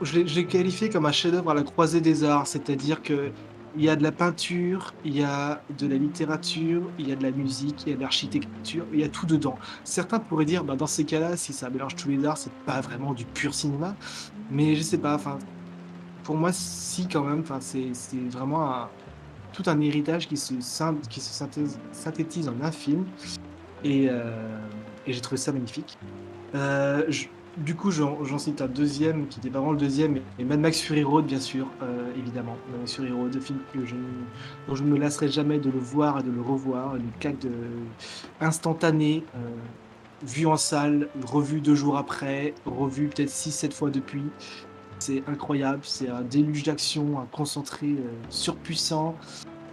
je 0.03 0.19
l'ai- 0.21 0.47
qualifié 0.47 0.89
comme 0.89 1.07
un 1.07 1.13
chef-d'œuvre 1.13 1.51
à 1.51 1.55
la 1.55 1.63
croisée 1.63 2.01
des 2.01 2.25
arts, 2.25 2.47
c'est-à-dire 2.47 3.03
que 3.03 3.31
il 3.77 3.85
y 3.85 3.89
a 3.89 3.95
de 3.95 4.03
la 4.03 4.11
peinture, 4.11 4.93
il 5.05 5.17
y 5.17 5.23
a 5.23 5.63
de 5.79 5.87
la 5.87 5.95
littérature, 5.95 6.83
il 6.99 7.09
y 7.09 7.13
a 7.13 7.17
de 7.17 7.23
la 7.23 7.31
musique, 7.31 7.85
il 7.87 7.91
y 7.91 7.93
a 7.93 7.97
de 7.97 8.01
l'architecture, 8.01 8.85
il 8.93 8.99
y 8.99 9.05
a 9.05 9.09
tout 9.09 9.27
dedans. 9.27 9.57
Certains 9.85 10.19
pourraient 10.19 10.45
dire, 10.45 10.65
bah, 10.65 10.75
dans 10.75 10.89
ces 10.89 11.05
cas-là, 11.05 11.37
si 11.37 11.53
ça 11.53 11.71
mélange 11.71 11.95
tous 11.95 12.09
les 12.09 12.25
arts, 12.25 12.37
c'est 12.37 12.53
pas 12.67 12.81
vraiment 12.81 13.15
du 13.15 13.25
pur 13.25 13.55
cinéma. 13.55 13.95
Mais 14.51 14.75
je 14.75 14.83
sais 14.83 14.99
pas, 14.99 15.15
enfin, 15.15 15.39
pour 16.25 16.35
moi, 16.37 16.51
si 16.53 17.07
quand 17.07 17.23
même, 17.23 17.41
enfin, 17.41 17.61
c'est 17.61 17.93
vraiment 18.29 18.89
tout 19.53 19.63
un 19.67 19.81
héritage 19.81 20.27
qui 20.27 20.37
se, 20.37 20.55
synthétise 21.93 22.49
en 22.49 22.61
un 22.65 22.73
film. 22.73 23.05
Et, 23.85 24.09
euh, 24.09 24.59
j'ai 25.07 25.21
trouvé 25.21 25.37
ça 25.37 25.53
magnifique. 25.53 25.97
Euh, 26.55 27.05
du 27.57 27.75
coup, 27.75 27.91
j'en 27.91 28.39
cite 28.39 28.61
un 28.63 28.69
deuxième 28.69 29.27
qui 29.27 29.41
était 29.41 29.49
vraiment 29.49 29.73
le 29.73 29.79
deuxième, 29.79 30.19
et 30.39 30.45
Mad 30.45 30.61
Max 30.61 30.81
Fury 30.81 31.03
Road, 31.03 31.27
bien 31.27 31.41
sûr, 31.41 31.67
euh, 31.83 32.13
évidemment. 32.17 32.57
Mad 32.71 32.81
Max 32.81 32.95
Fury 32.95 33.11
Road, 33.13 33.41
film 33.41 33.59
que 33.73 33.85
je, 33.85 33.97
dont 34.69 34.75
je 34.75 34.85
ne 34.85 34.89
me 34.89 34.99
lasserai 34.99 35.29
jamais 35.29 35.59
de 35.59 35.71
le 35.71 35.79
voir 35.79 36.21
et 36.21 36.23
de 36.23 36.31
le 36.31 36.41
revoir. 36.41 36.97
Une 36.97 37.11
claque 37.19 37.47
instantanée, 38.41 39.25
euh, 39.35 39.39
vue 40.23 40.47
en 40.47 40.57
salle, 40.57 41.09
revue 41.25 41.61
deux 41.61 41.75
jours 41.75 41.97
après, 41.97 42.55
revue 42.67 43.09
peut-être 43.09 43.31
6-7 43.31 43.73
fois 43.73 43.91
depuis. 43.91 44.25
C'est 44.99 45.23
incroyable, 45.27 45.81
c'est 45.83 46.09
un 46.09 46.21
déluge 46.21 46.65
d'action, 46.65 47.19
un 47.19 47.27
concentré 47.33 47.87
euh, 47.87 48.11
surpuissant. 48.29 49.17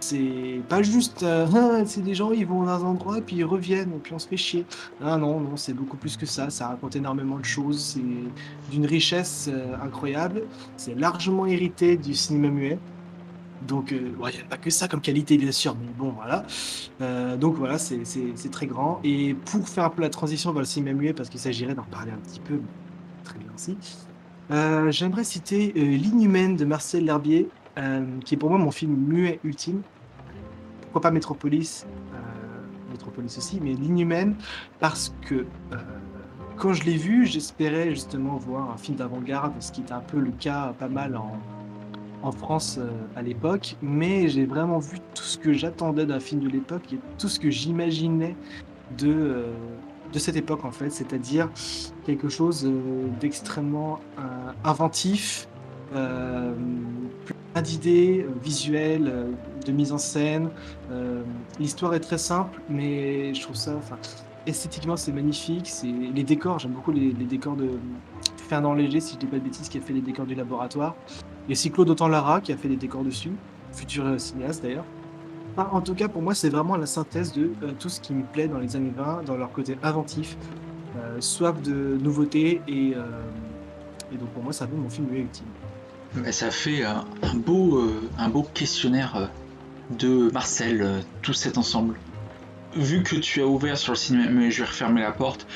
C'est 0.00 0.62
pas 0.68 0.82
juste, 0.82 1.22
euh, 1.22 1.46
Ah, 1.54 1.84
c'est 1.84 2.02
des 2.02 2.14
gens, 2.14 2.30
ils 2.32 2.46
vont 2.46 2.62
dans 2.64 2.84
un 2.84 2.88
endroit, 2.88 3.20
puis 3.20 3.36
ils 3.36 3.44
reviennent, 3.44 4.00
puis 4.00 4.14
on 4.14 4.18
se 4.18 4.28
fait 4.28 4.36
chier. 4.36 4.64
Ah 5.00 5.16
non, 5.16 5.40
non, 5.40 5.56
c'est 5.56 5.72
beaucoup 5.74 5.96
plus 5.96 6.16
que 6.16 6.26
ça. 6.26 6.50
Ça 6.50 6.68
raconte 6.68 6.96
énormément 6.96 7.38
de 7.38 7.44
choses. 7.44 7.80
C'est 7.80 8.70
d'une 8.70 8.86
richesse 8.86 9.48
euh, 9.52 9.76
incroyable. 9.82 10.44
C'est 10.76 10.94
largement 10.94 11.46
hérité 11.46 11.96
du 11.96 12.14
cinéma 12.14 12.48
muet. 12.48 12.78
Donc, 13.60 13.92
euh, 13.92 14.12
il 14.16 14.36
n'y 14.36 14.40
a 14.40 14.44
pas 14.48 14.56
que 14.56 14.70
ça 14.70 14.86
comme 14.86 15.00
qualité, 15.00 15.36
bien 15.36 15.50
sûr, 15.52 15.76
mais 15.76 15.92
bon, 15.98 16.10
voilà. 16.12 16.46
Donc 17.36 17.56
voilà, 17.56 17.76
c'est 17.78 18.50
très 18.52 18.66
grand. 18.66 19.00
Et 19.02 19.34
pour 19.34 19.68
faire 19.68 19.84
un 19.84 19.90
peu 19.90 20.02
la 20.02 20.10
transition 20.10 20.52
vers 20.52 20.60
le 20.60 20.66
cinéma 20.66 20.96
muet, 20.96 21.12
parce 21.12 21.28
qu'il 21.28 21.40
s'agirait 21.40 21.74
d'en 21.74 21.82
parler 21.84 22.12
un 22.12 22.18
petit 22.18 22.40
peu, 22.40 22.60
très 23.24 23.38
bien 23.38 23.48
aussi, 23.56 23.76
j'aimerais 24.90 25.24
citer 25.24 25.72
L'Inhumaine 25.74 26.56
de 26.56 26.64
Marcel 26.64 27.04
L'Herbier, 27.04 27.50
euh, 27.78 28.04
qui 28.24 28.34
est 28.34 28.38
pour 28.38 28.50
moi 28.50 28.58
mon 28.58 28.70
film 28.70 28.94
muet 28.94 29.40
ultime. 29.44 29.82
Pourquoi 30.88 31.02
pas 31.02 31.10
Métropolis 31.10 31.86
euh, 32.14 32.18
Métropolis 32.90 33.36
aussi, 33.36 33.60
mais 33.62 33.74
L'Inhumaine, 33.74 34.36
parce 34.80 35.14
que 35.20 35.34
euh, 35.34 35.76
quand 36.56 36.72
je 36.72 36.84
l'ai 36.84 36.96
vu, 36.96 37.26
j'espérais 37.26 37.90
justement 37.90 38.36
voir 38.36 38.70
un 38.70 38.78
film 38.78 38.96
d'avant-garde, 38.96 39.52
ce 39.60 39.70
qui 39.70 39.82
était 39.82 39.92
un 39.92 40.00
peu 40.00 40.18
le 40.18 40.30
cas 40.30 40.72
pas 40.78 40.88
mal 40.88 41.14
en, 41.16 41.38
France 42.32 42.78
euh, 42.78 42.90
à 43.16 43.22
l'époque, 43.22 43.76
mais 43.80 44.28
j'ai 44.28 44.44
vraiment 44.44 44.78
vu 44.78 44.98
tout 45.14 45.22
ce 45.22 45.38
que 45.38 45.52
j'attendais 45.52 46.04
d'un 46.04 46.20
film 46.20 46.42
de 46.42 46.48
l'époque 46.48 46.92
et 46.92 46.98
tout 47.18 47.28
ce 47.28 47.38
que 47.38 47.50
j'imaginais 47.50 48.34
de, 48.98 49.44
de 50.12 50.18
cette 50.18 50.36
époque 50.36 50.64
en 50.64 50.70
fait, 50.70 50.90
c'est-à-dire 50.90 51.48
quelque 52.04 52.28
chose 52.28 52.70
d'extrêmement 53.20 54.00
inventif, 54.64 55.48
plein 57.52 57.62
d'idées 57.62 58.26
euh, 58.26 58.32
visuelles, 58.42 59.08
euh, 59.08 59.30
de 59.66 59.72
mise 59.72 59.92
en 59.92 59.98
scène. 59.98 60.50
Euh, 60.90 61.22
L'histoire 61.58 61.94
est 61.94 62.00
très 62.00 62.18
simple, 62.18 62.60
mais 62.68 63.34
je 63.34 63.42
trouve 63.42 63.56
ça, 63.56 63.78
esthétiquement 64.46 64.96
c'est 64.96 65.12
magnifique. 65.12 65.68
C'est 65.68 65.86
les 65.86 66.24
décors, 66.24 66.58
j'aime 66.58 66.72
beaucoup 66.72 66.92
les, 66.92 67.12
les 67.12 67.24
décors 67.24 67.56
de 67.56 67.70
Fernand 68.36 68.74
Léger, 68.74 69.00
si 69.00 69.14
je 69.14 69.18
dis 69.18 69.26
pas 69.26 69.38
de 69.38 69.44
bêtises, 69.44 69.68
qui 69.68 69.78
a 69.78 69.80
fait 69.80 69.92
les 69.92 70.00
décors 70.00 70.26
du 70.26 70.34
laboratoire. 70.34 70.94
Il 71.48 71.56
y 71.56 71.66
a 71.66 71.70
Claude 71.70 71.90
Autant-Lara 71.90 72.40
qui 72.40 72.52
a 72.52 72.56
fait 72.56 72.68
des 72.68 72.76
décors 72.76 73.02
dessus, 73.02 73.32
futur 73.72 74.20
cinéaste 74.20 74.62
d'ailleurs. 74.62 74.84
En 75.56 75.80
tout 75.80 75.94
cas, 75.94 76.06
pour 76.06 76.22
moi, 76.22 76.34
c'est 76.34 76.50
vraiment 76.50 76.76
la 76.76 76.86
synthèse 76.86 77.32
de 77.32 77.50
tout 77.80 77.88
ce 77.88 78.00
qui 78.00 78.12
me 78.12 78.22
plaît 78.22 78.46
dans 78.46 78.60
les 78.60 78.76
années 78.76 78.92
20, 78.96 79.24
dans 79.24 79.36
leur 79.36 79.50
côté 79.50 79.76
inventif, 79.82 80.36
soif 81.18 81.60
de 81.62 81.98
nouveauté, 82.00 82.60
et, 82.68 82.90
et 84.12 84.16
donc 84.16 84.28
pour 84.28 84.42
moi, 84.44 84.52
ça 84.52 84.68
fait 84.68 84.76
mon 84.76 84.88
film 84.88 85.08
ultime. 85.12 85.46
Mais 86.14 86.32
ça 86.32 86.50
fait 86.50 86.84
un, 86.84 87.04
euh, 87.22 88.28
beau 88.28 88.42
questionnaire 88.54 89.16
euh, 89.16 89.26
de 89.90 90.30
Marcel, 90.32 90.82
euh, 90.82 91.00
tout 91.22 91.34
cet 91.34 91.58
ensemble. 91.58 91.96
Vu 92.74 93.02
que 93.02 93.16
tu 93.16 93.40
as 93.40 93.46
ouvert 93.46 93.76
sur 93.76 93.92
le 93.92 93.98
cinéma, 93.98 94.30
mais 94.30 94.50
je 94.50 94.62
vais 94.62 94.68
refermer 94.68 95.02
la 95.02 95.12
porte. 95.12 95.46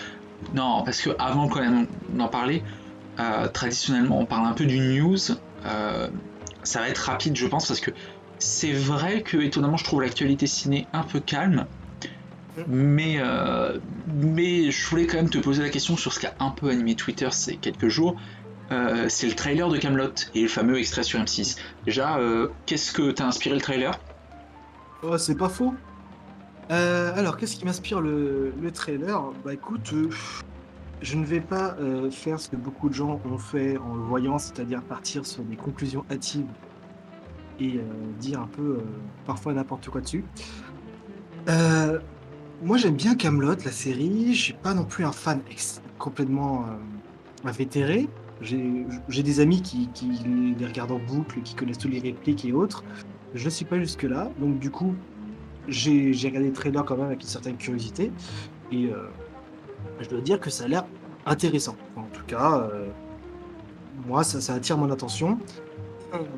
Non, 0.54 0.82
parce 0.84 1.00
que 1.00 1.10
avant 1.18 1.48
quand 1.48 1.60
même 1.60 1.86
d'en 2.10 2.28
parler, 2.28 2.64
traditionnellement 3.52 4.18
on 4.18 4.24
parle 4.24 4.46
un 4.46 4.54
peu 4.54 4.64
du 4.64 4.80
news. 4.80 5.18
Ça 5.18 6.80
va 6.80 6.88
être 6.88 6.98
rapide, 6.98 7.36
je 7.36 7.46
pense, 7.46 7.68
parce 7.68 7.80
que 7.80 7.92
c'est 8.38 8.72
vrai 8.72 9.22
que 9.22 9.36
étonnamment 9.36 9.76
je 9.76 9.84
trouve 9.84 10.00
l'actualité 10.00 10.46
ciné 10.48 10.88
un 10.92 11.02
peu 11.02 11.20
calme. 11.20 11.66
Mais, 12.66 13.20
mais 14.08 14.70
je 14.70 14.86
voulais 14.88 15.06
quand 15.06 15.18
même 15.18 15.30
te 15.30 15.38
poser 15.38 15.62
la 15.62 15.68
question 15.68 15.96
sur 15.96 16.12
ce 16.12 16.18
qui 16.18 16.26
a 16.26 16.34
un 16.40 16.50
peu 16.50 16.70
animé 16.70 16.96
Twitter 16.96 17.28
ces 17.30 17.56
quelques 17.56 17.88
jours. 17.88 18.16
Euh, 18.72 19.06
c'est 19.08 19.26
le 19.26 19.34
trailer 19.34 19.68
de 19.68 19.76
Camelot 19.76 20.14
et 20.34 20.42
le 20.42 20.48
fameux 20.48 20.78
extrait 20.78 21.02
sur 21.02 21.20
M6. 21.20 21.58
Déjà, 21.84 22.16
euh, 22.16 22.48
qu'est-ce 22.64 22.92
que 22.92 23.10
t'as 23.10 23.26
inspiré 23.26 23.54
le 23.54 23.60
trailer? 23.60 23.98
Oh, 25.02 25.18
c'est 25.18 25.36
pas 25.36 25.50
faux. 25.50 25.74
Euh, 26.70 27.12
alors, 27.14 27.36
qu'est-ce 27.36 27.56
qui 27.56 27.66
m'inspire 27.66 28.00
le, 28.00 28.54
le 28.60 28.70
trailer? 28.70 29.20
Bah 29.44 29.52
écoute, 29.52 29.92
je 31.02 31.16
ne 31.16 31.24
vais 31.24 31.40
pas 31.40 31.76
faire 32.10 32.40
ce 32.40 32.48
que 32.48 32.56
beaucoup 32.56 32.88
de 32.88 32.94
gens 32.94 33.20
ont 33.30 33.36
fait 33.36 33.76
en 33.76 33.94
le 33.94 34.02
voyant, 34.02 34.38
c'est-à-dire 34.38 34.80
partir 34.82 35.26
sur 35.26 35.42
des 35.42 35.56
conclusions 35.56 36.04
hâtives 36.10 36.46
et 37.60 37.80
dire 38.20 38.40
un 38.40 38.46
peu 38.46 38.78
parfois 39.26 39.52
n'importe 39.52 39.88
quoi 39.88 40.00
dessus. 40.00 40.24
Moi, 41.46 42.76
j'aime 42.78 42.94
bien 42.94 43.16
Camelot, 43.16 43.56
la 43.64 43.72
série. 43.72 44.34
Je 44.34 44.40
suis 44.40 44.52
pas 44.54 44.72
non 44.72 44.84
plus 44.84 45.04
un 45.04 45.12
fan 45.12 45.42
complètement 45.98 46.64
invétéré. 47.44 48.08
J'ai 48.42 49.22
des 49.22 49.40
amis 49.40 49.62
qui, 49.62 49.88
les 50.58 50.66
regardent 50.66 50.92
en 50.92 50.98
boucle, 50.98 51.40
qui 51.42 51.54
connaissent 51.54 51.78
tous 51.78 51.88
les 51.88 52.00
répliques 52.00 52.44
et 52.44 52.52
autres. 52.52 52.84
Je 53.34 53.44
ne 53.44 53.50
suis 53.50 53.64
pas 53.64 53.78
jusque-là. 53.78 54.30
Donc, 54.40 54.58
du 54.58 54.70
coup, 54.70 54.94
j'ai 55.68 56.12
regardé 56.24 56.48
le 56.48 56.52
trailer 56.52 56.84
quand 56.84 56.96
même 56.96 57.06
avec 57.06 57.22
une 57.22 57.28
certaine 57.28 57.56
curiosité. 57.56 58.10
Et 58.72 58.86
euh, 58.86 59.08
je 60.00 60.08
dois 60.08 60.20
dire 60.20 60.40
que 60.40 60.50
ça 60.50 60.64
a 60.64 60.68
l'air 60.68 60.84
intéressant. 61.24 61.76
En 61.96 62.04
tout 62.12 62.24
cas, 62.26 62.68
euh, 62.72 62.88
moi, 64.06 64.24
ça, 64.24 64.54
attire 64.54 64.76
mon 64.76 64.90
attention. 64.90 65.38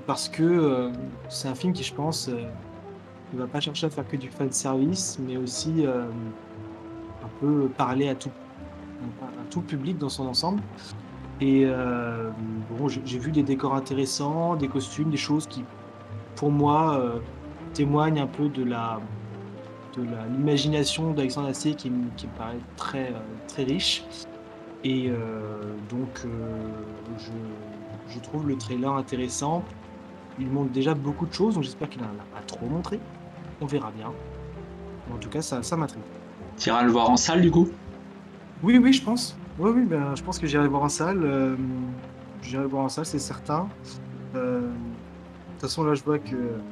Parce 0.07 0.29
que 0.29 0.43
euh, 0.43 0.91
c'est 1.29 1.49
un 1.49 1.55
film 1.55 1.73
qui, 1.73 1.83
je 1.83 1.95
pense, 1.95 2.29
ne 2.29 3.39
va 3.39 3.47
pas 3.47 3.61
chercher 3.61 3.87
à 3.87 3.91
faire 3.91 4.07
que 4.07 4.17
du 4.17 4.29
fan 4.29 4.53
service, 4.53 5.19
mais 5.27 5.37
aussi 5.37 5.85
un 5.87 7.29
peu 7.41 7.69
parler 7.77 8.09
à 8.09 8.15
tout, 8.15 8.31
à 9.23 9.51
tout 9.51 9.63
public 9.63 9.99
dans 9.99 10.11
son 10.11 10.27
ensemble. 10.27 10.63
Et 11.45 11.65
euh, 11.67 12.31
bon, 12.71 12.89
j'ai 12.89 13.19
vu 13.19 13.31
des 13.31 13.43
décors 13.43 13.75
intéressants, 13.75 14.57
des 14.57 14.67
costumes, 14.67 15.11
des 15.11 15.19
choses 15.19 15.47
qui, 15.47 15.63
pour 16.37 16.51
moi, 16.51 16.99
euh, 16.99 17.19
témoignent 17.75 18.21
un 18.21 18.27
peu 18.27 18.49
de 18.49 18.65
la 18.65 18.99
de 19.95 20.03
l'imagination 20.03 21.13
d'Alexandre 21.13 21.49
Astier 21.49 21.75
qui, 21.75 21.89
me- 21.91 22.09
qui 22.17 22.27
me 22.27 22.33
paraît 22.33 22.57
très, 22.77 23.09
euh, 23.11 23.19
très 23.47 23.63
riche. 23.65 24.05
Et 24.83 25.09
donc, 25.89 26.27
je, 27.19 27.31
je 28.13 28.19
trouve 28.21 28.47
le 28.49 28.57
trailer 28.57 28.93
intéressant. 28.93 29.63
Il 30.39 30.49
montre 30.49 30.71
déjà 30.73 30.95
beaucoup 30.95 31.27
de 31.27 31.33
choses, 31.33 31.55
donc 31.55 31.63
j'espère 31.63 31.89
qu'il 31.89 32.03
n'en 32.03 32.09
a 32.09 32.35
pas 32.35 32.43
trop 32.47 32.67
montré. 32.67 32.99
On 33.63 33.67
verra 33.67 33.91
bien. 33.97 34.09
En 35.15 35.17
tout 35.19 35.29
cas, 35.31 35.41
ça, 35.43 35.63
ça 35.63 35.77
m'intrigue. 35.77 36.03
T'iras 36.57 36.83
le 36.83 36.91
voir 36.91 37.09
en 37.09 37.17
salle 37.17 37.41
du 37.41 37.51
coup? 37.51 37.69
Oui, 38.63 38.79
oui, 38.79 38.93
je 38.93 39.03
pense. 39.03 39.37
Oui, 39.57 39.71
oui, 39.75 39.85
ben, 39.87 40.15
je 40.17 40.23
pense 40.23 40.39
que 40.39 40.47
j'irai 40.47 40.67
voir 40.69 40.83
en 40.83 40.89
salle. 40.89 41.25
euh, 41.25 41.57
j'irai 42.41 42.67
voir 42.67 42.85
en 42.85 42.89
salle, 42.89 43.07
c'est 43.07 43.19
certain. 43.21 43.73
Euh, 44.35 44.61
de 44.73 44.77
toute 45.53 45.61
façon, 45.63 45.85
là, 45.85 45.95
je 45.95 46.05
vois 46.05 46.19
que. 46.21 46.65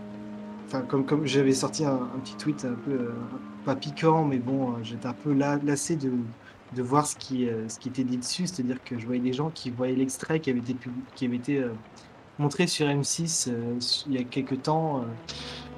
Enfin, 0.66 0.83
comme, 0.87 1.07
comme 1.07 1.26
j'avais 1.26 1.53
sorti 1.55 1.85
un, 1.85 1.99
petit 2.24 2.37
tweet 2.37 2.64
un 2.64 2.74
peu. 2.76 2.93
euh, 2.93 3.30
pas 3.64 3.76
piquant, 3.76 4.24
mais 4.24 4.39
bon, 4.41 4.72
euh, 4.74 4.78
j'étais 4.83 5.07
un 5.09 5.14
peu 5.14 5.33
la- 5.35 5.59
lassé 5.59 5.97
de, 5.97 6.12
de 6.72 6.83
voir 6.83 7.07
ce 7.07 7.16
qui, 7.16 7.49
euh, 7.49 7.68
ce 7.68 7.78
qui 7.78 7.89
était 7.91 8.05
dit 8.05 8.18
dessus. 8.18 8.47
C'est-à-dire 8.49 8.83
que 8.85 8.99
je 8.99 9.07
voyais 9.07 9.22
des 9.22 9.33
gens 9.35 9.51
qui 9.51 9.70
voyaient 9.70 9.97
l'extrait 9.97 10.41
qui 10.41 10.51
avait 10.51 10.61
été, 10.61 10.76
qui 11.14 11.26
avait 11.26 11.37
été 11.37 11.61
euh, 11.62 11.74
montré 12.39 12.66
sur 12.68 12.89
M6 12.89 13.49
euh, 13.51 13.78
il 14.09 14.14
y 14.14 14.18
a 14.18 14.24
quelques 14.24 14.62
temps. 14.62 15.05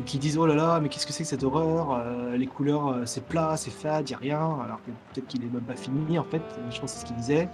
Qui 0.05 0.19
disent 0.19 0.39
oh 0.39 0.47
là 0.47 0.55
là 0.55 0.81
mais 0.81 0.89
qu'est-ce 0.89 1.07
que 1.07 1.13
c'est 1.13 1.23
que 1.23 1.29
cette 1.29 1.45
horreur 1.45 1.93
Euh, 1.93 2.37
les 2.37 2.47
couleurs 2.47 2.89
euh, 2.89 3.03
c'est 3.07 3.25
plat 3.25 3.57
c'est 3.57 3.71
fade 3.71 4.11
y 4.11 4.15
a 4.15 4.19
rien 4.19 4.59
alors 4.65 4.79
que 4.85 4.91
peut-être 5.13 5.27
qu'il 5.27 5.43
est 5.45 5.53
même 5.53 5.63
pas 5.63 5.77
fini 5.77 6.19
en 6.19 6.25
fait 6.25 6.43
je 6.71 6.81
pense 6.81 6.93
que 6.93 6.99
c'est 6.99 7.01
ce 7.01 7.07
qu'il 7.07 7.17
disait. 7.17 7.49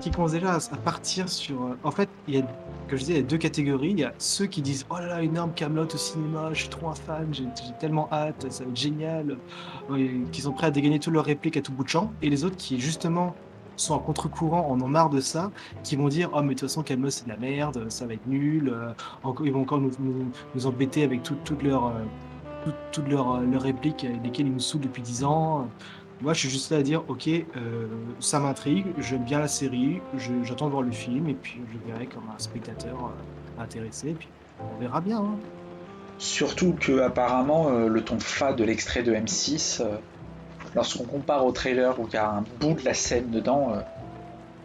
Qui 0.00 0.10
commence 0.10 0.32
déjà 0.32 0.54
à, 0.54 0.76
partir 0.78 1.28
sur 1.28 1.64
euh, 1.64 1.76
en 1.84 1.90
fait 1.90 2.08
il 2.26 2.36
y 2.36 2.38
a 2.38 2.42
comme 2.88 2.96
je 2.96 2.96
disais 2.96 3.12
il 3.12 3.16
y 3.16 3.20
a 3.20 3.22
deux 3.24 3.36
catégories. 3.36 3.90
Il 3.90 4.00
y 4.00 4.04
a 4.04 4.14
ceux 4.16 4.46
qui 4.46 4.62
disent 4.62 4.86
oh 4.88 4.96
là 4.98 5.06
là 5.06 5.22
énorme 5.22 5.52
Camelot 5.52 5.84
au 5.84 5.98
cinéma 5.98 6.48
je 6.54 6.60
suis 6.60 6.70
trop 6.70 6.88
un 6.88 6.94
fan 6.94 7.28
j'ai 7.32 7.44
tellement 7.78 8.08
hâte 8.10 8.50
ça 8.50 8.64
va 8.64 8.70
être 8.70 8.76
génial 8.76 9.36
qui 10.32 10.40
sont 10.40 10.52
prêts 10.52 10.68
à 10.68 10.70
dégainer 10.70 10.98
toutes 10.98 11.12
leurs 11.12 11.26
répliques 11.26 11.58
à 11.58 11.60
tout 11.60 11.72
bout 11.72 11.84
de 11.84 11.90
champ. 11.90 12.10
Et 12.22 12.30
les 12.30 12.44
autres 12.44 12.56
qui 12.56 12.80
justement 12.80 13.34
sont 13.76 13.94
en 13.94 13.98
contre-courant 13.98 14.68
en 14.70 14.80
ont 14.80 14.88
marre 14.88 15.10
de 15.10 15.20
ça 15.20 15.50
qui 15.82 15.96
vont 15.96 16.08
dire 16.08 16.30
oh 16.34 16.42
mais 16.42 16.54
de 16.54 16.60
toute 16.60 16.68
façon 16.68 16.82
Camelot 16.82 17.10
c'est 17.10 17.24
de 17.24 17.30
la 17.30 17.36
merde 17.36 17.86
ça 17.90 18.06
va 18.06 18.14
être 18.14 18.26
nul 18.26 18.68
euh, 18.72 18.92
ils 19.44 19.52
vont 19.52 19.62
encore 19.62 19.80
nous, 19.80 19.90
nous- 19.98 20.30
nous 20.54 20.66
embêter 20.66 21.02
avec 21.04 21.22
tout- 21.22 21.36
toutes 21.44 21.62
leurs 21.62 21.86
euh, 21.86 21.90
tout- 22.64 22.72
toutes 22.92 23.08
leurs 23.08 23.32
euh, 23.36 23.58
répliques 23.58 24.06
lesquelles 24.22 24.46
ils 24.46 24.52
nous 24.52 24.60
saoulent 24.60 24.82
depuis 24.82 25.02
10 25.02 25.24
ans. 25.24 25.68
Moi, 26.20 26.34
je 26.34 26.38
suis 26.40 26.50
juste 26.50 26.70
là 26.70 26.76
à 26.76 26.82
dire, 26.82 27.02
ok, 27.08 27.28
ça 28.20 28.38
m'intrigue, 28.38 28.86
j'aime 28.98 29.24
bien 29.24 29.40
la 29.40 29.48
série, 29.48 30.00
j'attends 30.44 30.66
de 30.66 30.70
voir 30.70 30.82
le 30.84 30.92
film, 30.92 31.28
et 31.28 31.34
puis 31.34 31.60
je 31.72 31.90
verrai 31.90 32.06
comme 32.06 32.22
un 32.32 32.38
spectateur 32.38 33.10
intéressé, 33.58 34.10
et 34.10 34.14
puis 34.14 34.28
on 34.60 34.80
verra 34.80 35.00
bien. 35.00 35.18
hein. 35.18 35.34
Surtout 36.18 36.74
que 36.78 37.00
apparemment 37.00 37.70
le 37.70 38.00
ton 38.04 38.20
fade 38.20 38.54
de 38.54 38.62
l'extrait 38.62 39.02
de 39.02 39.12
M6, 39.12 39.80
euh, 39.82 39.96
lorsqu'on 40.74 41.04
compare 41.04 41.44
au 41.44 41.52
trailer 41.52 41.98
où 42.00 42.06
il 42.08 42.14
y 42.14 42.16
a 42.16 42.30
un 42.30 42.44
bout 42.60 42.74
de 42.74 42.84
la 42.84 42.94
scène 42.94 43.30
dedans, 43.30 43.72
euh, 43.74 43.80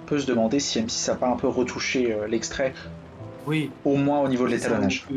on 0.03 0.05
peut 0.05 0.19
se 0.19 0.25
demander 0.27 0.59
si 0.59 0.79
M6 0.79 1.09
a 1.11 1.15
pas 1.15 1.27
un 1.29 1.35
peu 1.35 1.47
retouché 1.47 2.13
euh, 2.13 2.27
l'extrait, 2.27 2.73
Oui. 3.45 3.71
au 3.85 3.95
moins 3.97 4.19
au 4.21 4.27
niveau 4.27 4.45
de 4.45 4.51
l'étalonnage. 4.51 5.05
que- 5.07 5.13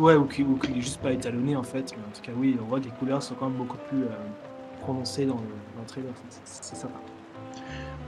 Ouais, 0.00 0.14
ou 0.14 0.26
qu'il 0.26 0.46
ou 0.46 0.56
qu'il 0.56 0.78
est 0.78 0.80
juste 0.80 1.00
pas 1.00 1.10
étalonné 1.12 1.56
en 1.56 1.64
fait, 1.64 1.92
mais 1.96 2.04
en 2.08 2.14
tout 2.14 2.22
cas, 2.22 2.30
oui, 2.36 2.56
on 2.62 2.66
voit 2.66 2.78
que 2.78 2.84
les 2.84 2.90
couleurs 2.92 3.20
sont 3.22 3.34
quand 3.34 3.48
même 3.48 3.58
beaucoup 3.58 3.78
plus 3.88 4.04
euh, 4.04 4.08
prononcées 4.82 5.26
dans 5.26 5.34
le, 5.34 5.40
dans 5.74 5.80
le 5.82 5.86
trailer, 5.88 6.12
c'est- 6.44 6.76
sympa. 6.76 7.00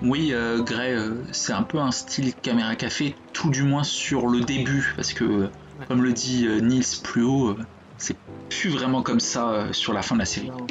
Oui, 0.02 0.30
euh, 0.32 0.62
Gray, 0.62 0.94
euh, 0.94 1.16
c'est 1.32 1.52
un 1.52 1.64
peu 1.64 1.78
un 1.78 1.90
style 1.90 2.32
caméra 2.34 2.74
café, 2.76 3.16
tout 3.32 3.50
du 3.50 3.64
moins 3.64 3.82
sur 3.82 4.28
le 4.28 4.40
début, 4.40 4.92
parce 4.96 5.12
que, 5.12 5.24
euh, 5.24 5.48
comme 5.88 6.02
le 6.02 6.12
dit 6.12 6.46
euh, 6.46 6.60
Nils 6.60 6.84
plus 7.02 7.24
haut, 7.24 7.48
euh, 7.48 7.58
c'est 7.98 8.16
plus 8.48 8.70
vraiment 8.70 9.02
comme 9.02 9.20
ça 9.20 9.50
euh, 9.50 9.72
sur 9.72 9.92
la 9.92 10.02
fin 10.02 10.14
de 10.14 10.20
la 10.20 10.26
série. 10.26 10.48
Non. 10.48 10.66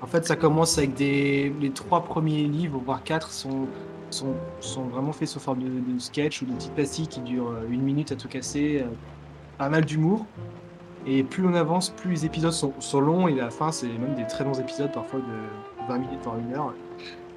En 0.00 0.06
fait, 0.06 0.24
ça 0.26 0.36
commence 0.36 0.78
avec 0.78 0.94
des. 0.94 1.52
Les 1.60 1.70
trois 1.70 2.04
premiers 2.04 2.44
livres, 2.44 2.80
voire 2.84 3.02
quatre, 3.02 3.30
sont, 3.32 3.66
sont, 4.10 4.34
sont 4.60 4.84
vraiment 4.84 5.12
faits 5.12 5.28
sous 5.28 5.40
forme 5.40 5.60
de, 5.62 5.92
de 5.94 5.98
sketch 5.98 6.42
ou 6.42 6.46
de 6.46 6.52
petites 6.52 6.74
pastilles 6.74 7.08
qui 7.08 7.20
durent 7.20 7.50
euh, 7.50 7.66
une 7.70 7.82
minute 7.82 8.12
à 8.12 8.16
tout 8.16 8.28
casser. 8.28 8.82
euh, 8.82 8.88
pas 9.58 9.68
mal 9.68 9.84
d'humour. 9.84 10.24
Et 11.06 11.22
plus 11.22 11.46
on 11.46 11.54
avance, 11.54 11.90
plus 11.90 12.10
les 12.10 12.26
épisodes 12.26 12.52
sont, 12.52 12.72
sont 12.80 13.00
longs. 13.00 13.28
Et 13.28 13.40
à 13.40 13.44
la 13.44 13.50
fin, 13.50 13.72
c'est 13.72 13.88
même 13.88 14.14
des 14.14 14.26
très 14.26 14.44
longs 14.44 14.54
épisodes, 14.54 14.92
parfois 14.92 15.20
de 15.20 15.86
20 15.88 15.98
minutes, 15.98 16.20
voire 16.22 16.38
une 16.38 16.54
heure, 16.54 16.74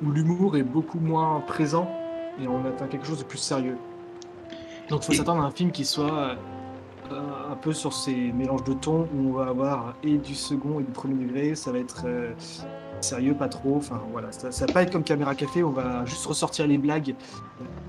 où 0.04 0.12
l'humour 0.12 0.58
est 0.58 0.64
beaucoup 0.64 1.00
moins 1.00 1.40
présent 1.42 1.90
et 2.42 2.48
on 2.48 2.66
atteint 2.66 2.88
quelque 2.88 3.06
chose 3.06 3.20
de 3.20 3.24
plus 3.24 3.38
sérieux. 3.38 3.78
Donc, 4.90 5.04
il 5.04 5.06
faut 5.08 5.14
s'attendre 5.14 5.42
à 5.42 5.46
un 5.46 5.52
film 5.52 5.72
qui 5.72 5.86
soit 5.86 6.14
euh, 6.14 6.36
un 7.52 7.56
peu 7.56 7.74
sur 7.74 7.94
ces 7.94 8.14
mélanges 8.32 8.64
de 8.64 8.74
tons 8.74 9.08
où 9.16 9.30
on 9.30 9.34
va 9.34 9.48
avoir 9.48 9.96
et 10.04 10.18
du 10.18 10.36
second 10.36 10.80
et 10.80 10.84
du 10.84 10.92
premier 10.92 11.16
degré. 11.26 11.56
Ça 11.56 11.72
va 11.72 11.80
être 11.80 12.04
euh, 12.06 12.32
sérieux, 13.02 13.34
pas 13.34 13.48
trop. 13.50 13.76
Enfin, 13.78 14.02
voilà, 14.12 14.32
ça, 14.32 14.52
ça 14.52 14.66
va 14.66 14.74
pas 14.74 14.84
être 14.84 14.92
comme 14.92 15.04
Caméra 15.04 15.36
Café. 15.36 15.64
On 15.64 15.72
va 15.72 16.06
juste 16.06 16.26
ressortir 16.26 16.68
les 16.68 16.78
blagues 16.78 17.16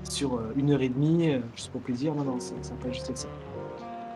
sur 0.09 0.35
euh, 0.35 0.53
une 0.55 0.71
heure 0.71 0.81
et 0.81 0.89
demie, 0.89 1.29
euh, 1.31 1.39
juste 1.55 1.71
pour 1.71 1.81
plaisir. 1.81 2.13
Non, 2.15 2.23
non, 2.23 2.39
ça, 2.39 2.53
ça 2.61 2.71
va 2.71 2.85
pas 2.87 2.91
juste 2.91 3.09
être 3.09 3.17
ça. 3.17 3.27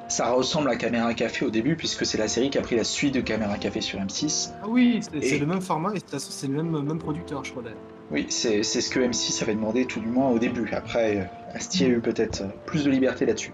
Ça 0.10 0.32
ressemble 0.32 0.70
à 0.70 0.78
Caméra 0.78 1.14
Café 1.14 1.46
au 1.46 1.50
début, 1.50 1.76
puisque 1.76 2.06
c'est 2.06 2.18
la 2.18 2.30
série 2.30 2.50
qui 2.50 2.58
a 2.58 2.62
pris 2.62 2.78
la 2.78 2.86
suite 2.86 3.14
de 3.14 3.20
Caméra 3.20 3.58
Café 3.58 3.82
sur 3.82 4.00
M6. 4.00 4.52
Ah 4.64 4.66
oui, 4.70 5.02
c'est 5.02 5.18
Et- 5.18 5.38
le 5.40 5.46
même 5.46 5.60
format 5.62 5.90
et 5.92 5.96
de 5.96 6.00
toute 6.00 6.12
façon, 6.12 6.30
c'est 6.32 6.48
le 6.48 6.64
même, 6.64 6.82
même 6.82 6.98
producteur, 6.98 7.44
je 7.44 7.52
crois. 7.52 7.64
d'ailleurs. 7.64 7.78
Oui, 8.10 8.26
c'est 8.30 8.64
ce 8.64 8.90
que 8.90 9.02
M6 9.02 9.44
avait 9.44 9.54
demandé, 9.56 9.84
tout 9.86 10.00
du 10.00 10.08
moins 10.08 10.30
au 10.30 10.40
début. 10.40 10.70
Après, 10.72 11.30
Astier 11.54 11.88
a 11.88 11.90
eu 11.90 12.00
peut-être 12.00 12.44
plus 12.66 12.86
de 12.86 12.90
liberté 12.90 13.26
là-dessus. 13.26 13.52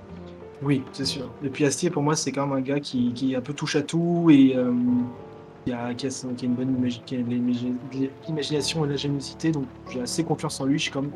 Oui, 0.64 0.84
c'est 0.93 1.05
sûr. 1.05 1.30
Et 1.43 1.49
puis 1.49 1.66
Astier, 1.66 1.89
pour 1.89 2.03
moi, 2.03 2.16
c'est 2.16 2.32
quand 2.32 2.47
même 2.47 2.57
un 2.57 2.61
gars 2.61 2.80
qui, 2.80 3.11
qui 3.14 3.36
un 3.36 3.41
peu 3.41 3.53
touche 3.53 3.76
à 3.76 3.82
tout 3.82 4.30
et 4.32 4.53
euh, 4.55 4.74
qui, 5.66 5.74
a, 5.74 5.93
qui, 5.93 6.07
a, 6.07 6.09
qui 6.09 6.45
a 6.45 6.47
une 6.47 6.55
bonne 6.55 6.89
qui 7.05 7.16
a 7.16 7.20
l'imagination 7.20 8.86
et 8.86 8.88
l'ingéniosité. 8.88 9.51
Donc 9.51 9.66
j'ai 9.91 10.01
assez 10.01 10.24
confiance 10.24 10.61
en 10.61 10.66
lui. 10.66 10.78
Je 10.78 10.84
suis 10.84 10.91
comme 10.91 11.11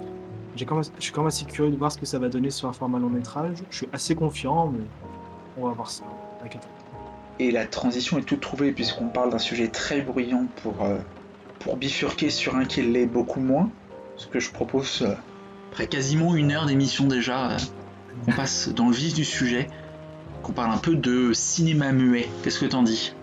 quand 0.66 0.76
même, 0.76 0.84
je 0.98 1.04
suis 1.04 1.12
quand 1.12 1.26
assez 1.26 1.46
curieux 1.46 1.72
de 1.72 1.78
voir 1.78 1.92
ce 1.92 1.98
que 1.98 2.06
ça 2.06 2.20
va 2.20 2.30
donner 2.30 2.50
sur 2.50 2.68
un 2.68 2.74
format 2.74 3.00
long 3.00 3.10
métrage. 3.10 3.58
Je 3.70 3.78
suis 3.78 3.90
assez 3.94 4.16
confiant, 4.16 4.68
mais 4.68 4.84
on 5.58 5.68
va 5.68 5.74
voir 5.74 5.90
ça. 5.90 6.04
Et 7.40 7.52
la 7.52 7.68
transition 7.68 8.18
est 8.18 8.24
toute 8.24 8.42
trouvée 8.42 8.72
puisqu'on 8.72 9.08
parle 9.08 9.32
d'un 9.32 9.40
sujet 9.40 9.68
très 9.68 10.02
bruyant 10.02 10.46
pour, 10.64 10.82
euh, 10.82 10.98
pour 11.60 11.78
bifurquer 11.78 12.30
sur 12.30 12.56
un 12.56 12.66
qui 12.66 12.82
l'est 12.82 13.06
beaucoup 13.06 13.40
moins. 13.40 13.70
Ce 14.16 14.28
que 14.28 14.40
je 14.40 14.52
propose, 14.52 15.04
euh, 15.04 15.14
après 15.72 15.88
quasiment 15.88 16.36
une 16.36 16.52
heure 16.52 16.66
d'émission 16.66 17.06
déjà, 17.06 17.58
euh, 18.28 18.32
on 18.32 18.32
passe 18.32 18.70
dans 18.70 18.88
le 18.88 18.96
vif 18.96 19.14
du 19.14 19.26
sujet, 19.26 19.68
qu'on 20.44 20.54
parle 20.54 20.72
un 20.72 20.78
peu 20.78 20.96
de 20.96 21.34
cinéma 21.34 21.92
muet. 21.92 22.30
Qu'est-ce 22.44 22.60
que 22.60 22.66
t'en 22.66 22.84
dis? 22.84 23.14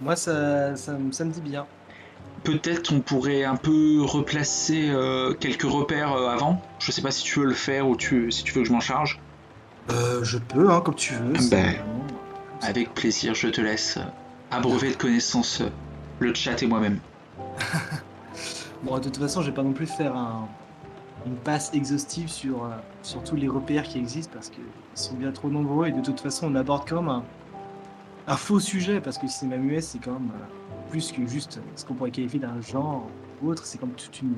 Moi, 0.00 0.16
ça, 0.16 0.76
ça, 0.76 0.96
ça 1.10 1.24
me 1.24 1.30
dit 1.30 1.40
bien 1.40 1.66
peut-être 2.44 2.92
on 2.92 3.00
pourrait 3.00 3.44
un 3.44 3.56
peu 3.56 4.02
replacer 4.02 4.90
euh, 4.90 5.32
quelques 5.32 5.62
repères 5.62 6.12
euh, 6.12 6.28
avant. 6.28 6.62
Je 6.78 6.92
sais 6.92 7.02
pas 7.02 7.10
si 7.10 7.24
tu 7.24 7.40
veux 7.40 7.46
le 7.46 7.54
faire 7.54 7.88
ou 7.88 7.96
tu, 7.96 8.30
si 8.30 8.44
tu 8.44 8.52
veux 8.52 8.60
que 8.60 8.68
je 8.68 8.72
m'en 8.72 8.80
charge. 8.80 9.18
Euh, 9.90 10.22
je 10.22 10.38
peux, 10.38 10.70
hein, 10.70 10.80
comme 10.80 10.94
tu 10.94 11.14
veux. 11.14 11.32
Ben, 11.50 11.74
avec 12.62 12.94
plaisir, 12.94 13.34
je 13.34 13.48
te 13.48 13.60
laisse 13.60 13.98
abreuver 14.50 14.90
de 14.90 14.96
connaissances 14.96 15.62
le 16.20 16.32
chat 16.34 16.62
et 16.62 16.66
moi-même. 16.66 17.00
bon, 18.82 18.98
de 18.98 19.04
toute 19.04 19.16
façon, 19.16 19.42
je 19.42 19.48
vais 19.48 19.54
pas 19.54 19.62
non 19.62 19.72
plus 19.72 19.86
faire 19.86 20.14
une 21.26 21.36
passe 21.36 21.72
exhaustive 21.74 22.28
sur, 22.28 22.68
sur 23.02 23.22
tous 23.22 23.36
les 23.36 23.48
repères 23.48 23.84
qui 23.84 23.98
existent 23.98 24.32
parce 24.34 24.50
qu'ils 24.50 24.62
sont 24.94 25.14
bien 25.14 25.32
trop 25.32 25.48
nombreux 25.48 25.88
et 25.88 25.92
de 25.92 26.00
toute 26.00 26.20
façon, 26.20 26.48
on 26.52 26.54
aborde 26.54 26.88
comme 26.88 27.08
un, 27.08 27.24
un 28.26 28.36
faux 28.36 28.60
sujet 28.60 29.00
parce 29.00 29.18
que 29.18 29.22
le 29.24 29.30
cinéma 29.30 29.60
muet, 29.60 29.80
c'est 29.80 29.98
quand 29.98 30.12
même 30.12 30.30
plus 30.90 31.12
que 31.12 31.26
juste 31.26 31.60
ce 31.76 31.84
qu'on 31.84 31.94
pourrait 31.94 32.10
qualifier 32.10 32.40
d'un 32.40 32.60
genre 32.60 33.06
ou 33.42 33.50
autre. 33.50 33.66
C'est 33.66 33.78
comme 33.78 33.92
tout 33.92 34.10
une, 34.22 34.36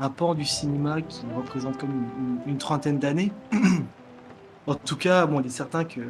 un 0.00 0.10
pan 0.10 0.34
du 0.34 0.44
cinéma 0.44 1.00
qui 1.02 1.22
représente 1.36 1.78
comme 1.78 2.06
une, 2.46 2.58
trentaine 2.58 2.98
d'années. 2.98 3.32
en 4.66 4.74
tout 4.74 4.96
cas, 4.96 5.26
bon, 5.26 5.40
il 5.40 5.46
est 5.46 5.50
certain 5.50 5.84
que 5.84 6.00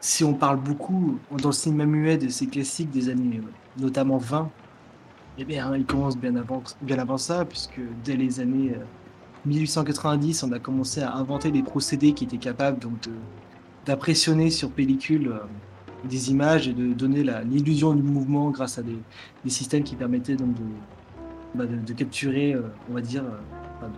si 0.00 0.24
on 0.24 0.34
parle 0.34 0.58
beaucoup 0.58 1.18
dans 1.30 1.48
le 1.48 1.54
cinéma 1.54 1.86
muet 1.86 2.18
de 2.18 2.28
ces 2.28 2.46
classiques 2.46 2.90
des 2.90 3.08
années 3.08 3.40
notamment 3.78 4.18
20, 4.18 4.50
eh 5.38 5.44
bien, 5.44 5.74
il 5.74 5.84
commence 5.84 6.16
bien 6.16 6.36
avant, 6.36 6.62
bien 6.82 6.98
avant 6.98 7.18
ça, 7.18 7.44
puisque 7.44 7.80
dès 8.04 8.16
les 8.16 8.38
années 8.38 8.76
1890, 9.46 10.42
on 10.44 10.52
a 10.52 10.58
commencé 10.58 11.02
à 11.02 11.14
inventer 11.14 11.50
des 11.50 11.62
procédés 11.62 12.12
qui 12.12 12.24
étaient 12.24 12.38
capables 12.38 12.78
d'impressionner 13.84 14.50
sur 14.50 14.70
pellicule 14.70 15.28
euh, 15.28 15.38
des 16.08 16.30
images 16.30 16.68
et 16.68 16.72
de 16.72 16.92
donner 16.92 17.24
l'illusion 17.44 17.94
du 17.94 18.02
mouvement 18.02 18.50
grâce 18.50 18.78
à 18.78 18.82
des, 18.82 18.98
systèmes 19.50 19.82
qui 19.82 19.96
permettaient 19.96 20.36
bah, 21.54 21.64
de, 21.66 21.92
capturer, 21.92 22.54
euh, 22.54 22.62
on 22.90 22.94
va 22.94 23.00
dire, 23.00 23.24
euh, 23.24 23.88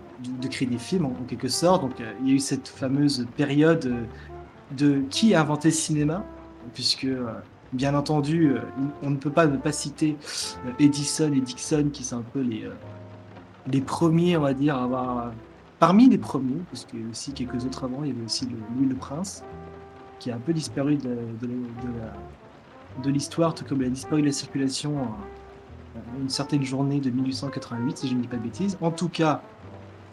de, 0.41 0.47
créer 0.47 0.67
des 0.67 0.77
films 0.77 1.05
en, 1.05 1.13
quelque 1.27 1.47
sorte. 1.47 1.81
Donc 1.81 1.93
il 2.21 2.27
y 2.27 2.31
a 2.31 2.35
eu 2.35 2.39
cette 2.39 2.67
fameuse 2.67 3.25
période 3.37 3.93
de 4.77 5.01
qui 5.09 5.33
a 5.33 5.41
inventé 5.41 5.69
le 5.69 5.73
cinéma, 5.73 6.25
puisque 6.73 7.07
bien 7.71 7.95
entendu, 7.95 8.53
on 9.01 9.09
ne 9.09 9.15
peut 9.15 9.29
pas 9.29 9.47
ne 9.47 9.57
pas 9.57 9.71
citer 9.71 10.17
Edison 10.79 11.31
et 11.31 11.39
Dixon 11.39 11.89
qui 11.91 12.03
sont 12.03 12.17
un 12.17 12.25
peu 12.33 12.41
les, 12.41 12.65
les 13.71 13.81
premiers, 13.81 14.37
on 14.37 14.41
va 14.41 14.53
dire, 14.53 14.75
à 14.75 14.83
avoir 14.83 15.31
parmi 15.79 16.09
les 16.09 16.17
premiers, 16.17 16.61
parce 16.71 16.85
qu'il 16.85 17.01
y 17.01 17.05
a 17.05 17.09
aussi 17.09 17.33
quelques 17.33 17.65
autres 17.65 17.83
avant, 17.83 18.03
il 18.03 18.09
y 18.09 18.11
avait 18.11 18.25
aussi 18.25 18.45
le, 18.45 18.57
Louis 18.75 18.87
le 18.87 18.95
Prince 18.95 19.43
qui 20.19 20.31
a 20.31 20.35
un 20.35 20.39
peu 20.39 20.53
disparu 20.53 20.95
de, 20.95 21.15
de, 23.03 23.09
l'histoire, 23.09 23.53
tout 23.53 23.63
comme 23.65 23.81
il 23.81 23.87
a 23.87 23.89
disparu 23.89 24.21
de 24.21 24.27
la 24.27 24.33
circulation 24.33 25.07
une 26.19 26.29
certaine 26.29 26.63
journée 26.63 26.99
de 26.99 27.09
1888, 27.09 27.97
si 27.97 28.07
je 28.07 28.15
ne 28.15 28.21
dis 28.21 28.27
pas 28.27 28.37
de 28.37 28.41
bêtises. 28.41 28.77
En 28.81 28.91
tout 28.91 29.09
cas, 29.09 29.41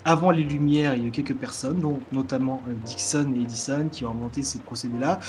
avant 0.04 0.30
les 0.30 0.42
Lumières, 0.42 0.94
il 0.94 1.02
y 1.02 1.04
a 1.04 1.08
eu 1.08 1.10
quelques 1.10 1.34
personnes, 1.34 1.80
dont 1.80 2.00
notamment 2.12 2.62
euh, 2.68 2.74
Dixon 2.84 3.32
et 3.34 3.40
Edison, 3.40 3.88
qui 3.90 4.04
ont 4.04 4.10
inventé 4.10 4.42
ces 4.42 4.58
procédés-là, 4.58 5.20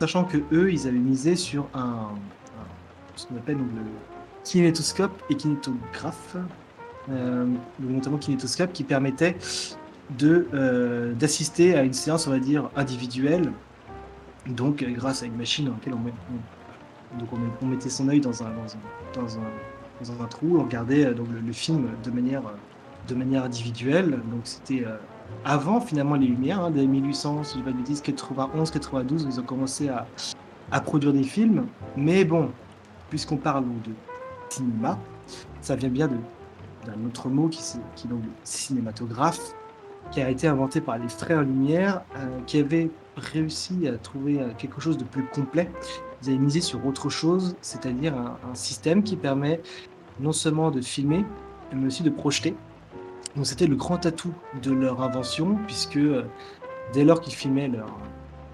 sachant 0.00 0.24
que 0.24 0.38
eux, 0.52 0.72
ils 0.72 0.86
avaient 0.86 0.98
misé 0.98 1.36
sur 1.36 1.68
un, 1.74 2.10
ce 3.16 3.26
qu'on 3.26 3.36
appelle 3.36 3.56
le 3.56 3.82
kinétoscope 4.44 5.22
et 5.30 5.34
kinétographe, 5.34 6.36
notamment 7.80 8.18
kinétoscope, 8.18 8.72
qui 8.72 8.84
permettait 8.84 9.36
de 10.18 10.48
euh, 10.52 11.12
d'assister 11.14 11.76
à 11.76 11.82
une 11.82 11.92
séance, 11.92 12.26
on 12.26 12.30
va 12.30 12.38
dire, 12.38 12.70
individuelle 12.76 13.52
donc, 14.46 14.82
euh, 14.82 14.90
grâce 14.90 15.22
à 15.22 15.26
une 15.26 15.36
machine 15.36 15.66
dans 15.66 15.72
laquelle 15.72 15.94
on, 15.94 17.66
mettait 17.66 17.88
son 17.88 18.08
œil 18.08 18.20
dans 18.20 18.42
un, 18.42 18.50
trou, 20.28 20.58
on 20.58 20.64
regardait 20.64 21.06
euh, 21.06 21.14
donc, 21.14 21.28
le, 21.30 21.52
film 21.52 21.88
de 22.02 22.10
manière, 22.10 22.46
euh, 22.46 22.52
de 23.08 23.14
manière 23.14 23.44
individuelle. 23.44 24.10
Donc, 24.30 24.40
c'était 24.44 24.84
avant 25.44 25.80
finalement 25.80 26.16
les 26.16 26.26
Lumières, 26.26 26.60
hein, 26.60 26.70
dès 26.70 26.86
1800, 26.86 27.44
si 27.44 27.54
je 27.54 27.58
ne 27.60 27.64
pas 27.64 27.72
91, 28.02 28.70
92, 28.70 29.26
ils 29.30 29.40
ont 29.40 29.44
commencé 29.44 29.88
à, 29.88 30.06
produire 30.80 31.12
des 31.12 31.22
films. 31.22 31.66
Mais 31.96 32.24
bon, 32.24 32.50
puisqu'on 33.08 33.36
parle 33.36 33.64
de 33.64 33.92
cinéma, 34.50 34.98
ça 35.60 35.76
vient 35.76 35.88
bien 35.88 36.08
d'un 36.84 37.06
autre 37.06 37.28
mot 37.28 37.48
qui, 37.48 37.62
qui 37.96 38.06
est 38.06 38.10
donc 38.10 38.22
cinématographe, 38.44 39.54
qui 40.10 40.20
a 40.20 40.30
été 40.30 40.46
inventé 40.46 40.80
par 40.80 40.98
les 40.98 41.08
frères 41.08 41.42
Lumière, 41.42 42.02
qui 42.46 42.58
avaient 42.58 42.90
réussi 43.16 43.88
à 43.88 43.96
trouver 43.98 44.40
euh, 44.40 44.50
quelque 44.56 44.80
chose 44.80 44.98
de 44.98 45.04
plus 45.04 45.24
complet. 45.24 45.70
Vous 46.22 46.28
avez 46.28 46.38
misé 46.38 46.60
sur 46.60 46.84
autre 46.86 47.08
chose, 47.10 47.56
c'est-à-dire 47.60 48.14
un, 48.16 48.54
système 48.54 49.02
qui 49.02 49.16
permet 49.16 49.60
non 50.20 50.32
seulement 50.32 50.70
de 50.70 50.80
filmer, 50.80 51.24
mais 51.72 51.86
aussi 51.86 52.02
de 52.02 52.10
projeter. 52.10 52.54
Donc 53.36 53.46
c'était 53.46 53.66
le 53.66 53.76
grand 53.76 54.04
atout 54.06 54.32
de 54.62 54.72
leur 54.72 55.02
invention, 55.02 55.58
puisque 55.66 55.96
euh, 55.96 56.24
dès 56.92 57.04
lors 57.04 57.20
qu'ils 57.20 57.34
filmaient 57.34 57.68
leur, 57.68 57.88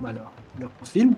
bah, 0.01 0.13
leur, 0.13 0.33
leur 0.61 0.71
film, 0.85 1.15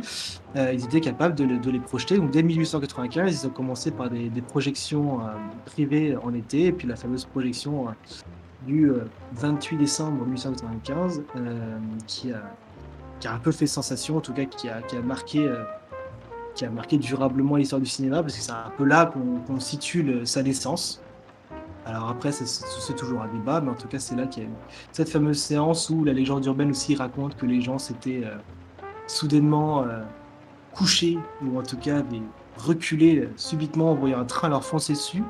euh, 0.57 0.73
ils 0.73 0.85
étaient 0.85 1.01
capables 1.01 1.35
de, 1.35 1.71
les 1.71 1.81
projeter. 1.81 2.17
Donc 2.17 2.31
dès 2.31 2.43
1895, 2.43 3.43
ils 3.43 3.47
ont 3.47 3.51
commencé 3.51 3.91
par 3.91 4.11
des, 4.11 4.31
projections 4.43 5.21
privées 5.67 6.17
en 6.17 6.35
été, 6.35 6.67
et 6.67 6.73
puis 6.73 6.89
la 6.89 6.97
fameuse 6.97 7.25
projection 7.25 7.87
du 8.67 8.91
28 9.35 9.77
décembre 9.77 10.25
1895, 10.25 11.23
qui 12.07 12.33
a 13.29 13.35
un 13.35 13.39
peu 13.39 13.53
fait 13.53 13.67
sensation, 13.67 14.17
en 14.17 14.21
tout 14.21 14.33
cas 14.33 14.45
qui 14.45 14.69
a, 14.69 14.83
marqué, 15.05 15.47
euh, 15.47 15.63
qui 16.55 16.65
a 16.65 16.71
marqué 16.71 16.99
durablement 16.99 17.57
l'histoire 17.57 17.81
du 17.81 17.89
cinéma, 17.89 18.23
parce 18.23 18.37
que 18.37 18.43
c'est 18.43 18.53
un 18.53 18.73
peu 18.77 18.85
là 18.85 19.13
qu'on 19.47 19.61
situe 19.61 20.27
sa 20.27 20.43
naissance. 20.43 21.01
Alors 21.85 22.09
après, 22.09 22.31
c'est 22.31 22.95
toujours 22.95 23.23
un 23.23 23.29
débat, 23.29 23.61
mais 23.61 23.71
en 23.71 23.75
tout 23.75 23.89
cas, 23.89 23.99
c'est 23.99 24.15
là 24.15 24.27
qu'il 24.27 24.45
y 24.45 24.47
a 24.47 24.49
eu 24.49 24.53
cette 24.93 25.09
fameuse 25.09 25.41
séance 25.41 25.91
où 25.91 26.05
la 26.05 26.13
légende 26.13 26.45
urbaine 26.47 26.71
aussi 26.71 26.95
raconte 26.95 27.37
que 27.37 27.47
les 27.47 27.61
gens 27.61 27.79
s'étaient 27.79 28.23
euh, 28.25 28.37
soudainement 29.07 29.83
euh, 29.83 30.03
couchés, 30.73 31.19
ou 31.45 31.59
en 31.59 31.63
tout 31.63 31.77
cas 31.77 31.99
avaient 31.99 32.23
reculé 32.57 33.29
subitement 33.37 33.93
en 33.93 33.95
voyant 33.95 34.21
un 34.21 34.25
train 34.25 34.49
leur 34.49 34.65
foncer 34.65 34.93
dessus. 34.93 35.23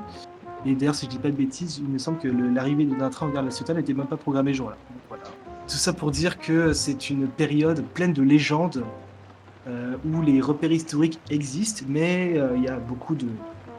Et 0.65 0.75
d'ailleurs, 0.75 0.95
si 0.95 1.05
je 1.05 1.11
dis 1.11 1.19
pas 1.19 1.29
de 1.29 1.35
bêtises, 1.35 1.79
il 1.79 1.89
me 1.89 1.97
semble 1.97 2.19
que 2.19 2.27
l'arrivée 2.27 2.85
d'un 2.85 3.09
train 3.09 3.27
en 3.27 3.29
gare 3.29 3.43
nationale 3.43 3.77
n'était 3.77 3.93
même 3.93 4.07
pas 4.07 4.17
programmée 4.17 4.53
jour-là. 4.53 4.77
Voilà. 5.09 5.23
Tout 5.67 5.75
ça 5.75 5.93
pour 5.93 6.11
dire 6.11 6.39
que 6.39 6.73
c'est 6.73 7.09
une 7.09 7.27
période 7.27 7.83
pleine 7.93 8.13
de 8.13 8.21
légendes 8.21 8.83
euh, 9.67 9.95
où 10.05 10.21
les 10.21 10.41
repères 10.41 10.71
historiques 10.71 11.19
existent, 11.29 11.85
mais 11.87 12.33
euh, 12.37 12.55
il 12.55 12.63
y 12.63 12.67
a 12.67 12.77
beaucoup 12.77 13.15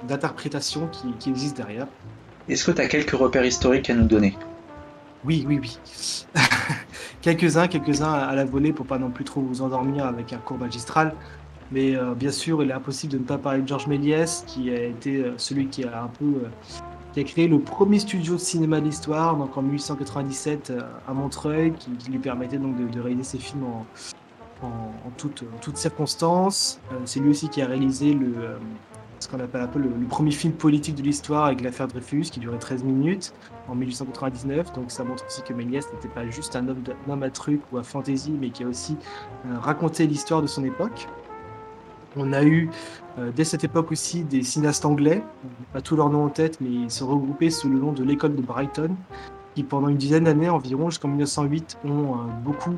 d'interprétations 0.09 0.89
qui, 0.89 1.13
qui, 1.19 1.31
existent 1.31 1.63
derrière. 1.63 1.87
Est-ce 2.49 2.65
que 2.65 2.71
tu 2.71 2.81
as 2.81 2.89
quelques 2.89 3.13
repères 3.13 3.45
historiques 3.45 3.91
à 3.91 3.95
nous 3.95 4.07
donner? 4.07 4.37
Oui, 5.25 5.45
oui, 5.47 5.59
oui. 5.61 5.79
quelques-uns, 7.25 7.67
quelques-uns 7.69 8.13
à 8.13 8.35
la 8.35 8.45
volée 8.45 8.73
pour 8.73 8.87
pas 8.87 8.99
non 8.99 9.11
plus 9.11 9.25
trop 9.25 9.41
vous 9.41 9.63
endormir 9.63 10.07
avec 10.07 10.33
un 10.33 10.39
cours 10.39 10.59
magistral. 10.59 11.15
Mais 11.73 11.97
euh, 11.97 12.15
bien 12.15 12.31
sûr, 12.31 12.63
il 12.63 12.71
est 12.71 12.75
impossible 12.75 13.13
de 13.15 13.19
ne 13.19 13.25
pas 13.25 13.39
parler 13.39 13.63
de 13.63 13.69
Georges 13.69 13.89
Méliès, 13.89 14.45
qui 14.47 14.71
a 14.71 14.83
été 14.85 15.25
celui 15.39 15.67
qui 15.67 15.85
a 15.85 16.05
un 16.05 16.09
peu 16.09 16.43
qui 17.15 17.21
a 17.21 17.25
créé 17.25 17.47
le 17.47 17.61
premier 17.61 18.01
studio 18.01 18.35
de 18.35 18.41
cinéma 18.41 18.81
de 18.81 18.87
l'histoire, 18.87 19.37
donc 19.37 19.57
en 19.57 19.63
1897 19.63 20.71
euh, 20.71 20.81
à 21.07 21.15
Montreuil, 21.15 21.73
qui, 21.73 22.11
lui 22.11 22.19
permettait 22.19 22.59
donc 22.59 22.77
de, 22.91 23.01
réaliser 23.01 23.23
ses 23.23 23.39
films 23.39 23.65
en, 23.65 23.87
en, 24.67 25.11
toutes, 25.17 25.45
circonstances. 25.77 26.81
Euh, 26.93 26.97
c'est 27.05 27.21
lui 27.21 27.31
aussi 27.31 27.49
qui 27.49 27.63
a 27.63 27.67
réalisé 27.67 28.15
le, 28.15 28.27
euh, 28.37 28.57
ce 29.21 29.29
qu'on 29.29 29.39
appelle 29.39 29.61
un 29.61 29.69
peu 29.69 29.79
le, 29.79 29.91
premier 30.09 30.33
film 30.33 30.55
politique 30.55 30.97
de 30.97 31.03
l'histoire 31.03 31.45
avec 31.45 31.61
l'affaire 31.61 31.87
Dreyfus, 31.87 32.23
qui 32.33 32.41
durait 32.41 32.59
13 32.59 32.83
minutes 32.83 33.33
en 33.69 33.75
1899. 33.75 34.73
Donc 34.75 34.91
ça 34.91 35.05
montre 35.05 35.25
aussi 35.27 35.43
que 35.43 35.53
Méliès 35.53 35.85
n'était 35.93 36.09
pas 36.09 36.27
juste 36.29 36.57
un 36.57 36.69
homme, 36.69 36.83
homme, 37.09 37.23
à 37.23 37.31
truc 37.31 37.61
ou 37.73 37.79
à 37.79 37.83
fantaisie, 37.83 38.33
mais 38.39 38.51
qui 38.51 38.65
a 38.65 38.67
aussi 38.67 38.97
raconté 39.61 40.07
l'histoire 40.07 40.43
de 40.43 40.47
son 40.47 40.65
époque. 40.65 41.09
On 42.17 42.33
a 42.33 42.45
eu 42.45 42.71
euh, 43.19 43.31
dès 43.35 43.45
cette 43.45 43.65
époque 43.65 43.91
aussi 43.93 44.23
des 44.25 44.43
cinéastes 44.43 44.85
anglais, 44.85 45.23
pas 45.73 45.81
tous 45.81 45.97
leurs 45.97 46.11
noms 46.11 46.25
en 46.25 46.29
tête, 46.29 46.61
mais 46.61 46.71
ils 46.71 46.91
se 46.91 47.05
regroupaient 47.05 47.51
sous 47.51 47.69
le 47.69 47.79
nom 47.79 47.93
de 47.93 48.05
l'école 48.05 48.35
de 48.37 48.43
Brighton, 48.43 48.91
qui 49.55 49.63
pendant 49.63 49.89
une 49.89 49.97
dizaine 49.97 50.25
d'années 50.25 50.49
environ, 50.49 50.91
jusqu'en 50.91 51.09
1908, 51.09 51.79
ont 51.85 51.89
euh, 51.89 52.17
beaucoup 52.45 52.75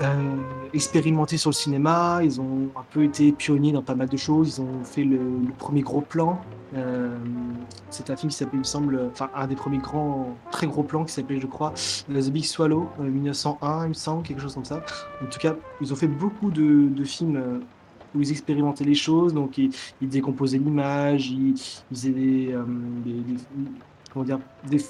euh, 0.00 0.36
expérimenté 0.72 1.36
sur 1.36 1.50
le 1.50 1.54
cinéma, 1.54 2.20
ils 2.22 2.40
ont 2.40 2.68
un 2.76 2.84
peu 2.90 3.04
été 3.04 3.30
pionniers 3.32 3.72
dans 3.72 3.82
pas 3.82 3.94
mal 3.94 4.08
de 4.08 4.16
choses, 4.16 4.56
ils 4.56 4.60
ont 4.60 4.84
fait 4.84 5.04
le, 5.04 5.20
premier 5.58 5.82
gros 5.82 6.00
plan. 6.00 6.40
Euh, 6.74 7.16
c'est 7.90 8.10
un 8.10 8.16
film 8.16 8.30
qui 8.30 8.36
s'appelle, 8.36 8.54
il 8.54 8.58
me 8.60 8.64
semble, 8.64 9.08
enfin 9.12 9.30
un 9.36 9.46
des 9.46 9.54
premiers 9.54 9.78
grands, 9.78 10.36
très 10.50 10.66
gros 10.66 10.82
plans 10.82 11.04
qui 11.04 11.12
s'appelait, 11.12 11.38
je 11.38 11.46
crois, 11.46 11.72
The 12.08 12.30
Big 12.30 12.44
Swallow, 12.44 12.88
euh, 13.00 13.04
1901, 13.04 13.84
il 13.84 13.88
me 13.90 13.94
semble, 13.94 14.22
quelque 14.24 14.40
chose 14.42 14.54
comme 14.54 14.64
ça. 14.64 14.82
En 15.22 15.26
tout 15.26 15.38
cas, 15.38 15.54
ils 15.80 15.92
ont 15.92 15.96
fait 15.96 16.08
beaucoup 16.08 16.50
de, 16.50 17.04
films 17.04 17.36
euh, 17.36 17.58
où 18.14 18.20
ils 18.20 18.32
expérimentaient 18.32 18.84
les 18.84 18.94
choses, 18.94 19.32
donc 19.32 19.58
ils, 19.58 19.70
décomposaient 20.02 20.58
l'image, 20.58 21.30
ils, 21.30 21.54
faisaient 21.92 22.48
euh, 22.52 22.64
des- 23.04 23.12
des- 23.12 23.40
comment 24.12 24.24
dire, 24.24 24.40
des, 24.68 24.80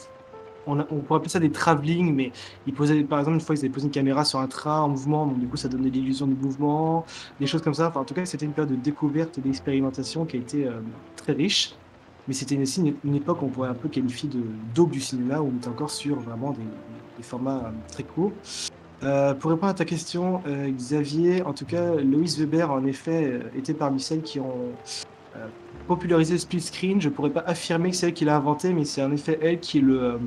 on, 0.67 0.77
pourrait 0.83 1.19
appeler 1.19 1.31
ça 1.31 1.41
des 1.41 1.51
travelling, 1.51 2.15
mais 2.15 2.33
ils 2.67 2.75
posaient, 2.75 3.03
par 3.03 3.19
exemple, 3.19 3.37
une 3.37 3.41
fois, 3.41 3.55
ils 3.55 3.59
avaient 3.61 3.69
posé 3.69 3.87
une 3.87 3.93
caméra 3.93 4.25
sur 4.25 4.39
un 4.39 4.47
train 4.47 4.81
en 4.81 4.89
mouvement, 4.89 5.27
donc 5.27 5.39
du 5.39 5.47
coup, 5.47 5.57
ça 5.57 5.69
donnait 5.69 5.91
l'illusion 5.91 6.27
du 6.27 6.35
mouvement, 6.35 7.05
des 7.41 7.47
choses 7.47 7.63
comme 7.63 7.75
ça. 7.75 7.89
Enfin, 7.89 8.01
en 8.01 8.05
tout 8.05 8.15
cas, 8.15 8.25
c'était 8.25 8.47
une 8.47 8.53
période 8.53 8.71
de 8.71 8.81
découverte 8.81 9.39
et 9.39 9.41
d'expérimentation 9.41 10.25
qui 10.25 10.37
a 10.37 10.41
été 10.41 10.67
euh, 10.67 10.81
très 11.17 11.33
riche. 11.33 11.75
Mais 12.27 12.33
c'était 12.35 12.57
aussi 12.59 12.95
une, 13.05 13.15
époque 13.15 13.41
qu'on 13.41 13.49
pourrait 13.49 13.69
un 13.69 13.75
peu 13.75 13.89
qualifier 13.89 14.31
de 14.31 14.41
d'aube 14.75 14.91
du 14.91 15.01
cinéma, 15.01 15.41
où 15.41 15.53
on 15.53 15.57
était 15.57 15.69
encore 15.69 15.91
sur 15.91 16.19
vraiment 16.21 16.53
des, 16.53 16.63
des 17.19 17.23
formats 17.23 17.65
euh, 17.67 17.71
très 17.93 18.03
courts. 18.03 18.33
Euh, 19.03 19.35
pour 19.35 19.51
répondre 19.51 19.71
à 19.71 19.75
ta 19.75 19.85
question, 19.85 20.41
Xavier, 20.47 21.43
en 21.43 21.53
tout 21.53 21.67
cas, 21.67 21.97
Loïs 21.97 22.39
Weber, 22.39 22.71
en 22.71 22.87
effet, 22.87 23.41
était 23.55 23.75
parmi 23.75 24.01
celles 24.01 24.23
qui 24.23 24.41
ont 24.41 24.73
euh, 25.37 25.47
popularisé 25.87 26.35
le 26.35 26.39
split 26.39 26.61
screen. 26.61 27.01
Je 27.01 27.09
pourrais 27.09 27.31
pas 27.31 27.45
affirmer 27.47 27.91
que 27.91 27.97
c'est 27.97 28.07
elle 28.07 28.15
qui 28.15 28.25
l'a 28.25 28.37
inventé, 28.37 28.73
mais 28.73 28.85
c'est 28.85 29.03
en 29.03 29.13
effet 29.13 29.39
elle 29.43 29.61
qui, 29.61 29.81
le, 29.81 30.03
euh, 30.03 30.19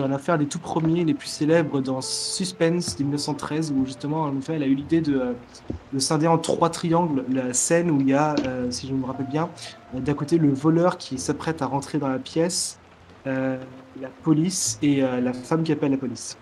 en 0.00 0.10
a 0.10 0.18
fait 0.18 0.32
un 0.32 0.38
des 0.38 0.46
tout 0.46 0.58
premiers, 0.58 1.04
les 1.04 1.14
plus 1.14 1.28
célèbres 1.28 1.80
dans 1.80 2.00
Suspense 2.00 2.96
de 2.96 3.04
1913, 3.04 3.72
où 3.72 3.86
justement, 3.86 4.22
en 4.22 4.36
effet, 4.36 4.54
elle 4.54 4.64
a 4.64 4.66
eu 4.66 4.74
l'idée 4.74 5.00
de, 5.00 5.18
euh, 5.18 5.32
de 5.92 5.98
scinder 6.00 6.26
en 6.26 6.38
trois 6.38 6.70
triangles 6.70 7.24
la 7.30 7.52
scène 7.52 7.90
où 7.90 8.00
il 8.00 8.08
y 8.08 8.14
a, 8.14 8.34
si 8.70 8.88
je 8.88 8.94
me 8.94 9.04
rappelle 9.04 9.26
bien, 9.26 9.50
d'un 9.94 10.14
côté 10.14 10.38
le 10.38 10.52
voleur 10.52 10.98
qui 10.98 11.18
s'apprête 11.18 11.62
à 11.62 11.66
rentrer 11.66 11.98
dans 11.98 12.08
la 12.08 12.18
pièce, 12.18 12.78
la 13.24 14.08
police 14.22 14.78
et 14.82 15.00
la 15.00 15.32
femme 15.32 15.62
qui 15.62 15.72
appelle 15.72 15.90
la 15.92 15.96
police. 15.96 16.36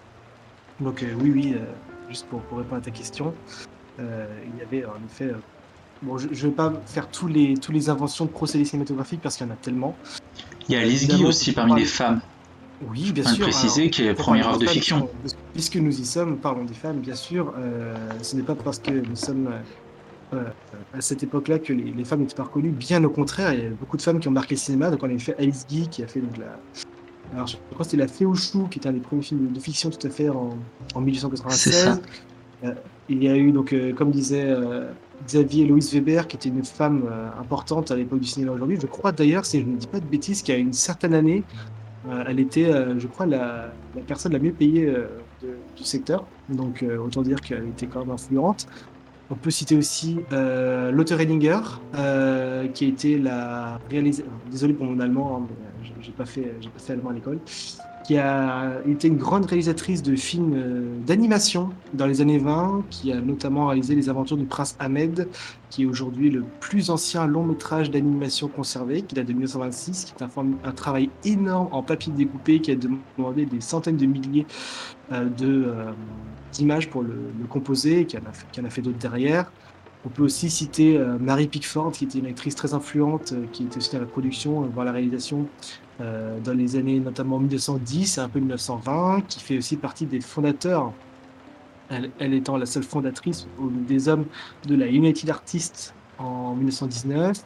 Donc 0.81 1.05
oui, 1.21 1.31
oui, 1.31 1.57
juste 2.09 2.27
pour, 2.27 2.41
répondre 2.57 2.77
à 2.77 2.81
ta 2.81 2.91
question, 2.91 3.35
il 3.99 4.05
y 4.59 4.63
avait 4.63 4.85
en 4.85 5.05
effet... 5.07 5.33
euh, 6.07 6.13
bon, 6.13 6.19
je 6.19 6.27
ne 6.29 6.51
vais 6.51 6.55
pas 6.55 6.73
faire 6.87 7.09
tous 7.09 7.27
les, 7.27 7.55
tous 7.55 7.73
les 7.73 7.91
inventions 7.91 8.25
de 8.25 8.31
procédés 8.31 8.65
cinématographiques 8.65 9.21
parce 9.23 9.37
qu'il 9.37 9.47
y 9.47 9.51
en 9.51 9.53
a 9.53 9.57
tellement. 9.57 9.97
Il 10.69 10.75
y 10.75 10.79
a 10.79 10.81
Alice 10.81 11.01
Guy 11.01 11.13
Évidemment, 11.13 11.29
aussi 11.29 11.53
parmi 11.53 11.75
les 11.77 11.85
femmes. 11.85 12.21
Oui, 12.91 13.13
bien 13.13 13.25
sûr. 13.25 13.45
préciser 13.45 13.89
qui 13.91 14.05
est 14.05 14.15
première 14.15 14.49
œuvre 14.49 14.59
de 14.59 14.67
fiction. 14.67 15.09
Puisque 15.55 15.77
nous 15.77 15.99
y 16.01 16.05
sommes, 16.05 16.37
parlons 16.37 16.65
des 16.65 16.75
femmes, 16.75 16.99
bien 16.99 17.15
sûr. 17.15 17.55
euh, 17.59 17.95
ce 18.23 18.37
n'est 18.37 18.43
pas 18.43 18.55
parce 18.55 18.79
que 18.79 18.91
nous 18.91 19.17
sommes 19.17 19.49
euh, 19.49 20.37
euh, 20.37 20.45
à 20.93 21.01
cette 21.01 21.23
époque-là 21.23 21.59
que 21.59 21.73
les, 21.73 21.93
les 21.93 22.05
femmes 22.05 22.21
n'étaient 22.21 22.35
pas 22.35 22.45
reconnues. 22.45 22.71
Bien 22.71 23.03
au 23.05 23.11
contraire, 23.11 23.55
il 23.55 23.63
y 23.63 23.67
a 23.67 23.71
beaucoup 23.71 23.97
de 23.97 24.03
femmes 24.03 24.21
qui 24.21 24.29
ont 24.29 24.33
marqué 24.33 24.57
le 24.57 24.61
cinéma. 24.61 24.91
Donc 24.91 25.03
on 25.03 25.15
a 25.15 25.19
fait 25.19 25.37
Alice 25.39 25.67
Guy 25.67 25.89
qui 25.89 26.03
a 26.03 26.07
fait 26.07 26.21
donc 26.21 26.37
la. 26.37 26.59
Alors 27.35 27.47
je 27.47 27.57
crois 27.71 27.79
que 27.79 27.85
c'était 27.85 27.97
La 27.97 28.09
Fée 28.09 28.25
au 28.25 28.35
Chou 28.35 28.69
qui 28.71 28.79
était 28.79 28.89
un 28.89 28.93
des 28.93 29.01
premiers 29.01 29.23
films 29.23 29.53
de, 29.53 29.59
fiction 29.61 29.91
tout 29.91 30.07
à 30.07 30.11
fait 30.11 30.29
en, 30.29 30.57
en 30.95 31.01
1896. 31.01 31.59
C'est 31.59 31.73
ça. 31.73 31.99
Euh, 32.65 32.73
il 33.09 33.23
y 33.23 33.29
a 33.29 33.37
eu 33.37 33.53
donc, 33.53 33.73
euh, 33.73 33.93
comme 33.93 34.11
disait 34.11 34.45
euh, 34.47 34.91
Xavier 35.25 35.67
Louise 35.67 35.93
Weber, 35.93 36.27
qui 36.29 36.37
était 36.37 36.49
une 36.49 36.64
femme 36.64 37.05
euh, 37.11 37.29
importante 37.41 37.91
à 37.91 37.97
l'époque 37.97 38.21
du 38.21 38.27
cinéma 38.27 38.53
aujourd'hui. 38.53 38.79
Je 38.81 38.87
crois 38.87 39.12
d'ailleurs, 39.12 39.45
si 39.45 39.61
je 39.61 39.67
ne 39.67 39.77
dis 39.77 39.87
pas 39.87 40.01
de 40.01 40.07
bêtises, 40.07 40.43
qu'à 40.43 40.57
une 40.57 40.73
certaine 40.73 41.14
année, 41.14 41.45
euh, 42.09 42.25
elle 42.27 42.41
était, 42.41 42.67
euh, 42.67 42.99
je 42.99 43.07
crois, 43.07 43.27
la, 43.27 43.73
personne 44.07 44.33
la 44.33 44.39
mieux 44.39 44.53
payée 44.53 44.93
du 45.77 45.85
secteur. 45.85 46.25
Donc, 46.49 46.85
autant 47.05 47.23
dire 47.23 47.41
qu'elle 47.41 47.69
était 47.69 47.87
quand 47.87 48.01
même 48.01 48.11
influente. 48.11 48.67
On 49.29 49.35
peut 49.35 49.51
citer 49.51 49.77
aussi 49.77 50.21
euh, 50.33 50.93
Lotte 50.93 51.12
qui 52.75 52.85
a 52.85 52.89
été 52.89 53.19
la 53.19 53.81
réalisatrice. 53.91 54.33
Désolé 54.51 54.73
pour 54.73 54.87
mon 54.87 55.01
allemand, 55.01 55.43
hein, 55.43 55.93
pas 56.17 56.25
fait 56.25 56.53
allemand 56.89 57.11
à 57.11 57.12
l'école. 57.14 57.41
Qui 58.07 58.19
a 58.19 58.83
été 58.87 59.09
une 59.09 59.17
grande 59.17 59.47
réalisatrice 59.47 60.01
de 60.01 60.15
films 60.15 60.55
euh, 60.55 60.97
d'animation 61.05 61.71
dans 61.93 62.07
les 62.07 62.21
années 62.21 62.39
20, 62.39 62.85
qui 62.89 63.11
a 63.11 63.21
notamment 63.21 63.67
réalisé 63.67 63.97
Les 63.97 64.09
Aventures 64.09 64.37
du 64.37 64.45
Prince 64.45 64.77
Ahmed, 64.79 65.27
qui 65.71 65.83
est 65.83 65.87
aujourd'hui 65.87 66.31
le 66.31 66.45
plus 66.61 66.91
ancien 66.91 67.27
long 67.27 67.43
métrage 67.43 67.91
d'animation 67.91 68.47
conservé, 68.47 69.03
qui 69.03 69.17
date 69.17 69.27
de 69.27 69.33
1926, 69.33 70.05
qui 70.05 70.13
est 70.13 70.23
un, 70.23 70.73
travail 70.73 71.11
énorme 71.25 71.69
en 71.73 71.83
papier 71.83 72.13
découpé, 72.13 72.61
qui 72.61 72.71
a 72.71 72.77
demandé 72.77 73.45
des 73.45 73.61
centaines 73.61 73.97
de 73.97 74.07
milliers 74.07 74.47
euh, 75.11 75.25
de, 75.25 75.65
euh, 75.67 75.91
d'images 76.53 76.89
pour 76.89 77.03
le, 77.03 77.19
composer, 77.49 78.05
qui 78.05 78.17
en 78.19 78.21
a 78.21 78.33
fait, 78.33 78.47
qui 78.53 78.61
en 78.61 78.65
a 78.67 78.71
fait 78.71 78.83
d'autres 78.83 78.99
derrière. 78.99 79.51
On 80.05 80.11
peut 80.11 80.23
aussi 80.23 80.49
citer 80.49 80.97
Mary 81.19 81.49
Pickford, 81.49 81.91
qui 81.91 82.05
était 82.05 82.21
une 82.21 82.27
actrice 82.27 82.55
très 82.55 82.75
influente, 82.75 83.35
qui 83.51 83.65
était 83.65 83.79
aussi 83.79 83.93
dans 83.93 83.99
la 83.99 84.07
production, 84.07 84.61
voire 84.73 84.87
la 84.87 84.93
réalisation, 84.93 85.49
euh, 86.01 86.38
dans 86.40 86.53
les 86.53 86.76
années 86.76 87.01
notamment 87.01 87.38
1910 87.38 88.18
et 88.18 88.20
un 88.20 88.28
peu 88.28 88.38
1920, 88.38 89.22
qui 89.28 89.40
fait 89.40 89.59
aussi 89.59 89.76
partie 89.76 90.07
des 90.07 90.20
fondateurs, 90.20 90.92
elle, 91.88 92.34
étant 92.34 92.57
la 92.57 92.66
seule 92.66 92.82
fondatrice 92.82 93.47
des 93.61 94.09
hommes 94.09 94.26
de 94.66 94.74
la 94.74 94.88
United 94.88 95.30
Artists 95.30 95.94
en 96.18 96.55
1919. 96.55 97.44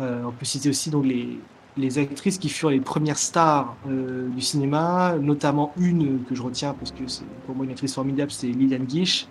Euh, 0.00 0.22
on 0.24 0.32
peut 0.32 0.44
citer 0.44 0.68
aussi 0.68 0.90
donc 0.90 1.06
les, 1.06 1.98
actrices 1.98 2.38
qui 2.38 2.48
furent 2.48 2.70
les 2.70 2.80
premières 2.80 3.18
stars 3.18 3.76
euh, 3.88 4.28
du 4.28 4.40
cinéma, 4.40 5.16
notamment 5.20 5.72
une 5.78 6.24
que 6.24 6.34
je 6.34 6.42
retiens 6.42 6.74
parce 6.74 6.90
que 6.90 7.06
c'est 7.06 7.24
pour 7.46 7.54
moi 7.54 7.64
une 7.64 7.70
actrice 7.70 7.94
formidable, 7.94 8.30
c'est 8.30 8.48
Lillian 8.48 8.86
Gish, 8.86 9.26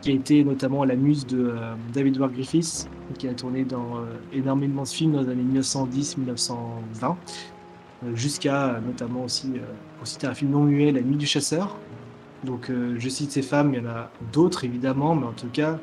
qui 0.00 0.10
a 0.10 0.14
été 0.14 0.44
notamment 0.44 0.84
la 0.84 0.96
muse 0.96 1.26
de 1.26 1.54
David 1.92 2.18
Ward 2.18 2.32
Griffiths, 2.32 2.88
qui 3.18 3.28
a 3.28 3.34
tourné 3.34 3.64
dans 3.64 4.00
énormément 4.32 4.82
de 4.82 4.88
films 4.88 5.12
dans 5.12 5.22
les 5.22 5.30
années 5.30 5.60
1910-1920, 5.60 6.16
euh, 7.02 7.12
jusqu'à 8.14 8.66
euh, 8.66 8.80
notamment 8.80 9.24
aussi, 9.24 9.52
euh, 9.56 9.60
pour 9.98 10.06
citer 10.06 10.26
un 10.26 10.34
film 10.34 10.50
non 10.50 10.62
muet, 10.62 10.92
La 10.92 11.00
Nuit 11.00 11.16
du 11.16 11.26
Chasseur. 11.26 11.76
Donc 12.44 12.70
euh, 12.70 12.94
je 12.98 13.08
cite 13.08 13.32
ces 13.32 13.42
femmes, 13.42 13.74
il 13.74 13.82
y 13.82 13.86
en 13.86 13.90
a 13.90 14.10
d'autres 14.32 14.64
évidemment, 14.64 15.14
mais 15.14 15.26
en 15.26 15.32
tout 15.32 15.48
cas, 15.52 15.78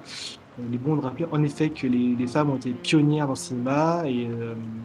il 0.58 0.74
est 0.74 0.78
bon 0.78 0.96
de 0.96 1.02
rappeler 1.02 1.26
en 1.32 1.44
effet 1.44 1.70
que 1.70 1.86
les, 1.86 2.16
les 2.16 2.28
femmes 2.28 2.50
ont 2.50 2.56
été 2.56 2.72
pionnières 2.72 3.26
dans 3.26 3.34
le 3.34 3.38
cinéma 3.38 4.04
et 4.06 4.30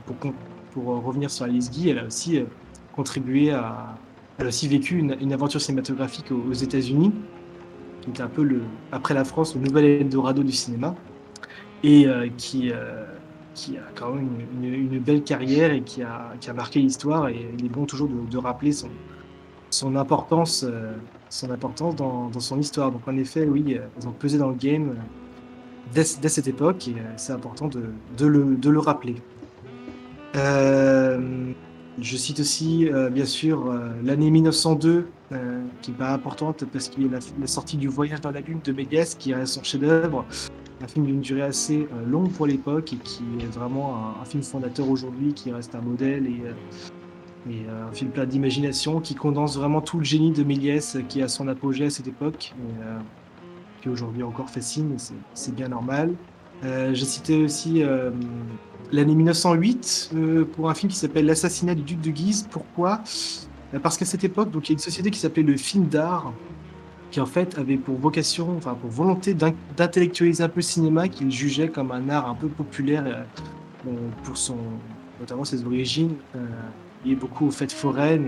pour, 0.04 0.32
pour 0.72 1.04
revenir 1.04 1.30
sur 1.30 1.44
Alice 1.44 1.70
Guy, 1.70 1.90
elle 1.90 2.00
a 2.00 2.06
aussi 2.06 2.42
contribué 2.92 3.52
à. 3.52 3.96
Elle 4.38 4.46
a 4.46 4.48
aussi 4.48 4.66
vécu 4.68 4.98
une, 4.98 5.16
une 5.20 5.32
aventure 5.32 5.60
cinématographique 5.60 6.32
aux, 6.32 6.50
aux 6.50 6.54
États-Unis, 6.54 7.12
qui 8.00 8.10
était 8.10 8.22
un 8.22 8.28
peu 8.28 8.42
le, 8.42 8.62
après 8.90 9.14
la 9.14 9.24
France, 9.24 9.54
le 9.54 9.60
nouvel 9.60 9.84
Eldorado 9.84 10.42
du 10.42 10.52
cinéma, 10.52 10.94
et 11.82 12.06
euh, 12.06 12.28
qui, 12.36 12.70
euh, 12.72 13.04
qui 13.54 13.76
a 13.76 13.82
quand 13.94 14.14
même 14.14 14.28
une, 14.62 14.98
belle 14.98 15.22
carrière 15.22 15.72
et 15.72 15.82
qui 15.82 16.02
a, 16.02 16.32
qui 16.40 16.50
a 16.50 16.52
marqué 16.52 16.80
l'histoire. 16.80 17.28
Et 17.28 17.48
il 17.58 17.64
est 17.64 17.68
bon 17.68 17.86
toujours 17.86 18.08
de, 18.08 18.38
rappeler 18.38 18.72
son, 18.72 18.88
son 19.70 19.96
importance, 19.96 20.64
euh, 20.68 20.92
son 21.28 21.50
importance 21.50 21.96
dans, 21.96 22.28
dans 22.28 22.40
son 22.40 22.58
histoire. 22.58 22.90
Donc 22.92 23.06
en 23.06 23.16
effet, 23.16 23.46
oui, 23.46 23.76
euh, 23.76 23.86
ils 24.00 24.08
ont 24.08 24.12
pesé 24.12 24.38
dans 24.38 24.48
le 24.48 24.54
game 24.54 24.90
euh, 24.90 24.94
dès, 25.94 26.04
cette 26.04 26.48
époque 26.48 26.88
et 26.88 26.96
c'est 27.16 27.32
important 27.32 27.68
de, 27.68 27.84
de 28.16 28.26
le, 28.26 28.56
de 28.56 28.70
le 28.70 28.78
rappeler. 28.78 29.16
Je 32.02 32.16
cite 32.16 32.40
aussi, 32.40 32.88
bien 33.10 33.26
sûr, 33.26 33.74
l'année 34.02 34.30
1902, 34.30 35.08
euh, 35.32 35.62
qui 35.80 35.92
est 35.92 35.94
pas 35.94 36.10
importante 36.10 36.64
parce 36.72 36.88
qu'il 36.88 37.04
y 37.04 37.06
a 37.06 37.20
la, 37.40 37.46
sortie 37.46 37.76
du 37.76 37.86
Voyage 37.86 38.20
dans 38.20 38.32
la 38.32 38.40
Lune 38.40 38.58
de 38.64 38.72
Méliès, 38.72 39.14
qui 39.14 39.32
reste 39.32 39.54
son 39.54 39.62
chef-d'œuvre, 39.62 40.24
un 40.82 40.86
film 40.86 41.06
d'une 41.06 41.20
durée 41.20 41.42
assez 41.42 41.88
euh, 41.92 42.06
longue 42.06 42.30
pour 42.32 42.46
l'époque 42.46 42.92
et 42.92 42.96
qui 42.96 43.22
est 43.40 43.52
vraiment 43.52 44.14
un, 44.20 44.24
film 44.24 44.42
fondateur 44.42 44.88
aujourd'hui, 44.88 45.34
qui 45.34 45.52
reste 45.52 45.74
un 45.74 45.80
modèle 45.80 46.26
et, 46.26 46.40
euh, 46.44 46.52
euh, 47.50 47.88
un 47.88 47.92
film 47.92 48.10
plein 48.10 48.26
d'imagination, 48.26 49.00
qui 49.00 49.14
condense 49.14 49.56
vraiment 49.56 49.80
tout 49.80 49.98
le 49.98 50.04
génie 50.04 50.32
de 50.32 50.44
Méliès, 50.44 50.98
qui 51.08 51.20
est 51.20 51.24
à 51.24 51.28
son 51.28 51.48
apogée 51.48 51.86
à 51.86 51.90
cette 51.90 52.08
époque, 52.08 52.54
et, 52.58 53.82
qui 53.82 53.88
aujourd'hui 53.88 54.22
encore 54.22 54.50
fascine, 54.50 54.96
c'est- 54.98 55.54
bien 55.54 55.68
normal. 55.68 56.14
J'ai 56.62 57.06
cité 57.06 57.42
aussi 57.42 57.82
l'année 58.92 59.14
1908 59.14 60.10
euh, 60.14 60.44
pour 60.44 60.68
un 60.70 60.74
film 60.74 60.90
qui 60.90 60.98
s'appelle 60.98 61.26
L'assassinat 61.26 61.74
du 61.74 61.82
duc 61.82 62.00
de 62.00 62.10
Guise. 62.10 62.46
Pourquoi? 62.50 63.00
Parce 63.82 63.96
qu'à 63.96 64.04
cette 64.04 64.24
époque, 64.24 64.50
donc, 64.50 64.68
il 64.68 64.72
y 64.72 64.74
a 64.74 64.74
une 64.74 64.80
société 64.80 65.10
qui 65.10 65.18
s'appelait 65.18 65.44
le 65.44 65.56
film 65.56 65.86
d'art, 65.86 66.32
qui 67.10 67.20
en 67.20 67.26
fait 67.26 67.58
avait 67.58 67.76
pour 67.76 67.96
vocation, 67.96 68.56
enfin 68.56 68.74
pour 68.74 68.90
volonté 68.90 69.34
d'in- 69.34 69.54
d'intellectualiser 69.76 70.42
un 70.44 70.48
peu 70.48 70.56
le 70.58 70.62
cinéma, 70.62 71.08
qu'il 71.08 71.30
jugeait 71.30 71.68
comme 71.68 71.90
un 71.92 72.08
art 72.08 72.28
un 72.28 72.34
peu 72.34 72.48
populaire 72.48 73.04
euh, 73.06 73.22
euh, 73.88 73.90
pour 74.24 74.36
son, 74.36 74.56
notamment 75.18 75.44
ses 75.44 75.64
origines, 75.64 76.14
euh, 76.36 76.38
liées 77.04 77.16
beaucoup 77.16 77.46
aux 77.48 77.50
fêtes 77.50 77.72
foraines 77.72 78.26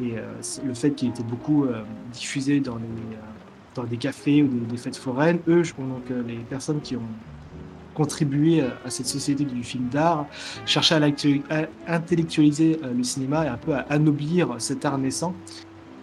et, 0.00 0.04
et, 0.06 0.18
euh, 0.18 0.22
le 0.64 0.74
fait 0.74 0.92
qu'il 0.92 1.08
était 1.08 1.22
beaucoup 1.22 1.66
diffusé 2.12 2.60
dans 2.60 2.76
les 2.76 3.16
dans 3.76 3.84
des 3.84 3.98
cafés 3.98 4.42
ou 4.42 4.48
des, 4.48 4.76
fêtes 4.76 4.96
foraines. 4.96 5.38
Eux, 5.46 5.62
je- 5.62 5.74
donc 5.74 6.10
les 6.26 6.38
personnes 6.38 6.80
qui 6.80 6.96
ont 6.96 7.08
contribué 7.94 8.62
à, 8.62 8.90
cette 8.90 9.06
société 9.06 9.44
du 9.44 9.62
film 9.62 9.88
d'art 9.88 10.26
cherchaient 10.66 10.96
à, 10.96 11.56
à 11.86 11.94
intellectualiser 11.94 12.80
le 12.96 13.04
cinéma 13.04 13.44
et 13.44 13.48
un 13.48 13.56
peu 13.56 13.74
à 13.74 13.80
anoblir 13.90 14.56
cet 14.58 14.84
art 14.84 14.98
naissant. 14.98 15.34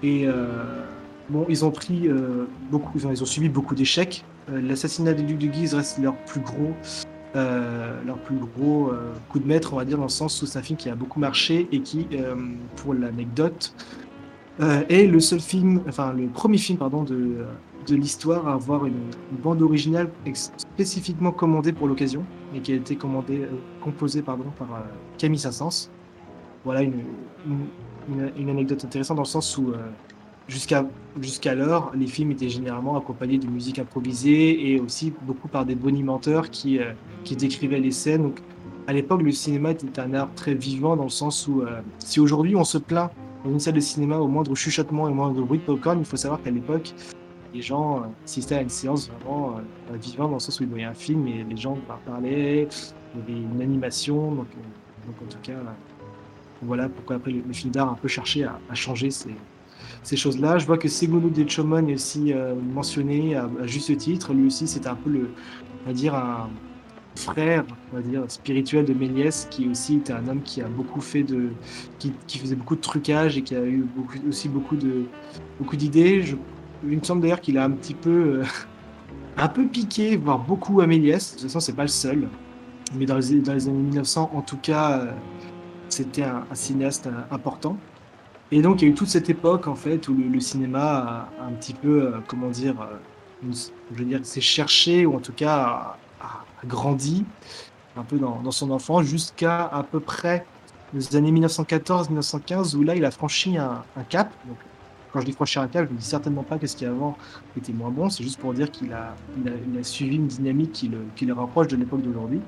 Et, 0.02 0.28
euh, 0.28 0.86
bon, 1.30 1.46
ils 1.50 1.66
ont 1.66 1.72
pris 1.72 2.10
beaucoup, 2.72 2.98
ils 2.98 3.24
ont, 3.24 3.26
subi 3.26 3.50
beaucoup 3.50 3.76
d'échecs. 3.76 4.24
L'assassinat 4.50 5.14
du 5.14 5.24
duc 5.24 5.38
de 5.40 5.48
Guise 5.48 5.74
reste 5.74 6.00
leur 6.00 6.16
plus 6.16 6.42
gros, 6.42 6.74
leur 7.36 8.18
plus 8.24 8.38
gros 8.38 8.92
coup 9.30 9.40
de 9.40 9.48
maître, 9.48 9.74
on 9.74 9.78
va 9.78 9.86
dire, 9.86 9.98
dans 9.98 10.04
le 10.04 10.10
sens 10.10 10.42
où 10.42 10.46
c'est 10.46 10.60
un 10.60 10.62
film 10.62 10.78
qui 10.78 10.90
a 10.90 10.96
beaucoup 10.96 11.20
marché 11.20 11.68
et 11.72 11.82
qui, 11.82 12.08
pour 12.78 12.94
l'anecdote, 12.94 13.74
est 14.60 15.08
le 15.08 15.20
seul 15.20 15.40
film, 15.40 15.82
enfin 15.88 16.14
le 16.14 16.28
premier 16.28 16.58
film, 16.58 16.78
pardon, 16.78 17.04
de 17.04 17.46
de 17.88 17.96
l'histoire 17.96 18.48
à 18.48 18.54
avoir 18.54 18.86
une, 18.86 19.10
bande 19.44 19.62
originale 19.62 20.10
spécifiquement 20.34 21.32
commandée 21.32 21.74
pour 21.74 21.88
l'occasion 21.88 22.24
et 22.54 22.60
qui 22.60 22.74
a 22.74 22.76
été 22.76 22.96
commandée, 22.96 23.44
euh, 23.44 23.58
composée 23.82 24.22
pardon, 24.22 24.46
par 24.58 24.74
euh, 24.74 24.80
Camille 25.18 25.40
Saint-Saëns. 25.40 25.90
Voilà 26.66 26.82
une, 26.82 27.04
une, 28.38 28.50
anecdote 28.50 28.84
intéressante 28.84 29.18
dans 29.18 29.24
le 29.24 29.28
sens 29.28 29.58
où 29.58 29.70
euh, 29.70 29.78
jusqu'à 30.48 30.86
jusqu'alors, 31.20 31.92
les 31.96 32.08
films 32.08 32.32
étaient 32.32 32.50
généralement 32.50 32.98
accompagnés 32.98 33.38
de 33.38 33.48
musique 33.48 33.80
improvisée 33.80 34.72
et 34.72 34.80
aussi 34.80 35.12
beaucoup 35.24 35.48
par 35.48 35.66
des 35.66 35.76
bonimenteurs 35.76 36.50
qui, 36.52 36.80
qui 37.24 37.36
décrivaient 37.36 37.80
les 37.80 37.92
scènes. 37.92 38.22
Donc, 38.22 38.40
à 38.86 38.94
l'époque, 38.94 39.24
le 39.24 39.32
cinéma 39.32 39.72
était 39.72 40.00
un 40.00 40.14
art 40.14 40.30
très 40.36 40.54
vivant 40.54 40.96
dans 40.96 41.06
le 41.06 41.10
sens 41.10 41.48
où, 41.48 41.64
si 41.98 42.20
aujourd'hui 42.20 42.56
on 42.56 42.64
se 42.64 42.78
plaint 42.78 43.10
dans 43.44 43.52
une 43.52 43.60
salle 43.60 43.74
de 43.74 43.80
cinéma 43.80 44.18
au 44.18 44.28
moindre 44.28 44.54
chuchotement 44.56 45.08
et 45.08 45.12
au 45.12 45.16
moindre 45.16 45.42
bruit 45.42 45.60
de 45.60 45.64
popcorn, 45.64 46.00
il 46.00 46.06
faut 46.06 46.18
savoir 46.18 46.42
qu'à 46.42 46.52
l'époque, 46.52 46.94
les 47.54 47.62
gens 47.62 47.98
euh, 47.98 48.08
assistaient 48.24 48.56
à 48.56 48.62
une 48.62 48.70
séance 48.70 49.10
vraiment 49.10 49.58
euh, 49.92 49.98
vivante 49.98 50.30
dans 50.30 50.36
le 50.36 50.40
sens 50.40 50.60
où 50.60 50.64
ils 50.64 50.70
voyaient 50.70 50.86
un 50.86 50.94
film 50.94 51.28
et 51.28 51.44
les 51.44 51.58
gens 51.58 51.78
parlaient, 52.06 52.68
il 53.16 53.20
y 53.20 53.24
avait 53.24 53.42
une 53.42 53.62
animation. 53.62 54.32
Donc, 54.32 54.48
euh, 54.48 55.08
donc 55.08 55.16
en 55.22 55.32
tout 55.32 55.40
cas, 55.42 55.54
voilà 56.62 56.90
pourquoi 56.90 57.16
après 57.18 57.32
le, 57.32 57.54
film 57.54 57.72
d'art 57.72 57.90
a 57.90 57.92
un 57.92 57.96
peu 57.96 58.08
cherché 58.08 58.44
à, 58.44 58.60
changer 58.74 59.10
ces, 59.12 59.30
ces 60.08 60.16
choses-là. 60.16 60.58
Je 60.58 60.66
vois 60.66 60.78
que 60.78 60.88
Segundo 60.88 61.30
de 61.30 61.50
Chomon 61.50 61.88
est 61.88 61.96
aussi 61.96 62.34
mentionné 62.74 63.36
à, 63.36 63.50
juste 63.66 63.96
titre. 63.98 64.34
Lui 64.34 64.48
aussi, 64.48 64.68
c'était 64.68 64.88
un 64.88 64.96
peu 64.96 65.10
le, 65.10 65.30
on 65.84 65.88
va 65.88 65.94
dire, 65.94 66.16
un 66.16 66.50
frère, 67.16 67.66
on 67.92 67.98
va 67.98 68.02
dire, 68.02 68.24
spirituel 68.28 68.86
de 68.86 68.94
Méliès, 68.94 69.48
qui 69.52 69.68
aussi 69.68 69.98
était 69.98 70.14
un 70.14 70.28
homme 70.28 70.42
qui 70.44 70.62
a 70.62 70.68
beaucoup 70.68 71.02
fait 71.02 71.24
de, 71.24 71.50
qui, 72.00 72.14
faisait 72.40 72.56
beaucoup 72.56 72.76
de 72.76 72.82
trucage 72.82 73.38
et 73.38 73.42
qui 73.42 73.56
a 73.56 73.66
eu 73.66 73.86
aussi 74.30 74.48
beaucoup 74.48 74.76
de, 74.78 75.04
beaucoup 75.60 75.76
d'idées. 75.76 76.22
Je 76.22 76.36
il 76.84 76.98
me 76.98 77.04
semble 77.04 77.22
d'ailleurs 77.22 77.42
qu'il 77.42 77.58
a 77.58 77.64
un 77.64 77.72
petit 77.72 77.94
peu, 77.94 78.42
euh, 78.42 78.44
un 79.38 79.48
peu 79.48 79.66
piqué, 79.68 80.18
voire 80.18 80.40
beaucoup 80.40 80.82
à 80.82 80.88
Méliès. 80.88 81.32
De 81.32 81.40
toute 81.40 81.44
façon, 81.48 81.60
c'est 81.60 81.76
pas 81.76 81.84
le 81.84 81.88
seul. 81.88 82.28
Mais 82.96 83.06
dans 83.06 83.18
les, 83.18 83.50
années 83.50 83.72
1900, 83.72 84.32
en 84.34 84.42
tout 84.42 84.58
cas, 84.58 85.00
euh, 85.00 85.12
c'était 85.90 86.24
un, 86.24 86.46
cinéaste 86.54 87.08
euh, 87.08 87.22
important. 87.32 87.78
Et 88.52 88.62
donc, 88.62 88.82
il 88.82 88.86
y 88.86 88.88
a 88.88 88.92
eu 88.92 88.96
toute 88.96 89.10
cette 89.10 89.30
époque, 89.30 89.68
en 89.68 89.76
fait, 89.76 90.08
où 90.08 90.16
le, 90.16 90.40
cinéma 90.40 91.30
a, 91.40 91.46
un 91.48 91.52
petit 91.52 91.74
peu, 91.74 92.14
comment 92.28 92.50
dire, 92.50 92.76
je 93.44 93.98
veux 93.98 94.06
dire, 94.06 94.20
s'est 94.24 94.42
cherché, 94.42 95.06
ou 95.06 95.16
en 95.16 95.20
tout 95.20 95.34
cas, 95.34 95.98
a, 96.22 96.66
grandi 96.66 97.26
un 97.98 98.04
peu 98.04 98.18
dans, 98.18 98.52
son 98.52 98.72
enfance, 98.72 99.06
jusqu'à 99.06 99.66
à 99.66 99.84
peu 99.84 100.00
près 100.00 100.46
les 100.94 101.16
années 101.16 101.32
1914-1915, 101.32 102.76
où 102.76 102.84
là, 102.84 102.96
il 102.96 103.04
a 103.06 103.12
franchi 103.12 103.58
un, 103.58 103.84
cap. 104.10 104.32
Donc, 104.48 104.58
quand 105.12 105.22
je 105.22 105.26
dis 105.26 105.32
franchir 105.32 105.62
un 105.62 105.68
cap, 105.68 105.88
je 105.88 105.94
ne 105.94 105.98
dis 105.98 106.06
certainement 106.06 106.44
pas 106.44 106.58
que 106.58 106.68
ce 106.68 106.76
qui 106.76 106.86
avant 106.86 107.18
était 107.58 107.74
moins 107.74 107.90
bon, 107.90 108.10
c'est 108.10 108.24
juste 108.24 108.40
pour 108.40 108.54
dire 108.54 108.72
qu'il 108.72 108.94
a, 108.94 109.16
suivi 109.84 110.16
une 110.16 110.28
dynamique 110.28 110.72
qui 110.74 111.26
le, 111.26 111.34
rapproche 111.34 111.68
de 111.68 111.76
l'époque 111.76 112.02
d'aujourd'hui. 112.02 112.42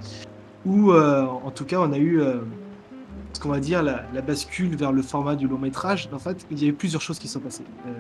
Où, 0.66 0.92
euh, 0.92 1.26
en 1.26 1.52
tout 1.52 1.66
cas, 1.66 1.80
on 1.80 1.92
a 1.94 1.98
eu 1.98 2.22
euh, 2.22 2.42
ce 3.40 3.44
qu'on 3.44 3.50
va 3.50 3.62
dire 3.62 3.82
la, 3.82 4.04
bascule 4.22 4.76
vers 4.76 4.92
le 4.92 5.02
format 5.02 5.38
du 5.38 5.48
long 5.48 5.58
métrage. 5.58 6.10
En 6.12 6.20
fait, 6.20 6.46
il 6.52 6.62
y 6.62 6.66
a 6.66 6.68
eu 6.68 6.74
plusieurs 6.74 7.02
choses 7.02 7.20
qui 7.20 7.30
sont 7.30 7.40
passées. 7.40 7.64
Euh, 7.88 7.92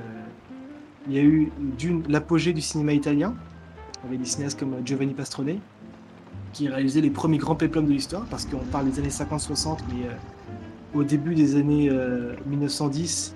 il 1.07 1.13
y 1.13 1.17
a 1.17 1.23
eu 1.23 1.49
d'une 1.77 2.03
l'apogée 2.09 2.51
du 2.51 2.59
cinéma 2.59 2.91
italien, 2.91 3.33
avec 4.05 4.19
des 4.19 4.25
cinéastes 4.25 4.59
comme 4.59 4.75
Giovanni 4.83 5.13
Pastrone, 5.13 5.59
qui 6.51 6.67
réalisait 6.67 6.99
les 6.99 7.09
premiers 7.09 7.37
grands 7.37 7.55
péplums 7.55 7.85
de 7.85 7.93
l'histoire, 7.93 8.25
parce 8.25 8.45
qu'on 8.45 8.57
parle 8.57 8.91
des 8.91 8.99
années 8.99 9.07
50-60, 9.07 9.77
mais 9.87 10.09
au 10.93 11.05
début 11.05 11.35
des 11.35 11.55
années 11.55 11.89
1910, 12.45 13.35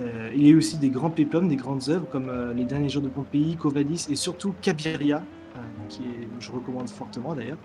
euh, 0.00 0.30
il 0.34 0.42
y 0.42 0.48
a 0.48 0.50
eu 0.50 0.58
aussi 0.58 0.78
des 0.78 0.90
grands 0.90 1.10
péplums, 1.10 1.48
des 1.48 1.56
grandes 1.56 1.88
œuvres 1.88 2.06
comme 2.10 2.28
euh, 2.28 2.52
Les 2.52 2.64
Derniers 2.64 2.88
Jours 2.88 3.02
de 3.02 3.08
Pompéi, 3.08 3.56
Covadis 3.56 4.06
et 4.10 4.16
surtout 4.16 4.52
Cabiria, 4.60 5.18
euh, 5.56 5.60
qui 5.88 6.02
est, 6.02 6.28
je 6.38 6.52
recommande 6.52 6.90
fortement 6.90 7.34
d'ailleurs, 7.34 7.58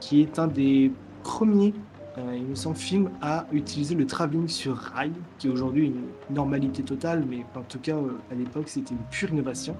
qui 0.00 0.22
est 0.22 0.38
un 0.38 0.48
des 0.48 0.90
premiers, 1.22 1.72
il 2.16 2.44
me 2.44 2.54
semble, 2.54 2.76
films 2.76 3.10
à 3.20 3.46
utiliser 3.52 3.94
le 3.94 4.06
travelling 4.06 4.48
sur 4.48 4.76
rail, 4.76 5.12
qui 5.38 5.48
est 5.48 5.50
aujourd'hui 5.50 5.86
une 5.86 6.34
normalité 6.34 6.82
totale, 6.82 7.24
mais 7.28 7.44
en 7.54 7.62
tout 7.62 7.78
cas 7.78 7.96
à 8.30 8.34
l'époque 8.34 8.68
c'était 8.68 8.94
une 8.94 9.04
pure 9.10 9.30
innovation. 9.30 9.76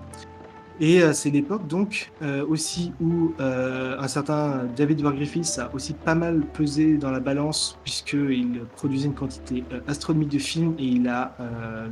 Et 0.80 1.02
euh, 1.02 1.12
c'est 1.12 1.30
l'époque 1.30 1.66
donc 1.66 2.10
euh, 2.22 2.44
aussi 2.46 2.92
où 3.00 3.34
euh, 3.40 3.96
un 3.98 4.08
certain 4.08 4.64
David 4.76 5.02
War 5.02 5.14
Griffiths 5.14 5.58
a 5.58 5.70
aussi 5.74 5.92
pas 5.92 6.14
mal 6.14 6.40
pesé 6.40 6.96
dans 6.96 7.10
la 7.10 7.20
balance 7.20 7.78
puisqu'il 7.84 8.62
produisait 8.76 9.06
une 9.06 9.14
quantité 9.14 9.64
astronomique 9.86 10.30
de 10.30 10.38
films 10.38 10.74
et 10.78 10.84
il 10.84 11.08
a 11.08 11.36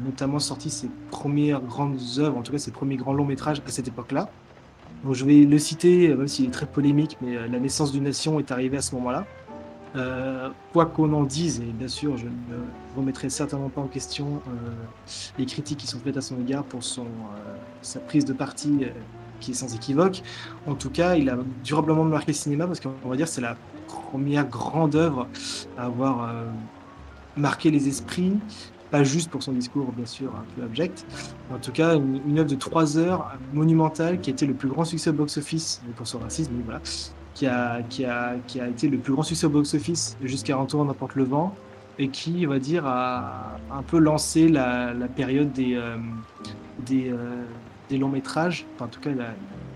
notamment 0.05 0.39
sorti 0.39 0.71
ses 0.71 0.91
premières 1.11 1.61
grandes 1.61 1.99
œuvres, 2.19 2.37
en 2.37 2.43
tout 2.43 2.53
cas 2.53 2.59
ses 2.59 2.71
premiers 2.71 2.97
grands 2.97 3.13
longs 3.13 3.25
métrages 3.25 3.63
à 3.67 3.71
cette 3.71 3.89
époque-là. 3.89 4.29
Donc 5.05 5.15
je 5.15 5.25
vais 5.25 5.45
le 5.45 5.59
citer, 5.59 6.09
même 6.15 6.29
s'il 6.29 6.47
est 6.47 6.51
très 6.51 6.67
polémique, 6.67 7.17
mais 7.23 7.49
La 7.49 7.59
naissance 7.59 7.93
d'une 7.93 8.05
nation 8.05 8.39
est 8.39 8.51
arrivée 8.51 8.79
à 8.79 8.83
ce 8.83 8.95
moment-là. 8.97 9.27
Euh, 9.97 10.51
quoi 10.73 10.87
qu'on 10.87 11.13
en 11.13 11.25
dise, 11.25 11.61
et 11.61 11.73
bien 11.73 11.89
sûr, 11.89 12.17
je 12.17 12.27
ne 12.27 12.97
remettrai 12.97 13.29
certainement 13.29 13.71
pas 13.71 13.81
en 13.81 13.89
question 13.89 14.41
euh, 14.47 14.71
les 15.37 15.47
critiques 15.47 15.79
qui 15.79 15.87
sont 15.89 15.99
faites 15.99 16.17
à 16.17 16.21
son 16.21 16.39
égard 16.39 16.63
pour 16.63 16.85
son, 16.85 17.03
euh, 17.03 17.57
sa 17.83 17.99
prise 17.99 18.25
de 18.25 18.33
parti 18.33 18.85
qui 19.41 19.51
est 19.51 19.55
sans 19.55 19.75
équivoque. 19.75 20.23
En 20.67 20.75
tout 20.75 20.91
cas, 20.91 21.17
il 21.17 21.29
a 21.29 21.39
durablement 21.65 22.05
marqué 22.05 22.33
le 22.33 22.37
cinéma 22.37 22.67
parce 22.67 22.79
qu'on 22.79 23.09
va 23.09 23.17
dire 23.17 23.27
c'est 23.27 23.41
la 23.41 23.57
première 23.89 24.47
grande 24.47 24.95
œuvre 24.95 25.27
à 25.77 25.87
avoir 25.87 26.33
marqué 27.37 27.71
les 27.71 27.89
esprits, 27.89 28.35
pas 28.91 29.03
juste 29.03 29.31
pour 29.31 29.43
son 29.43 29.53
discours, 29.53 29.93
bien 29.93 30.07
sûr, 30.07 30.31
un 30.37 30.45
peu 30.55 30.63
abject. 30.63 31.07
En 31.53 31.59
tout 31.59 31.73
cas, 31.73 31.97
une, 31.97 32.39
œuvre 32.39 32.51
de 32.51 32.55
trois 32.55 32.99
heures 32.99 33.33
monumentale 33.53 34.21
qui 34.21 34.31
a 34.31 34.33
été 34.33 34.47
le 34.47 34.55
plus 34.55 34.69
grand 34.69 34.85
succès 34.85 35.11
au 35.11 35.15
box-office 35.15 35.81
pour 35.97 36.07
son 36.07 36.19
racisme, 36.19 36.53
voilà, 36.65 36.81
qui 37.35 37.47
a, 37.47 37.83
qui, 37.89 38.05
a, 38.05 38.35
qui 38.47 38.61
a 38.61 38.69
été 38.69 38.89
le 38.89 38.99
plus 38.99 39.13
grand 39.13 39.23
succès 39.23 39.47
au 39.47 39.51
box-office 39.51 40.17
jusqu'à 40.23 40.57
Retour 40.57 40.85
n'importe 40.85 41.15
le 41.15 41.25
vent 41.25 41.55
et 41.99 42.09
qui, 42.09 42.45
on 42.47 42.51
va 42.51 42.59
dire, 42.59 42.87
a 42.87 43.59
un 43.71 43.83
peu 43.83 43.99
lancé 43.99 44.49
la, 44.49 44.95
la 44.95 45.07
période 45.07 45.53
des, 45.53 45.75
euh, 45.75 45.97
des, 46.87 47.11
euh, 47.11 47.45
des, 47.91 47.99
longs 47.99 48.09
métrages, 48.09 48.65
enfin, 48.75 48.87
en 48.87 48.89
tout 48.89 49.01
cas 49.01 49.11
la, 49.11 49.35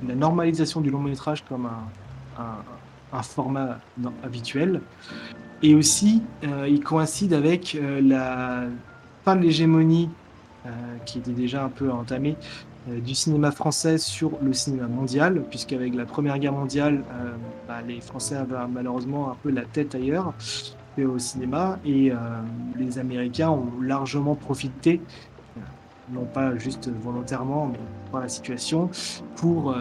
la, 0.08 0.14
normalisation 0.14 0.80
du 0.80 0.90
long 0.90 1.00
métrage 1.00 1.44
comme 1.44 1.66
un, 1.66 2.42
un, 2.42 3.18
un 3.18 3.22
format 3.22 3.78
habituel. 4.22 4.80
Et 5.62 5.74
aussi, 5.74 6.22
euh, 6.44 6.66
il 6.66 6.80
coïncide 6.82 7.34
avec 7.34 7.78
la 7.80 8.64
fin 9.24 9.36
de 9.36 9.42
l'hégémonie 9.42 10.08
qui 11.04 11.18
était 11.18 11.32
déjà 11.32 11.62
un 11.62 11.68
peu 11.68 11.90
entamée 11.92 12.36
du 12.86 13.14
cinéma 13.14 13.50
français 13.50 13.96
sur 13.96 14.32
le 14.42 14.52
cinéma 14.52 14.88
mondial, 14.88 15.42
puisqu'avec 15.48 15.94
la 15.94 16.04
Première 16.04 16.38
Guerre 16.38 16.52
mondiale, 16.52 17.02
euh, 17.12 17.32
bah, 17.66 17.80
les 17.86 18.00
Français 18.00 18.36
avaient 18.36 18.56
malheureusement 18.70 19.30
un 19.30 19.36
peu 19.42 19.50
la 19.50 19.62
tête 19.62 19.94
ailleurs 19.94 20.34
au 20.98 21.18
cinéma, 21.18 21.78
et 21.84 22.12
euh, 22.12 22.16
les 22.76 22.98
Américains 22.98 23.50
ont 23.50 23.80
largement 23.80 24.34
profité, 24.34 25.00
non 26.12 26.24
pas 26.24 26.56
juste 26.56 26.90
volontairement, 27.02 27.68
mais 27.72 27.78
par 28.12 28.20
la 28.20 28.28
situation, 28.28 28.90
pour 29.36 29.74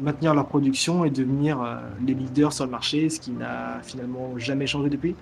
maintenir 0.00 0.34
leur 0.34 0.46
production 0.46 1.06
et 1.06 1.10
devenir 1.10 1.80
les 2.06 2.12
leaders 2.12 2.52
sur 2.52 2.66
le 2.66 2.70
marché, 2.70 3.08
ce 3.08 3.18
qui 3.18 3.32
n'a 3.32 3.80
finalement 3.82 4.36
jamais 4.36 4.66
changé 4.66 4.90
depuis. 4.90 5.16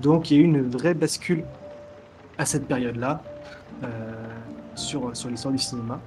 Donc 0.00 0.30
il 0.30 0.38
y 0.38 0.40
a 0.40 0.42
eu 0.42 0.46
une 0.46 0.62
vraie 0.62 0.94
bascule 0.94 1.44
à 2.38 2.46
cette 2.46 2.66
période-là 2.66 3.22
sur, 4.74 5.14
sur 5.14 5.28
l'histoire 5.28 5.52
du 5.52 5.58
cinéma. 5.58 6.00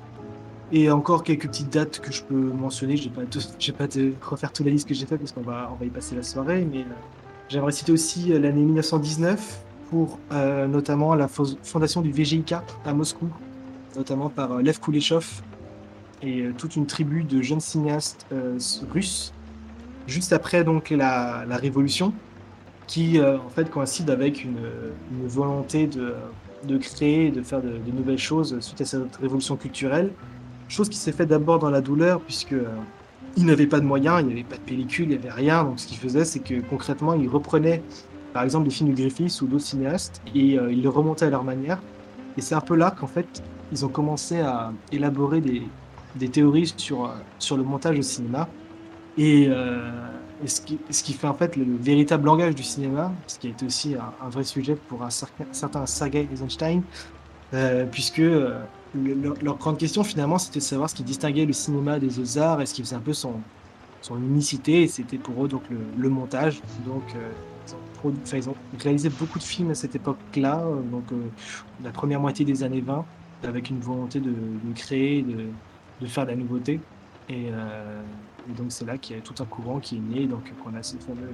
Et 0.72 0.90
encore 0.90 1.24
quelques 1.24 1.48
petites 1.48 1.72
dates 1.72 2.00
que 2.00 2.12
je 2.12 2.24
peux 2.24 2.36
mentionner. 2.36 2.98
Je 2.98 3.10
ne 3.10 3.14
vais 3.14 3.72
pas 3.72 3.88
de 3.88 4.14
refaire 4.22 4.52
toute 4.52 4.66
la 4.66 4.72
liste 4.72 4.88
que 4.88 4.94
j'ai 4.94 5.06
faite 5.06 5.20
parce 5.20 5.32
qu'on 5.32 5.42
va, 5.42 5.70
y 5.84 5.90
passer 5.90 6.16
la 6.16 6.24
soirée. 6.24 6.68
Mais 6.70 6.80
euh, 6.80 6.94
j'aimerais 7.50 7.72
citer 7.72 7.92
aussi 7.92 8.34
euh, 8.34 8.40
l'année 8.40 8.64
1919 8.64 9.64
pour 9.90 10.20
euh, 10.32 10.68
notamment 10.68 11.14
la 11.14 11.28
fondation 11.28 12.02
du 12.02 12.12
VGIK 12.12 12.56
à 12.86 12.94
Moscou, 12.94 13.30
notamment 13.96 14.30
par 14.30 14.62
Lev 14.62 14.80
Kuleshov 14.80 15.44
et 16.24 16.50
toute 16.58 16.76
une 16.76 16.88
tribu 16.88 17.24
de 17.24 17.44
jeunes 17.44 17.60
cinéastes 17.60 18.26
russes. 18.92 19.32
Juste 20.08 20.34
après 20.34 20.64
donc 20.64 20.90
la, 20.90 21.46
révolution, 21.52 22.14
qui 22.88 23.22
en 23.22 23.50
fait 23.50 23.70
coïncide 23.70 24.10
avec 24.10 24.44
une, 24.44 24.58
volonté 25.28 25.88
de, 25.88 26.78
créer, 26.78 27.30
de 27.30 27.44
faire 27.44 27.62
de 27.62 27.78
nouvelles 27.92 28.18
choses 28.18 28.60
suite 28.60 28.82
à 28.82 28.86
cette 28.86 29.16
révolution 29.18 29.56
culturelle 29.56 30.12
Chose 30.68 30.90
qui 30.90 30.98
s'est 30.98 31.12
fait 31.12 31.26
d'abord 31.26 31.60
dans 31.60 31.70
la 31.70 31.82
douleur, 31.82 32.22
puisque 32.22 32.54
euh, 32.54 32.66
il 33.38 33.46
n'avait 33.46 33.68
pas 33.68 33.80
de 33.80 33.86
moyens, 33.86 34.22
il 34.22 34.28
n'y 34.28 34.34
avait 34.34 34.44
pas 34.44 34.58
de 34.58 34.62
pellicule, 34.62 35.06
il 35.06 35.10
n'y 35.10 35.16
avait 35.16 35.32
rien. 35.32 35.64
Donc 35.64 35.80
ce 35.80 35.88
qu'il 35.88 35.98
faisait, 35.98 36.26
c'est 36.26 36.40
que 36.40 36.62
concrètement, 36.62 37.14
il 37.14 37.28
reprenait 37.28 37.84
par 38.34 38.44
exemple 38.44 38.66
les 38.66 38.72
films 38.72 38.92
de 38.92 38.96
Griffiths 38.96 39.42
ou 39.42 39.48
d'autres 39.48 39.64
cinéastes 39.64 40.22
et 40.34 40.58
euh, 40.58 40.72
il 40.72 40.82
les 40.82 40.88
remontait 40.88 41.26
à 41.26 41.30
leur 41.30 41.44
manière. 41.44 41.80
Et 42.38 42.42
c'est 42.42 42.56
un 42.56 42.62
peu 42.62 42.76
là 42.76 42.92
qu'en 42.92 43.08
fait, 43.08 43.44
ils 43.72 43.86
ont 43.86 43.90
commencé 43.90 44.40
à 44.40 44.74
élaborer 44.92 45.42
des, 45.42 45.64
des 46.16 46.30
théories 46.30 46.74
sur, 46.76 47.12
sur 47.40 47.58
le 47.58 47.64
montage 47.64 47.98
au 47.98 48.02
cinéma. 48.02 48.48
Et, 49.18 49.48
euh, 49.48 49.90
ce, 50.46 50.60
qui, 50.62 50.80
ce, 50.90 51.02
qui, 51.04 51.14
fait 51.14 51.28
en 51.28 51.34
fait 51.34 51.56
le, 51.56 51.66
véritable 51.80 52.26
langage 52.26 52.56
du 52.56 52.64
cinéma, 52.64 53.12
ce 53.28 53.40
qui 53.40 53.48
a 53.48 53.50
été 53.52 53.66
aussi 53.66 53.96
un, 53.96 54.30
vrai 54.30 54.44
sujet 54.44 54.76
pour 54.76 55.04
un 55.04 55.10
certain, 55.10 55.46
certain 55.52 55.86
Sergei 55.86 56.28
Eisenstein, 56.32 56.82
euh, 57.54 57.86
puisque 57.90 58.22
euh, 58.96 59.34
leur, 59.42 59.58
grande 59.58 59.78
question 59.78 60.04
finalement 60.04 60.38
c'était 60.38 60.60
de 60.60 60.64
savoir 60.64 60.90
ce 60.90 60.96
qui 60.96 61.04
distinguait 61.04 61.46
le 61.46 61.54
cinéma 61.54 62.00
des 62.00 62.20
autres 62.20 62.38
arts 62.40 62.62
et 62.62 62.66
ce 62.66 62.74
qui 62.74 62.82
faisait 62.82 62.96
un 62.96 63.02
peu 63.02 63.14
son, 63.14 63.34
son 64.02 64.18
unicité, 64.18 64.84
et 64.84 64.88
c'était 64.88 65.18
pour 65.18 65.46
eux 65.46 65.48
donc 65.48 65.64
le, 65.98 66.10
montage. 66.10 66.62
Donc 66.86 67.04
ils, 67.66 68.08
ont 68.08 68.14
ils, 68.34 68.50
ont 68.50 68.56
réalisé 68.80 69.10
beaucoup 69.10 69.40
de 69.40 69.44
films 69.44 69.72
à 69.72 69.76
cette 69.76 69.96
époque-là, 69.96 70.64
donc 70.92 71.06
la 71.84 71.92
première 71.92 72.20
moitié 72.20 72.46
des 72.46 72.64
années 72.64 72.82
20, 72.82 73.04
avec 73.44 73.70
une 73.70 73.80
volonté 73.80 74.20
de, 74.20 74.30
de 74.30 74.74
créer, 74.76 75.22
de, 75.22 75.46
de 76.02 76.08
faire 76.08 76.26
de 76.26 76.32
la 76.32 76.36
nouveauté. 76.36 76.80
Et, 77.30 77.48
euh, 77.52 78.02
et 78.50 78.54
donc 78.54 78.68
c'est 78.70 78.86
là 78.86 78.98
qu'il 78.98 79.16
y 79.16 79.20
a 79.20 79.22
tout 79.22 79.36
un 79.42 79.46
courant 79.46 79.80
qui 79.80 79.98
est 79.98 80.00
né, 80.00 80.28
donc 80.28 80.52
qu'on 80.64 80.76
a 80.76 80.84
ces 80.84 80.98
fameux, 81.00 81.34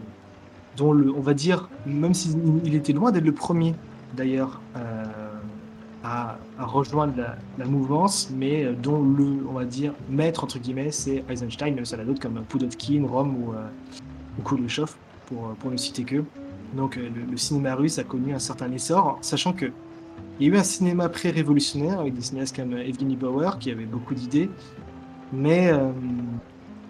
dont 0.77 0.93
le, 0.93 1.13
on 1.13 1.21
va 1.21 1.33
dire, 1.33 1.69
même 1.85 2.13
s'il 2.13 2.37
il 2.63 2.75
était 2.75 2.93
loin 2.93 3.11
d'être 3.11 3.25
le 3.25 3.33
premier 3.33 3.75
d'ailleurs 4.15 4.61
euh, 4.75 5.03
à, 6.11 6.37
à, 6.59 6.65
rejoindre 6.65 7.13
la, 7.15 7.37
la, 7.57 7.65
mouvance, 7.65 8.29
mais 8.35 8.73
dont 8.73 9.01
le, 9.01 9.45
on 9.49 9.53
va 9.53 9.65
dire, 9.65 9.93
maître 10.09 10.43
entre 10.43 10.59
guillemets, 10.59 10.91
c'est 10.91 11.23
Eisenstein, 11.29 11.73
même 11.73 11.85
si 11.85 11.93
elle 11.93 12.01
a 12.01 12.05
d'autres 12.05 12.21
comme 12.21 12.41
Pudovkin, 12.49 13.05
Rome 13.07 13.35
ou, 13.43 13.53
euh, 13.53 13.67
ou 14.37 14.41
Kuleshov, 14.43 14.95
pour, 15.27 15.53
pour 15.59 15.71
ne 15.71 15.77
citer 15.77 16.03
que. 16.03 16.23
Donc 16.75 16.95
le, 16.97 17.37
cinéma 17.37 17.75
russe 17.75 17.99
a 17.99 18.03
connu 18.03 18.33
un 18.33 18.39
certain 18.39 18.71
essor, 18.71 19.17
sachant 19.21 19.53
que 19.53 19.71
il 20.39 20.47
y 20.47 20.49
a 20.49 20.55
eu 20.55 20.57
un 20.57 20.63
cinéma 20.63 21.09
pré-révolutionnaire 21.09 21.99
avec 21.99 22.15
des 22.15 22.21
cinéastes 22.21 22.55
comme 22.55 22.73
Evgeny 22.73 23.15
Bauer 23.15 23.59
qui 23.59 23.69
avait 23.71 23.85
beaucoup 23.85 24.15
d'idées, 24.15 24.49
mais 25.31 25.71
euh, 25.71 25.91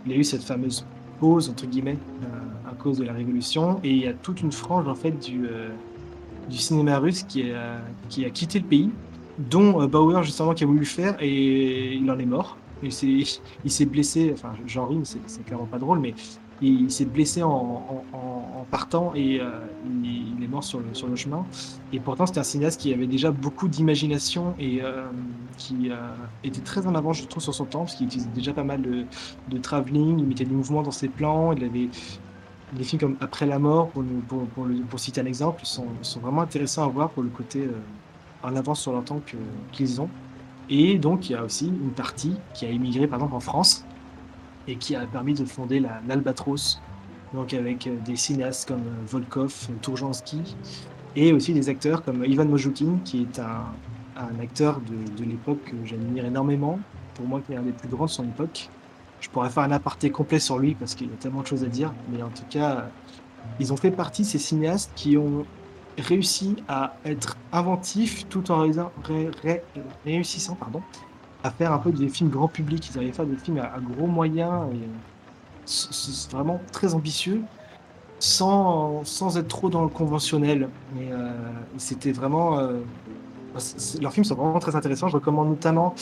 il 0.06 0.12
y 0.12 0.16
a 0.16 0.18
eu 0.18 0.24
cette 0.24 0.44
fameuse 0.44 0.86
pause 1.20 1.50
entre 1.50 1.66
guillemets 1.66 1.98
euh, 2.24 2.72
à 2.72 2.74
cause 2.76 2.98
de 2.98 3.04
la 3.04 3.14
révolution 3.14 3.80
et 3.84 3.92
il 3.92 3.98
y 3.98 4.08
a 4.08 4.14
toute 4.14 4.42
une 4.42 4.52
frange 4.52 4.88
en 4.88 4.96
fait 4.96 5.12
du, 5.12 5.46
euh, 5.46 5.70
du 6.50 6.58
cinéma 6.58 6.98
russe 6.98 7.24
qui 7.24 7.52
a, 7.52 7.80
qui 8.10 8.26
a 8.26 8.30
quitté 8.30 8.60
le 8.60 8.66
pays, 8.66 8.92
dont 9.38 9.86
Bauer 9.88 10.24
justement 10.24 10.54
qui 10.54 10.64
a 10.64 10.68
voulu 10.68 10.86
faire 10.86 11.16
et 11.20 11.94
il 11.94 12.10
en 12.10 12.20
est 12.20 12.26
mort. 12.26 12.58
Il 12.84 12.92
s'est 12.92 13.86
blessé, 13.86 14.32
enfin 14.34 14.54
j'en 14.66 14.88
rime, 14.88 15.06
c'est 15.06 15.46
clairement 15.46 15.66
pas 15.66 15.78
drôle, 15.78 16.00
mais 16.00 16.16
il, 16.62 16.92
s'est 16.92 17.06
blessé 17.06 17.44
en, 17.44 18.06
partant 18.70 19.14
et 19.16 19.42
euh, 19.42 19.50
il, 20.04 20.44
est 20.44 20.48
mort 20.48 20.64
sur 20.64 20.80
le, 20.80 21.16
chemin. 21.16 21.46
Et 21.92 22.00
pourtant, 22.00 22.26
c'était 22.26 22.40
un 22.40 22.44
cinéaste 22.44 22.80
qui 22.80 22.94
avait 22.94 23.08
déjà 23.08 23.32
beaucoup 23.32 23.68
d'imagination 23.68 24.54
et 24.60 24.82
euh, 24.82 25.04
qui 25.58 25.90
euh, 25.90 25.96
était 26.44 26.62
très 26.62 26.88
en 26.88 26.96
avance, 26.96 27.18
je 27.18 27.26
trouve, 27.26 27.44
sur 27.44 27.54
son 27.54 27.66
temps, 27.66 27.80
parce 27.80 27.96
qu'il 27.96 28.06
utilisait 28.06 28.30
déjà 28.30 28.54
pas 28.54 28.64
mal 28.64 28.82
de, 28.82 29.06
de 29.50 29.58
travelling, 29.58 30.20
il 30.20 30.26
mettait 30.26 30.46
des 30.46 30.56
mouvements 30.56 30.84
dans 30.84 30.92
ses 30.92 31.10
plans, 31.10 31.52
il 31.52 31.64
avait 31.64 31.90
des 32.74 32.84
films 32.84 33.00
comme 33.00 33.18
Après 33.20 33.46
la 33.46 33.60
mort, 33.60 33.90
pour, 33.90 35.00
citer 35.00 35.22
un 35.22 35.26
exemple, 35.26 35.66
sont, 35.66 35.88
sont, 36.02 36.20
vraiment 36.20 36.42
intéressants 36.42 36.86
à 36.86 36.88
voir 36.88 37.10
pour 37.10 37.24
le 37.24 37.30
côté 37.30 37.62
euh, 37.62 37.72
en 38.44 38.56
avance 38.56 38.82
sur 38.82 38.92
leur 38.92 39.04
temps 39.04 39.22
qu'ils 39.72 39.96
qu 39.96 40.00
ont. 40.00 40.10
Et 40.70 40.98
donc, 40.98 41.30
il 41.30 41.34
y 41.34 41.36
a 41.36 41.44
aussi 41.44 41.68
une 41.68 41.92
partie 41.92 42.36
qui 42.54 42.66
a 42.66 42.70
émigré, 42.70 43.08
par 43.08 43.20
exemple, 43.20 43.36
en 43.36 43.40
France, 43.40 43.86
et 44.68 44.76
qui 44.76 44.96
a 44.96 45.06
permis 45.06 45.34
de 45.34 45.46
fonder 45.46 45.80
l'Albatros, 46.08 46.82
donc 47.34 47.54
avec 47.54 47.88
euh, 47.88 47.96
des 48.06 48.16
cinéastes 48.16 48.68
comme 48.68 48.82
euh, 48.82 49.06
Volkov, 49.08 49.70
Tourjansky, 49.82 50.56
et 51.16 51.34
aussi 51.34 51.54
des 51.54 51.70
acteurs 51.70 52.04
comme 52.04 52.24
Ivan 52.24 52.46
Mojoukin, 52.46 53.00
qui 53.04 53.24
est 53.24 53.40
un, 53.40 53.66
acteur 54.42 54.80
de, 54.82 55.24
l'époque 55.24 55.64
que 55.66 55.76
j'admire 55.84 56.26
énormément, 56.26 56.80
pour 57.16 57.26
moi 57.26 57.42
qui 57.42 57.54
est 57.54 57.56
un 57.56 57.64
des 57.64 57.72
plus 57.72 57.90
grands 57.90 58.06
de 58.06 58.10
son 58.10 58.24
époque. 58.24 58.70
Je 59.20 59.30
pourrais 59.30 59.50
faire 59.50 59.64
un 59.64 59.72
aparté 59.72 60.10
complet 60.10 60.40
sur 60.40 60.60
lui 60.60 60.76
parce 60.76 60.96
qu'il 60.96 61.08
y 61.08 61.14
a 61.14 61.16
tellement 61.16 61.42
de 61.42 61.48
choses 61.48 61.64
à 61.64 61.68
dire, 61.68 61.94
mais 62.12 62.22
en 62.22 62.30
tout 62.30 62.44
cas, 62.50 62.88
ils 63.60 63.74
ont 63.74 63.78
fait 63.78 63.92
partie 63.92 64.26
ces 64.26 64.38
cinéastes 64.38 64.92
qui 64.96 65.18
ont 65.18 65.46
réussi 65.98 66.56
à 66.68 66.96
être 67.06 67.38
inventifs 67.52 68.28
tout 68.30 68.52
en 68.52 68.60
ré 69.04 69.32
ré 69.44 69.64
réussissant 70.06 70.56
pardon, 70.56 70.82
à 71.44 71.52
faire 71.52 71.72
un 71.72 71.80
peu 71.80 71.92
des 71.92 72.10
films 72.10 72.30
grand 72.30 72.48
public. 72.48 72.90
Ils 72.90 72.98
arrivaient 72.98 73.12
à 73.12 73.16
faire 73.16 73.26
des 73.26 73.38
films 73.38 73.60
à, 73.60 73.80
gros 73.80 74.08
moyens, 74.08 74.68
c'est 75.66 76.32
vraiment 76.32 76.60
très 76.72 76.94
ambitieux, 76.94 77.42
sans, 78.20 79.04
sans 79.04 79.38
être 79.38 79.48
trop 79.48 79.70
dans 79.70 79.84
le 79.84 79.90
conventionnel. 79.90 80.70
Et 81.00 81.12
euh, 81.12 81.32
c'était 81.78 82.12
vraiment. 82.12 82.60
Euh, 82.60 82.80
leurs 84.02 84.14
films 84.14 84.24
sont 84.24 84.36
vraiment 84.36 84.60
très 84.60 84.76
intéressants. 84.76 85.08
Je 85.08 85.16
recommande 85.16 85.50
notamment 85.50 85.94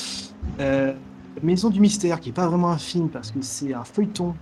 euh, 0.60 0.94
Maison 1.42 1.70
du 1.70 1.80
Mystère, 1.80 2.20
qui 2.20 2.30
n'est 2.30 2.34
pas 2.34 2.48
vraiment 2.48 2.70
un 2.70 2.78
film 2.78 3.10
parce 3.10 3.32
que 3.32 3.42
c'est 3.42 3.74
un 3.74 3.84
feuilleton. 3.84 4.36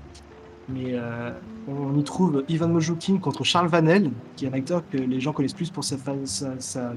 Mais 0.70 0.94
euh, 0.94 1.32
on 1.68 1.98
y 1.98 2.04
trouve 2.04 2.44
Ivan 2.50 2.68
Mojoukin 2.68 3.18
contre 3.20 3.44
Charles 3.44 3.68
Vanel, 3.68 4.12
qui 4.36 4.46
est 4.46 4.50
un 4.50 4.54
acteur 4.54 4.84
que 4.90 4.98
les 4.98 5.20
gens 5.22 5.32
connaissent 5.32 5.54
plus 5.54 5.70
pour 5.70 5.84
sa, 5.84 5.96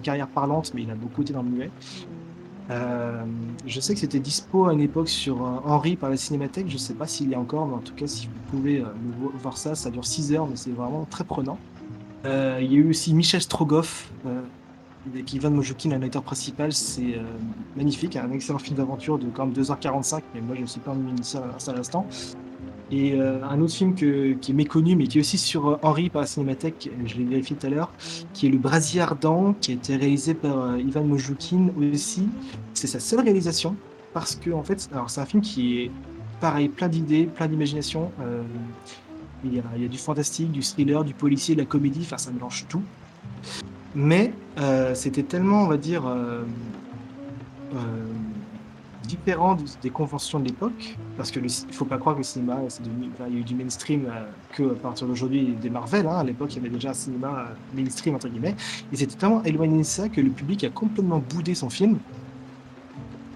carrière 0.03 0.29
parlante, 0.29 0.73
mais 0.75 0.83
il 0.83 0.91
a 0.91 0.95
beaucoup 0.95 1.23
été 1.23 1.33
dans 1.33 1.43
le 1.43 1.51
muet. 1.51 1.71
Euh, 2.71 3.25
je 3.67 3.81
sais 3.81 3.95
que 3.95 4.01
c'était 4.01 4.21
dispo 4.21 4.67
à 4.67 4.73
une 4.73 4.81
époque 4.81 5.09
sur 5.09 5.45
euh, 5.45 5.59
Henri 5.65 5.97
par 5.97 6.11
la 6.11 6.17
Cinémathèque. 6.17 6.69
Je 6.69 6.75
ne 6.75 6.79
sais 6.79 6.95
pas 6.95 7.07
s'il 7.07 7.29
y 7.29 7.35
a 7.35 7.41
encore, 7.41 7.67
mais 7.67 7.75
en 7.75 7.81
tout 7.81 7.95
cas, 7.95 8.07
si 8.07 8.27
vous 8.27 8.59
pouvez 8.59 8.85
voir 9.41 9.57
ça, 9.57 9.75
ça 9.75 9.91
dure 9.91 10.05
6 10.05 10.33
heures, 10.33 10.47
mais 10.49 10.57
c'est 10.57 10.71
vraiment 10.71 11.07
très 11.09 11.25
prenant. 11.25 11.59
Il 12.25 12.31
y 12.31 12.75
a 12.75 12.79
eu 12.79 12.91
aussi 12.91 13.15
Michel 13.15 13.41
Strogoff, 13.41 14.13
avec 15.07 15.33
Ivan 15.33 15.51
Mojoukin, 15.51 15.93
un 15.93 16.03
acteur 16.03 16.23
principal. 16.23 16.73
C'est 16.73 17.19
magnifique, 17.77 18.17
un 18.17 18.31
excellent 18.31 18.59
film 18.59 18.77
d'aventure 18.77 19.19
de 19.19 19.27
quand 19.31 19.47
même 19.47 19.55
2h45, 19.55 20.23
mais 20.35 20.41
moi 20.41 20.55
je 20.55 20.63
ne 20.63 20.67
suis 20.67 20.81
pas 20.81 20.91
ennuyé 20.93 21.15
ça 21.23 21.43
à 21.67 21.73
l'instant. 21.73 22.07
Et 22.93 23.13
euh, 23.13 23.45
un 23.45 23.61
autre 23.61 23.75
film 23.75 23.95
que, 23.95 24.33
qui 24.33 24.51
est 24.51 24.55
méconnu, 24.55 24.97
mais 24.97 25.07
qui 25.07 25.19
est 25.19 25.21
aussi 25.21 25.39
sur 25.39 25.69
euh, 25.69 25.77
Henri 25.83 26.11
par 26.11 26.23
la 26.23 26.27
Cinémathèque, 26.27 26.91
je 27.07 27.17
l'ai 27.17 27.25
vérifié 27.25 27.57
tout 27.57 27.67
à 27.67 27.71
l'heure, 27.71 27.93
qui 28.35 28.47
est 28.47 28.51
Le 28.51 28.59
Brasier 28.59 29.01
Ardent, 29.01 29.55
qui 29.61 29.71
a 29.71 29.75
été 29.75 29.97
réalisé 29.97 30.35
par 30.35 30.59
euh, 30.59 30.79
Ivan 30.79 31.05
Mojoukin 31.05 31.69
aussi. 31.93 32.29
C'est 32.75 32.89
sa 32.89 32.99
seule 32.99 33.21
réalisation, 33.21 33.77
parce 34.13 34.35
que 34.35 34.51
en 34.51 34.65
fait, 34.65 34.89
alors 34.93 35.09
c'est 35.09 35.21
un 35.21 35.27
film 35.27 35.43
qui 35.43 35.83
est 35.83 35.91
pareil, 36.41 36.69
plein 36.69 36.89
d'idées, 36.89 37.27
plein 37.27 37.47
d'imagination. 37.47 38.11
Euh, 38.21 38.43
il, 39.45 39.55
y 39.55 39.59
a, 39.59 39.89
du 39.89 39.99
fantastique, 39.99 40.51
du 40.51 40.63
thriller, 40.63 41.05
du 41.05 41.15
policier, 41.15 41.55
de 41.55 41.61
la 41.61 41.67
comédie, 41.67 42.01
enfin 42.03 42.19
ça 42.19 42.31
mélange 42.31 42.67
tout. 42.69 42.83
Mais 43.95 44.33
euh, 44.59 44.95
c'était 44.95 45.23
tellement, 45.23 45.63
on 45.63 45.67
va 45.69 45.77
dire, 45.77 46.07
euh, 46.07 46.43
différent 49.17 49.57
des 49.83 49.91
conventions 49.91 50.41
de 50.41 50.47
l'époque, 50.47 50.97
parce 51.17 51.31
que 51.31 51.41
le, 51.41 51.47
il 51.47 51.75
faut 51.75 51.85
pas 51.85 51.99
croire 51.99 52.17
que 52.17 52.21
le 52.21 52.25
cinéma, 52.25 52.57
devenu, 52.57 53.11
enfin, 53.15 53.25
il 53.29 53.35
y 53.35 53.37
a 53.39 53.41
eu 53.41 53.45
du 53.45 53.55
mainstream 53.55 54.07
euh, 54.07 54.25
que 54.55 54.73
à 54.73 54.75
partir 54.75 55.07
d'aujourd'hui 55.07 55.55
des 55.61 55.71
Marvel. 55.71 56.07
Hein. 56.07 56.19
À 56.19 56.25
l'époque, 56.25 56.53
il 56.53 56.57
y 56.57 56.61
avait 56.61 56.75
déjà 56.75 56.91
un 56.91 56.95
cinéma 56.95 57.29
euh, 57.29 57.77
mainstream 57.77 58.15
entre 58.15 58.29
guillemets, 58.29 58.57
et 58.93 58.97
c'était 58.97 59.17
tellement 59.17 59.43
éloigné 59.45 59.79
de 59.79 59.83
ça 59.83 60.09
que 60.09 60.21
le 60.21 60.31
public 60.31 60.65
a 60.65 60.71
complètement 60.71 61.23
boudé 61.29 61.55
son 61.55 61.71
film. 61.71 61.99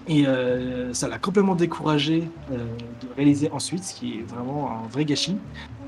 Et 0.07 0.27
euh, 0.27 0.93
ça 0.93 1.07
l'a 1.07 1.17
complètement 1.17 1.55
découragé 1.55 2.29
euh, 2.51 2.57
de 3.01 3.07
réaliser 3.15 3.49
ensuite, 3.51 3.83
ce 3.83 3.95
qui 3.95 4.19
est 4.19 4.21
vraiment 4.21 4.71
un 4.71 4.87
vrai 4.87 5.03
gâchis. 5.03 5.37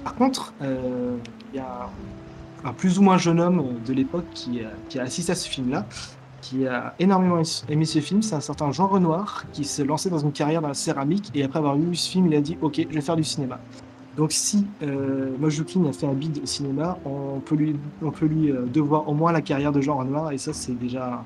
Par 0.04 0.16
contre, 0.16 0.54
euh, 0.62 1.18
il 1.54 1.58
y 1.58 1.60
a 1.60 1.90
un 2.64 2.74
plus 2.74 2.98
ou 2.98 3.04
moins 3.04 3.18
jeune 3.18 3.40
homme 3.40 3.64
de 3.86 3.94
l'époque 3.94 4.26
qui, 4.34 4.62
qui, 4.90 5.00
a 5.00 5.04
assisté 5.04 5.34
à 5.34 5.36
ce 5.36 5.48
film-là, 5.48 5.86
qui 6.48 6.66
a 6.66 6.94
énormément 6.98 7.42
aimé 7.68 7.86
ce 7.86 8.00
film, 8.00 8.22
c'est 8.22 8.36
un 8.36 8.40
certain 8.40 8.72
Jean 8.72 8.88
Renoir 8.88 9.46
qui 9.52 9.66
s'est 9.66 9.84
lancé 9.84 10.10
dans 10.10 10.20
une 10.20 10.32
carrière 10.32 10.62
dans 10.62 10.70
la 10.70 10.74
céramique 10.74 11.30
et 11.36 11.44
après 11.44 11.60
avoir 11.60 11.76
vu 11.76 11.94
ce 11.96 12.10
film, 12.10 12.28
il 12.28 12.36
a 12.36 12.42
dit 12.42 12.58
ok, 12.62 12.86
je 12.90 12.96
vais 12.96 13.02
faire 13.02 13.18
du 13.18 13.24
cinéma. 13.24 13.60
Donc 14.16 14.32
si 14.32 14.66
euh, 14.82 15.36
a 15.42 15.94
fait 15.94 16.08
un 16.08 16.14
bid 16.14 16.40
au 16.42 16.46
cinéma, 16.46 16.98
on 17.06 17.40
peut 17.40 17.56
lui, 17.56 17.76
on 18.02 18.12
peut 18.12 18.26
lui 18.26 18.50
euh, 18.50 18.66
devoir 18.66 19.10
au 19.10 19.14
moins 19.14 19.32
la 19.34 19.42
carrière 19.42 19.74
de 19.74 19.82
Jean 19.82 19.98
Renoir 19.98 20.32
et 20.32 20.38
ça 20.38 20.54
c'est 20.54 20.74
déjà 20.74 21.24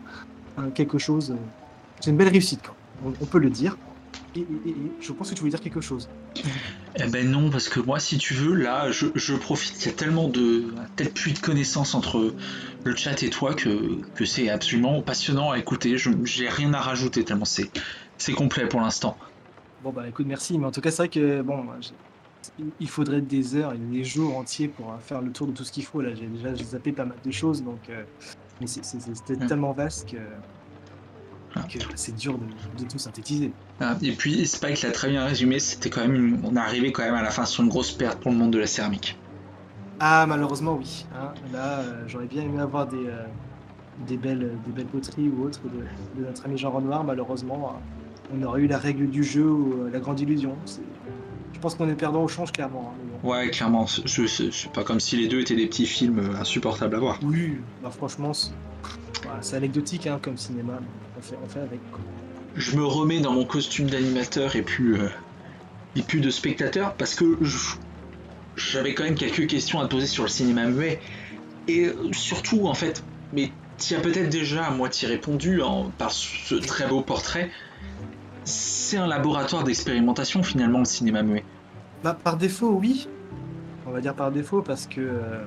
quelque 0.74 0.98
chose, 0.98 1.32
euh, 1.32 1.36
c'est 2.00 2.10
une 2.10 2.18
belle 2.18 2.30
réussite, 2.30 2.62
quoi. 2.64 2.76
On, 3.04 3.26
peut 3.26 3.40
le 3.40 3.50
dire. 3.50 3.78
Et, 4.36 4.42
et, 4.42 4.76
je 5.00 5.12
pense 5.12 5.30
que 5.30 5.36
tu 5.36 5.40
voulais 5.40 5.52
dire 5.52 5.62
quelque 5.62 5.82
chose. 5.82 6.08
Eh 6.96 7.08
ben 7.08 7.30
non, 7.30 7.50
parce 7.50 7.70
que 7.70 7.80
moi, 7.80 8.00
si 8.00 8.18
tu 8.18 8.34
veux, 8.34 8.54
là, 8.54 8.92
je, 8.92 9.08
je 9.16 9.34
profite. 9.36 9.84
Il 9.84 9.86
y 9.88 9.90
a 9.90 9.96
tellement 9.96 10.28
de, 10.28 10.74
un 10.78 10.86
tel 10.96 11.10
puits 11.10 11.34
de 11.34 11.40
connaissances 11.40 11.96
entre 11.96 12.34
le 12.84 12.96
chat 12.96 13.24
et 13.24 13.30
toi 13.30 13.54
que, 13.54 14.02
que 14.16 14.26
c'est 14.26 14.50
absolument 14.50 15.02
passionnant 15.02 15.52
à 15.52 15.58
écouter. 15.58 15.98
Je 15.98 16.10
j'ai 16.26 16.50
rien 16.50 16.74
à 16.74 16.82
rajouter 16.82 17.24
tellement 17.24 17.46
c'est 17.46 17.72
c'est 18.18 18.34
complet 18.34 18.68
pour 18.68 18.82
l'instant. 18.82 19.18
Bon 19.84 19.92
bah 19.92 20.08
écoute, 20.08 20.26
merci. 20.28 20.58
Mais 20.60 20.66
en 20.66 20.72
tout 20.72 20.82
cas, 20.82 20.92
c'est 20.92 21.04
vrai 21.04 21.10
que 21.10 21.42
bon, 21.42 21.66
il 22.80 22.90
faudrait 22.90 23.22
des 23.22 23.56
heures 23.56 23.74
et 23.74 23.78
des 23.78 24.04
jours 24.04 24.38
entiers 24.38 24.68
pour 24.68 24.94
faire 25.02 25.22
le 25.22 25.32
tour 25.32 25.48
de 25.48 25.54
tout 25.54 25.64
ce 25.64 25.72
qu'il 25.72 25.86
faut. 25.86 26.02
Là, 26.02 26.14
j'ai 26.14 26.28
déjà 26.28 26.54
zappé 26.56 26.92
pas 26.92 27.06
mal 27.06 27.18
de 27.24 27.32
choses, 27.32 27.64
donc 27.64 27.90
euh, 27.90 28.04
mais 28.60 28.68
c'était 28.68 29.36
mmh. 29.36 29.48
tellement 29.48 29.72
vaste 29.72 30.12
que 30.12 30.18
ah. 31.56 31.62
c'est 31.96 32.16
dur 32.16 32.38
de, 32.38 32.84
de, 32.84 32.90
tout 32.90 32.98
synthétiser. 32.98 33.52
Ah, 33.80 33.98
et 34.02 34.12
puis 34.12 34.46
Spike 34.48 34.82
l'a 34.82 34.92
très 34.92 35.10
bien 35.10 35.26
résumé, 35.26 35.60
c'était 35.60 35.90
quand 35.90 36.02
même 36.02 36.16
une... 36.16 36.40
on 36.44 36.56
est 36.56 36.60
arrivé 36.60 36.92
quand 36.92 37.04
même 37.04 37.16
à 37.16 37.22
la 37.22 37.30
fin 37.30 37.46
sur 37.46 37.64
une 37.64 37.70
grosse 37.70 37.92
perte 37.92 38.20
pour 38.22 38.32
le 38.32 38.38
monde 38.38 38.52
de 38.52 38.60
la 38.60 38.68
céramique. 38.68 39.18
Ah 40.00 40.26
malheureusement 40.28 40.76
oui. 40.80 41.06
Hein. 41.14 41.34
Là 41.52 41.80
euh, 41.80 42.04
j'aurais 42.08 42.26
bien 42.26 42.44
aimé 42.44 42.60
avoir 42.60 42.88
des, 42.88 43.06
euh, 43.06 43.26
des 44.08 44.18
belles, 44.18 44.58
des 44.66 44.72
belles 44.72 44.88
poteries 44.88 45.30
ou 45.30 45.46
autres 45.46 45.62
de, 45.64 46.26
notre 46.26 46.46
ami 46.46 46.58
Jean 46.58 46.72
Renoir, 46.72 47.04
malheureusement, 47.04 47.80
on 48.34 48.44
aurait 48.44 48.62
eu 48.62 48.68
la 48.68 48.78
règle 48.78 49.10
du 49.10 49.24
jeu 49.24 49.50
ou 49.50 49.90
la 49.92 50.00
grande 50.00 50.20
illusion. 50.20 50.56
Je 51.54 51.60
pense 51.60 51.76
qu'on 51.76 51.90
est 51.90 51.96
perdant 51.96 52.24
au 52.24 52.28
change, 52.28 52.52
clairement. 52.52 52.94
Hein, 52.96 53.28
ouais, 53.28 53.50
clairement. 53.52 53.86
C'est 53.88 54.72
pas 54.74 54.84
comme 54.84 55.00
si 55.00 55.18
les 55.18 55.28
deux 55.28 55.42
étaient 55.42 55.56
des 55.56 55.68
petits 55.68 55.86
films 55.86 56.36
insupportables 56.40 56.96
à 56.96 57.00
voir. 57.00 57.20
Oui, 57.24 57.58
bah, 57.84 57.92
franchement, 57.92 58.32
c'est 59.42 59.56
anecdotique 59.56 60.08
hein, 60.08 60.20
comme 60.22 60.38
cinéma. 60.38 60.80
On 61.18 61.22
fait, 61.22 61.38
on 61.44 61.48
fait 61.48 61.60
avec. 61.60 61.80
Je 62.56 62.76
me 62.76 62.86
remets 62.86 63.20
dans 63.20 63.32
mon 63.32 63.46
costume 63.46 63.90
d'animateur 63.90 64.56
et 64.56 64.62
plus, 64.62 65.00
euh, 65.00 65.10
et 65.96 66.02
plus 66.02 66.20
de 66.20 66.30
spectateur 66.30 66.94
parce 66.96 67.16
que 67.16 67.38
j'avais 68.56 68.94
quand 68.94 69.04
même 69.04 69.16
quelques 69.16 69.48
questions 69.48 69.80
à 69.80 69.88
poser 69.88 70.08
sur 70.08 70.24
le 70.24 70.30
cinéma 70.30 70.66
muet. 70.68 71.00
Et 71.68 71.92
surtout, 72.12 72.68
en 72.68 72.74
fait, 72.74 73.04
mais 73.34 73.52
tu 73.78 73.96
as 73.96 74.00
peut-être 74.00 74.30
déjà 74.30 74.66
à 74.66 74.72
moitié 74.72 75.08
répondu 75.08 75.62
par 75.98 76.12
ce 76.12 76.56
très 76.56 76.88
beau 76.88 77.02
portrait. 77.02 77.50
C'est 78.44 78.98
un 78.98 79.08
laboratoire 79.08 79.64
d'expérimentation 79.64 80.44
finalement 80.44 80.80
le 80.80 80.86
cinéma 80.86 81.24
muet. 81.24 81.44
Bah, 82.04 82.18
par 82.22 82.38
défaut, 82.38 82.72
oui. 82.72 83.08
On 83.86 83.92
va 83.92 84.02
dire 84.02 84.16
par 84.16 84.32
défaut 84.32 84.62
parce 84.62 84.88
que 84.88 85.02
euh, 85.02 85.44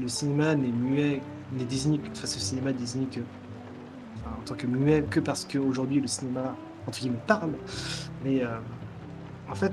le 0.00 0.08
cinéma 0.08 0.54
n'est 0.54 0.68
muet, 0.68 1.20
n'est 1.52 1.64
désigné, 1.64 2.00
enfin 2.12 2.26
ce 2.26 2.38
cinéma 2.38 2.72
désigné 2.72 3.06
que, 3.06 3.20
en 3.20 4.42
tant 4.44 4.54
que 4.54 4.66
muet 4.66 5.04
que 5.08 5.20
parce 5.20 5.44
qu'aujourd'hui 5.44 6.00
le 6.00 6.06
cinéma 6.06 6.56
entre 6.86 7.00
guillemets 7.00 7.18
parle. 7.26 7.52
Mais 8.24 8.42
euh, 8.42 8.58
en 9.50 9.54
fait, 9.54 9.72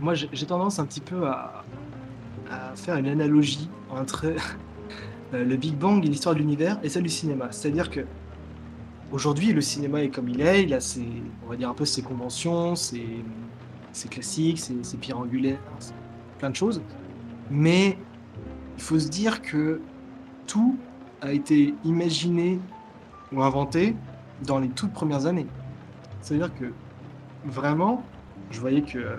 moi 0.00 0.14
j'ai 0.14 0.46
tendance 0.46 0.78
un 0.78 0.86
petit 0.86 1.00
peu 1.00 1.26
à, 1.26 1.64
faire 2.76 2.96
une 2.96 3.08
analogie 3.08 3.68
entre 3.90 4.26
euh, 5.34 5.44
le 5.44 5.56
Big 5.56 5.74
Bang 5.74 6.04
et 6.04 6.08
l'histoire 6.08 6.34
de 6.34 6.40
l'univers 6.40 6.78
et 6.82 6.88
celle 6.88 7.02
du 7.02 7.08
cinéma. 7.08 7.50
C'est-à-dire 7.50 7.90
que 7.90 8.00
aujourd'hui, 9.10 9.52
le 9.52 9.60
cinéma 9.60 10.02
est 10.02 10.10
comme 10.10 10.28
il 10.28 10.40
est, 10.40 10.62
il 10.62 10.74
a 10.74 10.80
ses, 10.80 11.06
on 11.44 11.50
va 11.50 11.56
dire 11.56 11.68
un 11.68 11.74
peu 11.74 11.84
ses 11.84 12.02
conventions, 12.02 12.76
ses, 12.76 13.24
classiques, 14.08 14.60
ses, 14.60 14.96
pierres 14.96 15.18
angulaires, 15.18 15.58
plein 16.38 16.50
de 16.50 16.56
choses. 16.56 16.82
Mais 17.50 17.98
il 18.76 18.82
faut 18.82 18.98
se 18.98 19.08
dire 19.08 19.42
que 19.42 19.80
tout 20.46 20.76
a 21.20 21.32
été 21.32 21.74
imaginé 21.84 22.58
ou 23.32 23.42
inventé 23.42 23.96
dans 24.44 24.58
les 24.58 24.68
toutes 24.68 24.92
premières 24.92 25.26
années. 25.26 25.46
C'est-à-dire 26.20 26.54
que 26.54 26.72
vraiment, 27.44 28.02
je 28.50 28.60
voyais 28.60 28.82
que 28.82 29.18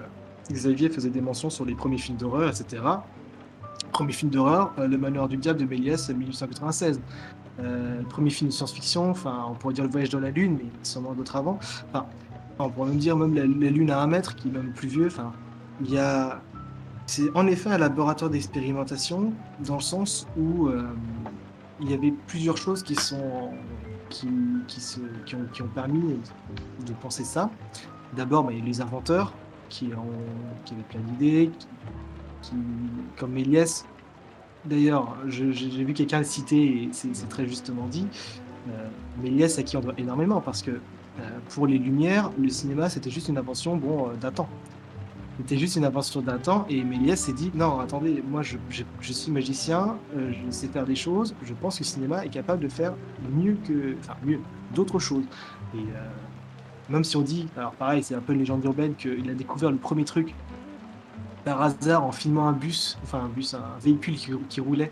Xavier 0.51 0.89
faisait 0.89 1.09
des 1.09 1.21
mentions 1.21 1.49
sur 1.49 1.65
les 1.65 1.75
premiers 1.75 1.97
films 1.97 2.17
d'horreur, 2.17 2.49
etc 2.49 2.81
premier 3.97 4.13
film 4.13 4.31
d'horreur, 4.31 4.73
euh, 4.77 4.87
Le 4.87 4.97
Manoir 4.97 5.27
du 5.27 5.37
Diable 5.37 5.59
de 5.59 5.65
Méliès, 5.65 6.09
1896. 6.09 7.01
Euh, 7.59 7.99
le 7.99 8.05
premier 8.05 8.29
film 8.29 8.49
de 8.49 8.53
science-fiction, 8.53 9.09
enfin, 9.09 9.45
on 9.49 9.55
pourrait 9.55 9.73
dire 9.73 9.83
Le 9.83 9.89
Voyage 9.89 10.09
dans 10.09 10.19
la 10.19 10.29
Lune, 10.29 10.59
mais 10.59 10.69
sûrement 10.83 11.13
d'autres 11.13 11.35
avant. 11.35 11.57
Enfin, 11.89 12.05
on 12.59 12.69
pourrait 12.69 12.89
même 12.89 12.99
dire 12.99 13.17
même 13.17 13.33
la, 13.33 13.45
Lune 13.45 13.89
à 13.89 13.99
un 13.99 14.07
mètre, 14.07 14.35
qui 14.35 14.49
est 14.49 14.51
même 14.51 14.71
plus 14.73 14.87
vieux. 14.87 15.07
Enfin, 15.07 15.31
il 15.81 15.91
y 15.91 15.97
a, 15.97 16.41
c'est 17.07 17.35
en 17.35 17.47
effet 17.47 17.69
un 17.69 17.77
laboratoire 17.77 18.29
d'expérimentation 18.29 19.33
dans 19.65 19.75
le 19.75 19.81
sens 19.81 20.27
où 20.37 20.67
euh, 20.67 20.83
il 21.79 21.89
y 21.89 21.93
avait 21.93 22.13
plusieurs 22.27 22.57
choses 22.57 22.83
qui 22.83 22.95
sont 22.95 23.51
qui, 24.09 24.27
qui, 24.67 25.35
ont, 25.35 25.45
qui 25.53 25.61
ont, 25.61 25.67
permis 25.67 26.19
de 26.85 26.93
penser 27.01 27.25
ça. 27.25 27.49
D'abord, 28.15 28.45
bah, 28.45 28.53
les 28.53 28.81
inventeurs 28.81 29.33
qui, 29.67 29.87
ont, 29.87 30.63
qui 30.63 30.73
avaient 30.73 30.83
plein 30.83 31.01
d'idées, 31.01 31.51
comme 33.17 33.31
Méliès. 33.31 33.85
D'ailleurs, 34.63 35.17
j'ai 35.27 35.83
vu 35.83 35.93
quelqu'un 35.93 36.19
le 36.19 36.25
citer 36.25 36.83
et 36.83 36.89
c'est 36.91 37.29
très 37.29 37.47
justement 37.47 37.87
dit. 37.87 38.07
Euh, 38.69 38.87
Méliès 39.21 39.59
à 39.59 39.63
qui 39.63 39.75
on 39.75 39.81
doit 39.81 39.93
énormément 39.97 40.41
parce 40.41 40.61
que 40.61 40.71
euh, 40.71 41.39
pour 41.49 41.67
les 41.67 41.77
Lumières, 41.77 42.31
le 42.39 42.49
cinéma 42.49 42.89
c'était 42.89 43.09
juste 43.09 43.27
une 43.27 43.37
invention 43.37 43.75
bon, 43.77 44.09
temps. 44.33 44.49
C'était 45.37 45.57
juste 45.57 45.75
une 45.75 45.85
invention 45.85 46.21
d'un 46.21 46.39
temps 46.39 46.65
et 46.67 46.83
Méliès 46.83 47.19
s'est 47.19 47.33
dit 47.33 47.51
non, 47.53 47.79
attendez, 47.79 48.23
moi 48.27 48.41
je, 48.41 48.57
suis 49.01 49.31
magicien, 49.31 49.97
je 50.15 50.51
sais 50.51 50.67
faire 50.67 50.85
des 50.85 50.95
choses, 50.95 51.35
je 51.43 51.53
pense 51.53 51.75
que 51.75 51.83
le 51.83 51.87
cinéma 51.87 52.25
est 52.25 52.29
capable 52.29 52.63
de 52.63 52.69
faire 52.69 52.93
mieux 53.31 53.55
que. 53.67 53.95
Enfin, 53.99 54.15
mieux, 54.25 54.39
d'autres 54.73 54.99
choses. 54.99 55.23
Et 55.75 55.85
même 56.89 57.03
si 57.03 57.15
on 57.17 57.21
dit, 57.21 57.47
alors 57.57 57.73
pareil, 57.73 58.03
c'est 58.03 58.15
un 58.15 58.19
peu 58.19 58.33
une 58.33 58.39
légende 58.39 58.63
urbaine 58.63 58.95
qu'il 58.95 59.29
a 59.29 59.33
découvert 59.33 59.71
le 59.71 59.77
premier 59.77 60.05
truc 60.05 60.33
par 61.43 61.61
hasard 61.61 62.03
en 62.03 62.11
filmant 62.11 62.47
un 62.47 62.53
bus, 62.53 62.97
enfin 63.03 63.19
un 63.19 63.29
bus, 63.29 63.53
un 63.53 63.79
véhicule 63.81 64.15
qui, 64.49 64.61
roulait, 64.61 64.91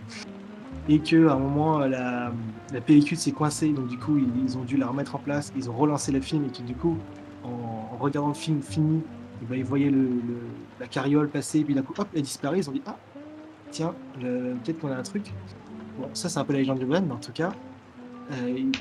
et 0.87 0.99
que 0.99 1.27
à 1.27 1.33
un 1.33 1.39
moment 1.39 1.79
la, 1.79 2.31
pellicule 2.85 3.17
s'est 3.17 3.31
coincée, 3.31 3.69
donc 3.69 3.87
du 3.87 3.97
coup 3.97 4.17
ils, 4.17 4.57
ont 4.57 4.63
dû 4.63 4.77
la 4.77 4.87
remettre 4.87 5.15
en 5.15 5.19
place, 5.19 5.51
ils 5.57 5.69
ont 5.69 5.75
relancé 5.75 6.11
le 6.11 6.21
film 6.21 6.45
et 6.45 6.49
que 6.49 6.61
du 6.61 6.75
coup 6.75 6.97
en, 7.43 7.97
regardant 7.99 8.29
le 8.29 8.35
film 8.35 8.61
fini, 8.61 9.01
ben, 9.43 9.55
ils 9.55 9.65
voyaient 9.65 9.89
le, 9.89 10.09
la 10.79 10.87
carriole 10.87 11.29
passer, 11.29 11.59
et 11.59 11.63
puis 11.63 11.73
d'un 11.73 11.81
coup 11.81 11.93
hop, 11.97 12.07
elle 12.15 12.21
disparaît, 12.21 12.59
ils 12.59 12.69
ont 12.69 12.73
dit 12.73 12.81
ah 12.85 12.97
tiens 13.71 13.93
peut-être 14.19 14.79
qu'on 14.79 14.89
a 14.89 14.95
un 14.95 15.03
truc. 15.03 15.33
Bon 15.99 16.09
ça 16.13 16.29
c'est 16.29 16.39
un 16.39 16.45
peu 16.45 16.53
la 16.53 16.59
légende 16.59 16.81
urbaine, 16.81 17.05
mais 17.07 17.13
en 17.13 17.19
tout 17.19 17.33
cas 17.33 17.51
euh, 18.31 18.71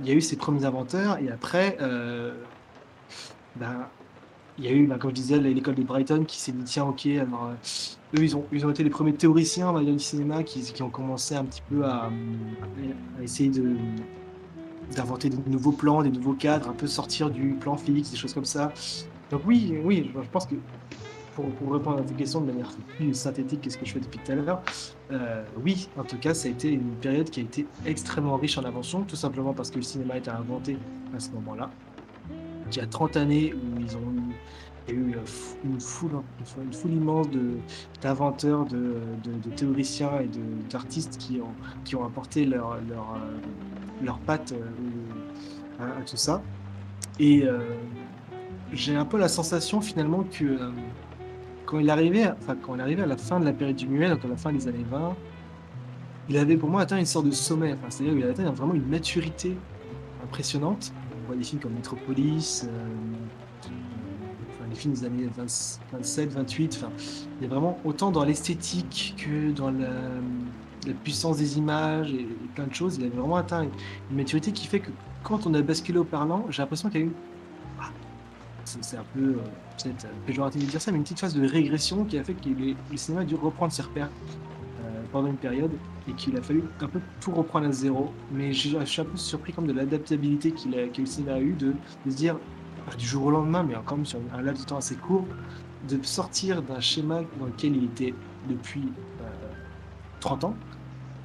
il 0.00 0.08
y 0.08 0.10
a 0.10 0.14
eu 0.14 0.20
ces 0.20 0.36
premiers 0.36 0.64
inventeurs 0.64 1.18
et 1.18 1.30
après 1.30 1.76
euh, 1.80 2.34
ben, 3.56 3.88
il 4.58 4.64
y 4.64 4.68
a 4.68 4.72
eu, 4.72 4.86
bah, 4.86 4.98
comme 4.98 5.10
je 5.10 5.16
disais, 5.16 5.38
l'école 5.38 5.74
de 5.74 5.82
Brighton 5.82 6.24
qui 6.24 6.38
s'est 6.38 6.52
dit 6.52 6.64
tiens, 6.64 6.84
ok, 6.84 7.06
alors 7.06 7.46
euh, 7.46 8.16
eux, 8.16 8.22
ils 8.22 8.36
ont, 8.36 8.44
ils 8.52 8.64
ont 8.64 8.70
été 8.70 8.84
les 8.84 8.90
premiers 8.90 9.14
théoriciens 9.14 9.72
va 9.72 9.82
du 9.82 9.98
cinéma 9.98 10.44
qui, 10.44 10.82
ont 10.82 10.90
commencé 10.90 11.34
un 11.34 11.44
petit 11.44 11.62
peu 11.68 11.84
à, 11.84 12.10
essayer 13.20 13.50
d'inventer 14.94 15.30
de 15.30 15.36
nouveaux 15.48 15.72
plans, 15.72 16.02
des 16.02 16.10
nouveaux 16.10 16.34
cadres, 16.34 16.68
un 16.68 16.74
peu 16.74 16.86
sortir 16.86 17.30
du 17.30 17.54
plan 17.54 17.76
fixe, 17.76 18.10
des 18.10 18.16
choses 18.16 18.34
comme 18.34 18.44
ça. 18.44 18.72
Donc 19.30 19.42
oui, 19.46 19.78
oui, 19.82 20.10
je, 20.14 20.28
pense 20.30 20.46
que 20.46 20.54
pour, 21.34 21.46
pour, 21.50 21.72
répondre 21.72 21.98
à 21.98 22.02
ta 22.02 22.14
question 22.14 22.40
de 22.40 22.46
manière 22.46 22.70
plus 22.96 23.14
synthétique 23.14 23.62
que 23.62 23.70
ce 23.70 23.78
que 23.78 23.86
je 23.86 23.92
fais 23.92 24.00
depuis 24.00 24.20
tout 24.24 24.32
à 24.32 24.34
l'heure, 24.34 24.62
euh, 25.10 25.44
oui, 25.64 25.88
en 25.98 26.04
tout 26.04 26.18
cas, 26.18 26.34
ça 26.34 26.48
a 26.48 26.50
été 26.50 26.70
une 26.70 26.94
période 26.96 27.30
qui 27.30 27.40
a 27.40 27.42
été 27.42 27.66
extrêmement 27.86 28.36
riche 28.36 28.58
en 28.58 28.64
inventions, 28.64 29.02
tout 29.02 29.16
simplement 29.16 29.52
parce 29.52 29.70
que 29.70 29.76
le 29.76 29.82
cinéma 29.82 30.14
a 30.14 30.18
été 30.18 30.30
inventé 30.30 30.76
à 31.14 31.20
ce 31.20 31.30
moment-là 31.30 31.70
il 32.70 32.76
y 32.76 32.80
a 32.80 32.86
30 32.86 33.16
années 33.16 33.54
où 33.54 33.80
ils 33.80 33.96
ont 33.96 34.12
eu, 34.88 34.94
eu 34.94 35.16
une, 35.64 35.80
foule, 35.80 36.22
une 36.62 36.72
foule 36.72 36.92
immense 36.92 37.26
d'inventeurs, 38.02 38.64
de, 38.66 38.96
de, 39.24 39.50
théoriciens 39.50 40.20
et 40.20 40.30
d'artistes 40.70 41.18
qui 41.18 41.40
ont, 41.40 41.54
qui 41.84 41.96
ont 41.96 42.04
apporté 42.04 42.44
leur, 42.44 42.78
leur, 42.88 43.14
euh, 43.14 44.04
leur 44.04 44.18
patte 44.18 44.52
euh, 44.52 45.98
à, 45.98 46.02
tout 46.02 46.16
ça. 46.16 46.42
Et 47.18 47.44
euh, 47.44 47.60
j'ai 48.72 48.96
un 48.96 49.04
peu 49.04 49.18
la 49.18 49.28
sensation 49.28 49.80
finalement 49.80 50.24
que 50.24 50.58
quand 51.66 51.78
il 51.78 51.90
arrivait, 51.90 52.26
enfin 52.28 52.56
quand 52.60 52.74
il 52.74 52.80
arrivait 52.80 53.02
à 53.02 53.06
la 53.06 53.16
fin 53.16 53.40
de 53.40 53.44
la 53.44 53.52
période 53.52 53.76
du 53.76 53.86
muet, 53.86 54.08
donc 54.08 54.24
à 54.24 54.28
la 54.28 54.36
fin 54.36 54.52
des 54.52 54.68
années 54.68 54.84
20, 54.90 55.14
il 56.28 56.38
avait 56.38 56.56
pour 56.56 56.70
moi 56.70 56.82
atteint 56.82 56.98
une 56.98 57.06
sorte 57.06 57.26
de 57.26 57.30
sommet. 57.32 57.74
C'est-à-dire 57.88 58.14
qu'il 58.14 58.22
avait 58.24 58.32
atteint 58.32 58.50
vraiment 58.50 58.74
une 58.74 58.86
maturité 58.86 59.56
impressionnante 60.22 60.92
on 61.24 61.26
voit 61.28 61.36
des 61.36 61.44
films 61.44 61.60
comme 61.60 61.72
Metropolis, 61.72 62.66
euh, 62.66 63.68
les 64.68 64.74
films 64.74 64.94
des 64.94 65.04
années 65.04 65.28
27, 65.36 66.32
28. 66.32 66.78
Enfin, 66.78 66.92
il 67.38 67.44
y 67.44 67.46
a 67.46 67.48
vraiment 67.48 67.78
autant 67.84 68.10
dans 68.10 68.24
l'esthétique 68.24 69.14
que 69.16 69.52
dans 69.52 69.70
la, 69.70 69.88
puissance 71.02 71.38
des 71.38 71.56
images 71.56 72.12
et, 72.12 72.26
plein 72.54 72.66
de 72.66 72.74
choses. 72.74 72.96
Il 72.98 73.06
avait 73.06 73.16
vraiment 73.16 73.36
atteint 73.36 73.62
une, 73.62 74.16
maturité 74.16 74.52
qui 74.52 74.66
fait 74.66 74.80
que 74.80 74.90
quand 75.22 75.46
on 75.46 75.54
a 75.54 75.62
basculé 75.62 75.98
au 75.98 76.04
parlant, 76.04 76.46
j'ai 76.50 76.60
l'impression 76.60 76.90
qu'il 76.90 77.00
y 77.00 77.04
a 77.04 77.06
eu 77.06 77.12
c'est 78.64 78.96
un 78.96 79.04
peu 79.14 79.20
euh, 79.20 79.36
peut-être 79.82 80.06
péjoratif 80.26 80.64
de 80.64 80.70
dire 80.70 80.80
ça, 80.80 80.90
mais 80.92 80.98
une 80.98 81.04
petite 81.04 81.20
phase 81.20 81.34
de 81.34 81.46
régression 81.46 82.04
qui 82.04 82.18
a 82.18 82.24
fait 82.24 82.34
que 82.34 82.48
le 82.48 82.96
cinéma 82.96 83.22
a 83.22 83.24
dû 83.24 83.34
reprendre 83.34 83.72
ses 83.72 83.82
repères 83.82 84.10
pendant 85.12 85.28
une 85.28 85.36
période 85.36 85.70
et 86.08 86.12
qu'il 86.12 86.36
a 86.36 86.42
fallu 86.42 86.64
un 86.80 86.88
peu 86.88 87.00
tout 87.20 87.30
reprendre 87.30 87.68
à 87.68 87.72
zéro. 87.72 88.12
Mais 88.32 88.52
je 88.52 88.84
suis 88.84 89.00
un 89.00 89.04
peu 89.04 89.16
surpris 89.16 89.52
comme 89.52 89.66
de 89.68 89.72
l'adaptabilité 89.72 90.50
qu'il 90.50 90.76
a, 90.76 90.88
que 90.88 91.00
le 91.00 91.06
cinéma 91.06 91.34
a 91.34 91.40
eu 91.40 91.52
de, 91.52 91.72
se 92.08 92.16
dire 92.16 92.36
du 92.98 93.06
jour 93.06 93.26
au 93.26 93.30
lendemain, 93.30 93.62
mais 93.62 93.74
quand 93.86 93.96
même 93.96 94.06
sur 94.06 94.18
un 94.32 94.42
laps 94.42 94.64
de 94.64 94.68
temps 94.68 94.76
assez 94.76 94.96
court, 94.96 95.24
de 95.88 96.02
sortir 96.02 96.62
d'un 96.62 96.80
schéma 96.80 97.20
dans 97.38 97.46
lequel 97.46 97.76
il 97.76 97.84
était 97.84 98.14
depuis 98.48 98.88
30 100.20 100.44
euh, 100.44 100.46
ans. 100.48 100.54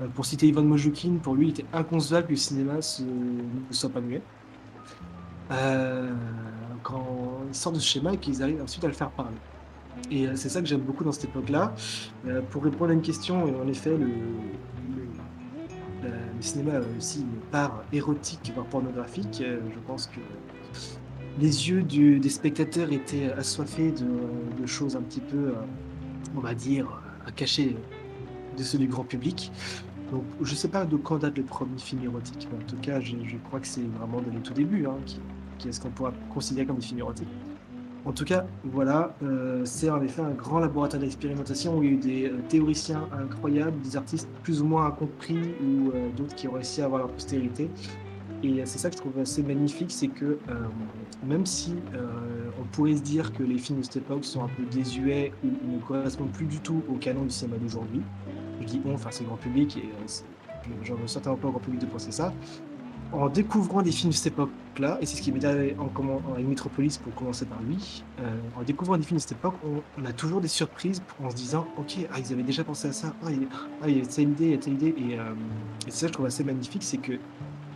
Euh, 0.02 0.08
pour 0.08 0.26
citer 0.26 0.48
Ivan 0.48 0.64
Mojoukine, 0.64 1.20
pour 1.20 1.36
lui, 1.36 1.48
il 1.48 1.50
était 1.52 1.66
inconcevable 1.74 2.28
que 2.28 2.32
le 2.32 2.38
cinéma 2.38 2.76
ne 2.76 3.74
soit 3.74 3.90
pas 3.90 4.02
muet. 4.02 4.22
Euh, 5.52 6.14
quand 6.84 7.42
ils 7.48 7.56
sortent 7.56 7.76
de 7.76 7.80
ce 7.80 7.88
schéma 7.88 8.14
et 8.14 8.18
qu'ils 8.18 8.42
arrivent 8.44 8.62
ensuite 8.62 8.84
à 8.84 8.88
le 8.88 8.94
faire 8.94 9.10
parler. 9.12 9.36
Et 10.12 10.28
euh, 10.28 10.36
c'est 10.36 10.50
ça 10.50 10.62
que 10.62 10.68
j'aime 10.68 10.82
beaucoup 10.82 11.04
dans 11.04 11.12
cette 11.12 11.26
époque-là. 11.26 11.74
Euh, 12.28 12.42
pour 12.50 12.64
répondre 12.64 12.92
à 12.92 12.94
une 12.94 13.02
question, 13.02 13.44
en 13.44 13.68
effet, 13.68 13.96
le, 13.98 14.08
cinéma 16.42 16.78
a 16.78 16.98
aussi 16.98 17.20
une 17.20 17.42
part 17.52 17.84
érotique, 17.92 18.52
voire 18.54 18.66
pornographique. 18.68 19.42
Euh, 19.42 19.60
je 19.74 19.80
pense 19.86 20.08
que 20.08 20.22
les 21.38 21.70
yeux 21.70 21.84
des 21.84 22.30
spectateurs 22.30 22.94
étaient 22.94 23.32
assoiffés 23.34 23.92
de, 23.92 24.66
choses 24.66 24.96
un 24.96 25.02
petit 25.02 25.20
peu, 25.20 25.54
on 26.38 26.40
va 26.40 26.54
dire, 26.54 27.02
à 27.26 27.32
cacher 27.32 27.76
de 28.58 28.64
ceux 28.64 28.78
du 28.78 28.88
grand 28.88 29.04
public. 29.04 29.52
Donc, 30.12 30.24
je 30.42 30.56
sais 30.56 30.70
pas 30.70 30.86
de 30.86 30.96
quand 30.96 31.18
date 31.18 31.38
le 31.38 31.44
premier 31.44 31.78
film 31.78 32.04
érotique, 32.04 32.48
mais 32.52 32.64
en 32.64 32.68
tout 32.68 32.78
cas, 32.78 33.00
je, 33.02 33.16
crois 33.44 33.60
que 33.60 33.68
c'est 33.68 33.88
vraiment 33.98 34.22
dans 34.22 34.32
les 34.32 34.40
tout 34.40 34.54
débuts, 34.54 34.86
hein, 34.88 34.98
qui 35.60 35.70
est 35.70 35.72
ce 35.72 35.80
qu'on 35.80 35.90
pourra 35.90 36.14
considérer 36.34 36.66
comme 36.66 36.78
des 36.78 36.86
films 36.86 37.00
érotiques. 37.00 37.28
En 38.06 38.14
tout 38.14 38.24
cas, 38.24 38.46
voilà, 38.64 39.14
euh, 39.24 39.62
c'est 39.66 39.90
en 39.90 40.02
effet 40.02 40.22
un 40.22 40.32
grand 40.32 40.60
laboratoire 40.60 41.02
d'expérimentation 41.02 41.78
où 41.78 41.84
il 41.84 41.90
y 41.90 41.92
a 41.92 41.94
eu 41.94 41.98
des 41.98 42.26
euh, 42.28 42.40
théoriciens 42.48 43.08
incroyables, 43.12 43.80
des 43.82 43.98
artistes 43.98 44.30
plus 44.42 44.62
ou 44.62 44.66
moins 44.66 44.88
incompris 44.88 45.38
ou 45.62 45.92
euh, 45.92 46.10
d'autres 46.16 46.34
qui 46.34 46.48
ont 46.48 46.54
réussi 46.54 46.82
à 46.82 46.86
avoir 46.86 47.02
leur 47.02 47.10
postérité. 47.10 47.70
Et 48.42 48.62
c'est 48.66 48.80
ça 48.80 48.90
que 48.90 48.96
je 48.96 49.02
trouve 49.02 49.20
assez 49.20 49.44
magnifique, 49.44 49.92
c'est 49.92 50.08
que 50.08 50.40
même 51.28 51.46
si 51.46 51.76
on 52.58 52.64
pourrait 52.72 52.96
se 52.96 53.02
dire 53.02 53.34
que 53.34 53.44
les 53.44 53.58
films 53.58 53.80
de 53.80 53.84
cette 53.84 53.98
époque 53.98 54.24
sont 54.24 54.42
un 54.42 54.48
peu 54.48 54.64
désuets 54.72 55.34
ou 55.44 55.50
ne 55.70 55.78
correspondent 55.80 56.32
plus 56.32 56.46
du 56.46 56.62
tout 56.62 56.82
au 56.88 56.94
canon 56.94 57.24
du 57.24 57.32
cinéma 57.32 57.58
d'aujourd'hui, 57.58 58.02
je 58.62 58.66
dis 58.66 58.82
on, 58.86 58.94
enfin 58.94 59.10
c'est 59.12 59.26
grand 59.26 59.36
public 59.36 59.76
et 59.76 59.90
j'en 60.86 60.96
veux 60.96 61.08
certainement 61.08 61.38
pas 61.38 61.50
au 61.50 61.52
grand 61.52 61.60
public 61.60 61.82
de 61.82 61.88
penser 61.88 62.14
ça, 62.14 62.32
en 63.12 63.28
découvrant 63.30 63.82
des 63.82 63.92
films 63.92 64.12
de 64.12 64.16
cette 64.16 64.34
époque-là, 64.34 64.98
et 65.02 65.06
c'est 65.06 65.18
ce 65.18 65.22
qui 65.22 65.32
m'est 65.32 65.44
arrivé 65.44 65.76
en, 65.80 65.86
en 65.86 66.40
Metropolis 66.42 66.98
pour 66.98 67.14
commencer 67.16 67.46
par 67.46 67.60
lui, 67.62 68.04
euh, 68.20 68.40
en 68.56 68.62
découvrant 68.64 68.98
des 68.98 69.04
films 69.04 69.18
de 69.18 69.22
cette 69.22 69.32
époque, 69.34 69.56
on, 69.98 70.06
a 70.06 70.14
toujours 70.14 70.42
des 70.42 70.48
surprises 70.48 71.02
en 71.24 71.30
se 71.30 71.36
disant 71.36 71.68
Ok, 71.78 71.98
ah, 72.12 72.20
ils 72.20 72.32
avaient 72.34 72.44
déjà 72.44 72.64
pensé 72.64 72.88
à 72.90 72.94
ça, 72.94 73.14
ah, 73.26 73.32
il, 73.32 73.48
ah, 73.82 73.90
y 73.90 74.00
a 74.02 74.06
telle 74.06 74.30
idée, 74.30 74.46
il 74.46 74.52
y 74.52 74.54
a 74.54 74.58
telle 74.58 74.74
idée. 74.74 74.96
Et, 74.98 75.20
euh, 75.20 75.34
et 75.88 75.92
c'est 75.92 76.02
ça 76.02 76.02
que 76.06 76.08
je 76.10 76.14
trouve 76.14 76.26
assez 76.28 76.44
magnifique, 76.44 76.84
c'est 76.84 76.98
que 76.98 77.14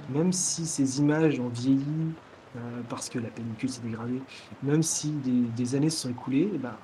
même 0.09 0.31
si 0.31 0.65
ces 0.65 0.99
images 0.99 1.39
ont 1.39 1.49
vieilli 1.49 1.81
euh, 2.55 2.59
parce 2.89 3.09
que 3.09 3.17
la 3.19 3.29
pellicule 3.29 3.69
s'est 3.69 3.81
dégradée, 3.81 4.21
même 4.61 4.83
si 4.83 5.11
des, 5.55 5.75
années 5.75 5.89
se 5.89 6.01
sont 6.01 6.09
écoulées, 6.09 6.49
eh 6.53 6.57
ben, 6.59 6.77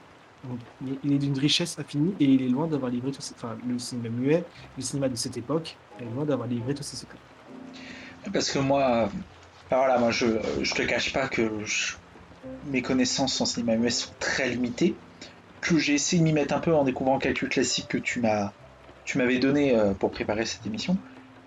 on- 0.50 0.58
il 0.82 0.94
est- 0.94 1.00
il 1.04 1.14
est 1.14 1.20
d'une 1.20 1.38
richesse 1.38 1.78
infinie 1.78 2.16
et 2.20 2.26
il 2.26 2.42
est 2.42 2.50
loin 2.50 2.68
d'avoir 2.68 2.90
livré 2.92 3.12
tous 3.12 3.22
ces, 3.22 3.36
enfin, 3.36 3.58
le 3.68 3.78
cinéma 3.78 4.10
muet, 4.10 4.44
le 4.78 4.82
cinéma 4.84 5.08
de 5.10 5.16
cette 5.16 5.38
époque, 5.38 5.78
est 6.00 6.06
loin 6.06 6.26
d'avoir 6.26 6.48
livré 6.48 6.74
tous 6.74 6.84
ses 6.84 6.98
secrets. 6.98 7.20
Parce 8.32 8.52
que 8.52 8.60
moi, 8.60 9.06
enfin, 9.66 9.78
voilà, 9.78 9.98
moi 10.00 10.12
je, 10.12 10.28
je 10.62 10.74
te 10.74 10.82
cache 10.84 11.14
pas 11.14 11.28
que 11.28 11.64
je- 11.66 11.96
mes 12.66 12.82
connaissances 12.82 13.40
en 13.42 13.46
cinéma 13.46 13.76
muet 13.78 13.90
sont 13.90 14.14
très 14.20 14.50
limitées, 14.50 14.96
que 15.62 15.78
j'ai 15.78 15.94
essayé 15.96 16.20
de 16.20 16.24
m'y 16.24 16.34
mettre 16.34 16.54
un 16.54 16.60
peu 16.60 16.74
en 16.74 16.84
découvrant 16.84 17.20
quelques 17.20 17.50
classiques 17.50 17.88
que 17.90 17.98
tu 17.98 18.22
m'as, 18.22 18.54
tu 19.04 19.18
m'avais 19.18 19.40
donné 19.40 19.76
euh, 19.76 19.94
pour 19.94 20.12
préparer 20.12 20.46
cette 20.46 20.66
émission. 20.66 20.98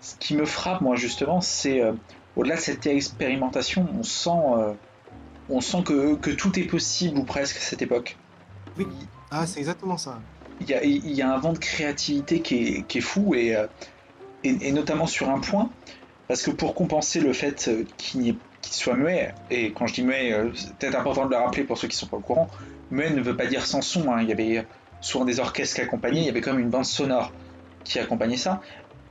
Ce 0.01 0.15
qui 0.19 0.35
me 0.35 0.45
frappe, 0.45 0.81
moi 0.81 0.95
justement, 0.95 1.41
c'est 1.41 1.81
euh, 1.81 1.93
au-delà 2.35 2.55
de 2.55 2.61
cette 2.61 2.85
expérimentation, 2.85 3.87
on 3.97 4.03
sent, 4.03 4.29
euh, 4.57 4.73
on 5.49 5.61
sent 5.61 5.83
que, 5.85 6.15
que 6.15 6.31
tout 6.31 6.57
est 6.59 6.67
possible 6.67 7.17
ou 7.17 7.23
presque 7.23 7.57
à 7.57 7.61
cette 7.61 7.81
époque. 7.81 8.17
Oui, 8.77 8.85
ah, 9.31 9.45
c'est 9.47 9.59
exactement 9.59 9.97
ça. 9.97 10.21
il 10.59 10.69
y 10.69 10.73
a, 10.73 10.83
il 10.83 11.11
y 11.13 11.21
a 11.21 11.31
un 11.33 11.37
vent 11.37 11.53
de 11.53 11.59
créativité 11.59 12.41
qui 12.41 12.55
est, 12.55 12.83
qui 12.83 12.97
est 12.99 13.01
fou 13.01 13.33
et, 13.35 13.55
et, 14.43 14.67
et 14.67 14.71
notamment 14.71 15.07
sur 15.07 15.29
un 15.29 15.39
point 15.39 15.71
parce 16.33 16.41
que 16.41 16.49
pour 16.49 16.73
compenser 16.73 17.19
le 17.19 17.31
fait 17.31 17.67
euh, 17.67 17.83
qu'il 17.97 18.35
soit 18.63 18.95
muet 18.95 19.35
et 19.51 19.71
quand 19.71 19.85
je 19.85 19.93
dis 19.93 20.01
muet 20.01 20.33
euh, 20.33 20.49
c'est 20.55 20.73
peut-être 20.73 20.97
important 20.97 21.27
de 21.27 21.29
le 21.29 21.37
rappeler 21.37 21.63
pour 21.63 21.77
ceux 21.77 21.87
qui 21.87 21.95
sont 21.95 22.07
pas 22.07 22.17
au 22.17 22.21
courant 22.21 22.49
muet 22.89 23.11
ne 23.11 23.21
veut 23.21 23.37
pas 23.37 23.45
dire 23.45 23.67
sans 23.67 23.83
son 23.83 24.11
hein. 24.11 24.23
il 24.23 24.29
y 24.29 24.31
avait 24.31 24.65
souvent 24.99 25.25
des 25.25 25.39
orchestres 25.39 25.75
qui 25.75 25.81
accompagnaient 25.81 26.21
il 26.21 26.25
y 26.25 26.29
avait 26.29 26.41
quand 26.41 26.53
même 26.53 26.61
une 26.61 26.71
bande 26.71 26.85
sonore 26.85 27.31
qui 27.83 27.99
accompagnait 27.99 28.37
ça 28.37 28.61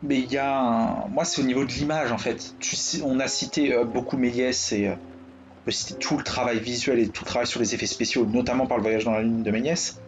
mais 0.03 0.19
il 0.19 0.33
y 0.33 0.37
a 0.37 0.53
un... 0.53 1.07
moi 1.11 1.25
c'est 1.25 1.41
au 1.41 1.45
niveau 1.45 1.65
de 1.65 1.71
l'image 1.71 2.11
en 2.11 2.19
fait 2.19 2.57
tu 2.59 2.75
sais, 2.75 3.03
on 3.05 3.21
a 3.21 3.29
cité 3.29 3.73
euh, 3.73 3.85
beaucoup 3.85 4.17
Méliès 4.17 4.73
et 4.73 4.89
euh, 4.89 4.95
on 4.95 5.65
peut 5.67 5.71
citer 5.71 5.95
tout 6.01 6.17
le 6.17 6.25
travail 6.25 6.59
visuel 6.59 6.99
et 6.99 7.07
tout 7.07 7.23
le 7.23 7.29
travail 7.29 7.47
sur 7.47 7.61
les 7.61 7.73
effets 7.73 7.87
spéciaux 7.87 8.27
notamment 8.27 8.67
par 8.67 8.79
le 8.79 8.83
voyage 8.83 9.05
dans 9.05 9.13
la 9.13 9.23
lune 9.23 9.45
de 9.45 9.51
Méliès 9.53 10.01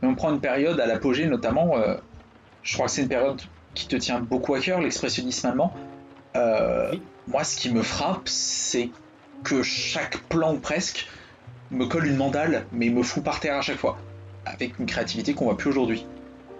mais 0.00 0.08
on 0.08 0.14
prend 0.14 0.32
une 0.32 0.40
période 0.40 0.80
à 0.80 0.86
l'apogée 0.86 1.26
notamment, 1.26 1.76
euh, 1.76 1.96
je 2.62 2.72
crois 2.72 2.86
que 2.86 2.92
c'est 2.92 3.02
une 3.02 3.08
période 3.08 3.42
qui 3.76 3.86
te 3.86 3.96
tient 3.96 4.20
beaucoup 4.20 4.54
à 4.54 4.60
cœur, 4.60 4.80
l'expressionnisme 4.80 5.46
allemand. 5.46 5.72
Euh, 6.36 6.90
Oui. 6.92 7.02
Moi, 7.28 7.42
ce 7.42 7.56
qui 7.56 7.72
me 7.72 7.82
frappe, 7.82 8.28
c'est 8.28 8.90
que 9.42 9.62
chaque 9.62 10.18
plan 10.28 10.54
ou 10.54 10.58
presque 10.58 11.08
me 11.72 11.84
colle 11.86 12.06
une 12.06 12.16
mandale, 12.16 12.66
mais 12.72 12.88
me 12.88 13.02
fout 13.02 13.24
par 13.24 13.40
terre 13.40 13.56
à 13.56 13.62
chaque 13.62 13.78
fois, 13.78 13.98
avec 14.44 14.78
une 14.78 14.86
créativité 14.86 15.34
qu'on 15.34 15.46
voit 15.46 15.56
plus 15.56 15.70
aujourd'hui. 15.70 16.06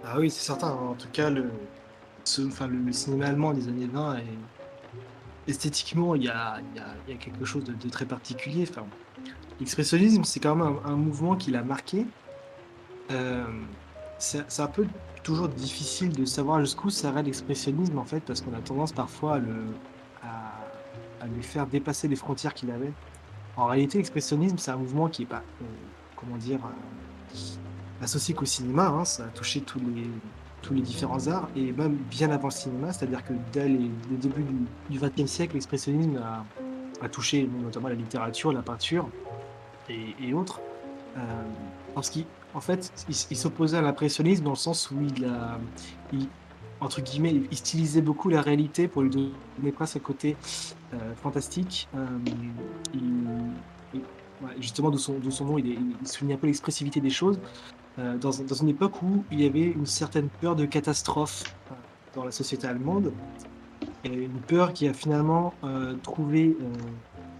Ah 0.05 0.19
oui, 0.19 0.29
c'est 0.29 0.43
certain. 0.45 0.71
En 0.71 0.93
tout 0.93 1.07
cas, 1.13 1.29
le, 1.29 1.49
ce- 2.25 2.41
enfin, 2.45 2.67
le, 2.67 2.77
le 2.77 2.91
cinéma 2.91 3.27
allemand 3.27 3.53
des 3.53 3.67
années 3.69 3.87
20, 3.91 4.17
est- 4.17 4.23
esthétiquement, 5.51 6.15
il 6.15 6.23
y 6.23 6.27
a, 6.29 6.57
il 6.73 6.77
y 6.77 6.79
a- 6.81 6.93
il 7.07 7.13
y 7.13 7.15
a 7.15 7.19
quelque 7.19 7.45
chose 7.45 7.63
de, 7.63 7.73
de 7.73 7.89
très 7.89 8.05
particulier. 8.05 8.65
Enfin, 8.69 8.85
L'expressionnisme, 9.59 10.23
c'est 10.23 10.39
quand 10.39 10.55
même 10.55 10.77
un, 10.85 10.89
un 10.91 10.95
mouvement 10.95 11.35
qui 11.35 11.49
l'a 11.51 11.63
marqué. 11.63 12.05
Euh, 13.11 13.43
c'est 14.19 14.59
un 14.59 14.67
peu 14.67 14.85
toujours 15.27 15.49
difficile 15.49 16.13
de 16.13 16.23
savoir 16.23 16.61
jusqu'où 16.61 16.89
s'arrête 16.89 17.25
l'expressionnisme, 17.25 17.97
en 17.97 18.05
fait, 18.05 18.21
parce 18.21 18.39
qu'on 18.39 18.53
a 18.53 18.61
tendance 18.61 18.93
parfois 18.93 19.33
à, 19.35 19.39
le, 19.39 19.55
à, 20.23 21.27
lui 21.27 21.43
faire 21.43 21.67
dépasser 21.67 22.07
les 22.07 22.15
frontières 22.15 22.53
qu'il 22.53 22.71
avait. 22.71 22.93
En 23.57 23.65
réalité, 23.65 23.97
l'expressionnisme, 23.97 24.57
c'est 24.57 24.71
un 24.71 24.77
mouvement 24.77 25.09
qui 25.09 25.23
est 25.23 25.25
pas, 25.25 25.43
euh, 25.61 25.65
comment 26.15 26.37
dire, 26.37 26.59
euh, 26.63 27.35
associé 28.01 28.33
qu'au 28.33 28.45
cinéma. 28.45 28.87
hein, 28.87 29.03
ça 29.03 29.25
a 29.25 29.27
touché 29.27 29.59
tous 29.59 29.79
les, 29.79 30.09
tous 30.61 30.73
les 30.73 30.81
différents 30.81 31.27
arts, 31.27 31.49
et 31.57 31.73
même 31.73 31.97
bien 32.09 32.31
avant 32.31 32.47
le 32.47 32.53
cinéma, 32.53 32.93
c'est-à-dire 32.93 33.25
que 33.25 33.33
dès 33.51 33.67
les, 33.67 33.91
les 34.09 34.17
débuts 34.17 34.45
du 34.89 34.97
XXe 34.97 35.29
siècle, 35.29 35.55
l'expressionnisme 35.55 36.21
a, 36.23 36.45
a 37.03 37.09
touché 37.09 37.49
notamment 37.61 37.89
la 37.89 37.95
littérature, 37.95 38.53
la 38.53 38.61
peinture 38.61 39.09
et, 39.89 40.33
autres. 40.33 40.61
Euh, 41.17 41.19
parce 41.95 42.09
qu'en 42.53 42.61
fait, 42.61 42.91
il, 43.07 43.37
s'opposait 43.37 43.77
à 43.77 43.81
l'impressionnisme 43.81 44.43
dans 44.43 44.51
le 44.51 44.55
sens 44.55 44.91
où 44.91 44.95
il 45.01 46.27
entre 46.79 47.01
guillemets, 47.01 47.33
il 47.51 47.57
stylisait 47.57 48.01
beaucoup 48.01 48.29
la 48.29 48.41
réalité 48.41 48.87
pour 48.87 49.01
lui 49.01 49.09
donner 49.09 49.71
presque 49.71 49.97
un 49.97 49.99
côté 49.99 50.35
euh, 50.93 51.13
fantastique. 51.15 51.87
Euh, 51.95 52.05
justement, 54.59 54.91
d'où 54.91 54.97
son, 54.97 55.17
d'où 55.17 55.31
son 55.31 55.45
nom, 55.45 55.57
il, 55.57 55.67
il 56.01 56.07
souligne 56.07 56.33
un 56.33 56.37
peu 56.37 56.47
l'expressivité 56.47 57.01
des 57.01 57.09
choses. 57.09 57.39
euh, 57.99 58.17
dans, 58.17 58.31
une 58.31 58.69
époque 58.69 59.01
où 59.01 59.23
il 59.31 59.41
y 59.41 59.47
avait 59.47 59.65
une 59.65 59.87
certaine 59.87 60.29
peur 60.29 60.55
de 60.55 60.65
catastrophe 60.65 61.43
dans 62.13 62.23
la 62.23 62.31
société 62.31 62.67
allemande, 62.67 63.11
une 64.03 64.39
peur 64.47 64.73
qui 64.73 64.87
a 64.87 64.93
finalement 64.93 65.53
trouvé 66.03 66.55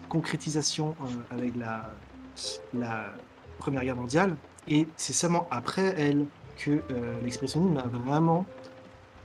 concrétisation 0.10 0.96
avec 1.32 1.54
la 1.56 3.14
Première 3.60 3.84
Guerre 3.84 3.96
mondiale. 3.96 4.36
Et 4.68 4.88
c'est 4.98 5.14
seulement 5.14 5.48
après 5.52 5.94
elle 5.98 6.26
que 6.58 6.82
euh, 6.92 7.22
l'expressionnisme 7.24 7.78
a 7.78 7.88
vraiment 7.88 8.46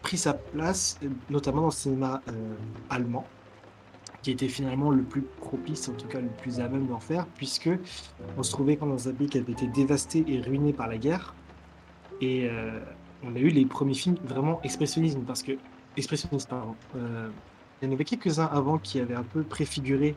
pris 0.02 0.18
sa 0.18 0.34
place, 0.34 0.98
notamment 1.30 1.62
dans 1.62 1.66
le 1.68 1.72
cinéma 1.72 2.20
euh, 2.28 2.54
allemand, 2.90 3.24
qui 4.22 4.30
était 4.30 4.48
finalement 4.48 4.90
le 4.90 5.02
plus 5.02 5.22
propice, 5.22 5.88
en 5.88 5.94
tout 5.94 6.06
cas 6.06 6.20
le 6.20 6.28
plus 6.28 6.60
à 6.60 6.68
même 6.68 6.86
d'en 6.86 7.00
faire, 7.00 7.26
puisque 7.36 7.70
on 8.36 8.42
se 8.42 8.52
trouvait 8.52 8.76
quand 8.76 8.86
dans 8.86 9.08
un 9.08 9.12
pays 9.12 9.28
qui 9.28 9.38
avait 9.38 9.52
été 9.52 9.66
dévasté 9.66 10.24
et 10.26 10.40
ruiné 10.40 10.72
par 10.72 10.88
la 10.88 10.98
guerre. 10.98 11.34
Et 12.20 12.48
euh, 12.48 12.78
on 13.24 13.34
a 13.34 13.38
eu 13.38 13.48
les 13.48 13.64
premiers 13.64 13.94
films 13.94 14.16
vraiment 14.24 14.60
expressionnisme, 14.62 15.22
parce 15.22 15.42
que 15.42 15.52
expressionniste, 15.96 16.48
pardon. 16.48 16.76
Il 17.82 17.86
y 17.86 17.88
en 17.88 17.94
avait 17.94 18.04
quelques-uns 18.04 18.46
avant 18.46 18.78
qui 18.78 19.00
avaient 19.00 19.16
un 19.16 19.24
peu 19.24 19.42
préfiguré 19.42 20.14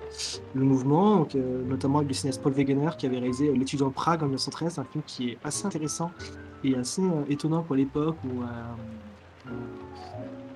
le 0.53 0.63
mouvement, 0.63 1.27
euh, 1.33 1.63
notamment 1.67 1.97
avec 1.97 2.09
le 2.09 2.13
cinéaste 2.13 2.43
Paul 2.43 2.53
Wegener 2.53 2.91
qui 2.95 3.07
avait 3.07 3.17
réalisé 3.17 3.49
euh, 3.49 3.55
L'étudiant 3.55 3.87
de 3.87 3.93
Prague 3.93 4.21
en 4.21 4.27
1913, 4.27 4.77
un 4.77 4.83
film 4.83 5.03
qui 5.07 5.29
est 5.31 5.37
assez 5.43 5.65
intéressant 5.65 6.11
et 6.63 6.75
assez 6.75 7.01
euh, 7.01 7.23
étonnant 7.27 7.63
pour 7.63 7.75
l'époque 7.75 8.17
où 8.23 8.43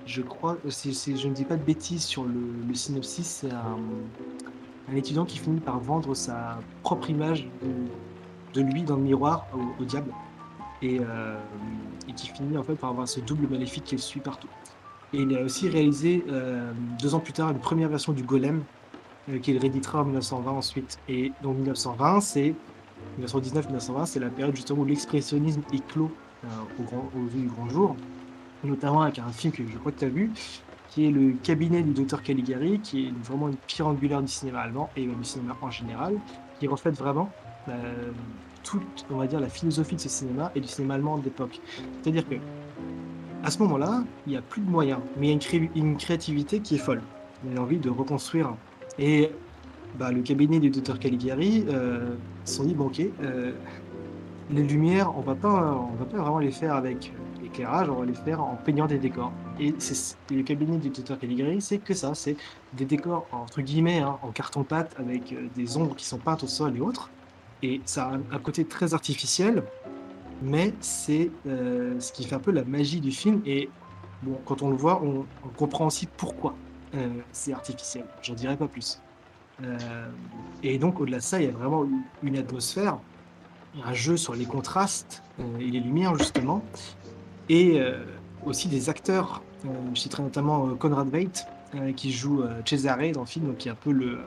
je 0.06 0.22
crois, 0.22 0.56
je 0.64 1.28
ne 1.28 1.34
dis 1.34 1.44
pas 1.44 1.56
de 1.56 1.62
bêtises 1.62 2.04
sur 2.04 2.24
le, 2.24 2.74
synopsis, 2.74 3.26
c'est 3.26 3.50
un, 3.50 4.96
étudiant 4.96 5.24
qui 5.24 5.38
finit 5.38 5.60
par 5.60 5.80
vendre 5.80 6.14
sa 6.14 6.60
propre 6.82 7.10
image 7.10 7.48
de, 8.54 8.60
lui 8.60 8.82
dans 8.82 8.96
le 8.96 9.02
miroir 9.02 9.46
au, 9.80 9.84
diable 9.84 10.12
et, 10.82 10.96
et 12.08 12.12
qui 12.16 12.28
finit 12.28 12.56
en 12.56 12.64
fait 12.64 12.74
par 12.74 12.90
avoir 12.90 13.06
ce 13.06 13.20
double 13.20 13.46
maléfique 13.48 13.84
qui 13.84 13.98
suit 13.98 14.20
partout. 14.20 14.48
Et 15.12 15.18
il 15.18 15.36
a 15.36 15.42
aussi 15.42 15.68
réalisé 15.68 16.24
euh, 16.28 16.72
deux 17.00 17.14
ans 17.14 17.20
plus 17.20 17.32
tard 17.32 17.50
une 17.50 17.58
première 17.58 17.88
version 17.88 18.12
du 18.12 18.22
Golem 18.22 18.62
euh, 19.28 19.38
qu'il 19.38 19.58
rééditera 19.58 20.02
en 20.02 20.04
1920 20.04 20.52
ensuite. 20.52 20.98
Et 21.08 21.32
donc 21.42 21.56
1920, 21.56 22.20
c'est 22.20 22.54
1919-1920, 23.20 24.06
c'est 24.06 24.20
la 24.20 24.28
période 24.28 24.54
justement 24.54 24.82
où 24.82 24.84
l'expressionnisme 24.84 25.62
éclot 25.72 26.10
euh, 26.44 26.48
au, 26.78 26.82
grand, 26.84 27.10
au 27.16 27.26
vu 27.26 27.42
du 27.42 27.48
grand 27.48 27.68
jour, 27.68 27.96
notamment 28.64 29.02
avec 29.02 29.18
un 29.18 29.28
film 29.30 29.52
que 29.52 29.66
je 29.66 29.76
crois 29.78 29.92
que 29.92 29.98
tu 29.98 30.04
as 30.04 30.08
vu, 30.08 30.30
qui 30.88 31.06
est 31.06 31.10
le 31.10 31.34
cabinet 31.42 31.82
du 31.82 31.92
docteur 31.92 32.22
Caligari, 32.22 32.80
qui 32.80 33.06
est 33.06 33.12
vraiment 33.22 33.48
une 33.48 33.56
pierre 33.56 33.88
angulaire 33.88 34.22
du 34.22 34.28
cinéma 34.28 34.60
allemand 34.60 34.90
et 34.96 35.06
du 35.06 35.24
cinéma 35.24 35.56
en 35.60 35.70
général, 35.70 36.16
qui 36.58 36.66
reflète 36.66 36.96
vraiment 36.96 37.30
euh, 37.68 38.10
toute, 38.62 39.06
on 39.10 39.16
va 39.16 39.26
dire, 39.26 39.40
la 39.40 39.48
philosophie 39.48 39.96
de 39.96 40.00
ce 40.00 40.08
cinéma 40.08 40.50
et 40.54 40.60
du 40.60 40.68
cinéma 40.68 40.94
allemand 40.94 41.18
d'époque. 41.18 41.60
C'est-à-dire 42.02 42.28
que 42.28 42.36
à 43.42 43.50
ce 43.50 43.58
moment-là, 43.60 44.04
il 44.26 44.30
n'y 44.30 44.36
a 44.36 44.42
plus 44.42 44.60
de 44.60 44.70
moyens, 44.70 45.00
mais 45.16 45.26
il 45.26 45.28
y 45.28 45.30
a 45.30 45.34
une, 45.34 45.40
cré- 45.40 45.70
une 45.74 45.96
créativité 45.96 46.60
qui 46.60 46.76
est 46.76 46.78
folle. 46.78 47.02
Il 47.50 47.56
a 47.56 47.62
envie 47.62 47.78
de 47.78 47.90
reconstruire. 47.90 48.54
Et 48.98 49.30
bah, 49.98 50.12
le 50.12 50.22
cabinet 50.22 50.60
du 50.60 50.70
docteur 50.70 50.98
Caligari 50.98 51.64
euh, 51.68 52.14
dit, 52.44 52.74
bon 52.74 52.86
ok, 52.86 53.02
euh, 53.22 53.52
les 54.50 54.62
lumières, 54.62 55.10
on 55.16 55.20
on 55.20 55.22
va 55.22 55.34
pas 55.34 56.16
vraiment 56.16 56.38
les 56.38 56.50
faire 56.50 56.74
avec 56.74 57.12
l'éclairage, 57.42 57.88
on 57.88 57.94
va 57.94 58.06
les 58.06 58.14
faire 58.14 58.42
en 58.42 58.56
peignant 58.56 58.86
des 58.86 58.98
décors. 58.98 59.32
Et 59.58 59.74
le 60.30 60.42
cabinet 60.42 60.78
du 60.78 60.90
tuteur 60.90 61.18
Caligari, 61.18 61.60
c'est 61.60 61.78
que 61.78 61.94
ça, 61.94 62.14
c'est 62.14 62.36
des 62.74 62.84
décors 62.84 63.26
entre 63.32 63.62
guillemets 63.62 64.00
hein, 64.00 64.18
en 64.22 64.30
carton 64.30 64.64
pâte 64.64 64.94
avec 64.98 65.32
euh, 65.32 65.48
des 65.56 65.76
ombres 65.76 65.94
qui 65.94 66.04
sont 66.04 66.18
peintes 66.18 66.44
au 66.44 66.48
sol 66.48 66.76
et 66.76 66.80
autres. 66.80 67.10
Et 67.62 67.80
ça 67.84 68.06
a 68.06 68.34
un, 68.34 68.38
côté 68.38 68.64
très 68.64 68.94
artificiel, 68.94 69.62
mais 70.42 70.74
c'est 70.80 71.30
euh, 71.46 71.98
ce 72.00 72.12
qui 72.12 72.24
fait 72.24 72.34
un 72.34 72.40
peu 72.40 72.50
la 72.50 72.64
magie 72.64 73.00
du 73.00 73.10
film. 73.10 73.42
Et 73.46 73.68
bon, 74.22 74.38
quand 74.44 74.62
on 74.62 74.70
le 74.70 74.76
voit, 74.76 75.02
on, 75.02 75.26
comprend 75.56 75.86
aussi 75.86 76.06
pourquoi 76.06 76.54
euh, 76.94 77.08
c'est 77.32 77.52
artificiel. 77.52 78.04
J'en 78.22 78.34
dirai 78.34 78.56
pas 78.56 78.68
plus. 78.68 79.00
et 80.62 80.78
donc 80.78 81.00
au-delà 81.00 81.18
de 81.18 81.22
ça, 81.22 81.40
il 81.40 81.46
y 81.46 81.48
a 81.48 81.52
vraiment 81.52 81.86
une 82.22 82.38
atmosphère 82.38 82.98
un 83.84 83.94
jeu 83.94 84.16
sur 84.16 84.34
les 84.34 84.44
contrastes 84.44 85.22
euh, 85.38 85.58
et 85.58 85.70
les 85.70 85.80
lumières 85.80 86.16
justement, 86.16 86.62
et 87.48 87.80
euh, 87.80 88.04
aussi 88.44 88.68
des 88.68 88.88
acteurs. 88.88 89.42
Euh, 89.64 89.68
je 89.94 90.00
citerai 90.00 90.22
notamment 90.22 90.74
Conrad 90.76 91.08
Veidt 91.08 91.46
qui 91.94 92.10
joue 92.10 92.42
Cesare 92.64 93.12
dans 93.12 93.20
le 93.20 93.26
film, 93.26 93.54
qui 93.56 93.68
est 93.68 93.70
un 93.70 93.76
peu 93.76 93.92
le 93.92 94.18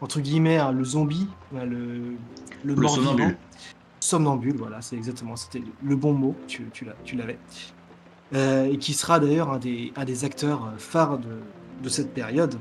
entre 0.00 0.20
guillemets 0.20 0.56
hein, 0.56 0.72
le 0.72 0.82
zombie, 0.82 1.28
le 1.52 2.16
le, 2.64 2.88
somnambule. 2.88 3.36
Somnambule, 4.04 4.56
voilà, 4.56 4.82
c'est 4.82 4.96
exactement, 4.96 5.36
c'était 5.36 5.62
le 5.82 5.96
bon 5.96 6.12
mot, 6.12 6.34
tu, 6.46 6.68
l'avais. 7.14 7.38
et 8.34 8.78
qui 8.78 8.92
sera 8.92 9.18
d'ailleurs 9.18 9.50
un 9.50 9.58
des, 9.58 10.24
acteurs 10.24 10.72
phares 10.78 11.18
de, 11.18 11.40
de 11.82 11.88
cette 11.88 12.12
période 12.12 12.56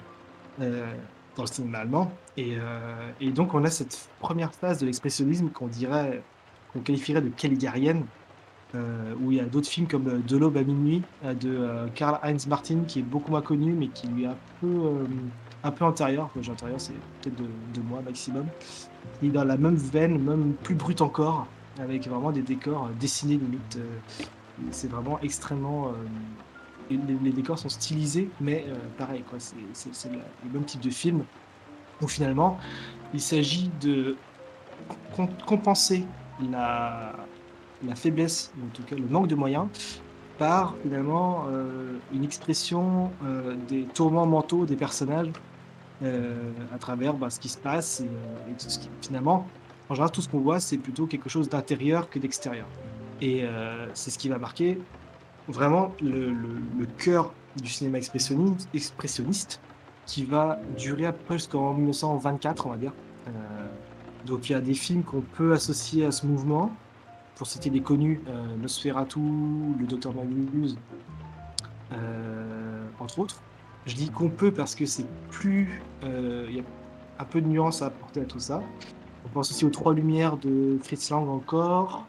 dans 1.36 1.44
le 1.44 1.48
cinéma 1.48 1.80
allemand. 1.80 2.12
Euh, 2.38 3.12
et, 3.20 3.32
donc, 3.32 3.54
on 3.54 3.64
a 3.64 3.70
cette 3.70 4.10
première 4.20 4.54
phase 4.54 4.80
de 4.80 4.86
l'expressionnisme 4.86 5.50
qu'on 5.50 5.68
dirait, 5.68 6.22
qu'on 6.72 6.80
qualifierait 6.80 7.22
de 7.22 7.30
caligarienne, 7.30 8.06
euh, 8.76 9.14
où 9.22 9.32
il 9.32 9.38
y 9.38 9.40
a 9.40 9.46
d'autres 9.46 9.68
films 9.68 9.88
comme 9.88 10.08
euh, 10.08 10.18
De 10.20 10.36
l'aube 10.36 10.58
à 10.58 10.64
minuit 10.64 11.04
de 11.24 11.88
Karl 11.96 12.20
Heinz 12.24 12.48
Martin, 12.48 12.84
qui 12.88 13.00
est 13.00 13.04
beaucoup 13.04 13.32
moins 13.32 13.42
connu, 13.42 13.74
mais 13.74 13.88
qui 13.88 14.08
lui 14.08 14.24
est 14.24 14.28
un 14.28 14.38
peu, 14.62 15.06
un 15.64 15.86
antérieur. 15.86 16.30
Quand 16.34 16.42
j'ai 16.42 16.52
antérieur, 16.52 16.82
c'est 16.82 16.94
peut-être 17.22 17.36
de 17.36 17.48
deux 17.74 17.82
mois 17.82 18.02
maximum. 18.02 18.46
Il 19.22 19.30
est 19.30 19.32
dans 19.32 19.44
la 19.44 19.58
même 19.58 19.76
veine, 19.76 20.22
même 20.22 20.54
plus 20.64 20.76
brut 20.76 21.02
encore, 21.02 21.48
avec 21.80 22.08
vraiment 22.08 22.32
des 22.32 22.42
décors 22.42 22.90
dessinés 23.00 23.38
limite. 23.38 23.80
c'est 24.72 24.90
vraiment 24.90 25.20
extrêmement 25.22 25.92
les, 26.90 27.32
décors 27.32 27.58
sont 27.58 27.70
stylisés, 27.70 28.30
mais 28.42 28.66
pareil, 28.98 29.24
quoi, 29.30 29.40
c'est 29.40 30.12
le 30.12 30.52
même 30.52 30.66
type 30.66 30.82
de 30.82 30.90
film. 30.90 31.24
Donc 32.02 32.10
finalement, 32.10 32.60
il 33.14 33.22
s'agit 33.22 33.72
de 33.82 34.18
compenser 35.46 36.06
la, 36.52 37.14
faiblesse, 37.96 38.52
en 38.62 38.74
tout 38.74 38.84
cas 38.84 38.96
le 38.96 39.08
manque 39.08 39.28
de 39.28 39.36
moyens, 39.36 39.68
par 40.38 40.76
finalement 40.82 41.46
euh, 41.50 41.98
une 42.14 42.24
expression 42.24 43.12
euh, 43.24 43.56
des 43.68 43.84
tourments 43.84 44.26
mentaux 44.26 44.66
des 44.66 44.76
personnages 44.76 45.28
euh, 45.28 45.32
à 46.02 46.78
travers 46.80 47.14
bah, 47.14 47.30
ce 47.30 47.40
qui 47.40 47.50
se 47.50 47.58
passe. 47.58 48.02
Et, 48.02 48.10
finalement, 49.02 49.48
en 49.90 49.96
général, 49.96 50.12
tout 50.12 50.22
ce 50.22 50.30
qu'on 50.30 50.40
voit, 50.40 50.60
c'est 50.60 50.78
plutôt 50.78 51.08
quelque 51.08 51.30
chose 51.30 51.50
d'intérieur 51.50 52.10
que 52.10 52.20
d'extérieur. 52.20 52.68
Et 53.22 53.46
c'est 53.94 54.12
ce 54.12 54.18
qui 54.18 54.30
va 54.30 54.38
marquer 54.38 54.80
vraiment 55.48 55.94
le, 56.02 56.86
cœur 56.98 57.34
du 57.62 57.70
cinéma 57.70 58.00
expressionniste, 58.00 59.60
qui 60.06 60.26
va 60.26 60.60
durer 60.78 61.12
peu 61.14 61.36
jusqu'en 61.36 61.74
1924, 61.74 62.68
on 62.68 62.70
va 62.72 62.78
dire. 62.78 62.94
Euh, 63.28 63.32
donc 64.26 64.50
il 64.50 64.54
y 64.54 64.56
a 64.56 64.62
des 64.62 64.74
films 64.74 65.04
qu'on 65.04 65.22
peut 65.22 65.54
associer 65.54 66.06
à 66.06 66.12
ce 66.12 66.26
mouvement. 66.26 66.72
Pour 67.36 67.48
citer 67.48 67.70
des 67.70 67.82
connus, 67.82 68.22
euh, 68.28 68.56
Nosferatu, 68.62 69.20
le 69.20 69.86
Docteur 69.88 70.14
Magnus, 70.14 70.78
euh, 71.92 72.86
entre 73.00 73.20
autres. 73.20 73.42
Je 73.86 73.96
dis 73.96 74.10
qu'on 74.10 74.30
peut 74.30 74.52
parce 74.52 74.76
que 74.76 74.86
c'est 74.86 75.06
plus. 75.30 75.82
Il 76.04 76.56
y 76.56 76.60
a 76.60 76.64
un 77.20 77.26
peu 77.26 77.42
de 77.42 77.48
nuance 77.48 77.82
à 77.82 77.88
apporter 77.88 78.22
à 78.22 78.26
tout 78.26 78.40
ça. 78.40 78.62
On 79.26 79.30
pense 79.30 79.52
aussi 79.52 79.66
aux 79.66 79.70
Trois 79.70 79.94
Lumières 79.94 80.38
de 80.38 80.78
Fritz 80.82 81.10
Lang 81.10 81.28
encore. 81.28 82.06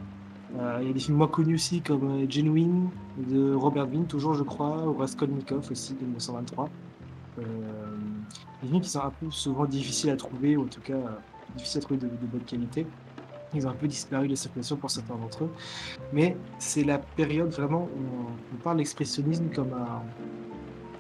Il 0.81 0.87
y 0.87 0.91
a 0.91 0.93
des 0.93 1.01
films 1.01 1.17
moins 1.17 1.29
connus 1.29 1.55
aussi 1.57 1.81
comme 1.81 2.31
Genuine 2.31 2.91
de 3.19 3.55
Robert 3.55 3.89
Wien, 3.89 4.03
toujours 4.03 4.35
je 4.35 4.43
crois, 4.43 4.87
ou 4.87 4.95
Raskolnikov 4.95 5.69
aussi 5.71 5.95
de 5.95 6.05
1923. 6.05 6.69
Euh, 7.39 7.43
des 8.63 8.69
films 8.69 8.81
qui 8.81 8.91
sont 8.91 9.01
un 9.01 9.11
peu 9.11 9.31
souvent 9.31 9.65
difficiles 9.65 10.11
à 10.11 10.17
trouver, 10.17 10.57
ou 10.57 10.65
en 10.65 10.69
tout 10.69 10.81
cas 10.81 10.95
euh, 10.95 11.09
difficiles 11.57 11.79
à 11.79 11.83
trouver 11.83 12.01
de, 12.01 12.07
bonne 12.07 12.43
qualité. 12.43 12.87
Ils 13.55 13.67
ont 13.67 13.71
un 13.71 13.75
peu 13.75 13.87
disparu 13.87 14.27
de 14.27 14.35
circulation 14.35 14.77
pour 14.77 14.91
certains 14.91 15.15
d'entre 15.15 15.45
eux. 15.45 15.51
Mais 16.13 16.37
c'est 16.59 16.83
la 16.83 16.99
période 16.99 17.51
vraiment 17.51 17.83
où 17.83 18.55
on, 18.55 18.57
parle 18.63 18.79
d'expressionnisme 18.79 19.49
comme 19.55 19.73
un, 19.73 20.03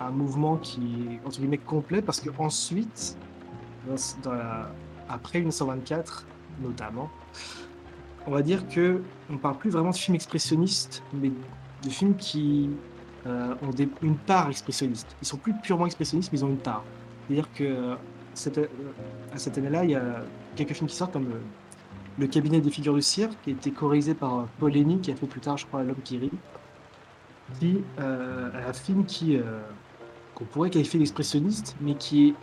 un, 0.00 0.10
mouvement 0.10 0.56
qui 0.56 0.80
est 1.10 1.26
entre 1.26 1.38
guillemets 1.38 1.58
complet 1.58 2.02
parce 2.02 2.20
qu'ensuite, 2.20 3.16
dans, 4.22 4.34
après 5.08 5.38
1924 5.38 6.26
notamment, 6.62 7.10
on 8.26 8.30
va 8.30 8.42
dire 8.42 8.66
que 8.68 9.02
on 9.30 9.36
parle 9.36 9.58
plus 9.58 9.70
vraiment 9.70 9.90
de 9.90 9.96
films 9.96 10.14
expressionnistes, 10.14 11.02
mais 11.12 11.30
de 11.82 11.90
films 11.90 12.16
qui 12.16 12.70
euh, 13.26 13.54
ont 13.62 13.70
une 14.02 14.16
part 14.16 14.50
expressionniste. 14.50 15.16
Ils 15.22 15.26
sont 15.26 15.36
plus 15.36 15.54
purement 15.54 15.86
expressionnistes, 15.86 16.30
mais 16.32 16.38
ils 16.38 16.44
ont 16.44 16.50
une 16.50 16.58
part. 16.58 16.84
C'est-à-dire 17.26 17.48
que 17.54 17.64
euh, 17.64 17.94
cette, 18.34 18.58
euh, 18.58 18.66
à 19.32 19.38
cette 19.38 19.56
année-là, 19.58 19.84
il 19.84 19.90
y 19.90 19.94
a 19.94 20.22
quelques 20.56 20.72
films 20.74 20.88
qui 20.88 20.96
sortent 20.96 21.12
comme 21.12 21.28
le, 22.18 22.26
cabinet 22.26 22.60
des 22.60 22.70
figures 22.70 22.94
de 22.94 23.00
cire, 23.00 23.30
qui 23.42 23.50
a 23.50 23.52
été 23.54 23.70
chorisé 23.70 24.14
par 24.14 24.46
Paul 24.58 24.76
Henny, 24.76 25.00
qui 25.00 25.10
a 25.10 25.16
fait 25.16 25.26
plus 25.26 25.40
tard, 25.40 25.56
je 25.56 25.66
crois, 25.66 25.82
L'homme 25.82 25.96
qui 26.04 26.18
rit, 26.18 26.30
qui 27.58 27.82
un 27.98 28.72
film 28.72 29.04
qui 29.04 29.38
qu'on 30.34 30.44
pourrait 30.44 30.70
qualifier 30.70 30.98
d'expressionniste, 30.98 31.76
mais 31.80 31.94
qui 31.94 32.28
est 32.28 32.34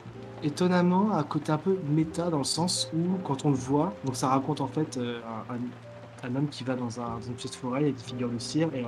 étonnamment 0.47 1.11
à 1.11 1.23
côté 1.23 1.51
un 1.51 1.57
peu 1.57 1.77
méta 1.89 2.29
dans 2.29 2.39
le 2.39 2.43
sens 2.43 2.89
où 2.93 3.17
quand 3.23 3.45
on 3.45 3.49
le 3.49 3.55
voit, 3.55 3.93
donc 4.05 4.15
ça 4.15 4.29
raconte 4.29 4.61
en 4.61 4.67
fait 4.67 4.97
un, 4.97 5.55
un 6.23 6.35
homme 6.35 6.47
qui 6.49 6.63
va 6.63 6.75
dans, 6.75 6.99
un, 6.99 7.19
une 7.27 7.33
pièce 7.33 7.55
forêt 7.55 7.81
avec 7.81 7.95
des 7.95 8.03
figures 8.03 8.29
de 8.29 8.37
cire 8.39 8.69
et 8.73 8.83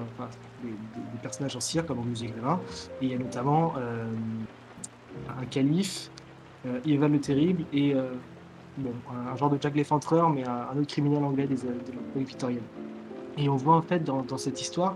des, 0.64 1.20
personnages 1.22 1.56
en 1.56 1.60
cire 1.60 1.86
comme 1.86 2.00
en 2.00 2.04
musée 2.04 2.28
Grévin. 2.28 2.60
Et 3.02 3.06
il 3.06 3.12
y 3.12 3.16
a 3.16 3.18
notamment 3.18 3.74
euh, 3.78 4.06
un 5.40 5.46
calife, 5.46 6.10
euh, 6.66 6.80
le 6.86 7.20
Terrible 7.20 7.66
et 7.74 7.94
euh, 7.94 8.14
bon, 8.78 8.94
un, 9.12 9.36
genre 9.36 9.50
de 9.50 9.58
Jack 9.60 9.76
l'Effentreur, 9.76 10.30
mais 10.30 10.48
un, 10.48 10.78
autre 10.78 10.88
criminel 10.88 11.24
anglais 11.24 11.48
des, 11.48 11.56
de 11.56 11.92
l'époque 11.92 12.28
victorienne. 12.28 12.64
Et 13.38 13.50
on 13.50 13.56
voit 13.56 13.76
en 13.76 13.82
fait 13.82 14.04
dans, 14.04 14.38
cette 14.38 14.62
histoire 14.62 14.96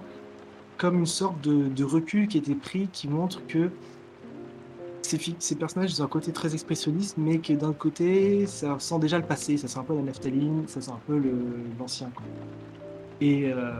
comme 0.77 0.99
une 0.99 1.07
sorte 1.07 1.41
de, 1.41 1.67
de, 1.69 1.83
recul 1.83 2.27
qui 2.27 2.37
a 2.37 2.39
été 2.39 2.53
pris 2.53 2.87
qui 2.91 3.07
montre 3.07 3.45
que 3.47 3.71
ces, 5.07 5.55
personnages 5.55 5.99
ont 5.99 6.03
un 6.03 6.07
côté 6.07 6.31
très 6.33 6.53
expressionniste, 6.53 7.17
mais 7.17 7.39
que 7.39 7.53
d'un 7.53 7.73
côté, 7.73 8.45
ça 8.45 8.77
sent 8.79 8.99
déjà 8.99 9.17
le 9.17 9.25
passé, 9.25 9.57
ça 9.57 9.67
sent 9.67 9.79
un 9.79 9.83
peu 9.83 9.95
la 9.95 10.01
naphtaline, 10.01 10.67
ça 10.67 10.81
sent 10.81 10.91
un 10.91 10.99
peu 11.07 11.21
l'ancien. 11.79 12.09
Et, 13.21 13.51
euh, 13.51 13.71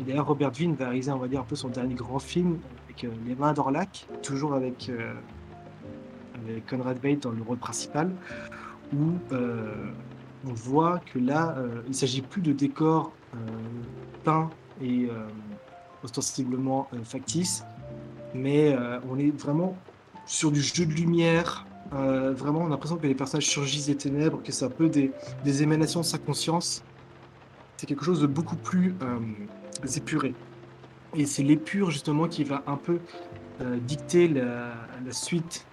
et 0.00 0.04
d'ailleurs, 0.04 0.26
Robert 0.26 0.52
Wien 0.58 0.74
va 0.78 0.88
réaliser, 0.88 1.10
on 1.12 1.18
va 1.18 1.28
dire, 1.28 1.40
un 1.40 1.44
peu 1.44 1.56
son 1.56 1.68
dernier 1.68 1.94
grand 1.94 2.18
film 2.18 2.58
avec 2.86 3.04
euh, 3.04 3.08
Les 3.26 3.34
Mains 3.34 3.52
d'Orlac, 3.52 4.06
toujours 4.22 4.54
avec, 4.54 4.88
euh, 4.88 5.12
avec 6.42 6.66
Conrad 6.66 6.98
Veidt 6.98 7.22
dans 7.22 7.30
le 7.30 7.42
rôle 7.42 7.58
principal, 7.58 8.10
où 8.92 9.12
on 10.46 10.52
voit 10.52 11.00
que 11.00 11.18
là, 11.18 11.56
il 11.86 11.88
ne 11.88 11.94
s'agit 11.94 12.20
plus 12.20 12.42
de 12.42 12.52
décors 12.52 13.12
peints 14.24 14.50
et 14.80 15.08
ostensiblement 16.04 16.86
factices, 17.02 17.64
mais 18.34 18.76
on 19.08 19.18
est 19.18 19.30
vraiment 19.30 19.74
sur 20.26 20.50
du 20.50 20.62
jeu 20.62 20.86
de 20.86 20.92
lumière. 20.92 21.66
Euh, 21.92 22.32
vraiment, 22.32 22.60
on 22.60 22.66
a 22.66 22.70
l'impression 22.70 22.96
que 22.96 23.06
les 23.06 23.14
personnages 23.14 23.46
surgissent 23.46 23.86
des 23.86 23.96
ténèbres, 23.96 24.42
que 24.42 24.52
c'est 24.52 24.64
un 24.64 24.70
peu 24.70 24.88
des, 24.88 25.12
émanations 25.62 26.00
de 26.00 26.04
sa 26.04 26.18
conscience. 26.18 26.82
C'est 27.76 27.86
quelque 27.86 28.04
chose 28.04 28.20
de 28.20 28.26
beaucoup 28.26 28.56
plus 28.56 28.94
euh, 29.02 29.18
épuré. 29.96 30.34
Et 31.14 31.26
c'est 31.26 31.42
l'épure 31.42 31.90
justement 31.90 32.26
qui 32.26 32.44
va 32.44 32.62
un 32.66 32.76
peu 32.76 32.98
euh, 33.60 33.76
dicter 33.78 34.28
la, 34.28 34.72
suite 35.10 35.66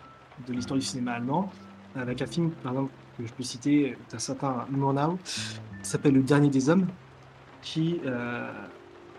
de 0.48 0.54
l'histoire 0.54 0.80
du 0.80 0.86
cinéma 0.86 1.14
allemand, 1.14 1.52
avec 1.96 2.22
un 2.22 2.28
film, 2.28 2.52
par 2.64 2.74
exemple, 2.74 2.92
que 3.18 3.26
je 3.26 3.34
peux 3.34 3.44
citer 3.44 3.98
d'un 4.12 4.20
certain 4.20 4.66
Murnau, 4.70 5.18
qui 5.24 5.90
s'appelle 5.90 6.14
Le 6.14 6.22
Dernier 6.22 6.50
des 6.50 6.70
Hommes, 6.70 6.88
qui, 7.62 8.02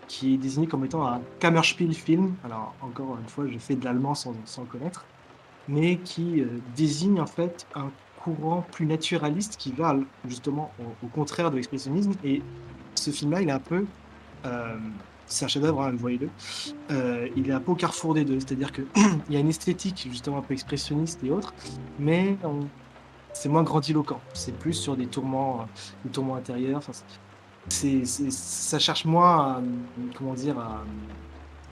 qui 0.07 0.33
est 0.33 0.37
désigné 0.37 0.67
comme 0.67 0.85
étant 0.85 1.05
un 1.07 1.21
Kammerspiel 1.39 1.93
film. 1.93 2.35
Alors, 2.43 2.73
encore 2.81 3.17
une 3.21 3.27
fois, 3.27 3.47
je 3.47 3.57
fais 3.57 3.75
de 3.75 3.85
l'allemand 3.85 4.15
sans, 4.15 4.33
sans 4.45 4.61
le 4.61 4.67
connaître 4.67 5.05
mais 5.67 5.97
qui 5.97 6.41
euh, 6.41 6.47
désigne 6.75 7.19
en 7.19 7.25
fait 7.25 7.67
un 7.75 7.89
courant 8.23 8.65
plus 8.71 8.85
naturaliste 8.85 9.57
qui 9.57 9.71
va 9.71 9.95
justement 10.25 10.71
au, 11.03 11.07
contraire 11.07 11.51
de 11.51 11.57
l'expressionnisme. 11.57 12.13
Et 12.23 12.41
ce 12.95 13.11
film-là, 13.11 13.41
il 13.41 13.49
est 13.49 13.53
un 13.53 13.59
peu. 13.59 13.85
Euh, 14.45 14.77
c'est 15.25 15.45
un 15.45 15.47
chef-d'œuvre, 15.47 15.81
hein, 15.81 15.91
voyez-le. 15.95 16.29
Euh, 16.91 17.27
il 17.35 17.49
est 17.49 17.53
un 17.53 17.59
peu 17.59 17.71
au 17.71 17.75
carrefour 17.75 18.13
des 18.13 18.23
deux, 18.23 18.39
c'est-à-dire 18.39 18.71
qu'il 18.71 18.85
y 19.29 19.35
a 19.35 19.39
une 19.39 19.49
esthétique 19.49 20.07
justement 20.09 20.37
un 20.37 20.41
peu 20.41 20.53
expressionniste 20.53 21.23
et 21.23 21.31
autres, 21.31 21.53
mais 21.97 22.37
c'est 23.33 23.49
moins 23.49 23.63
grandiloquent. 23.63 24.19
C'est 24.33 24.57
plus 24.57 24.73
sur 24.73 24.95
des 24.95 25.07
tourments, 25.07 25.65
des 26.05 26.11
tourments 26.11 26.35
intérieurs. 26.35 26.81
ça 27.69 28.79
cherche 28.79 29.05
moins 29.05 29.37
à, 29.39 29.61
comment 30.15 30.33
dire, 30.33 30.59
à, 30.59 30.83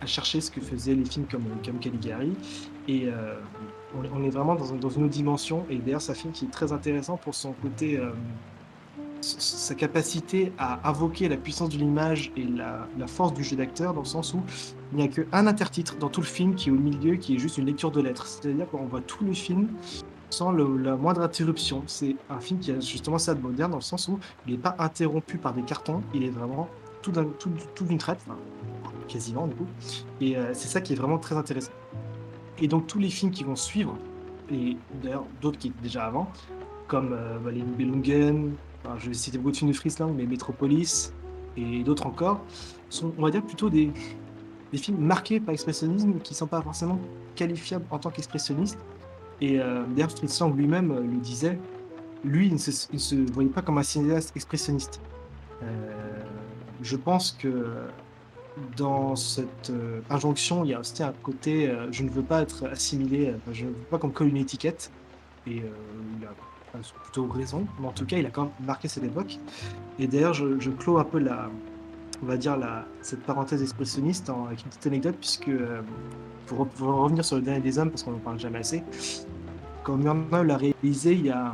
chercher 0.05 0.41
ce 0.41 0.49
que 0.49 0.61
faisaient 0.61 0.95
les 0.95 1.05
films 1.05 1.27
comme, 1.30 1.45
comme 1.63 1.77
Caligari. 1.80 2.34
Et 2.88 3.07
on, 4.13 4.23
est 4.23 4.30
vraiment 4.30 4.55
dans, 4.55 4.65
une 4.65 5.03
autre 5.03 5.07
dimension. 5.09 5.65
Et 5.69 5.77
d'ailleurs, 5.77 6.01
c'est 6.01 6.11
un 6.11 6.15
film 6.15 6.34
qui 6.34 6.45
est 6.45 6.51
très 6.51 6.72
intéressant 6.72 7.18
pour 7.18 7.35
son 7.35 7.53
côté, 7.53 7.97
euh, 7.97 8.11
sa 9.22 9.76
capacité 9.76 10.51
à 10.57 10.88
invoquer 10.89 11.30
la 11.30 11.38
puissance 11.38 11.69
de 11.69 11.77
l'image 11.77 12.31
et 12.35 12.43
la, 12.43 12.88
la, 12.97 13.07
force 13.07 13.34
du 13.34 13.43
jeu 13.43 13.55
d'acteur, 13.55 13.93
dans 13.93 14.01
le 14.01 14.07
sens 14.07 14.34
où 14.34 14.41
il 14.93 14.97
n'y 14.97 15.03
a 15.03 15.07
qu'un 15.07 15.47
intertitre 15.47 15.97
dans 15.97 16.09
tout 16.09 16.22
le 16.22 16.27
film 16.27 16.55
qui 16.55 16.69
est 16.69 16.72
au 16.72 16.76
milieu, 16.76 17.15
qui 17.15 17.35
est 17.35 17.39
juste 17.39 17.57
une 17.57 17.65
lecture 17.65 17.91
de 17.91 18.01
lettres. 18.01 18.27
C'est-à-dire 18.27 18.69
qu'on 18.69 18.85
voit 18.85 19.01
tout 19.01 19.23
le 19.23 19.34
film 19.34 19.69
sans 20.31 20.51
la 20.51 20.95
moindre 20.95 21.22
interruption. 21.22 21.84
C'est 21.88 22.15
un 22.30 22.39
film 22.39 22.59
qui 22.59 22.72
a 22.72 22.80
justement 22.80 23.18
ça 23.18 23.35
de 23.35 23.41
moderne 23.41 23.72
dans 23.72 23.77
le 23.77 23.84
sens 23.84 24.07
où 24.07 24.19
il 24.47 24.53
n'est 24.53 24.59
pas 24.59 24.76
interrompu 24.80 25.38
par 25.38 25.53
des 25.53 25.61
cartons, 25.61 26.01
il 26.13 26.23
est 26.23 26.30
vraiment 26.30 26.69
tout 27.01 27.11
d'une 27.11 27.31
tout, 27.76 27.97
traite, 27.97 28.19
quasiment 29.07 29.47
du 29.47 29.55
coup. 29.55 29.68
Et 30.19 30.38
euh, 30.38 30.53
c'est 30.53 30.68
ça 30.68 30.81
qui 30.81 30.93
est 30.93 30.95
vraiment 30.95 31.18
très 31.18 31.35
intéressant. 31.35 31.72
Et 32.61 32.67
donc 32.67 32.88
tous 32.88 32.99
les 32.99 33.09
films 33.09 33.31
qui 33.31 33.43
vont 33.43 33.55
suivre, 33.55 33.97
et 34.51 34.77
d'ailleurs 35.03 35.25
d'autres 35.41 35.57
qui 35.57 35.67
étaient 35.67 35.81
déjà 35.81 36.05
avant, 36.05 36.31
comme 36.88 37.13
euh, 37.13 37.38
bah, 37.39 37.51
les 37.51 37.61
Nibelungen, 37.61 38.53
je 38.97 39.07
vais 39.07 39.13
citer 39.13 39.38
beaucoup 39.38 39.51
de 39.51 39.57
films 39.57 39.71
de 39.71 39.75
Friesland, 39.75 40.13
mais 40.15 40.25
Metropolis 40.25 41.13
et 41.57 41.83
d'autres 41.83 42.07
encore, 42.07 42.41
sont, 42.89 43.13
on 43.17 43.23
va 43.23 43.31
dire, 43.31 43.43
plutôt 43.43 43.69
des, 43.69 43.91
films 44.73 44.99
marqués 44.99 45.39
par 45.39 45.51
l'expressionnisme 45.51 46.19
qui 46.19 46.33
ne 46.33 46.38
sont 46.38 46.47
pas 46.47 46.61
forcément 46.61 46.97
qualifiables 47.35 47.85
en 47.91 47.99
tant 47.99 48.09
qu'expressionnistes, 48.09 48.79
et 49.41 49.59
euh, 49.59 49.83
d'ailleurs, 49.88 50.11
Fritz 50.11 50.39
Lang 50.39 50.55
lui-même 50.55 50.91
euh, 50.91 51.01
le 51.01 51.17
disait, 51.17 51.59
lui, 52.23 52.47
il 52.47 52.53
ne, 52.53 52.57
se, 52.57 53.15
voyait 53.33 53.49
pas 53.49 53.63
comme 53.63 53.79
un 53.79 53.83
cinéaste 53.83 54.31
expressionniste. 54.35 55.01
Euh, 55.63 56.21
je 56.81 56.95
pense 56.95 57.31
que 57.31 57.88
dans 58.78 59.15
cette 59.15 59.72
injonction, 60.10 60.65
il 60.65 60.72
y 60.72 60.73
a 60.73 60.80
aussi 60.80 61.02
un 61.03 61.14
côté 61.23 61.73
je 61.91 62.03
ne 62.03 62.10
veux 62.10 62.22
pas 62.22 62.41
être 62.41 62.68
assimilé, 62.68 63.34
je 63.52 63.65
ne 63.65 63.69
veux 63.69 63.76
pas 63.90 63.98
qu'on 63.98 64.07
me 64.07 64.14
colle 64.14 64.28
une 64.28 64.38
étiquette. 64.38 64.91
Et 65.48 65.64
il 65.64 66.26
a 66.26 66.80
plutôt 67.03 67.28
raison, 67.28 67.65
mais 67.80 67.88
en 67.88 67.91
tout 67.91 68.06
cas, 68.06 68.18
il 68.18 68.26
a 68.26 68.30
quand 68.30 68.44
même 68.44 68.52
marqué 68.65 68.88
cette 68.88 69.03
époque. 69.03 69.40
Et 69.99 70.07
d'ailleurs, 70.07 70.34
je, 70.34 70.60
je 70.60 70.69
clôt 70.69 70.98
un 70.99 71.03
peu 71.03 71.19
la, 71.19 71.49
on 72.22 72.26
va 72.26 72.38
dire, 72.38 72.57
la, 72.57 72.86
cette 73.02 73.23
parenthèse 73.23 73.61
expressionniste 73.61 74.30
avec 74.30 74.64
une 74.64 74.69
petite 74.69 74.88
anecdote, 74.88 75.15
puisque 75.19 75.52
pour, 76.45 76.68
revenir 76.80 77.26
sur 77.26 77.38
le 77.38 77.41
dernier 77.41 77.61
des 77.61 77.80
hommes, 77.80 77.90
parce 77.90 78.03
qu'on 78.03 78.11
n'en 78.11 78.19
parle 78.19 78.40
jamais 78.40 78.60
assez, 78.60 78.84
quand 79.84 79.98
Murnau 79.98 80.44
l'a 80.44 80.57
réalisé, 80.57 81.14
il 81.14 81.26
y 81.26 81.30
a 81.30 81.53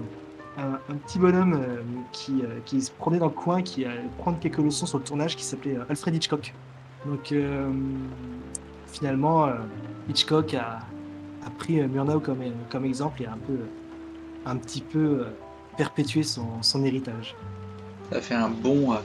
un, 0.57 0.95
petit 1.05 1.19
bonhomme 1.19 1.53
euh, 1.53 1.81
qui, 2.11 2.41
euh, 2.41 2.59
qui, 2.65 2.81
se 2.81 2.91
promenait 2.91 3.19
dans 3.19 3.27
le 3.27 3.31
coin, 3.31 3.61
qui 3.61 3.85
allait 3.85 4.01
prendre 4.17 4.39
quelques 4.39 4.57
leçons 4.57 4.87
sur 4.87 4.97
le 4.97 5.03
tournage, 5.03 5.35
qui 5.35 5.43
s'appelait 5.43 5.77
euh, 5.77 5.85
Alfred 5.87 6.15
Hitchcock. 6.15 6.53
Donc 7.07 7.33
finalement, 8.87 9.49
Hitchcock 10.09 10.53
a, 10.53 10.79
pris 11.57 11.81
Murnau 11.81 12.19
comme, 12.19 12.85
exemple 12.85 13.23
et 13.23 13.25
a 13.25 13.31
un, 13.33 13.37
peu, 13.37 13.57
un 14.45 14.57
petit 14.57 14.81
peu 14.81 15.25
perpétué 15.77 16.23
son, 16.23 16.83
héritage. 16.83 17.35
Ça 18.11 18.21
fait 18.21 18.35
un 18.35 18.49
bon, 18.49 18.97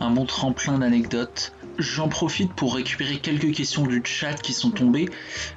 un 0.00 0.10
bon 0.10 0.24
tremplin 0.24 0.78
d'anecdotes. 0.78 1.52
J'en 1.78 2.08
profite 2.08 2.52
pour 2.54 2.74
récupérer 2.74 3.18
quelques 3.18 3.52
questions 3.52 3.86
du 3.86 4.00
chat 4.04 4.34
qui 4.34 4.54
sont 4.54 4.70
tombées. 4.70 5.08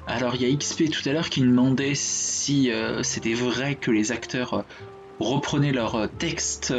Alors 0.06 0.34
il 0.34 0.42
y 0.42 0.52
a 0.52 0.54
XP 0.54 0.90
tout 0.90 1.08
à 1.08 1.12
l'heure 1.12 1.30
qui 1.30 1.40
demandait 1.40 1.94
si 1.94 2.70
euh, 2.70 3.02
c'était 3.02 3.32
vrai 3.32 3.74
que 3.74 3.90
les 3.90 4.12
acteurs 4.12 4.54
euh, 4.54 4.62
reprenaient 5.18 5.72
leurs 5.72 5.94
euh, 5.94 6.06
textes. 6.06 6.74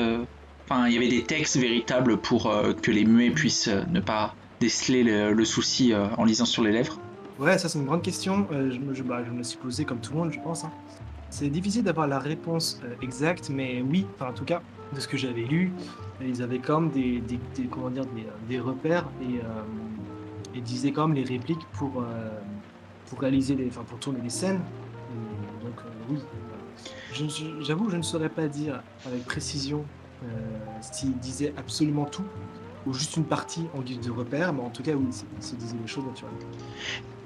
Enfin, 0.66 0.88
il 0.88 0.94
y 0.94 0.98
avait 0.98 1.10
des 1.10 1.24
textes 1.24 1.58
véritables 1.58 2.18
pour 2.18 2.50
que 2.82 2.92
les 2.92 3.04
muets 3.04 3.32
puissent 3.32 3.70
ne 3.90 4.00
pas 4.00 4.36
déceler 4.62 5.04
le, 5.04 5.46
souci 5.46 5.94
en 5.94 6.24
lisant 6.24 6.46
sur 6.46 6.64
les 6.64 6.72
lèvres. 6.72 6.98
Ouais, 7.40 7.58
ça 7.58 7.68
c'est 7.68 7.80
une 7.80 7.86
grande 7.86 8.04
question. 8.04 8.48
je, 8.52 8.78
me, 8.78 8.94
bah, 9.02 9.24
je, 9.26 9.32
me 9.32 9.44
suis 9.44 9.58
posé 9.58 9.84
comme 9.84 10.00
tout 10.00 10.14
le 10.14 10.20
monde, 10.20 10.32
je 10.32 10.40
pense. 10.40 10.64
Hein. 10.64 10.72
C'est 11.30 11.50
difficile 11.50 11.84
d'avoir 11.84 12.08
la 12.08 12.20
réponse 12.20 12.80
exacte, 13.02 13.50
mais 13.50 13.82
oui, 13.82 14.06
en 14.22 14.32
tout 14.32 14.46
cas, 14.46 14.62
de 14.94 15.00
ce 15.00 15.08
que 15.08 15.18
j'avais 15.18 15.44
lu, 15.44 15.72
ils 16.22 16.42
avaient 16.42 16.60
quand 16.60 16.82
même 16.82 16.92
des, 16.92 17.22
comment 17.70 17.90
dire, 17.90 18.06
des, 18.48 18.60
repères 18.60 19.08
et, 19.22 19.38
euh, 19.38 20.56
et, 20.56 20.62
disaient 20.62 20.92
quand 20.92 21.08
même 21.08 21.16
les 21.16 21.24
répliques 21.24 21.66
pour, 21.74 22.02
euh, 22.02 22.30
pour 23.08 23.20
réaliser 23.20 23.56
les, 23.56 23.68
enfin, 23.68 23.84
pour 23.84 24.00
tourner 24.00 24.20
les 24.22 24.30
scènes. 24.30 24.60
donc 25.64 25.76
euh, 25.80 26.14
oui, 26.14 26.20
j'avoue, 27.62 27.90
je 27.90 27.98
ne 27.98 28.02
saurais 28.02 28.30
pas 28.30 28.48
dire 28.48 28.82
avec 29.06 29.26
précision 29.26 29.86
s'ils 30.82 31.18
disaient 31.18 31.54
absolument 31.58 32.06
tout 32.06 32.26
ou 32.86 32.94
juste 32.94 33.18
une 33.18 33.26
partie 33.26 33.66
en 33.76 33.82
guise 33.82 34.00
de 34.00 34.12
repère, 34.12 34.54
mais 34.54 34.62
en 34.62 34.70
tout 34.70 34.84
cas 34.84 34.94
oui, 34.94 35.06
ils 35.10 35.44
se 35.44 35.56
disaient 35.56 35.76
les 35.82 35.88
choses 35.88 36.06
naturellement. 36.06 36.40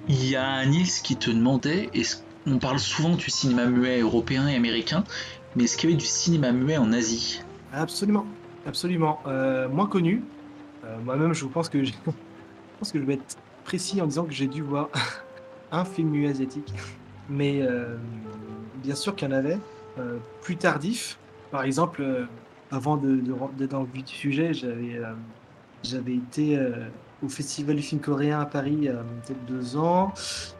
Il 0.07 0.29
y 0.29 0.35
a 0.35 0.65
Nils 0.65 1.01
qui 1.03 1.15
te 1.15 1.31
demandait, 1.31 1.89
on 2.45 2.59
parle 2.59 2.79
souvent 2.79 3.15
du 3.15 3.29
cinéma 3.29 3.65
muet 3.65 4.01
européen 4.01 4.47
et 4.47 4.55
américain, 4.55 5.03
mais 5.55 5.63
est-ce 5.63 5.77
qu'il 5.77 5.89
y 5.89 5.93
avait 5.93 6.01
du 6.01 6.05
cinéma 6.05 6.51
muet 6.51 6.77
en 6.77 6.91
Asie? 6.93 7.41
Absolument. 7.73 8.25
Absolument. 8.67 9.19
Euh, 9.25 9.69
moins 9.69 9.87
connu. 9.87 10.23
Euh, 10.83 10.97
moi-même, 11.03 11.33
je 11.33 11.45
pense 11.45 11.69
que 11.69 11.83
je... 11.83 11.93
pense 12.79 12.91
que 12.91 12.99
je 12.99 13.03
vais 13.03 13.15
être 13.15 13.37
précis 13.63 14.01
en 14.01 14.05
disant 14.05 14.25
que 14.25 14.33
j'ai 14.33 14.47
dû 14.47 14.61
voir 14.61 14.89
un 15.71 15.85
film 15.85 16.09
muet 16.09 16.29
asiatique. 16.29 16.73
Mais 17.29 17.61
euh, 17.61 17.95
bien 18.83 18.95
sûr 18.95 19.15
qu'il 19.15 19.29
y 19.29 19.33
en 19.33 19.35
avait. 19.35 19.57
plus 20.41 20.57
tardif. 20.57 21.17
Par 21.51 21.63
exemple, 21.63 22.27
avant 22.69 22.97
de, 22.97 23.23
d'être 23.57 23.71
dans 23.71 23.81
le 23.81 23.87
vif 23.91 24.05
du 24.05 24.13
sujet, 24.13 24.53
j'avais, 24.53 24.99
j'avais 25.85 26.15
été 26.15 26.59
au 27.23 27.29
Festival 27.29 27.75
du 27.75 27.81
film 27.81 28.01
coréen 28.01 28.39
à 28.39 28.45
Paris 28.45 28.73
il 28.73 28.83
y 28.83 28.89
a 28.89 29.03
peut-être 29.25 29.45
deux 29.45 29.77
ans. 29.77 30.13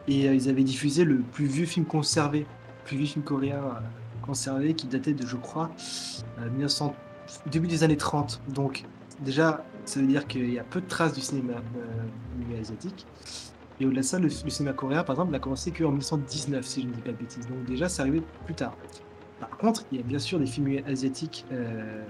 Et 0.08 0.26
ils 0.26 0.48
avaient 0.48 0.64
diffusé 0.64 1.04
le 1.04 1.18
plus 1.18 1.46
vieux 1.46 1.66
film 1.66 1.86
conservé. 1.86 2.40
Le 2.40 2.84
plus 2.84 2.96
vieux 2.96 3.06
film 3.06 3.24
coréen 3.24 3.60
conservé 4.22 4.74
qui 4.74 4.86
datait 4.86 5.12
de, 5.12 5.26
je 5.26 5.36
crois, 5.36 5.70
1900 6.38 6.94
début 7.46 7.66
des 7.66 7.84
années 7.84 7.96
30. 7.96 8.40
Donc, 8.48 8.84
déjà, 9.20 9.64
ça 9.84 10.00
veut 10.00 10.06
dire 10.06 10.26
qu'il 10.26 10.52
y 10.52 10.58
a 10.58 10.64
peu 10.64 10.80
de 10.80 10.86
traces 10.86 11.12
du 11.12 11.20
cinéma 11.20 11.54
euh, 11.76 12.60
asiatique. 12.60 13.06
Et 13.78 13.86
au-delà 13.86 14.00
de 14.00 14.06
ça, 14.06 14.18
le, 14.18 14.28
cinéma 14.28 14.72
coréen, 14.72 15.04
par 15.04 15.14
exemple, 15.14 15.32
n'a 15.32 15.38
commencé 15.38 15.70
qu'en 15.70 15.90
1919, 15.90 16.64
si 16.64 16.82
je 16.82 16.86
ne 16.86 16.92
dis 16.92 17.00
pas 17.00 17.12
de 17.12 17.16
bêtises. 17.16 17.46
Donc, 17.46 17.64
déjà, 17.66 17.88
c'est 17.88 18.02
arrivé 18.02 18.22
plus 18.44 18.54
tard. 18.54 18.76
Par 19.40 19.50
contre, 19.58 19.84
il 19.92 19.98
y 19.98 20.00
a 20.00 20.04
bien 20.04 20.18
sûr 20.18 20.38
des 20.38 20.46
films 20.46 20.78
asiatiques 20.86 21.44
euh, 21.52 22.04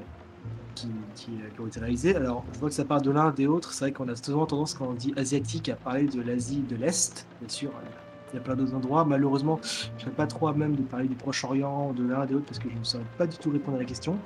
qui, 1.14 1.30
ont 1.58 1.66
été 1.66 1.80
réalisés. 1.80 2.14
Alors, 2.14 2.44
je 2.52 2.58
vois 2.58 2.68
que 2.68 2.74
ça 2.74 2.84
part 2.84 3.02
de 3.02 3.10
l'un 3.10 3.30
des 3.30 3.46
autres. 3.46 3.72
C'est 3.72 3.86
vrai 3.86 3.92
qu'on 3.92 4.08
a 4.08 4.16
souvent 4.16 4.46
tendance, 4.46 4.74
quand 4.74 4.86
on 4.86 4.92
dit 4.92 5.12
asiatique, 5.16 5.68
à 5.68 5.76
parler 5.76 6.04
de 6.04 6.20
l'Asie 6.20 6.60
de 6.60 6.76
l'Est, 6.76 7.26
bien 7.40 7.48
sûr. 7.48 7.70
Euh, 7.70 7.88
il 8.32 8.36
y 8.36 8.38
a 8.38 8.42
plein 8.42 8.56
d'autres 8.56 8.74
endroits. 8.74 9.04
Malheureusement, 9.04 9.60
je 9.98 10.06
n'ai 10.06 10.12
pas 10.12 10.26
trop 10.26 10.48
à 10.48 10.52
même 10.52 10.74
de 10.74 10.82
parler 10.82 11.06
du 11.06 11.14
Proche-Orient, 11.14 11.92
de 11.92 12.06
l'un 12.06 12.26
des 12.26 12.34
autres, 12.34 12.46
parce 12.46 12.58
que 12.58 12.68
je 12.68 12.76
ne 12.76 12.84
saurais 12.84 13.04
pas 13.16 13.26
du 13.26 13.36
tout 13.36 13.50
répondre 13.50 13.76
à 13.76 13.80
la 13.80 13.86
question. 13.86 14.18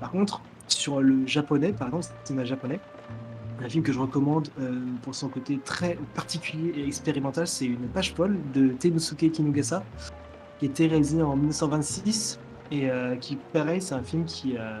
Par 0.00 0.10
contre, 0.10 0.42
sur 0.66 1.00
le 1.00 1.26
japonais, 1.26 1.72
par 1.72 1.88
exemple, 1.88 2.06
le 2.20 2.26
cinéma 2.26 2.44
japonais, 2.44 2.80
un 3.64 3.68
film 3.68 3.82
que 3.82 3.92
je 3.92 3.98
recommande 3.98 4.48
euh, 4.60 4.80
pour 5.02 5.14
son 5.14 5.28
côté 5.28 5.58
très 5.64 5.98
particulier 6.14 6.72
et 6.76 6.86
expérimental, 6.86 7.46
c'est 7.46 7.66
Une 7.66 7.88
page 7.88 8.14
folle 8.14 8.38
de 8.54 8.68
Tenusuke 8.68 9.32
Kinugasa, 9.32 9.82
qui 10.58 10.66
été 10.66 10.86
réalisé 10.86 11.22
en 11.22 11.36
1926 11.36 12.38
et 12.70 12.90
euh, 12.90 13.16
qui, 13.16 13.36
pareil, 13.52 13.80
c'est 13.80 13.94
un 13.94 14.02
film 14.02 14.24
qui, 14.24 14.56
euh, 14.56 14.80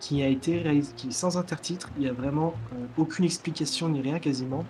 qui 0.00 0.22
a 0.22 0.28
été 0.28 0.82
qui, 0.96 1.12
sans 1.12 1.36
intertitre. 1.36 1.90
Il 1.96 2.02
n'y 2.02 2.08
a 2.08 2.12
vraiment 2.12 2.54
aucune 2.96 3.24
explication 3.24 3.88
ni 3.88 4.00
rien 4.00 4.18
quasiment. 4.18 4.64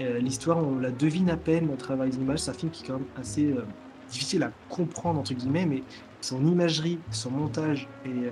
L'histoire, 0.00 0.58
on 0.58 0.78
la 0.78 0.90
devine 0.90 1.30
à 1.30 1.36
peine 1.36 1.70
au 1.70 1.76
travers 1.76 2.06
des 2.06 2.16
images. 2.16 2.40
C'est 2.40 2.50
un 2.50 2.54
film 2.54 2.70
qui 2.70 2.84
est 2.84 2.86
quand 2.86 2.94
même 2.94 3.08
assez 3.18 3.54
difficile 4.08 4.42
à 4.44 4.52
comprendre, 4.68 5.18
entre 5.18 5.34
guillemets, 5.34 5.66
mais 5.66 5.82
son 6.20 6.44
imagerie, 6.46 6.98
son 7.10 7.30
montage 7.30 7.88
et 8.04 8.30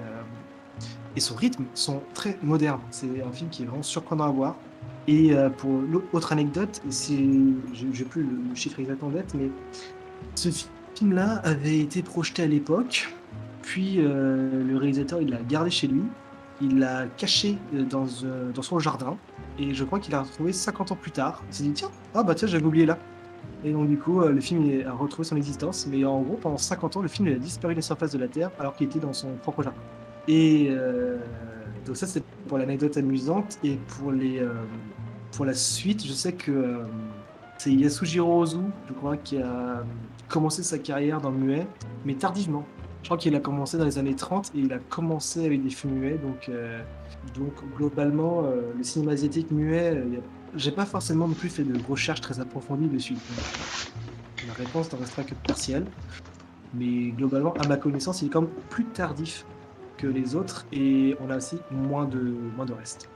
et 1.17 1.21
son 1.21 1.35
rythme 1.35 1.65
sont 1.75 2.03
très 2.15 2.39
modernes. 2.43 2.81
C'est 2.91 3.23
un 3.23 3.33
film 3.33 3.49
qui 3.51 3.63
est 3.63 3.67
vraiment 3.67 3.83
surprenant 3.83 4.25
à 4.25 4.31
voir. 4.31 4.57
Et 5.09 5.33
euh, 5.33 5.49
pour 5.49 5.71
l'autre 5.71 6.33
anecdote, 6.33 6.83
c'est, 6.91 7.25
j'ai 7.73 8.05
plus 8.05 8.23
le 8.23 8.55
chiffre 8.55 8.81
exact 8.81 9.03
en 9.03 9.11
tête, 9.11 9.35
mais 9.35 9.51
ce 10.35 10.49
film-là 10.95 11.41
avait 11.45 11.79
été 11.79 12.03
projeté 12.03 12.43
à 12.43 12.47
l'époque, 12.47 13.15
puis 13.63 13.97
euh, 13.99 14.65
le 14.65 14.77
réalisateur 14.77 15.23
il 15.23 15.31
l'a 15.31 15.43
gardé 15.43 15.71
chez 15.71 15.87
lui, 15.87 16.03
il 16.61 16.79
l'a 16.79 17.07
caché 17.17 17.59
euh, 17.75 17.83
dans, 17.83 18.07
dans 18.55 18.63
son 18.63 18.79
jardin, 18.79 19.17
et 19.59 19.75
je 19.75 19.85
crois 19.85 19.99
qu'il 19.99 20.13
l'a 20.13 20.23
retrouvé 20.23 20.53
50 20.53 20.93
ans 20.93 20.97
plus 20.97 21.11
tard. 21.11 21.43
Il 21.49 21.55
s'est 21.55 21.63
dit 21.65 21.73
tiens, 21.73 21.91
ah 22.15 22.23
bah 22.23 22.35
tiens 22.35 22.49
j'avais 22.49 22.65
oublié 22.65 22.87
là. 22.87 22.99
Et 23.65 23.73
donc 23.73 23.89
du 23.89 23.99
coup, 23.99 24.21
le 24.21 24.41
film 24.41 24.87
a 24.87 24.93
retrouvé 24.93 25.27
son 25.27 25.37
existence, 25.37 25.87
mais 25.87 26.05
en 26.05 26.21
gros 26.21 26.37
pendant 26.37 26.59
50 26.59 26.97
ans, 26.97 27.03
le 27.03 27.09
film 27.09 27.29
a 27.29 27.35
disparu 27.35 27.75
de 27.75 27.79
la 27.79 27.83
surface 27.83 28.13
de 28.13 28.19
la 28.19 28.29
Terre 28.29 28.51
alors 28.59 28.75
qu'il 28.75 28.87
était 28.87 28.99
dans 28.99 29.13
son 29.13 29.35
propre 29.37 29.63
jardin. 29.63 29.81
Et 30.29 30.67
euh, 30.71 31.19
donc 31.85 31.97
ça 31.97 32.07
c'est 32.07 32.25
pour 32.49 32.59
l'anecdote 32.59 32.97
amusante 32.97 33.59
et 33.63 33.77
pour 33.77 34.11
euh, 34.11 34.55
pour 35.33 35.45
la 35.45 35.55
suite, 35.55 36.05
je 36.07 36.13
sais 36.13 36.33
que 36.33 36.51
euh, 36.51 36.85
c'est 37.59 37.73
Yasujiro 37.73 38.43
Ozu, 38.43 38.59
je 38.89 38.93
crois, 38.93 39.17
qui 39.17 39.39
a 39.39 39.85
commencé 40.29 40.63
sa 40.63 40.79
carrière 40.79 41.21
dans 41.21 41.31
le 41.31 41.39
muet, 41.39 41.67
mais 42.05 42.15
tardivement. 42.15 42.65
Je 43.07 43.09
crois 43.09 43.19
qu'il 43.19 43.37
a 43.37 43.39
commencé 43.39 43.79
dans 43.79 43.85
les 43.85 43.99
années 43.99 44.17
30 44.17 44.51
et 44.57 44.59
il 44.59 44.73
a 44.73 44.81
commencé 44.81 45.47
avec 45.47 45.63
des 45.63 45.71
films 45.71 45.95
muets. 45.95 46.19
Donc, 46.19 46.49
euh, 46.49 46.83
donc 47.37 47.53
globalement, 47.77 48.43
euh, 48.43 48.73
le 48.77 48.83
cinéma 48.83 49.13
asiatique 49.13 49.53
muet, 49.53 49.93
euh, 49.95 50.05
j'ai 50.57 50.73
pas 50.73 50.87
forcément 50.87 51.29
non 51.29 51.35
plus 51.35 51.49
fait 51.49 51.63
de 51.63 51.81
recherches 51.89 52.21
très 52.21 52.41
approfondies 52.41 52.89
dessus. 52.89 53.13
Donc, 53.13 53.23
la 54.49 54.55
réponse 54.55 54.93
n'en 54.93 54.99
restera 54.99 55.23
que 55.23 55.35
partielle. 55.47 55.87
Mais 56.75 57.11
globalement, 57.11 57.55
à 57.55 57.69
ma 57.69 57.77
connaissance, 57.77 58.23
il 58.23 58.27
est 58.27 58.29
quand 58.29 58.41
même 58.41 58.51
plus 58.71 58.87
tardif 58.87 59.47
que 59.99 60.09
les 60.09 60.35
autres 60.35 60.67
et 60.73 61.15
on 61.21 61.31
a 61.31 61.37
aussi 61.37 61.59
moins 61.71 62.07
de, 62.07 62.35
moins 62.57 62.67
de 62.67 62.73
reste. 62.73 63.09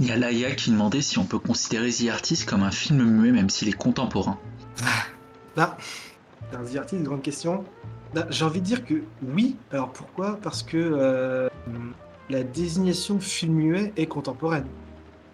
Il 0.00 0.06
y 0.06 0.10
a 0.10 0.16
Laïa 0.16 0.52
qui 0.52 0.70
demandait 0.70 1.02
si 1.02 1.18
on 1.18 1.26
peut 1.26 1.38
considérer 1.38 1.90
The 1.90 2.08
Artist 2.08 2.48
comme 2.48 2.62
un 2.62 2.70
film 2.70 3.04
muet 3.04 3.32
même 3.32 3.50
s'il 3.50 3.68
est 3.68 3.72
contemporain. 3.72 4.38
Là, 5.54 5.76
un 6.52 6.64
The 6.64 6.76
Artist, 6.76 7.02
grande 7.02 7.22
question. 7.22 7.64
Bah, 8.14 8.26
J'ai 8.30 8.44
envie 8.44 8.60
de 8.60 8.64
dire 8.66 8.84
que 8.84 9.02
oui. 9.22 9.56
Alors 9.72 9.92
pourquoi? 9.92 10.38
Parce 10.42 10.62
que 10.62 10.76
euh, 10.78 11.48
la 12.30 12.42
désignation 12.42 13.20
film 13.20 13.54
muet 13.54 13.92
est 13.96 14.06
contemporaine. 14.06 14.66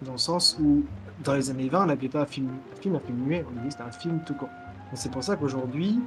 Dans 0.02 0.12
le 0.12 0.18
sens 0.18 0.58
où, 0.60 0.84
dans 1.22 1.34
les 1.34 1.50
années 1.50 1.68
20, 1.68 1.84
on 1.84 1.86
n'appelait 1.86 2.08
pas 2.08 2.22
un 2.22 2.26
film, 2.26 2.48
un 2.86 2.98
film 3.00 3.16
muet, 3.24 3.44
on 3.48 3.58
disait 3.58 3.70
c'était 3.70 3.82
un 3.84 3.90
film 3.92 4.20
tout 4.26 4.34
court. 4.34 4.48
C'est 4.94 5.10
pour 5.10 5.22
ça 5.24 5.36
qu'aujourd'hui, 5.36 6.00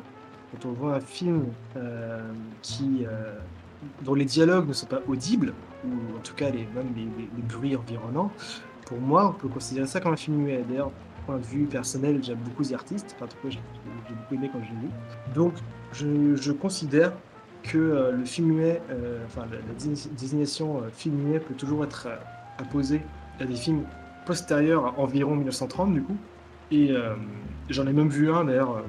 quand 0.52 0.70
on 0.70 0.74
voit 0.74 0.96
un 0.96 1.00
film 1.00 1.46
euh, 1.78 2.22
euh, 2.82 3.34
dont 4.04 4.14
les 4.14 4.26
dialogues 4.26 4.68
ne 4.68 4.74
sont 4.74 4.86
pas 4.88 5.00
audibles, 5.08 5.54
ou 5.86 6.18
en 6.18 6.22
tout 6.22 6.34
cas 6.36 6.52
même 6.52 6.66
les, 6.96 7.04
les- 7.04 7.30
les 7.36 7.42
bruits 7.44 7.76
environnants, 7.76 8.32
pour 8.86 9.00
moi, 9.00 9.30
on 9.30 9.34
peut 9.34 9.48
considérer 9.50 9.88
ça 9.88 10.00
comme 10.00 10.14
un 10.14 10.18
film 10.18 10.38
muet. 10.38 10.64
D'ailleurs, 10.68 10.92
point 11.28 11.38
de 11.38 11.46
vue 11.46 11.66
personnel, 11.66 12.20
j'aime 12.24 12.40
beaucoup 12.40 12.64
The 12.64 12.74
Artist. 12.74 13.14
Enfin, 13.16 13.26
en 13.26 13.28
tout 13.28 13.36
cas, 13.44 13.50
j'ai 13.50 14.16
beaucoup 14.16 14.34
aimé 14.34 14.50
quand 14.52 14.60
je 14.64 14.70
l'ai 14.70 14.82
vu. 14.82 14.90
Donc, 15.36 15.54
je, 15.94 16.36
je 16.36 16.52
considère 16.52 17.12
que 17.64 17.78
euh, 17.78 18.12
le 18.14 18.26
film 18.26 18.48
muet, 18.54 18.82
euh, 18.90 19.24
enfin, 19.28 19.42
la, 19.52 19.58
la 19.58 19.74
dési- 19.78 20.10
désignation 20.18 20.78
euh, 20.78 20.90
film 20.92 21.16
muet 21.16 21.40
peut 21.40 21.54
toujours 21.54 21.84
être 21.84 22.08
apposée 22.58 23.02
à 23.40 23.46
des 23.46 23.56
films 23.56 23.84
postérieurs 24.26 24.86
à 24.88 25.00
environ 25.00 25.36
1930, 25.36 25.94
du 25.94 26.02
coup. 26.02 26.18
Et 26.72 26.94
j'en 27.70 27.88
ai 27.88 27.94
même 27.94 28.10
vu 28.10 28.30
un, 28.30 28.44
d'ailleurs, 28.44 28.84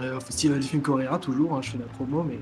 au 0.00 0.20
Festival 0.20 0.58
du 0.58 0.66
film 0.66 0.82
coréen, 0.82 1.16
toujours, 1.18 1.54
hein, 1.54 1.60
je 1.62 1.70
fais 1.70 1.78
la 1.78 1.84
promo, 1.84 2.24
mais 2.24 2.38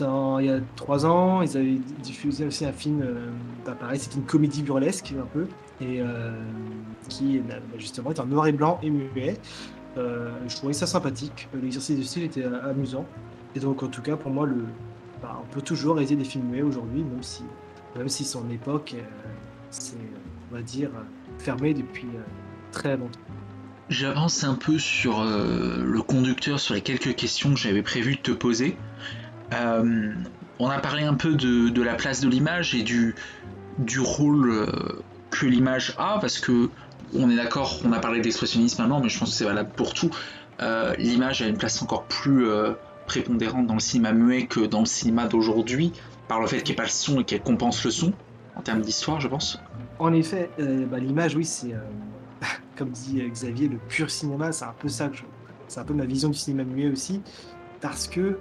il 0.00 0.46
y 0.46 0.50
a 0.50 0.60
trois 0.76 1.06
ans, 1.06 1.42
ils 1.42 1.56
avaient 1.56 1.78
diffusé 2.02 2.46
aussi 2.46 2.64
un 2.66 2.72
film, 2.72 3.02
euh, 3.02 3.30
bah, 3.66 3.76
pareil, 3.78 3.98
c'était 3.98 4.16
une 4.16 4.26
comédie 4.26 4.62
burlesque, 4.62 5.12
un 5.20 5.26
peu, 5.26 5.48
et 5.80 6.00
euh, 6.00 6.32
qui 7.08 7.38
bah, 7.38 7.54
justement 7.78 8.10
est 8.10 8.20
en 8.20 8.26
noir 8.26 8.46
et 8.46 8.52
blanc 8.52 8.78
et 8.82 8.90
muet. 8.90 9.38
Euh, 9.96 10.30
je 10.48 10.56
trouvais 10.56 10.72
ça 10.72 10.86
sympathique. 10.86 11.48
L'exercice 11.54 11.98
de 11.98 12.02
style 12.02 12.24
était 12.24 12.44
euh, 12.44 12.70
amusant. 12.70 13.06
Et 13.54 13.60
donc, 13.60 13.82
en 13.82 13.88
tout 13.88 14.02
cas, 14.02 14.16
pour 14.16 14.30
moi, 14.30 14.48
bah, 15.22 15.40
on 15.40 15.52
peut 15.52 15.62
toujours 15.62 15.94
réaliser 15.94 16.16
des 16.16 16.24
films 16.24 16.46
muets 16.46 16.62
aujourd'hui, 16.62 17.02
même 17.02 17.22
si, 17.22 17.44
même 17.96 18.08
si 18.08 18.24
son 18.24 18.48
époque, 18.50 18.96
c'est, 19.70 19.96
on 20.50 20.56
va 20.56 20.62
dire, 20.62 20.90
fermé 21.38 21.72
depuis 21.74 22.08
très 22.72 22.96
longtemps. 22.96 23.20
J'avance 23.88 24.42
un 24.42 24.54
peu 24.54 24.78
sur 24.78 25.22
le 25.22 26.02
conducteur, 26.02 26.58
sur 26.58 26.74
les 26.74 26.80
quelques 26.80 27.14
questions 27.14 27.54
que 27.54 27.60
j'avais 27.60 27.82
prévu 27.82 28.16
de 28.16 28.20
te 28.22 28.32
poser. 28.32 28.76
On 29.52 30.68
a 30.68 30.78
parlé 30.80 31.04
un 31.04 31.14
peu 31.14 31.34
de, 31.34 31.82
la 31.82 31.94
place 31.94 32.20
de 32.20 32.28
l'image 32.28 32.74
et 32.74 32.82
du, 32.82 33.14
rôle 34.00 34.66
que 35.40 35.46
l'image 35.46 35.94
a, 35.98 36.18
parce 36.20 36.38
que 36.38 36.70
on 37.14 37.30
est 37.30 37.36
d'accord, 37.36 37.78
on 37.84 37.92
a 37.92 38.00
parlé 38.00 38.20
d'expressionnisme 38.20 38.82
maintenant, 38.82 39.00
mais 39.00 39.08
je 39.08 39.18
pense 39.18 39.30
que 39.30 39.34
c'est 39.36 39.44
valable 39.44 39.70
pour 39.76 39.94
tout. 39.94 40.10
Euh, 40.60 40.94
l'image 40.98 41.42
a 41.42 41.46
une 41.46 41.56
place 41.58 41.80
encore 41.82 42.04
plus 42.04 42.46
euh, 42.48 42.72
prépondérante 43.06 43.66
dans 43.66 43.74
le 43.74 43.80
cinéma 43.80 44.12
muet 44.12 44.46
que 44.46 44.60
dans 44.60 44.80
le 44.80 44.86
cinéma 44.86 45.26
d'aujourd'hui, 45.26 45.92
par 46.28 46.40
le 46.40 46.46
fait 46.46 46.58
qu'il 46.58 46.68
n'y 46.68 46.72
ait 46.72 46.76
pas 46.76 46.82
le 46.84 46.88
son 46.88 47.20
et 47.20 47.24
qu'elle 47.24 47.42
compense 47.42 47.84
le 47.84 47.90
son, 47.90 48.12
en 48.56 48.62
termes 48.62 48.80
d'histoire, 48.80 49.20
je 49.20 49.28
pense. 49.28 49.58
En 49.98 50.12
effet, 50.12 50.50
euh, 50.58 50.86
bah, 50.86 50.98
l'image, 50.98 51.36
oui, 51.36 51.44
c'est, 51.44 51.74
comme 52.76 52.90
dit 52.90 53.22
Xavier, 53.28 53.68
le 53.68 53.78
pur 53.88 54.10
cinéma. 54.10 54.52
C'est 54.52 54.64
un 54.64 54.74
peu 54.78 54.88
ça 54.88 55.08
que 55.08 55.16
je- 55.16 55.22
c'est 55.68 55.80
un 55.80 55.84
peu 55.84 55.94
ma 55.94 56.04
vision 56.04 56.28
du 56.30 56.38
cinéma 56.38 56.64
muet 56.64 56.90
aussi, 56.90 57.20
parce 57.80 58.06
que 58.08 58.38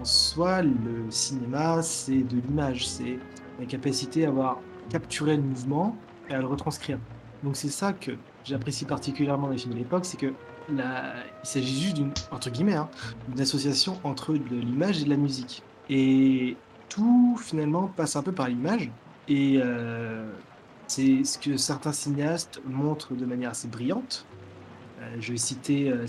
en 0.00 0.04
soi, 0.04 0.62
le 0.62 1.10
cinéma, 1.10 1.82
c'est 1.82 2.20
de 2.22 2.36
l'image, 2.36 2.88
c'est 2.88 3.18
la 3.58 3.66
capacité 3.66 4.24
à 4.24 4.28
avoir 4.28 4.58
capturé 4.90 5.36
le 5.36 5.42
mouvement 5.42 5.96
et 6.30 6.34
à 6.34 6.38
le 6.38 6.46
retranscrire. 6.46 6.98
Donc 7.42 7.56
c'est 7.56 7.68
ça 7.68 7.92
que 7.92 8.12
j'apprécie 8.44 8.84
particulièrement 8.84 9.46
dans 9.46 9.52
les 9.52 9.58
films 9.58 9.74
de 9.74 9.78
l'époque, 9.78 10.04
c'est 10.04 10.18
que 10.18 10.32
la... 10.72 11.14
il 11.42 11.46
s'agit 11.46 11.80
juste 11.80 11.96
d'une 11.96 12.12
entre 12.30 12.50
guillemets, 12.50 12.74
hein, 12.74 12.88
association 13.38 13.98
entre 14.04 14.34
de 14.34 14.56
l'image 14.56 15.00
et 15.00 15.04
de 15.04 15.10
la 15.10 15.16
musique. 15.16 15.62
Et 15.88 16.56
tout 16.88 17.36
finalement 17.40 17.88
passe 17.88 18.16
un 18.16 18.22
peu 18.22 18.32
par 18.32 18.48
l'image. 18.48 18.90
Et 19.28 19.60
euh, 19.62 20.28
c'est 20.86 21.24
ce 21.24 21.38
que 21.38 21.56
certains 21.56 21.92
cinéastes 21.92 22.60
montrent 22.66 23.14
de 23.14 23.24
manière 23.24 23.50
assez 23.50 23.68
brillante. 23.68 24.26
Euh, 25.00 25.16
je 25.20 25.32
vais 25.32 25.38
citer 25.38 25.90
euh, 25.90 26.06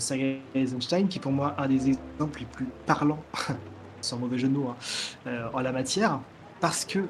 Eisenstein, 0.54 1.08
qui 1.08 1.18
est 1.18 1.20
pour 1.20 1.32
moi 1.32 1.54
un 1.58 1.68
des 1.68 1.88
exemples 1.88 2.40
les 2.40 2.46
plus 2.46 2.66
parlants, 2.86 3.22
sans 4.00 4.18
mauvais 4.18 4.38
jeu 4.38 4.48
de 4.48 4.54
mots, 4.54 4.68
hein, 4.70 4.76
euh, 5.26 5.48
en 5.52 5.60
la 5.60 5.72
matière, 5.72 6.20
parce 6.60 6.84
que 6.84 7.06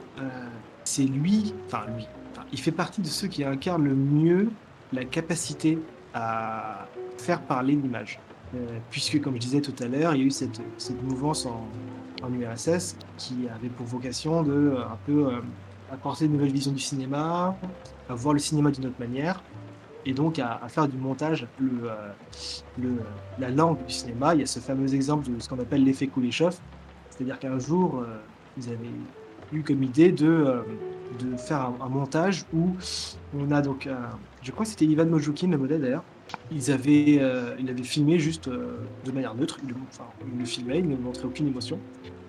c'est 0.85 1.05
lui, 1.05 1.55
enfin 1.67 1.85
lui, 1.97 2.07
il 2.53 2.61
fait 2.61 2.73
partie 2.73 3.01
de 3.01 3.07
ceux 3.07 3.29
qui 3.29 3.45
incarnent 3.45 3.85
le 3.85 3.95
mieux 3.95 4.51
la 4.93 5.05
capacité 5.05 5.79
à 6.15 6.87
faire 7.19 7.41
parler 7.41 7.75
l'image. 7.75 8.21
Euh, 8.55 8.79
puisque, 8.91 9.21
comme 9.23 9.35
je 9.37 9.41
disais 9.41 9.61
tout 9.63 9.75
à 9.83 9.87
l'heure, 9.87 10.15
il 10.15 10.21
y 10.21 10.25
a 10.25 10.27
eu 10.27 10.31
cette, 10.31 10.61
cette 10.77 11.03
mouvance 11.03 11.47
en, 11.47 11.67
en 12.23 12.33
URSS 12.33 12.97
qui 13.17 13.49
avait 13.49 13.71
pour 13.71 13.87
vocation 13.87 14.43
de 14.43 14.53
euh, 14.53 14.85
un 14.85 14.99
peu 15.07 15.27
euh, 15.29 15.41
apporter 15.91 16.27
une 16.27 16.33
nouvelle 16.33 16.53
vision 16.53 16.73
du 16.73 16.79
cinéma, 16.79 17.57
à 18.11 18.15
voir 18.15 18.35
le 18.35 18.41
cinéma 18.41 18.71
d'une 18.71 18.87
autre 18.87 19.01
manière, 19.01 19.43
et 20.05 20.13
donc 20.13 20.39
à, 20.39 20.61
à 20.63 20.69
faire 20.69 20.87
du 20.87 20.99
montage 20.99 21.47
le, 21.59 21.89
le, 22.79 22.99
la 23.39 23.49
langue 23.49 23.79
du 23.87 23.95
cinéma. 23.95 24.35
Il 24.35 24.41
y 24.41 24.43
a 24.43 24.47
ce 24.47 24.61
fameux 24.61 24.93
exemple 24.95 25.31
de 25.31 25.41
ce 25.41 25.49
qu'on 25.49 25.59
appelle 25.59 25.85
l'effet 25.85 26.09
Kuleshov, 26.09 26.59
c'est-à-dire 27.09 27.39
qu'un 27.39 27.59
jour, 27.59 28.03
ils 28.59 28.69
avaient 28.69 28.91
eu 29.53 29.63
comme 29.63 29.83
idée 29.83 30.11
de, 30.13 30.65
de 31.19 31.37
faire 31.37 31.73
un, 31.81 31.89
montage 31.89 32.45
où 32.55 32.71
on 33.39 33.51
a 33.51 33.63
donc, 33.63 33.89
je 34.43 34.51
crois 34.51 34.65
que 34.65 34.71
c'était 34.71 34.87
Ivan 34.87 35.07
Mojoukine, 35.07 35.51
le 35.51 35.59
modèle 35.59 35.81
d'ailleurs, 35.81 36.05
ils 36.51 36.71
avaient, 36.71 37.19
euh, 37.21 37.55
il 37.59 37.69
avait 37.71 37.83
filmé 37.83 38.19
juste 38.19 38.49
euh, 38.49 38.79
de 39.05 39.13
manière 39.13 39.35
neutre, 39.35 39.59
il, 39.67 39.75
enfin, 39.91 40.05
il 40.33 40.39
le 40.39 40.45
filmait, 40.45 40.79
il 40.79 40.89
ne 40.89 40.97
montrait 40.97 41.25
aucune 41.25 41.49
émotion. 41.49 41.79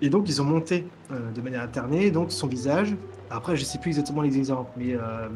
Et 0.02 0.10
donc 0.10 0.28
ils 0.28 0.42
ont 0.42 0.44
monté 0.44 0.86
euh, 1.10 1.30
de 1.32 1.40
manière 1.40 1.62
alternée 1.62 2.10
donc 2.10 2.32
son 2.32 2.46
visage. 2.46 2.96
Après, 3.30 3.56
je 3.56 3.64
sais 3.64 3.78
plus 3.78 3.90
exactement 3.90 4.22
les 4.22 4.36
exemples, 4.36 4.70
mais 4.76 4.94
euh, 4.94 5.28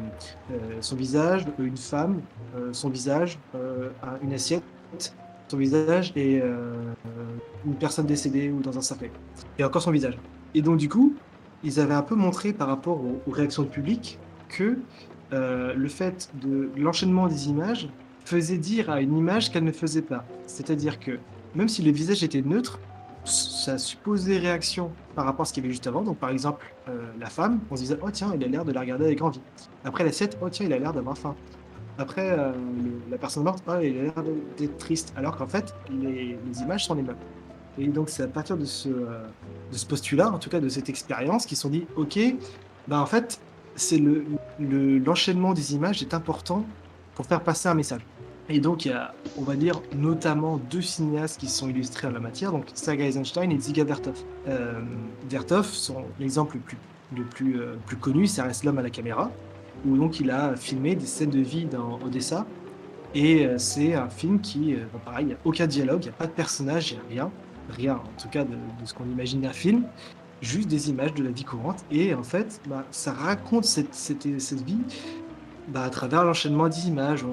son 0.79 0.95
visage, 0.95 1.45
une 1.57 1.75
femme, 1.75 2.21
son 2.71 2.89
visage, 2.89 3.39
un- 3.55 4.23
une 4.23 4.31
assiette, 4.33 4.63
son 5.47 5.57
visage 5.57 6.13
et 6.15 6.41
une 7.65 7.75
personne 7.75 8.05
décédée 8.05 8.51
ou 8.51 8.61
dans 8.61 8.77
un 8.77 8.81
cercueil. 8.81 9.11
Et 9.57 9.63
encore 9.63 9.81
son 9.81 9.91
visage. 9.91 10.17
Et 10.53 10.61
donc 10.61 10.77
du 10.77 10.87
coup, 10.87 11.15
ils 11.63 11.79
avaient 11.79 11.93
un 11.93 12.01
peu 12.01 12.15
montré 12.15 12.53
par 12.53 12.67
rapport 12.67 13.01
aux, 13.01 13.31
réactions 13.31 13.63
du 13.63 13.69
public 13.69 14.19
que 14.47 14.77
euh, 15.33 15.73
le 15.73 15.87
fait 15.89 16.29
de 16.41 16.69
l'enchaînement 16.75 17.27
des 17.27 17.49
images 17.49 17.89
faisait 18.25 18.57
dire 18.57 18.89
à 18.89 19.01
une 19.01 19.17
image 19.17 19.51
qu'elle 19.51 19.63
ne 19.63 19.71
faisait 19.71 20.01
pas. 20.01 20.23
C'est-à-dire 20.45 20.99
que 20.99 21.19
même 21.55 21.67
si 21.67 21.81
le 21.81 21.91
visage 21.91 22.23
était 22.23 22.41
neutre, 22.41 22.79
ça 23.25 23.77
supposait 23.77 24.37
réaction 24.37 24.91
par 25.15 25.25
rapport 25.25 25.43
à 25.43 25.45
ce 25.45 25.53
qu'il 25.53 25.63
y 25.63 25.65
avait 25.65 25.73
juste 25.73 25.87
avant. 25.87 26.01
Donc 26.01 26.17
par 26.17 26.29
exemple, 26.29 26.73
euh, 26.87 27.11
la 27.19 27.29
femme, 27.29 27.59
on 27.69 27.75
se 27.75 27.81
disait 27.81 27.97
oh 28.01 28.09
tiens, 28.11 28.31
il 28.35 28.43
a 28.43 28.47
l'air 28.47 28.65
de 28.65 28.71
la 28.71 28.81
regarder 28.81 29.05
avec 29.05 29.21
envie. 29.21 29.41
Après 29.83 30.03
l'assiette, 30.03 30.37
oh 30.41 30.49
tiens, 30.49 30.65
il 30.65 30.73
a 30.73 30.79
l'air 30.79 30.93
d'avoir 30.93 31.17
faim. 31.17 31.35
Après 31.97 32.31
euh, 32.31 32.53
la 33.11 33.17
personne 33.17 33.43
morte, 33.43 33.63
oh 33.67 33.73
il 33.81 33.99
a 33.99 34.03
l'air 34.03 34.23
d'être 34.57 34.77
triste. 34.77 35.13
Alors 35.15 35.35
qu'en 35.37 35.47
fait, 35.47 35.75
les, 35.91 36.37
images 36.61 36.85
sont 36.85 36.95
les 36.95 37.03
mêmes. 37.03 37.17
Et 37.77 37.87
donc 37.87 38.09
c'est 38.09 38.23
à 38.23 38.27
partir 38.27 38.57
de 38.57 38.65
ce, 38.65 38.89
de 39.71 39.77
ce 39.77 39.85
postulat, 39.85 40.31
en 40.31 40.39
tout 40.39 40.49
cas 40.49 40.59
de 40.59 40.69
cette 40.69 40.89
expérience, 40.89 41.45
qu'ils 41.45 41.57
se 41.57 41.63
sont 41.63 41.69
dit 41.69 41.85
ok, 41.95 42.19
ben 42.87 42.99
en 42.99 43.05
fait, 43.05 43.39
c'est 43.75 43.97
le 43.97 44.25
le- 44.59 44.97
l'enchaînement 44.99 45.53
des 45.53 45.73
images 45.75 46.01
est 46.01 46.13
important 46.13 46.65
pour 47.15 47.25
faire 47.25 47.41
passer 47.41 47.67
un 47.69 47.75
message. 47.75 48.01
Et 48.51 48.59
donc, 48.59 48.85
il 48.85 48.89
y 48.89 48.91
a, 48.93 49.13
on 49.37 49.43
va 49.43 49.55
dire, 49.55 49.79
notamment 49.95 50.57
deux 50.71 50.81
cinéastes 50.81 51.39
qui 51.39 51.47
sont 51.47 51.69
illustrés 51.69 52.07
en 52.07 52.11
la 52.11 52.19
matière, 52.19 52.51
donc 52.51 52.65
Sergei 52.73 53.05
Eisenstein 53.07 53.51
et 53.51 53.57
Dziga 53.59 53.83
Vertov. 53.83 54.15
Euh, 54.47 54.81
Vertov, 55.29 55.67
son 55.67 55.97
l'exemple 56.19 56.55
le 56.55 56.61
plus, 56.61 56.77
le 57.15 57.23
plus, 57.23 57.61
euh, 57.61 57.75
plus 57.85 57.97
connu, 57.97 58.25
ça 58.25 58.43
reste 58.45 58.63
L'homme 58.63 58.79
à 58.79 58.81
la 58.81 58.89
caméra, 58.89 59.29
où 59.85 59.95
donc 59.97 60.19
il 60.19 60.31
a 60.31 60.55
filmé 60.55 60.95
des 60.95 61.05
scènes 61.05 61.29
de 61.29 61.41
vie 61.41 61.65
dans 61.65 61.99
Odessa. 62.03 62.47
Et 63.13 63.45
euh, 63.45 63.59
c'est 63.59 63.93
un 63.93 64.09
film 64.09 64.39
qui, 64.41 64.73
euh, 64.73 64.79
bah, 64.93 64.99
pareil, 65.05 65.25
il 65.25 65.27
n'y 65.27 65.33
a 65.33 65.37
aucun 65.45 65.67
dialogue, 65.67 65.99
il 66.03 66.07
n'y 66.07 66.13
a 66.13 66.17
pas 66.17 66.25
de 66.27 66.31
personnage, 66.31 66.91
il 66.91 67.13
n'y 67.13 67.19
a 67.19 67.23
rien. 67.25 67.31
Rien, 67.69 67.95
en 67.95 68.21
tout 68.21 68.29
cas, 68.29 68.43
de, 68.43 68.55
ce 68.83 68.93
qu'on 68.93 69.05
imagine 69.05 69.41
d'un 69.41 69.53
film. 69.53 69.83
Juste 70.41 70.69
des 70.69 70.89
images 70.89 71.13
de 71.13 71.23
la 71.23 71.31
vie 71.31 71.43
courante. 71.43 71.83
Et 71.91 72.13
en 72.13 72.23
fait, 72.23 72.61
bah, 72.67 72.85
ça 72.91 73.11
raconte 73.11 73.65
cette, 73.65 73.93
cette, 73.93 74.39
cette 74.39 74.61
vie 74.61 74.79
bah, 75.67 75.83
à 75.83 75.89
travers 75.89 76.23
l'enchaînement 76.23 76.69
des 76.69 76.87
images. 76.87 77.25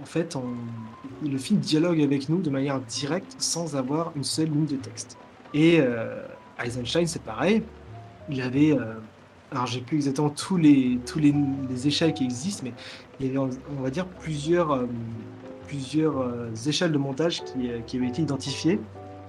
En 0.00 0.04
fait, 0.04 0.36
le 1.24 1.38
film 1.38 1.58
dialogue 1.58 2.00
avec 2.00 2.28
nous 2.28 2.40
de 2.40 2.50
manière 2.50 2.80
directe 2.80 3.34
sans 3.38 3.76
avoir 3.76 4.12
une 4.14 4.24
seule 4.24 4.48
ligne 4.50 4.66
de 4.66 4.76
texte. 4.76 5.18
Et, 5.52 5.80
euh, 5.80 6.22
Eisenstein, 6.64 7.06
c'est 7.06 7.22
pareil. 7.22 7.62
Il 8.30 8.40
avait, 8.42 8.72
euh, 8.72 8.94
alors 9.50 9.66
j'ai 9.66 9.80
plus 9.80 9.96
exactement 9.96 10.30
tous 10.30 10.56
les, 10.56 10.98
tous 11.06 11.18
les, 11.18 11.34
échelles 11.86 12.12
qui 12.12 12.24
existent, 12.24 12.62
mais 12.64 12.72
il 13.20 13.26
y 13.26 13.30
avait, 13.30 13.38
on 13.38 13.82
va 13.82 13.90
dire, 13.90 14.06
plusieurs, 14.06 14.72
euh, 14.72 14.86
plusieurs 15.66 16.18
euh, 16.18 16.50
échelles 16.66 16.92
de 16.92 16.98
montage 16.98 17.42
qui, 17.44 17.70
qui 17.86 17.96
avaient 17.96 18.08
été 18.08 18.22
identifiées. 18.22 18.80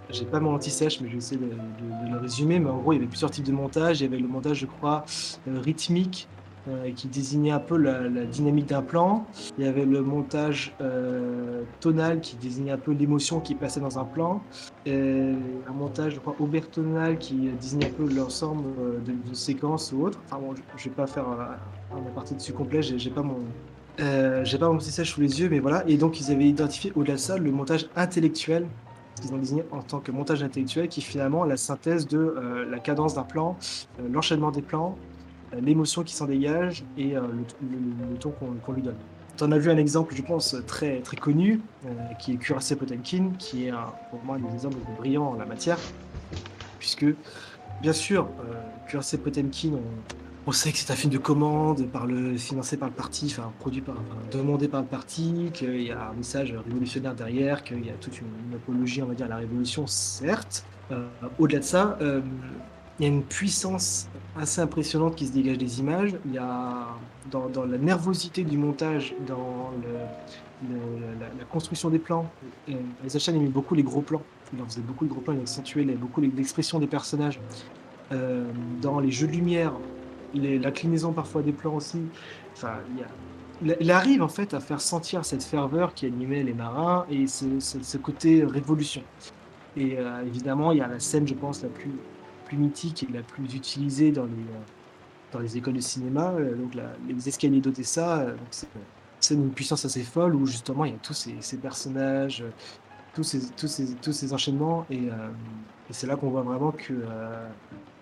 J'ai 0.10 0.26
pas 0.26 0.40
mon 0.40 0.56
anti-sèche, 0.56 1.02
mais 1.02 1.08
je 1.08 1.14
vais 1.14 1.18
essayer 1.20 1.40
de, 1.40 2.12
le 2.12 2.18
résumer. 2.18 2.60
Mais 2.60 2.70
en 2.70 2.78
gros, 2.78 2.94
il 2.94 2.96
y 2.96 3.00
avait 3.00 3.08
plusieurs 3.08 3.32
types 3.32 3.46
de 3.46 3.52
montage. 3.52 4.02
Il 4.02 4.04
y 4.04 4.08
avait 4.08 4.20
le 4.20 4.28
montage, 4.28 4.58
je 4.58 4.66
crois, 4.66 5.06
rythmique, 5.48 6.28
euh, 6.68 6.92
qui 6.92 7.08
désignait 7.08 7.52
un 7.52 7.60
peu 7.60 7.78
la, 7.78 8.10
dynamique 8.26 8.68
d'un 8.68 8.82
plan. 8.82 9.26
Il 9.58 9.66
y 9.66 9.68
avait 9.68 9.86
le 9.86 10.02
montage 10.02 10.76
euh, 10.82 11.64
tonal 11.80 12.20
qui 12.20 12.36
désignait 12.36 12.72
un 12.72 12.78
peu 12.78 12.92
l'émotion 12.92 13.40
qui 13.40 13.56
passait 13.56 13.80
dans 13.80 13.98
un 13.98 14.04
plan. 14.04 14.42
Et 14.86 15.32
un 15.68 15.74
montage, 15.74 16.16
je 16.16 16.20
crois, 16.20 16.36
obertonal 16.40 17.18
qui 17.18 17.50
désignait 17.60 17.88
un 17.88 17.92
peu 17.92 18.14
l'ensemble 18.14 18.66
euh, 18.80 19.00
de, 19.00 19.34
séquences 19.34 19.94
ou 19.94 20.04
autre. 20.04 20.20
Enfin 20.26 20.42
bon, 20.42 20.54
je, 20.56 20.62
ne 20.62 20.90
vais 20.90 20.96
pas 20.96 21.08
faire 21.08 21.28
un, 21.28 21.98
un 21.98 22.02
partie 22.14 22.36
dessus 22.36 22.54
complet, 22.54 22.82
j'ai 22.82 23.10
pas 23.10 23.24
mon. 23.24 23.38
j'ai 24.44 24.58
pas 24.58 24.70
mon 24.70 24.78
petit 24.78 24.92
sèche 24.92 25.14
sous 25.14 25.22
les 25.22 25.40
yeux, 25.40 25.50
mais 25.50 25.60
voilà. 25.60 25.88
Et 25.88 25.98
donc, 25.98 26.20
ils 26.20 26.30
avaient 26.30 26.48
identifié 26.48 26.92
au-delà 26.96 27.14
de 27.14 27.20
ça 27.20 27.38
le 27.38 27.52
montage 27.52 27.88
intellectuel 27.96 28.68
qu'ils 29.20 29.34
ont 29.34 29.38
désigné 29.38 29.64
en 29.72 29.82
tant 29.82 30.00
que 30.00 30.12
montage 30.12 30.44
intellectuel, 30.44 30.88
qui 30.88 31.00
est 31.00 31.04
finalement 31.04 31.44
la 31.44 31.58
synthèse 31.58 32.08
de 32.08 32.66
la 32.70 32.80
cadence 32.80 33.16
d'un 33.16 33.24
plan, 33.24 33.58
l'enchaînement 34.12 34.52
des 34.52 34.62
plans, 34.62 34.98
euh, 35.54 35.62
l'émotion 35.62 36.04
qui 36.04 36.14
s'en 36.14 36.26
dégage 36.26 36.84
et 36.98 37.16
euh, 37.16 37.22
le, 37.62 38.18
ton 38.18 38.32
qu'on 38.32 38.72
lui 38.72 38.82
donne. 38.82 38.98
En 39.42 39.52
as 39.54 39.58
vu 39.58 39.72
un 39.72 39.78
exemple, 39.78 40.14
je 40.16 40.22
pense, 40.22 40.56
très, 40.68 41.00
très 41.00 41.16
connu, 41.16 41.62
euh, 41.86 41.90
qui 42.20 42.34
est 42.34 42.36
Cuirassé 42.36 42.76
Potemkin, 42.76 43.32
qui 43.40 43.68
est 43.68 43.74
pour 44.10 44.22
moi 44.26 44.36
un 44.36 44.40
des 44.40 44.54
exemples 44.54 44.78
brillants 44.98 45.30
en 45.30 45.36
la 45.36 45.46
matière, 45.46 45.78
puisque, 46.78 47.06
bien 47.82 47.94
sûr, 47.94 48.28
Cuirassé 48.88 49.18
Potemkin, 49.18 49.70
on, 49.76 50.29
sait 50.52 50.72
que 50.72 50.78
c'est 50.78 50.92
un 50.92 50.96
film 50.96 51.12
de 51.12 51.18
commande, 51.18 51.88
par 51.88 52.06
le, 52.06 52.38
financé 52.38 52.78
par 52.78 52.90
le 52.90 52.96
parti, 52.96 53.28
enfin, 53.28 53.52
produit 53.60 53.82
par, 53.82 53.96
demandé 54.32 54.68
par 54.68 54.82
le 54.82 54.88
parti, 54.88 55.50
qu'il 55.54 55.82
y 55.82 55.92
a 55.92 56.10
un 56.10 56.14
message 56.14 56.54
révolutionnaire 56.66 57.16
derrière, 57.16 57.64
qu'il 57.64 57.86
y 57.86 57.90
a 57.90 57.94
toute 57.94 58.20
une, 58.20 58.56
apologie, 58.56 59.02
on 59.02 59.08
va 59.08 59.14
dire, 59.14 59.26
à 59.26 59.30
la 59.30 59.38
révolution, 59.38 59.88
certes. 59.88 60.66
Au-delà 61.38 61.60
de 61.60 61.64
ça, 61.64 61.98
il 63.00 63.04
y 63.04 63.06
a 63.06 63.12
une 63.12 63.24
puissance 63.24 64.10
assez 64.38 64.60
impressionnante 64.62 65.16
qui 65.16 65.28
se 65.28 65.32
dégage 65.32 65.58
des 65.58 65.80
images. 65.80 66.16
Il 66.26 66.34
y 66.34 66.38
a 66.38 66.88
dans, 67.32 67.66
la 67.66 67.78
nervosité 67.78 68.44
du 68.44 68.58
montage, 68.58 69.14
dans 69.26 69.72
la, 70.70 71.46
construction 71.46 71.90
des 71.90 72.00
plans. 72.00 72.30
Les 72.68 72.76
il 73.16 73.36
aimait 73.36 73.48
beaucoup 73.48 73.76
les 73.76 73.84
gros 73.84 74.02
plans. 74.02 74.22
Il 74.54 74.62
en 74.62 74.66
faisait 74.66 74.82
beaucoup 74.82 75.06
de 75.06 75.10
gros 75.10 75.22
plans, 75.22 75.34
il 75.34 75.42
accentuait 75.42 75.84
beaucoup 75.84 76.22
l'expression 76.22 76.80
des 76.80 76.88
personnages. 76.88 77.40
Euh, 78.12 78.44
dans 78.82 79.00
les 79.00 79.12
jeux 79.12 79.28
de 79.28 79.34
lumière, 79.34 79.74
l'inclinaison 80.34 81.14
parfois 81.14 81.42
des 81.42 81.52
plans 81.52 81.76
aussi. 81.76 82.02
Enfin, 82.54 82.76
il, 83.62 83.92
arrive 83.92 84.22
en 84.22 84.28
fait 84.28 84.54
à 84.54 84.60
faire 84.60 84.82
sentir 84.82 85.26
cette 85.26 85.44
ferveur 85.44 85.94
qui 85.94 86.06
animait 86.06 86.44
les 86.44 86.54
marins 86.54 87.06
et 87.10 87.28
ce, 87.28 87.98
côté 87.98 88.44
révolution. 88.44 89.04
Et 89.76 89.98
euh, 89.98 90.26
évidemment, 90.26 90.72
il 90.72 90.80
y 90.80 90.82
a 90.82 90.88
la 90.88 91.00
scène, 91.00 91.28
je 91.28 91.34
pense, 91.34 91.62
la 91.64 91.70
plus 91.70 92.58
mythique 92.58 93.04
et 93.04 93.14
la 93.14 93.22
plus 93.22 93.54
utilisée 93.54 94.12
dans 94.12 94.26
les, 94.26 95.40
euh, 95.40 95.48
écoles 95.56 95.76
de 95.76 95.82
cinéma. 95.82 96.32
Euh, 96.32 96.56
donc 96.56 96.74
les 97.08 97.28
escaliers 97.28 97.62
d'Odessa, 97.62 98.26
c'est 99.20 99.36
une 99.36 99.52
puissance 99.52 99.86
assez 99.86 100.04
folle 100.04 100.36
où 100.36 100.46
justement 100.46 100.86
il 100.86 100.94
y 100.94 100.96
a 100.96 101.00
tous 101.00 101.14
ces, 101.14 101.58
personnages, 101.58 102.44
tous 103.14 103.24
ces, 103.24 104.34
enchaînements 104.34 104.86
et 104.90 105.10
c'est 105.92 106.08
là 106.08 106.16
qu'on 106.16 106.30
voit 106.30 106.42
vraiment 106.42 106.72
que 106.72 106.94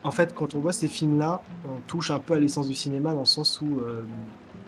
en 0.08 0.12
fait 0.12 0.34
quand 0.34 0.56
on 0.56 0.60
voit 0.60 0.74
ces 0.74 0.88
films 0.88 1.20
là 1.20 1.42
on 1.66 1.80
touche 1.88 2.12
un 2.12 2.20
peu 2.20 2.34
à 2.34 2.40
l'essence 2.40 2.68
du 2.68 2.76
cinéma 2.76 3.14
dans 3.14 3.20
le 3.20 3.26
sens 3.26 3.62
où 3.62 3.82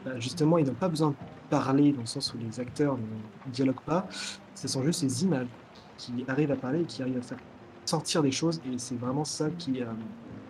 bah, 0.06 0.20
justement 0.20 0.58
ils 0.58 0.68
n'ont 0.68 0.74
pas 0.74 0.90
besoin 0.90 1.10
de 1.10 1.16
parler 1.50 1.92
dans 1.92 2.02
le 2.02 2.08
sens 2.08 2.34
où 2.34 2.38
les 2.38 2.60
acteurs 2.60 2.98
ne 2.98 3.52
dialoguent 3.52 3.82
pas 3.86 4.08
ce 4.56 4.68
sont 4.68 4.84
juste 4.84 5.00
ces 5.00 5.24
images 5.24 5.48
qui 5.98 6.26
arrivent 6.28 6.52
à 6.52 6.56
parler 6.56 6.82
et 6.82 6.86
qui 6.86 7.02
arrivent 7.02 7.18
à 7.18 7.22
faire 7.22 7.38
sortir 7.86 8.24
des 8.24 8.32
choses. 8.32 8.62
Et 8.66 8.78
c'est 8.78 9.00
vraiment 9.00 9.26
ça 9.26 9.50
qui, 9.58 9.82
euh, 9.82 9.86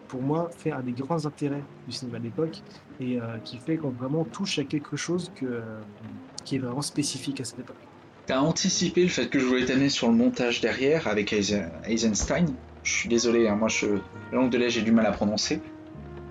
pour 0.07 0.21
moi, 0.21 0.49
fait 0.57 0.71
un 0.71 0.81
des 0.81 0.91
grands 0.91 1.25
intérêts 1.25 1.63
du 1.87 1.93
cinéma 1.93 2.19
d'époque 2.19 2.61
et 2.99 3.19
euh, 3.19 3.37
qui 3.43 3.57
fait 3.57 3.77
qu'on 3.77 3.89
vraiment 3.89 4.23
touche 4.23 4.59
à 4.59 4.63
quelque 4.63 4.95
chose 4.95 5.31
euh, 5.43 5.61
qui 6.45 6.55
est 6.55 6.59
vraiment 6.59 6.81
spécifique 6.81 7.41
à 7.41 7.43
cette 7.43 7.59
époque. 7.59 7.77
Tu 8.27 8.33
as 8.33 8.43
anticipé 8.43 9.03
le 9.03 9.09
fait 9.09 9.27
que 9.27 9.39
je 9.39 9.45
voulais 9.45 9.65
t'amener 9.65 9.89
sur 9.89 10.07
le 10.07 10.13
montage 10.15 10.61
derrière 10.61 11.07
avec 11.07 11.33
Eisenstein? 11.33 12.53
Je 12.83 12.91
suis 12.91 13.09
désolé, 13.09 13.47
hein, 13.47 13.55
moi, 13.55 13.67
je, 13.67 13.87
langue 14.31 14.49
de 14.49 14.57
lait, 14.57 14.69
j'ai 14.69 14.81
du 14.81 14.91
mal 14.91 15.05
à 15.05 15.11
prononcer. 15.11 15.61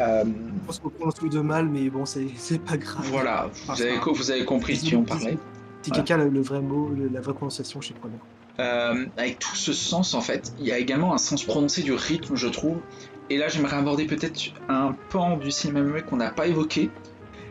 Euh... 0.00 0.24
Je 0.24 0.66
pense 0.66 0.78
qu'on 0.78 0.90
prononce 0.90 1.20
de 1.20 1.40
mal, 1.40 1.68
mais 1.68 1.90
bon, 1.90 2.04
c'est 2.06 2.62
pas 2.64 2.76
grave. 2.76 3.06
Voilà, 3.10 3.50
vous, 3.66 3.82
avez, 3.82 3.98
vous 3.98 4.30
avez 4.30 4.44
compris 4.44 4.78
qui 4.78 4.94
on 4.96 5.02
parlait. 5.02 5.38
Si 5.82 5.90
quelqu'un 5.90 6.20
a 6.20 6.24
le 6.24 6.40
vrai 6.40 6.60
mot, 6.60 6.90
la 7.12 7.20
vraie 7.20 7.34
prononciation, 7.34 7.80
je 7.80 7.88
sais 7.88 7.94
pas. 7.94 8.08
Euh, 8.60 9.06
avec 9.16 9.38
tout 9.38 9.54
ce 9.54 9.72
sens 9.72 10.14
en 10.14 10.20
fait. 10.20 10.52
Il 10.58 10.66
y 10.66 10.72
a 10.72 10.78
également 10.78 11.14
un 11.14 11.18
sens 11.18 11.44
prononcé 11.44 11.82
du 11.82 11.92
rythme, 11.92 12.34
je 12.34 12.48
trouve. 12.48 12.80
Et 13.30 13.36
là, 13.36 13.48
j'aimerais 13.48 13.76
aborder 13.76 14.06
peut-être 14.06 14.52
un 14.68 14.96
pan 15.10 15.36
du 15.36 15.50
cinéma 15.50 15.80
muet 15.80 16.02
qu'on 16.02 16.16
n'a 16.16 16.30
pas 16.30 16.46
évoqué. 16.46 16.90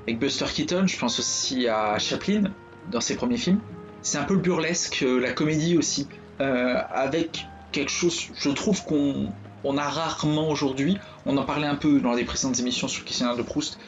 Avec 0.04 0.20
Buster 0.20 0.46
Keaton, 0.54 0.88
je 0.88 0.98
pense 0.98 1.20
aussi 1.20 1.68
à 1.68 1.98
Chaplin 2.00 2.52
dans 2.92 3.02
ses 3.02 3.16
premiers 3.16 3.38
films. 3.38 3.60
C'est 4.02 4.18
un 4.18 4.24
peu 4.24 4.34
le 4.34 4.40
burlesque, 4.40 5.04
euh, 5.04 5.20
la 5.20 5.34
comédie 5.34 5.78
aussi, 5.78 6.08
euh, 6.40 6.76
avec 6.92 7.46
quelque 7.72 7.92
chose, 7.92 8.30
je 8.36 8.50
trouve 8.50 8.84
qu'on 8.84 9.32
on 9.64 9.78
a 9.78 9.88
rarement 9.90 10.50
aujourd'hui. 10.50 10.98
On 11.26 11.38
en 11.38 11.44
parlait 11.44 11.68
un 11.68 11.76
peu 11.76 12.00
dans 12.00 12.14
les 12.14 12.24
précédentes 12.24 12.60
émissions 12.60 12.88
sur 12.88 13.02
le 13.02 13.08
questionnaire 13.08 13.36
de 13.36 13.42
Proust. 13.42 13.80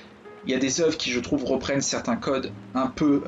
Il 0.46 0.52
y 0.52 0.56
a 0.56 0.60
des 0.60 0.82
œuvres 0.82 0.98
qui, 0.98 1.12
je 1.12 1.20
trouve, 1.20 1.44
reprennent 1.46 1.82
certains 1.82 2.16
codes 2.16 2.52
un 2.74 2.88
peu 2.88 3.24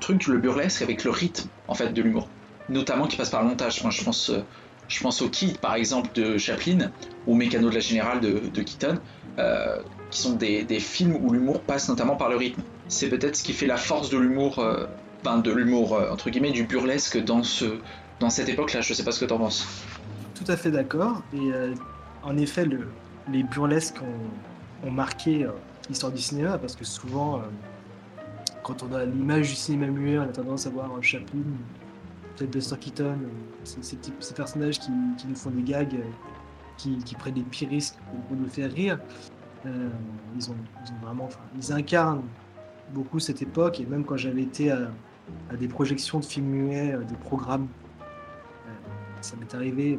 truc, 0.00 0.26
le 0.26 0.38
burlesque 0.38 0.82
avec 0.82 1.04
le 1.04 1.10
rythme 1.10 1.48
en 1.68 1.74
fait 1.74 1.92
de 1.92 2.02
l'humour 2.02 2.28
notamment 2.70 3.06
qui 3.06 3.16
passe 3.16 3.30
par 3.30 3.42
le 3.42 3.48
montage. 3.48 3.82
je 3.90 4.04
pense, 4.04 4.30
euh, 4.30 4.42
je 4.88 5.00
pense 5.02 5.20
au 5.22 5.28
Kid, 5.28 5.58
par 5.58 5.74
exemple, 5.74 6.10
de 6.14 6.38
Chaplin, 6.38 6.90
ou 7.26 7.34
Mécano 7.34 7.68
de 7.68 7.74
la 7.74 7.80
Générale 7.80 8.20
de, 8.20 8.62
Keaton, 8.62 8.98
euh, 9.38 9.78
qui 10.10 10.20
sont 10.20 10.34
des, 10.34 10.64
films 10.80 11.16
où 11.16 11.32
l'humour 11.32 11.60
passe 11.60 11.88
notamment 11.88 12.16
par 12.16 12.30
le 12.30 12.36
rythme. 12.36 12.62
C'est 12.88 13.08
peut-être 13.08 13.36
ce 13.36 13.42
qui 13.42 13.52
fait 13.52 13.66
la 13.66 13.76
force 13.76 14.10
de 14.10 14.18
l'humour, 14.18 14.58
euh, 14.58 14.86
enfin 15.24 15.38
de 15.38 15.52
l'humour, 15.52 16.00
entre 16.10 16.30
guillemets, 16.30 16.52
du 16.52 16.64
burlesque 16.64 17.22
dans, 17.22 17.42
ce, 17.42 17.78
dans 18.20 18.30
cette 18.30 18.48
époque-là. 18.48 18.80
Je 18.80 18.94
sais 18.94 19.04
pas 19.04 19.12
ce 19.12 19.20
que 19.20 19.24
tu 19.24 19.32
en 19.32 19.38
penses. 19.38 19.66
Tout 20.34 20.50
à 20.50 20.56
fait 20.56 20.70
d'accord. 20.70 21.22
Et 21.34 21.50
en 22.22 22.36
effet, 22.36 22.64
le, 22.64 22.88
les 23.30 23.42
burlesques 23.42 24.00
ont, 24.84 24.90
marqué 24.90 25.46
l'histoire 25.88 26.12
du 26.12 26.20
cinéma, 26.20 26.56
parce 26.56 26.74
que 26.74 26.84
souvent, 26.84 27.42
quand 28.62 28.82
on 28.82 28.94
a 28.94 29.04
l'image 29.04 29.50
du 29.50 29.54
cinéma 29.54 29.88
muet, 29.88 30.18
on 30.18 30.22
a 30.22 30.26
tendance 30.28 30.66
à 30.66 30.70
voir 30.70 30.90
Chaplin 31.02 31.42
peut-être 32.40 32.52
Buster 32.52 32.76
Keaton, 32.78 33.18
euh, 33.22 33.82
ces, 33.82 34.34
personnages 34.34 34.78
qui, 34.78 34.90
nous 34.90 35.36
font 35.36 35.50
des 35.50 35.62
gags, 35.62 35.94
euh, 35.94 36.98
qui, 37.04 37.14
prennent 37.14 37.34
des 37.34 37.42
petits 37.42 37.66
risques 37.66 37.96
pour, 38.28 38.36
nous 38.36 38.48
faire 38.48 38.72
rire. 38.72 38.98
Euh, 39.66 39.90
ils 41.56 41.72
incarnent 41.72 42.22
beaucoup 42.94 43.20
cette 43.20 43.42
époque 43.42 43.78
et 43.80 43.84
même 43.84 44.04
quand 44.04 44.16
j'avais 44.16 44.42
été 44.42 44.70
à, 44.70 44.88
des 45.58 45.68
projections 45.68 46.18
de 46.18 46.24
films 46.24 46.46
muets, 46.46 46.96
des 47.08 47.16
programmes, 47.16 47.68
ça 49.20 49.36
m'est 49.36 49.54
arrivé, 49.54 49.98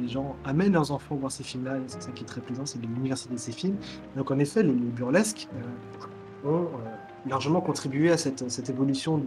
les, 0.00 0.08
gens 0.08 0.36
amènent 0.44 0.72
leurs 0.72 0.90
enfants 0.92 1.16
voir 1.16 1.32
ces 1.32 1.44
films-là, 1.44 1.76
et 1.76 1.82
c'est 1.86 2.02
ça 2.02 2.10
qui 2.10 2.24
est 2.24 2.26
très 2.26 2.40
plaisant, 2.40 2.66
c'est 2.66 2.80
l'université 2.80 3.34
de 3.34 3.38
ces 3.38 3.52
films. 3.52 3.76
Donc 4.16 4.30
en 4.30 4.38
effet, 4.38 4.62
les, 4.62 4.72
burlesques 4.72 5.48
ont 6.44 6.68
largement 7.28 7.60
contribué 7.60 8.10
à 8.10 8.16
cette, 8.16 8.70
évolution 8.70 9.18
du, 9.18 9.26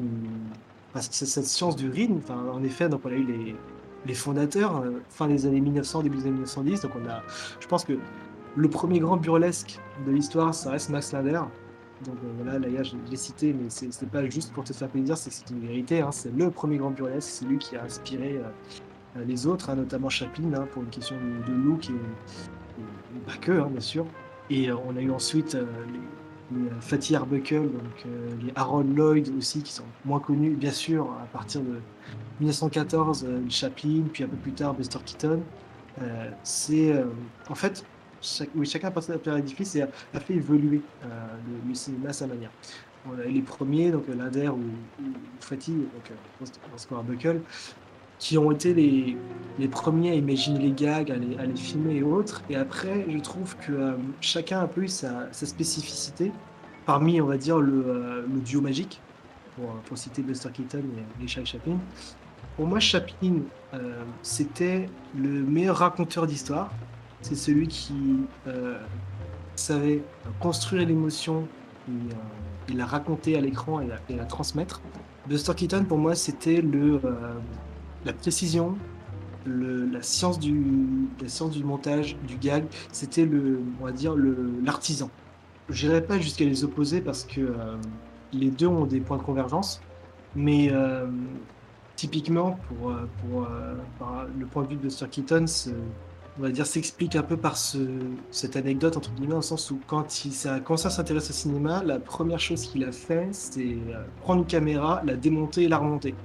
c'est 0.96 1.26
cette 1.26 1.46
science 1.46 1.76
du 1.76 1.90
rythme. 1.90 2.20
En 2.32 2.64
effet, 2.64 2.90
donc 2.90 3.02
on 3.06 3.10
a 3.10 3.14
eu 3.14 3.24
les, 3.24 3.56
les 4.06 4.14
fondateurs, 4.14 4.78
euh, 4.78 5.02
fin 5.10 5.28
des 5.28 5.46
années 5.46 5.62
1900, 5.62 6.04
début 6.04 6.18
des 6.18 6.24
années 6.24 6.32
1910. 6.32 6.82
Donc 6.82 6.92
on 6.96 7.10
a, 7.10 7.22
je 7.60 7.68
pense 7.68 7.84
que 7.84 7.94
le 8.56 8.70
premier 8.70 9.00
grand 9.00 9.18
burlesque 9.18 9.80
de 10.06 10.12
l'histoire, 10.12 10.54
ça 10.54 10.72
reste 10.72 10.90
Max 10.90 11.14
Linder. 11.14 11.42
Donc 12.06 12.16
euh, 12.24 12.28
voilà, 12.42 12.60
là, 12.60 12.84
je 12.84 12.94
l'ai 13.10 13.18
cité, 13.18 13.54
mais 13.54 13.70
c'est 13.70 14.10
pas 14.10 14.28
juste 14.30 14.54
pour 14.54 14.64
te 14.64 14.74
faire 14.74 14.88
plaisir, 14.88 15.18
c'est 15.18 15.50
une 15.52 15.60
vérité. 15.60 16.02
Hein. 16.02 16.12
c'est 16.12 16.34
le 16.36 16.50
premier 16.50 16.78
grand 16.78 16.92
burlesque, 16.92 17.30
c'est 17.30 17.46
lui 17.46 17.58
qui 17.58 17.76
a 17.76 17.84
inspiré 17.84 18.38
euh, 18.38 18.50
les 19.16 19.48
autres, 19.48 19.70
hein, 19.70 19.76
notamment 19.76 20.10
Chaplin, 20.10 20.52
pour 20.72 20.84
une 20.84 20.90
question 20.90 21.16
de, 21.48 21.54
look 21.54 21.90
et, 21.90 21.94
pas 23.26 23.38
que, 23.38 23.68
bien 23.68 23.80
sûr. 23.80 24.06
Et 24.50 24.72
on 24.72 24.96
a 24.96 25.02
eu 25.02 25.12
ensuite 25.12 25.54
les, 25.54 26.00
les 26.52 26.70
Fatih 26.82 27.16
Arbuckle, 27.16 27.64
donc 27.64 28.06
euh, 28.06 28.36
les 28.42 28.52
Harold 28.56 28.96
Lloyd 28.96 29.32
aussi, 29.38 29.62
qui 29.62 29.72
sont 29.72 29.84
moins 30.06 30.20
connus, 30.20 30.52
bien 30.52 30.72
sûr, 30.72 31.12
à 31.22 31.26
partir 31.26 31.62
de 31.62 31.80
1914, 32.40 33.26
euh, 33.28 33.42
Chaplin, 33.50 34.04
puis 34.12 34.24
un 34.24 34.28
peu 34.28 34.38
plus 34.38 34.54
tard 34.54 34.74
Buster 34.74 35.00
Keaton. 35.06 35.42
Euh, 36.02 36.30
c'est 36.44 36.94
en 37.50 37.56
fait, 37.56 37.84
oui, 38.56 38.66
chacun 38.66 38.88
a 38.88 38.92
passé 38.92 39.12
à 39.12 39.36
l'édifice 39.36 39.76
et 39.76 39.82
a, 39.82 40.20
fait 40.20 40.36
évoluer 40.36 40.82
le, 41.68 41.76
cinéma 41.76 42.10
à 42.10 42.14
sa 42.14 42.28
manière. 42.28 42.52
les 43.28 43.42
premiers, 43.42 43.92
donc 43.92 44.08
Linder 44.08 44.50
ou, 44.50 44.62
ou 45.02 45.12
Fatih, 45.42 45.74
donc 45.74 46.12
Oscar 46.74 47.00
Arbuckle, 47.00 47.42
qui 48.20 48.38
ont 48.38 48.52
été 48.52 48.74
les, 48.74 49.18
les 49.58 49.68
premiers 49.68 50.12
à 50.12 50.16
imaginer 50.16 50.60
les 50.60 50.72
gags, 50.72 51.10
à 51.12 51.16
les, 51.16 51.38
à 51.38 51.46
les 51.46 51.56
filmer 51.56 51.96
et 51.96 52.04
autres. 52.04 52.44
Et 52.50 52.56
après, 52.56 53.06
je 53.10 53.18
trouve 53.20 53.56
que 53.58 53.72
euh, 53.72 53.94
chacun 54.22 54.60
a 54.60 54.64
un 54.64 54.68
peu 54.68 54.84
eu 54.84 54.88
sa, 54.88 55.28
spécificité 55.32 56.32
parmi, 56.86 57.20
on 57.22 57.26
va 57.26 57.38
dire, 57.38 57.60
le, 57.60 57.84
euh, 57.88 58.22
le 58.34 58.40
duo 58.42 58.62
magique, 58.62 59.00
pour, 59.56 59.70
pour 59.86 59.98
citer 59.98 60.22
Buster 60.22 60.50
Keaton 60.54 60.84
et, 61.20 61.24
et 61.24 61.28
Charlie 61.28 61.50
Chaplin. 61.50 61.78
Pour 62.56 62.68
moi, 62.68 62.80
Chaplin, 62.80 63.38
euh, 63.74 64.04
c'était 64.22 64.90
le 65.18 65.30
meilleur 65.44 65.78
raconteur 65.78 66.28
d'histoire. 66.28 66.72
C'est 67.22 67.36
celui 67.36 67.68
qui 67.68 67.94
euh, 68.48 68.78
savait 69.56 70.02
construire 70.40 70.86
l'émotion 70.88 71.48
et, 71.88 71.92
euh, 71.92 72.76
la 72.76 72.86
raconter 72.86 73.38
à 73.38 73.42
l'écran 73.42 73.80
et, 73.82 73.88
la- 73.88 74.00
et 74.10 74.16
la 74.16 74.26
transmettre. 74.26 74.82
Buster 75.28 75.54
Keaton, 75.56 75.86
pour 75.86 75.98
moi, 75.98 76.16
c'était 76.16 76.62
le, 76.62 76.96
euh, 77.04 77.34
la 78.06 78.14
précision, 78.14 78.78
la, 79.46 80.02
science 80.02 80.40
du, 80.40 80.54
montage, 81.64 82.18
du 82.28 82.38
gag. 82.38 82.66
C'était 82.92 83.26
le, 83.26 83.60
on 83.80 83.86
va 83.86 83.92
dire, 83.92 84.16
l'artisan. 84.64 85.10
Je 85.70 85.88
n'irai 85.88 86.02
pas 86.02 86.20
jusqu'à 86.20 86.46
les 86.46 86.64
opposer 86.64 87.02
parce 87.02 87.24
que 87.24 87.42
euh, 87.42 87.78
les 88.34 88.50
deux 88.50 88.68
ont 88.68 88.86
des 88.86 89.00
points 89.00 89.18
de 89.18 89.24
convergence, 89.24 89.82
mais 90.36 90.70
euh, 90.72 91.06
typiquement 91.96 92.60
pour, 92.68 92.90
euh, 92.90 93.08
pour 93.22 93.48
par 94.00 94.26
le 94.38 94.46
point 94.46 94.64
de 94.64 94.70
vue 94.70 94.76
de 94.78 94.82
Buster 94.82 95.06
Keaton, 95.10 95.46
on 96.40 96.42
va 96.42 96.50
dire 96.50 96.66
s'explique 96.66 97.16
un 97.16 97.22
peu 97.22 97.38
par 97.38 97.56
ce, 97.56 97.78
cette 98.32 98.56
anecdote 98.56 98.98
entre 98.98 99.12
guillemets, 99.12 99.32
dans 99.32 99.36
le 99.38 99.42
sens 99.44 99.70
où 99.70 99.80
quand 99.86 100.26
il 100.26 100.32
s'est 100.32 100.60
commencé 100.62 100.88
à 100.88 100.90
s'intéresser 100.90 101.32
au 101.32 101.34
cinéma, 101.34 101.84
la 101.84 102.00
première 102.00 102.40
chose 102.40 102.64
qu'il 102.64 102.84
a 102.84 102.92
fait, 102.92 103.28
c'est 103.32 103.78
prendre 104.22 104.42
une 104.42 104.48
caméra, 104.48 105.04
la 105.06 105.16
démonter 105.16 105.64
et 105.64 105.68
la 105.68 105.78
remonter. 105.78 106.16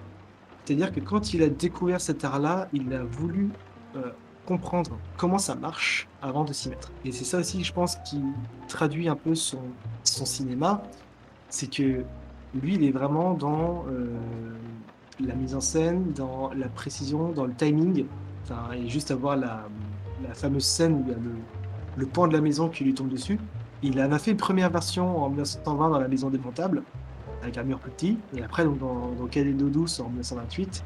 C'est-à-dire 0.65 0.93
que 0.93 1.01
quand 1.01 1.35
il 1.35 1.43
a 1.43 1.49
découvert 1.49 2.01
cet 2.01 2.25
art-là, 2.25 2.69
il 2.73 2.93
a 2.95 3.05
voulu 3.05 3.51
euh, 3.97 4.11
comprendre 4.47 4.99
comment 5.17 5.39
ça 5.39 5.55
marche 5.55 6.09
avant 6.23 6.45
de 6.45 6.53
s'y 6.53 6.69
mettre. 6.69 6.91
Et 7.05 7.13
c'est 7.13 7.25
ça 7.25 7.39
aussi, 7.39 7.63
je 7.65 7.73
pense, 7.73 7.97
qui 7.97 8.21
traduit 8.69 9.09
un 9.09 9.17
peu 9.17 9.35
son, 9.35 9.59
cinéma, 10.03 10.83
c'est 11.49 11.71
que 11.71 12.05
lui, 12.55 12.75
il 12.75 12.85
est 12.85 12.93
vraiment 12.93 13.35
dans 13.35 13.85
euh, 13.89 14.07
la 15.21 15.35
mise 15.35 15.55
en 15.55 15.61
scène, 15.61 16.13
dans 16.13 16.51
la 16.55 16.69
précision, 16.69 17.33
dans 17.33 17.45
le 17.45 17.55
timing, 17.55 18.07
enfin, 18.45 18.73
et 18.73 18.89
juste 18.89 19.11
avoir 19.11 19.37
la, 19.37 19.67
la 20.27 20.35
fameuse 20.35 20.65
scène 20.65 20.95
où 20.95 21.03
il 21.07 21.09
y 21.09 21.15
a 21.15 21.19
le, 21.19 21.35
le 21.97 22.29
de 22.29 22.33
la 22.33 22.41
maison 22.41 22.69
qui 22.69 22.85
lui 22.85 22.95
tombe 22.95 23.09
dessus. 23.09 23.39
Il 23.83 24.01
en 24.01 24.13
a 24.13 24.19
fait 24.19 24.31
une 24.31 24.37
première 24.37 24.71
version 24.71 25.23
en 25.23 25.29
1920 25.29 25.91
dans 25.91 25.99
la 25.99 26.09
maison 26.09 26.31
démontable, 26.31 26.83
avec 27.45 27.59
un 27.59 27.63
mur 27.63 27.79
plus 27.79 27.91
petit, 27.91 28.19
et 28.37 28.43
après 28.43 28.65
donc, 28.65 28.79
dans, 28.79 29.13
dans 29.13 29.27
Cadet 29.27 29.53
d'eau 29.53 29.69
douce 29.69 30.01
en 30.01 30.09
1928, 30.09 30.85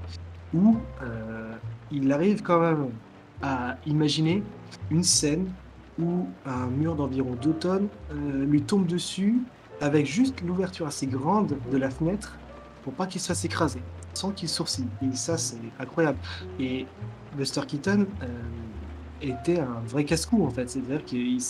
où 0.54 0.76
euh, 1.02 1.54
il 1.90 2.12
arrive 2.12 2.42
quand 2.42 2.60
même 2.60 2.90
à 3.42 3.76
imaginer 3.86 4.42
une 4.90 5.04
scène 5.04 5.48
où 6.00 6.26
un 6.46 6.66
mur 6.66 6.94
d'environ 6.94 7.36
2 7.40 7.52
tonnes 7.54 7.88
euh, 8.12 8.44
lui 8.44 8.62
tombe 8.62 8.86
dessus 8.86 9.38
avec 9.80 10.06
juste 10.06 10.40
l'ouverture 10.42 10.86
assez 10.86 11.06
grande 11.06 11.56
de 11.70 11.76
la 11.76 11.90
fenêtre 11.90 12.36
pour 12.82 12.92
pas 12.92 13.06
qu'il 13.06 13.20
se 13.20 13.28
fasse 13.28 13.44
écraser, 13.44 13.82
sans 14.14 14.30
qu'il 14.30 14.48
sourcille. 14.48 14.88
Et 15.02 15.14
ça, 15.14 15.36
c'est 15.36 15.56
incroyable. 15.78 16.18
Et 16.58 16.86
Buster 17.36 17.62
Keaton 17.66 18.06
euh, 18.22 18.26
était 19.22 19.58
un 19.58 19.80
vrai 19.86 20.04
casse-cou 20.04 20.44
en 20.46 20.50
fait. 20.50 20.68
C'est-à-dire 20.70 21.04
qu'il 21.04 21.18
il, 21.36 21.42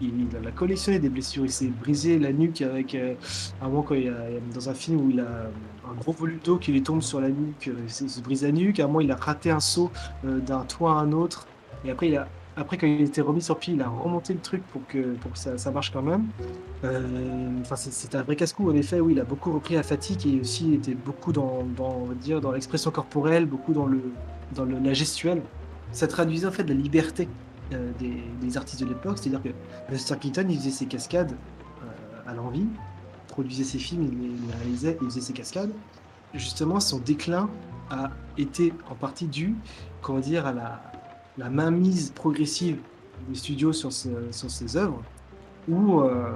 il 0.00 0.46
a 0.46 0.50
collectionné 0.50 0.98
des 0.98 1.08
blessures. 1.08 1.44
Il 1.44 1.50
s'est 1.52 1.66
brisé 1.68 2.18
la 2.18 2.32
nuque 2.32 2.62
avec 2.62 2.94
euh, 2.94 3.14
un 3.60 3.68
moment 3.68 3.82
quand 3.82 3.94
il 3.94 4.08
a, 4.08 4.14
dans 4.54 4.68
un 4.68 4.74
film 4.74 5.00
où 5.00 5.10
il 5.10 5.20
a 5.20 5.50
un 5.90 5.94
gros 5.94 6.12
volume 6.12 6.38
d'eau 6.44 6.56
qui 6.58 6.72
lui 6.72 6.82
tombe 6.82 7.02
sur 7.02 7.20
la 7.20 7.28
nuque, 7.28 7.68
euh, 7.68 7.74
il 7.84 7.90
se 7.90 8.08
se 8.08 8.20
brise 8.20 8.42
la 8.44 8.52
nuque. 8.52 8.80
À 8.80 8.84
un 8.84 8.86
moment, 8.86 9.00
il 9.00 9.10
a 9.10 9.16
raté 9.16 9.50
un 9.50 9.60
saut 9.60 9.90
euh, 10.24 10.38
d'un 10.40 10.64
toit 10.64 10.92
à 10.92 10.94
un 10.96 11.12
autre. 11.12 11.46
Et 11.84 11.90
après, 11.90 12.08
il 12.08 12.16
a, 12.16 12.28
après, 12.56 12.76
quand 12.76 12.86
il 12.86 13.00
était 13.00 13.20
remis 13.22 13.42
sur 13.42 13.58
pied, 13.58 13.74
il 13.74 13.82
a 13.82 13.88
remonté 13.88 14.32
le 14.34 14.38
truc 14.40 14.62
pour 14.72 14.86
que, 14.86 15.14
pour 15.14 15.32
que 15.32 15.38
ça, 15.38 15.70
marche 15.70 15.90
quand 15.92 16.02
même. 16.02 16.26
Euh, 16.84 17.00
Enfin, 17.62 17.76
c'est- 17.76 18.14
un 18.14 18.22
vrai 18.22 18.36
casse-cou. 18.36 18.70
En 18.70 18.74
effet, 18.74 19.00
oui, 19.00 19.12
il 19.14 19.20
a 19.20 19.24
beaucoup 19.24 19.52
repris 19.52 19.74
la 19.74 19.82
fatigue 19.82 20.26
et 20.26 20.40
aussi 20.40 20.74
était 20.74 20.94
beaucoup 20.94 21.32
dans, 21.32 21.64
dans, 21.76 22.08
dans 22.40 22.52
l'expression 22.52 22.90
corporelle, 22.90 23.46
beaucoup 23.46 23.72
dans, 23.72 23.86
le, 23.86 24.00
dans 24.54 24.64
le, 24.64 24.78
la 24.78 24.92
gestuelle. 24.92 25.42
Ça 25.92 26.06
traduisait 26.06 26.46
en 26.46 26.52
fait 26.52 26.64
la 26.64 26.74
liberté 26.74 27.28
euh, 27.72 27.90
des, 28.40 28.56
artistes 28.56 28.82
de 28.82 28.88
l'époque. 28.88 29.18
C'est-à-dire 29.18 29.42
que 29.42 29.90
Buster 29.90 30.16
Keaton, 30.20 30.46
il 30.48 30.58
faisait 30.58 30.70
ses 30.70 30.86
cascades 30.86 31.32
euh, 31.32 32.30
à 32.30 32.34
l'envie, 32.34 32.66
produisait 33.28 33.64
ses 33.64 33.78
films, 33.78 34.10
il 34.12 34.46
les, 34.46 34.54
réalisait, 34.58 34.98
il 35.00 35.06
faisait 35.06 35.20
ses 35.22 35.32
cascades. 35.32 35.72
Justement, 36.34 36.80
son 36.80 36.98
déclin 36.98 37.48
a 37.90 38.10
été 38.36 38.74
en 38.90 38.94
partie 38.94 39.26
dû, 39.26 39.54
comment 40.02 40.18
dire, 40.18 40.46
à 40.46 40.52
la, 40.52 41.50
mainmise 41.50 42.10
progressive 42.10 42.78
des 43.28 43.34
studios 43.34 43.72
sur, 43.72 43.90
ses 43.92 44.76
œuvres, 44.76 45.02
où 45.66 46.00
euh, 46.00 46.30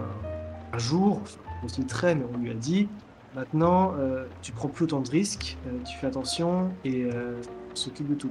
un 0.73 0.79
jour, 0.79 1.21
on 1.63 1.69
se 1.69 1.81
le 1.81 1.87
traîne, 1.87 2.23
on 2.33 2.39
lui 2.39 2.51
a 2.51 2.55
dit 2.55 2.89
maintenant, 3.35 3.93
tu 4.41 4.53
prends 4.53 4.69
plus 4.69 4.85
autant 4.85 5.01
de 5.01 5.11
risques, 5.11 5.59
tu 5.85 5.97
fais 5.99 6.07
attention 6.07 6.71
et 6.87 7.07
on 7.07 7.77
s'occupe 7.77 8.09
de 8.09 8.15
tout. 8.15 8.31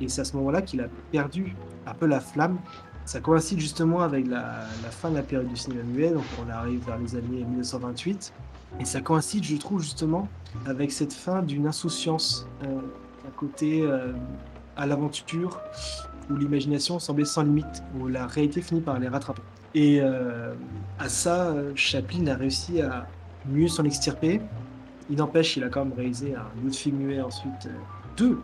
Et 0.00 0.08
c'est 0.08 0.22
à 0.22 0.24
ce 0.24 0.36
moment-là 0.36 0.62
qu'il 0.62 0.80
a 0.80 0.88
perdu 1.10 1.54
un 1.86 1.94
peu 1.94 2.06
la 2.06 2.20
flamme. 2.20 2.58
Ça 3.04 3.20
coïncide 3.20 3.58
justement 3.58 4.00
avec 4.00 4.26
la, 4.26 4.60
fin 4.90 5.10
de 5.10 5.16
la 5.16 5.22
période 5.22 5.48
du 5.48 5.56
cinéma 5.56 5.82
muet, 5.82 6.10
donc 6.10 6.24
on 6.44 6.48
arrive 6.50 6.84
vers 6.86 6.98
les 6.98 7.16
années 7.16 7.44
1928. 7.44 8.32
Et 8.78 8.84
ça 8.84 9.00
coïncide, 9.00 9.42
je 9.42 9.56
trouve, 9.56 9.82
justement, 9.82 10.28
avec 10.64 10.92
cette 10.92 11.12
fin 11.12 11.42
d'une 11.42 11.66
insouciance, 11.66 12.46
euh, 12.62 12.78
un 13.26 13.30
côté 13.36 13.82
euh, 13.82 14.12
à 14.76 14.86
l'aventure, 14.86 15.60
où 16.30 16.36
l'imagination 16.36 16.98
semblait 16.98 17.24
sans 17.24 17.42
limite, 17.42 17.82
où 17.98 18.06
la 18.06 18.26
réalité 18.26 18.62
finit 18.62 18.80
par 18.80 18.98
les 18.98 19.08
rattraper. 19.08 19.42
Et 19.74 20.00
euh, 20.00 20.52
à 20.98 21.08
ça, 21.08 21.48
euh, 21.48 21.72
Chaplin 21.74 22.26
a 22.26 22.34
réussi 22.34 22.80
à 22.80 23.06
mieux 23.48 23.68
s'en 23.68 23.84
extirper. 23.84 24.40
Il 25.08 25.16
n'empêche, 25.16 25.56
il 25.56 25.64
a 25.64 25.68
quand 25.68 25.84
même 25.84 25.96
réalisé 25.96 26.34
un 26.34 26.66
autre 26.66 26.76
film 26.76 26.96
muet 26.96 27.20
ensuite, 27.20 27.66
euh, 27.66 27.70
deux, 28.16 28.40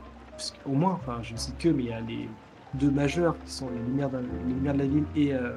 qu'au 0.63 0.73
moins, 0.73 0.93
enfin 0.93 1.19
je 1.23 1.33
ne 1.33 1.39
sais 1.39 1.53
que, 1.59 1.69
mais 1.69 1.85
il 1.85 1.89
y 1.89 1.93
a 1.93 2.01
les 2.01 2.29
deux 2.75 2.91
majeurs 2.91 3.37
qui 3.45 3.53
sont 3.53 3.69
Les 3.71 3.79
Lumières 3.79 4.11
de, 4.11 4.19
les 4.19 4.55
Lumières 4.55 4.75
de 4.75 4.79
la 4.79 4.87
Ville 4.87 5.05
et 5.15 5.35
euh, 5.35 5.57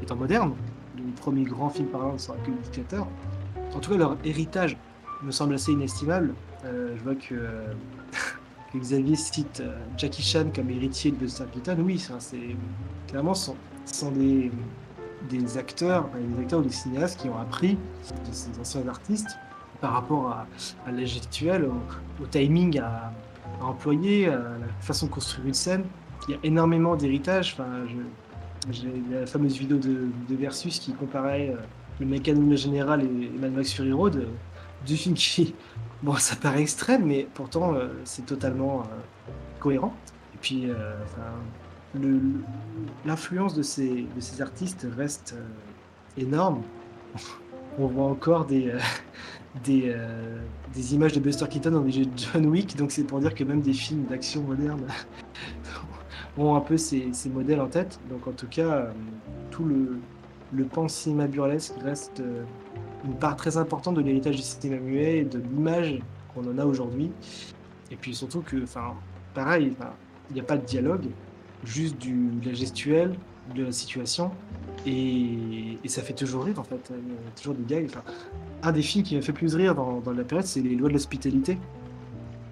Les 0.00 0.06
Temps 0.06 0.16
modernes. 0.16 0.54
Le 0.96 1.02
premier 1.12 1.44
grand 1.44 1.70
film 1.70 1.88
par 1.88 2.02
exemple 2.02 2.20
sera 2.20 2.36
que 2.38 2.50
le 2.50 2.56
dictateur. 2.58 3.06
En 3.74 3.80
tout 3.80 3.90
cas, 3.90 3.96
leur 3.96 4.16
héritage 4.24 4.76
me 5.22 5.30
semble 5.30 5.54
assez 5.54 5.72
inestimable. 5.72 6.34
Euh, 6.64 6.94
je 6.96 7.02
vois 7.02 7.14
que, 7.14 7.34
euh, 7.34 7.72
Xavier 8.74 9.16
cite 9.16 9.60
euh, 9.60 9.78
Jackie 9.96 10.22
Chan 10.22 10.46
comme 10.54 10.70
héritier 10.70 11.10
de 11.10 11.16
Buster 11.16 11.44
Keaton. 11.52 11.78
Oui, 11.80 11.98
c'est 12.18 12.56
clairement 13.08 13.34
ce 13.34 13.52
sont, 13.84 14.10
des, 14.10 14.50
des 15.30 15.58
acteurs, 15.58 16.08
des 16.14 16.42
acteurs 16.42 16.60
ou 16.60 16.62
des 16.62 16.70
cinéastes 16.70 17.20
qui 17.20 17.28
ont 17.28 17.38
appris 17.38 17.74
de 17.76 18.32
ces 18.32 18.58
anciens 18.60 18.86
artistes 18.88 19.38
par 19.80 19.92
rapport 19.92 20.28
à, 20.28 20.46
à 20.86 20.92
la 20.92 21.04
gestuelle, 21.04 21.64
au, 21.64 22.22
au 22.22 22.26
timing 22.26 22.80
à, 22.80 23.12
à 23.60 23.64
employer, 23.64 24.28
à 24.28 24.36
la 24.36 24.68
façon 24.80 25.06
de 25.06 25.10
construire 25.10 25.46
une 25.46 25.54
scène. 25.54 25.84
Il 26.28 26.32
y 26.32 26.34
a 26.34 26.40
énormément 26.44 26.96
d'héritage. 26.96 27.54
Enfin, 27.54 27.66
j'ai 28.70 28.90
la 29.10 29.26
fameuse 29.26 29.58
vidéo 29.58 29.78
de, 29.78 30.08
de 30.28 30.34
Versus 30.34 30.78
qui 30.78 30.92
comparait 30.92 31.50
euh, 31.50 31.60
le 32.00 32.06
mécanisme 32.06 32.56
général 32.56 33.04
et, 33.04 33.38
Mad 33.38 33.52
Max 33.52 33.72
Fury 33.72 33.92
Road, 33.92 34.16
euh, 34.16 34.26
deux 34.86 34.94
films 34.94 35.14
qui, 35.14 35.54
bon, 36.02 36.16
ça 36.16 36.36
paraît 36.36 36.62
extrême, 36.62 37.04
mais 37.06 37.28
pourtant 37.34 37.74
euh, 37.74 37.88
c'est 38.04 38.26
totalement 38.26 38.80
euh, 38.80 39.32
cohérent. 39.60 39.94
Et 40.34 40.38
puis, 40.40 40.68
euh, 40.68 40.74
enfin, 41.04 42.00
l'influence 43.04 43.54
de 43.54 43.62
ces, 43.62 44.06
de 44.14 44.20
ces 44.20 44.42
artistes 44.42 44.86
reste 44.96 45.34
euh, 45.36 46.20
énorme. 46.20 46.62
On 47.78 47.86
voit 47.86 48.06
encore 48.06 48.46
des, 48.46 48.70
euh, 48.70 48.78
des, 49.64 49.84
euh, 49.86 50.38
des 50.74 50.94
images 50.94 51.12
de 51.12 51.20
Buster 51.20 51.46
Keaton 51.48 51.70
dans 51.70 51.80
des 51.80 51.92
jeux 51.92 52.06
de 52.06 52.10
John 52.16 52.46
Wick, 52.46 52.76
donc 52.76 52.90
c'est 52.90 53.04
pour 53.04 53.20
dire 53.20 53.34
que 53.34 53.44
même 53.44 53.60
des 53.60 53.72
films 53.72 54.04
d'action 54.04 54.42
moderne 54.42 54.86
ont 56.38 56.54
un 56.54 56.60
peu 56.60 56.76
ces, 56.76 57.10
modèles 57.32 57.60
en 57.60 57.68
tête. 57.68 57.98
Donc 58.10 58.26
en 58.26 58.32
tout 58.32 58.48
cas, 58.48 58.72
euh, 58.72 58.90
tout 59.50 59.64
le, 59.64 60.64
pan 60.64 60.88
cinéma 60.88 61.26
burlesque 61.26 61.74
reste 61.82 62.20
euh, 62.20 62.44
une 63.04 63.14
part 63.14 63.36
très 63.36 63.56
importante 63.56 63.94
de 63.94 64.00
l'héritage 64.00 64.36
du 64.36 64.42
cinéma 64.42 64.80
muet 64.80 65.18
et 65.18 65.24
de 65.24 65.38
l'image 65.38 65.98
qu'on 66.34 66.48
en 66.50 66.58
a 66.58 66.64
aujourd'hui. 66.64 67.12
Et 67.90 67.96
puis 67.96 68.14
surtout 68.14 68.40
que, 68.40 68.62
enfin, 68.62 68.94
pareil, 69.34 69.72
il 70.30 70.34
n'y 70.34 70.40
a 70.40 70.44
pas 70.44 70.56
de 70.56 70.64
dialogue, 70.64 71.06
juste 71.64 71.96
de 71.98 72.46
la 72.46 72.54
gestuelle, 72.54 73.16
de 73.54 73.64
la 73.64 73.72
situation, 73.72 74.30
et, 74.86 75.78
ça 75.86 76.02
fait 76.02 76.12
toujours 76.12 76.44
rire 76.44 76.58
en 76.58 76.64
fait. 76.64 76.90
Il 76.90 77.12
y 77.12 77.16
a 77.16 77.30
toujours 77.36 77.54
des 77.54 77.64
gags. 77.64 77.90
Un 78.62 78.72
des 78.72 78.82
films 78.82 79.04
qui 79.04 79.16
m'a 79.16 79.22
fait 79.22 79.32
plus 79.32 79.54
rire 79.54 79.74
dans, 79.74 80.02
la 80.12 80.24
période, 80.24 80.46
c'est 80.46 80.60
Les 80.60 80.74
Lois 80.76 80.88
de 80.88 80.94
l'Hospitalité. 80.94 81.58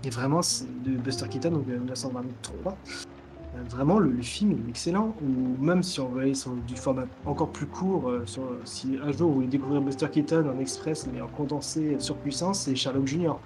Et 0.04 0.10
vraiment, 0.10 0.40
de 0.40 0.90
Buster 0.96 1.26
Keaton, 1.28 1.50
donc 1.50 1.66
de 1.66 1.76
1923. 1.76 2.72
Euh, 2.72 3.62
Vraiment, 3.70 3.98
le, 3.98 4.20
film 4.20 4.52
est 4.52 4.68
excellent. 4.68 5.14
Ou 5.22 5.62
même 5.62 5.82
si 5.82 6.00
on 6.00 6.08
veut 6.08 6.22
aller 6.22 6.34
sur 6.34 6.52
du 6.52 6.76
format 6.76 7.06
encore 7.24 7.50
plus 7.50 7.66
court, 7.66 8.10
euh, 8.10 8.24
si 8.64 8.98
un 9.02 9.12
jour 9.12 9.28
vous 9.28 9.34
voulez 9.36 9.46
découvrir 9.46 9.80
Buster 9.80 10.08
Keaton 10.10 10.48
en 10.48 10.58
express 10.60 11.08
mais 11.12 11.20
en 11.20 11.28
condensé 11.28 11.96
sur 11.98 12.16
puissance, 12.16 12.60
c'est 12.60 12.74
Sherlock 12.74 13.06
Junior. 13.06 13.40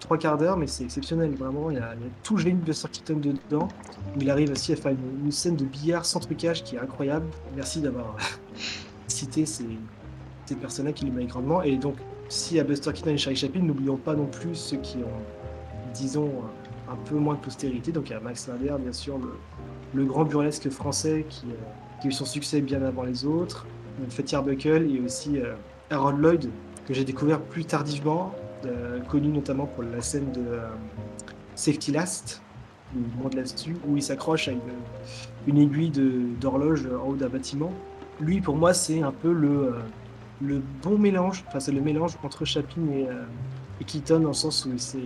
Euh, 0.00 0.06
trois 0.06 0.18
quarts 0.18 0.38
d'heure, 0.38 0.56
mais 0.56 0.66
c'est 0.66 0.84
exceptionnel, 0.84 1.34
vraiment. 1.34 1.70
Il 1.70 1.76
y 1.76 1.80
a, 1.80 1.94
tout 2.22 2.36
le 2.36 2.44
de 2.44 2.56
Buster 2.56 2.88
dedans. 3.08 3.68
Il 4.18 4.30
arrive 4.30 4.50
aussi 4.50 4.72
à 4.72 4.76
faire 4.76 4.92
une, 4.92 5.30
scène 5.30 5.56
de 5.56 5.64
billard 5.64 6.04
sans 6.04 6.20
trucage 6.20 6.64
qui 6.64 6.76
est 6.76 6.80
incroyable. 6.80 7.26
Merci 7.54 7.80
d'avoir 7.80 8.16
cité 9.06 9.46
ces, 9.46 9.66
ces 10.46 10.56
personnages 10.56 10.94
qui 10.94 11.06
lui 11.06 11.26
grandement. 11.26 11.62
Et 11.62 11.76
donc, 11.76 11.96
si 12.28 12.58
à 12.58 12.64
Buster 12.64 12.92
Keaton 12.92 13.10
et 13.10 13.18
Charlie 13.18 13.38
Chaplin, 13.38 13.62
n'oublions 13.62 13.96
pas 13.96 14.14
non 14.14 14.26
plus 14.26 14.54
ceux 14.54 14.78
qui 14.78 14.98
ont, 14.98 15.92
disons, 15.94 16.30
un 16.90 16.96
peu 16.96 17.16
moins 17.16 17.34
de 17.34 17.40
postérité. 17.40 17.92
Donc, 17.92 18.08
il 18.10 18.12
y 18.12 18.16
a 18.16 18.20
Max 18.20 18.48
Linder, 18.48 18.74
bien 18.80 18.92
sûr, 18.92 19.18
le, 19.94 20.04
grand 20.04 20.24
burlesque 20.24 20.70
français 20.70 21.26
qui, 21.28 21.46
euh, 21.46 22.00
qui, 22.00 22.06
a 22.06 22.10
eu 22.10 22.12
son 22.12 22.24
succès 22.24 22.60
bien 22.60 22.82
avant 22.82 23.02
les 23.02 23.24
autres. 23.24 23.66
Fatty 24.08 24.34
Arbuckle 24.34 24.88
et 24.90 25.00
aussi 25.00 25.38
euh, 25.38 25.54
Harold 25.90 26.18
Lloyd, 26.18 26.50
que 26.86 26.94
j'ai 26.94 27.04
découvert 27.04 27.40
plus 27.40 27.64
tardivement, 27.64 28.32
euh, 28.34 28.39
connu 29.08 29.28
notamment 29.28 29.66
pour 29.66 29.82
la 29.82 30.00
scène 30.00 30.32
de 30.32 30.58
Safety 31.54 31.92
Last, 31.92 32.42
le 32.94 33.22
monde 33.22 33.34
là-dessus, 33.34 33.76
où 33.86 33.96
il 33.96 34.02
s'accroche 34.02 34.48
à 34.48 34.52
une, 34.52 35.58
aiguille 35.58 35.92
d'horloge 36.40 36.86
en 36.86 37.08
haut 37.08 37.16
d'un 37.16 37.28
bâtiment. 37.28 37.72
Lui, 38.20 38.40
pour 38.40 38.56
moi, 38.56 38.74
c'est 38.74 39.02
un 39.02 39.12
peu 39.12 39.32
le 39.32 39.74
le 40.40 40.62
bon 40.82 40.98
mélange, 40.98 41.44
enfin 41.46 41.60
c'est 41.60 41.72
le 41.72 41.80
mélange 41.80 42.16
entre 42.22 42.44
Chaplin 42.44 42.82
et, 42.92 43.06
euh, 43.08 43.24
Keaton 43.86 44.20
dans 44.20 44.28
le 44.28 44.34
sens 44.34 44.66
où 44.66 44.72
c'est 44.76 44.98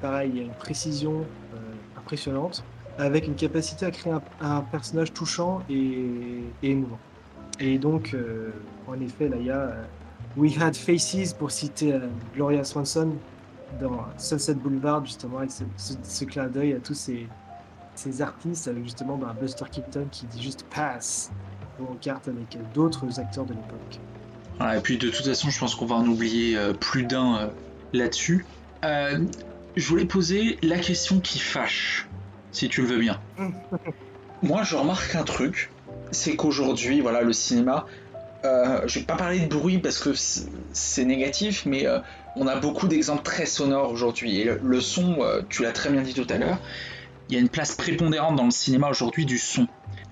pareil, 0.00 0.30
il 0.34 0.36
y 0.38 0.40
a 0.40 0.44
une 0.44 0.54
précision 0.54 1.24
euh, 1.54 1.58
impressionnante, 1.96 2.64
avec 2.98 3.28
une 3.28 3.36
capacité 3.36 3.86
à 3.86 3.90
créer 3.92 4.12
un, 4.40 4.60
personnage 4.62 5.12
touchant 5.12 5.62
et, 5.70 6.42
émouvant. 6.62 6.98
Et 7.60 7.78
donc, 7.78 8.14
euh, 8.14 8.50
en 8.88 9.00
effet, 9.00 9.28
là 9.28 9.36
il 9.38 9.46
y 9.46 9.50
a 9.50 9.76
We 10.36 10.56
Had 10.60 10.76
Faces 10.76 11.32
pour 11.32 11.50
citer 11.50 11.98
Gloria 12.34 12.64
Swanson 12.64 13.12
dans 13.80 14.06
Sunset 14.18 14.54
Boulevard, 14.54 15.04
justement, 15.04 15.38
avec 15.38 15.50
ce, 15.50 16.24
clin 16.24 16.46
d'œil 16.46 16.74
à 16.74 16.78
tous 16.78 16.94
ces, 16.94 17.26
ces 17.94 18.22
artistes, 18.22 18.68
avec 18.68 18.84
justement 18.84 19.16
ben, 19.16 19.34
Buster 19.40 19.64
Keaton 19.70 20.06
qui 20.10 20.26
dit 20.26 20.42
juste 20.42 20.64
pass 20.74 21.30
en 21.80 21.94
carte 21.94 22.28
avec 22.28 22.58
d'autres 22.74 23.18
acteurs 23.18 23.44
de 23.44 23.54
l'époque 23.54 24.00
et 24.60 24.80
puis 24.80 24.98
de 24.98 25.10
toute 25.10 25.26
façon, 25.26 25.50
je 25.50 25.58
pense 25.58 25.74
qu'on 25.74 25.86
va 25.86 25.96
en 25.96 26.06
oublier 26.06 26.56
euh, 26.56 26.72
plus 26.72 27.04
d'un 27.04 27.36
euh, 27.36 27.46
là-dessus. 27.92 28.46
Euh, 28.84 29.24
je 29.76 29.88
voulais 29.88 30.04
poser 30.04 30.58
la 30.62 30.78
question 30.78 31.20
qui 31.20 31.38
fâche, 31.38 32.08
si 32.52 32.68
tu 32.68 32.82
le 32.82 32.88
veux 32.88 32.98
bien. 32.98 33.20
Moi, 34.42 34.62
je 34.62 34.76
remarque 34.76 35.14
un 35.14 35.24
truc, 35.24 35.70
c'est 36.10 36.36
qu'aujourd'hui, 36.36 37.00
voilà, 37.00 37.22
le 37.22 37.32
cinéma, 37.32 37.86
je 38.44 38.98
vais 38.98 39.04
pas 39.04 39.16
parler 39.16 39.40
de 39.40 39.54
bruit 39.54 39.78
parce 39.78 39.98
que 39.98 40.10
c'est 40.72 41.04
négatif, 41.04 41.66
mais 41.66 41.86
on 42.36 42.46
a 42.46 42.56
beaucoup 42.56 42.88
d'exemples 42.88 43.22
très 43.22 43.46
sonores 43.46 43.90
aujourd'hui. 43.90 44.40
Et 44.40 44.50
le, 44.62 44.80
son, 44.80 45.18
tu 45.48 45.62
l'as 45.62 45.72
très 45.72 45.90
bien 45.90 46.02
dit 46.02 46.14
tout 46.14 46.26
à 46.28 46.38
l'heure, 46.38 46.58
il 47.28 47.34
y 47.34 47.38
a 47.38 47.40
une 47.40 47.48
place 47.48 47.74
prépondérante 47.74 48.36
dans 48.36 48.44
le 48.44 48.50
cinéma 48.50 48.88
aujourd'hui 48.88 49.26
du 49.26 49.38
son. 49.38 49.66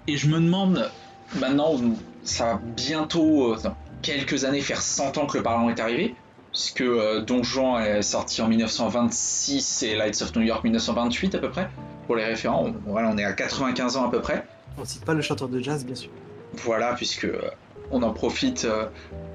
Et 0.06 0.16
je 0.16 0.28
me 0.28 0.40
demande, 0.40 0.90
maintenant, 1.38 1.76
ça 2.24 2.44
va 2.44 2.60
bientôt, 2.76 3.56
quelques 4.02 4.44
années 4.44 4.60
faire 4.60 4.82
100 4.82 5.18
ans 5.18 5.26
que 5.26 5.38
le 5.38 5.42
Parlement 5.42 5.70
est 5.70 5.80
arrivé, 5.80 6.14
puisque 6.52 6.82
euh, 6.82 7.20
Don 7.22 7.42
Juan 7.42 7.82
est 7.82 8.02
sorti 8.02 8.40
en 8.42 8.48
1926 8.48 9.82
et 9.82 9.96
Lights 9.96 10.22
of 10.22 10.36
New 10.36 10.42
York 10.42 10.62
1928 10.62 11.34
à 11.34 11.38
peu 11.38 11.50
près, 11.50 11.68
pour 12.06 12.14
les 12.16 12.24
référents. 12.24 12.72
Voilà, 12.86 13.08
on 13.08 13.18
est 13.18 13.24
à 13.24 13.32
95 13.32 13.96
ans 13.96 14.06
à 14.06 14.10
peu 14.10 14.20
près. 14.20 14.46
On 14.78 14.84
cite 14.84 15.04
pas 15.04 15.14
le 15.14 15.22
chanteur 15.22 15.48
de 15.48 15.60
jazz, 15.60 15.84
bien 15.84 15.94
sûr. 15.94 16.10
Voilà, 16.52 16.94
puisque 16.94 17.24
euh, 17.24 17.40
on 17.90 18.02
en 18.02 18.12
profite 18.12 18.66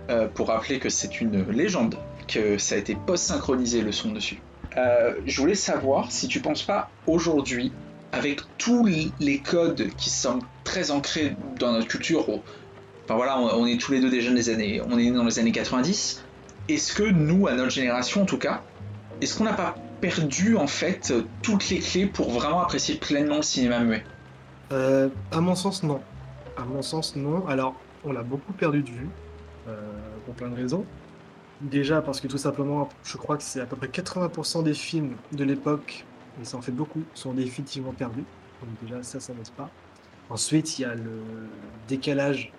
euh, 0.10 0.28
pour 0.28 0.48
rappeler 0.48 0.80
que 0.80 0.90
c'est 0.90 1.22
une 1.22 1.50
légende, 1.50 1.96
que 2.28 2.58
ça 2.58 2.76
a 2.76 2.78
été 2.78 2.96
post-synchronisé 2.96 3.82
le 3.82 3.92
son 3.92 4.12
dessus. 4.12 4.42
je 5.26 5.42
voulais 5.42 5.56
savoir 5.56 6.12
si 6.12 6.28
tu 6.28 6.40
penses 6.40 6.64
pas 6.64 6.90
aujourd'hui, 7.08 7.72
avec 8.12 8.42
tous 8.58 8.86
les 9.20 9.40
codes 9.40 9.90
qui 9.98 10.10
sont 10.10 10.40
très 10.64 10.92
ancrés 10.92 11.36
dans 11.60 11.72
notre 11.74 11.88
culture, 11.88 12.26
Enfin 13.10 13.16
voilà, 13.16 13.40
on, 13.40 13.66
est 13.66 13.82
tous 13.82 13.92
les 13.92 14.02
deux 14.02 14.12
des 14.12 14.22
des 14.22 14.50
années, 14.52 14.82
on 14.88 15.00
est 15.00 15.10
dans 15.10 15.24
les 15.24 15.40
années 15.40 15.52
90. 15.52 16.24
Est-ce 16.70 16.94
que 16.94 17.02
nous, 17.02 17.48
à 17.48 17.56
notre 17.56 17.72
génération 17.72 18.22
en 18.22 18.26
tout 18.26 18.38
cas, 18.38 18.62
est-ce 19.20 19.36
qu'on 19.36 19.46
n'a 19.46 19.54
pas 19.54 19.74
perdu 20.00 20.56
en 20.56 20.68
fait 20.68 21.12
toutes 21.42 21.70
les 21.70 21.80
clés 21.80 22.06
pour 22.06 22.30
vraiment 22.30 22.62
apprécier 22.62 22.98
pleinement 22.98 23.38
le 23.38 23.42
cinéma 23.42 23.80
muet? 23.80 24.04
Euh, 24.72 25.10
À 25.32 25.42
mon 25.42 25.56
sens, 25.56 25.82
non. 25.82 26.02
À 26.56 26.66
mon 26.66 26.84
sens, 26.84 27.16
non. 27.16 27.48
Alors, 27.48 27.74
on 28.04 28.12
l'a 28.12 28.24
beaucoup 28.24 28.54
perdu 28.54 28.84
de 28.84 28.90
vue, 28.90 29.10
euh, 29.68 29.76
pour 30.26 30.36
plein 30.36 30.50
de 30.50 30.56
raisons. 30.56 30.86
Déjà 31.62 32.02
parce 32.02 32.22
que 32.22 32.28
tout 32.28 32.38
simplement, 32.38 32.90
je 33.04 33.18
crois 33.18 33.38
que 33.38 33.44
c'est 33.44 33.60
à 33.60 33.66
peu 33.66 33.76
près 33.76 33.88
80% 33.88 34.64
des 34.64 34.74
films 34.74 35.16
de 35.34 35.44
l'époque, 35.44 36.06
et 36.42 36.46
ça 36.46 36.58
en 36.58 36.62
fait 36.62 36.72
beaucoup, 36.72 37.04
sont 37.14 37.34
définitivement 37.34 37.92
perdus. 37.92 38.24
Donc 38.62 38.70
déjà, 38.82 39.04
ça, 39.04 39.20
ça 39.20 39.34
n'aide 39.34 39.50
pas. 39.52 39.70
Ensuite, 40.30 40.80
il 40.80 40.84
y 40.84 40.86
a 40.86 40.96
le 40.96 41.22
décalage 41.88 42.54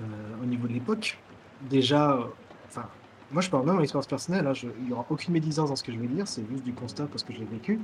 euh, 0.00 0.04
au 0.42 0.46
niveau 0.46 0.68
de 0.68 0.74
l'époque. 0.74 1.18
Déjà, 1.62 2.12
euh, 2.12 2.24
enfin, 2.68 2.84
moi 3.32 3.42
je 3.42 3.50
parle 3.50 3.66
même 3.66 3.76
en 3.76 3.80
expérience 3.80 4.06
personnelle, 4.06 4.46
hein, 4.46 4.52
il 4.78 4.86
n'y 4.86 4.92
aura 4.92 5.06
aucune 5.10 5.32
médisance 5.32 5.70
dans 5.70 5.76
ce 5.76 5.82
que 5.82 5.92
je 5.92 5.98
vais 5.98 6.06
dire, 6.06 6.28
c'est 6.28 6.46
juste 6.48 6.62
du 6.62 6.72
constat 6.72 7.06
parce 7.06 7.24
que 7.24 7.32
je 7.32 7.38
l'ai 7.38 7.46
vécu. 7.46 7.80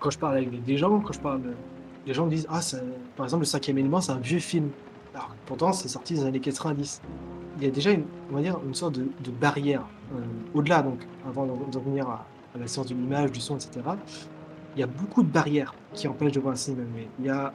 Quand 0.00 0.10
je 0.10 0.18
parle 0.18 0.38
avec 0.38 0.64
des 0.64 0.76
gens, 0.78 0.98
quand 1.00 1.12
je 1.12 1.20
parle, 1.20 1.42
les 2.06 2.14
gens 2.14 2.24
me 2.24 2.30
disent 2.30 2.46
Ah, 2.48 2.60
par 3.16 3.26
exemple, 3.26 3.42
le 3.42 3.46
cinquième 3.46 3.78
élément, 3.78 4.00
c'est 4.00 4.12
un 4.12 4.18
vieux 4.18 4.38
film. 4.38 4.70
Alors, 5.18 5.34
pourtant, 5.46 5.72
c'est 5.72 5.88
sorti 5.88 6.14
dans 6.14 6.22
les 6.22 6.28
années 6.28 6.40
90. 6.40 7.02
Il 7.58 7.64
y 7.64 7.66
a 7.66 7.70
déjà 7.70 7.90
une, 7.90 8.04
on 8.30 8.36
va 8.36 8.42
dire, 8.42 8.58
une 8.64 8.74
sorte 8.74 8.94
de, 8.94 9.30
barrière. 9.30 9.82
Euh, 10.14 10.20
au-delà, 10.54 10.82
donc, 10.82 11.00
avant 11.28 11.44
de 11.44 11.76
revenir 11.76 12.08
à, 12.08 12.24
la 12.58 12.68
science 12.68 12.86
de 12.86 12.94
l'image, 12.94 13.32
du 13.32 13.40
son, 13.40 13.56
etc., 13.56 13.80
il 14.76 14.80
y 14.80 14.82
a 14.84 14.86
beaucoup 14.86 15.24
de 15.24 15.28
barrières 15.28 15.74
qui 15.92 16.06
empêchent 16.06 16.32
de 16.32 16.40
voir 16.40 16.54
un 16.54 16.56
cinéma. 16.56 16.84
Mais 16.94 17.08
il 17.18 17.26
y 17.26 17.30
a, 17.30 17.52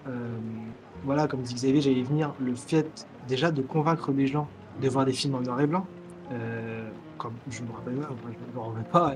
voilà, 1.05 1.27
comme 1.27 1.41
dit 1.41 1.53
Xavier, 1.53 1.79
j'allais 1.79 2.03
venir, 2.03 2.33
le 2.39 2.53
fait 2.53 3.07
déjà 3.29 3.49
de 3.49 3.61
convaincre 3.61 4.11
des 4.11 4.27
gens 4.27 4.47
de 4.81 4.89
voir 4.89 5.05
des 5.05 5.13
films 5.13 5.35
en 5.35 5.41
noir 5.41 5.61
et 5.61 5.67
blanc. 5.67 5.85
Euh, 6.31 6.89
comme 7.23 7.33
je 7.49 7.61
me 7.61 7.71
rappelle, 7.71 7.95
pas, 8.91 9.15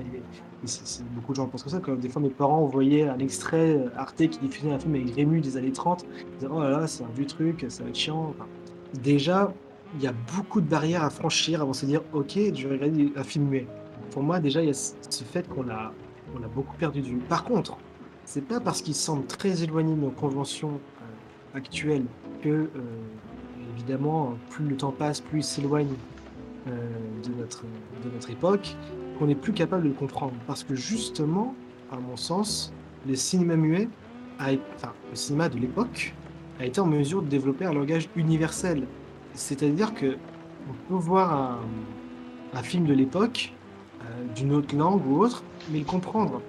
beaucoup 1.14 1.32
de 1.32 1.36
gens 1.36 1.46
pensent 1.46 1.62
comme 1.62 1.72
ça. 1.72 1.80
Comme 1.80 1.98
des 1.98 2.08
fois, 2.08 2.22
mes 2.22 2.30
parents 2.30 2.64
voyaient 2.64 3.06
un 3.06 3.18
extrait 3.18 3.76
euh, 3.76 3.90
Arte 3.96 4.16
qui 4.16 4.38
diffusait 4.38 4.72
un 4.72 4.78
film 4.78 4.94
avec 4.94 5.14
Rému 5.14 5.40
des 5.42 5.58
années 5.58 5.72
30, 5.72 6.06
ils 6.40 6.48
Oh 6.50 6.60
là 6.60 6.70
là, 6.70 6.86
c'est 6.86 7.04
un 7.04 7.10
vieux 7.14 7.26
truc, 7.26 7.66
ça 7.68 7.82
va 7.82 7.90
être 7.90 7.96
chiant. 7.96 8.34
déjà, 9.02 9.52
il 9.96 10.02
y 10.02 10.06
a 10.06 10.14
beaucoup 10.36 10.60
de 10.62 10.66
barrières 10.66 11.04
à 11.04 11.10
franchir 11.10 11.60
avant 11.60 11.72
de 11.72 11.76
se 11.76 11.86
dire 11.86 12.00
Ok, 12.14 12.32
je 12.54 12.68
vais 12.68 12.76
regarder 12.76 13.12
un 13.14 13.22
film 13.22 13.46
muet. 13.46 13.66
Pour 14.10 14.22
moi, 14.22 14.40
déjà, 14.40 14.62
il 14.62 14.68
y 14.68 14.70
a 14.70 14.74
ce 14.74 15.24
fait 15.24 15.46
qu'on 15.46 15.68
a, 15.68 15.92
beaucoup 16.54 16.76
perdu 16.76 17.02
vue. 17.02 17.18
Par 17.18 17.44
contre, 17.44 17.76
c'est 18.24 18.46
pas 18.46 18.60
parce 18.60 18.80
qu'ils 18.80 18.94
semblent 18.94 19.26
très 19.26 19.62
éloignés 19.62 19.94
de 19.94 20.00
nos 20.00 20.10
conventions 20.10 20.80
actuelle 21.54 22.04
que, 22.42 22.48
euh, 22.48 22.68
évidemment, 23.74 24.34
plus 24.50 24.66
le 24.66 24.76
temps 24.76 24.92
passe, 24.92 25.20
plus 25.20 25.38
il 25.40 25.44
s'éloigne 25.44 25.88
euh, 25.88 26.17
de, 26.68 27.34
notre, 27.38 27.64
de 28.04 28.10
notre 28.12 28.30
époque, 28.30 28.76
qu'on 29.18 29.28
est 29.28 29.34
plus 29.34 29.52
capable 29.52 29.84
de 29.84 29.88
le 29.88 29.94
comprendre. 29.94 30.34
Parce 30.46 30.64
que 30.64 30.74
justement, 30.74 31.54
à 31.90 31.96
mon 31.96 32.16
sens, 32.16 32.72
le 33.06 33.14
cinéma 33.14 33.56
muet, 33.56 33.88
a, 34.38 34.50
enfin, 34.74 34.92
le 35.10 35.16
cinéma 35.16 35.48
de 35.48 35.58
l'époque, 35.58 36.14
a 36.60 36.66
été 36.66 36.80
en 36.80 36.86
mesure 36.86 37.22
de 37.22 37.28
développer 37.28 37.64
un 37.64 37.72
langage 37.72 38.08
universel. 38.16 38.84
C'est-à-dire 39.34 39.94
que 39.94 40.16
on 40.68 40.88
peut 40.88 41.00
voir 41.00 41.32
un, 41.32 41.58
un 42.54 42.62
film 42.62 42.84
de 42.86 42.94
l'époque 42.94 43.52
euh, 44.02 44.34
d'une 44.34 44.52
autre 44.52 44.76
langue 44.76 45.06
ou 45.06 45.22
autre, 45.22 45.42
mais 45.70 45.78
le 45.78 45.84
comprendre. 45.84 46.40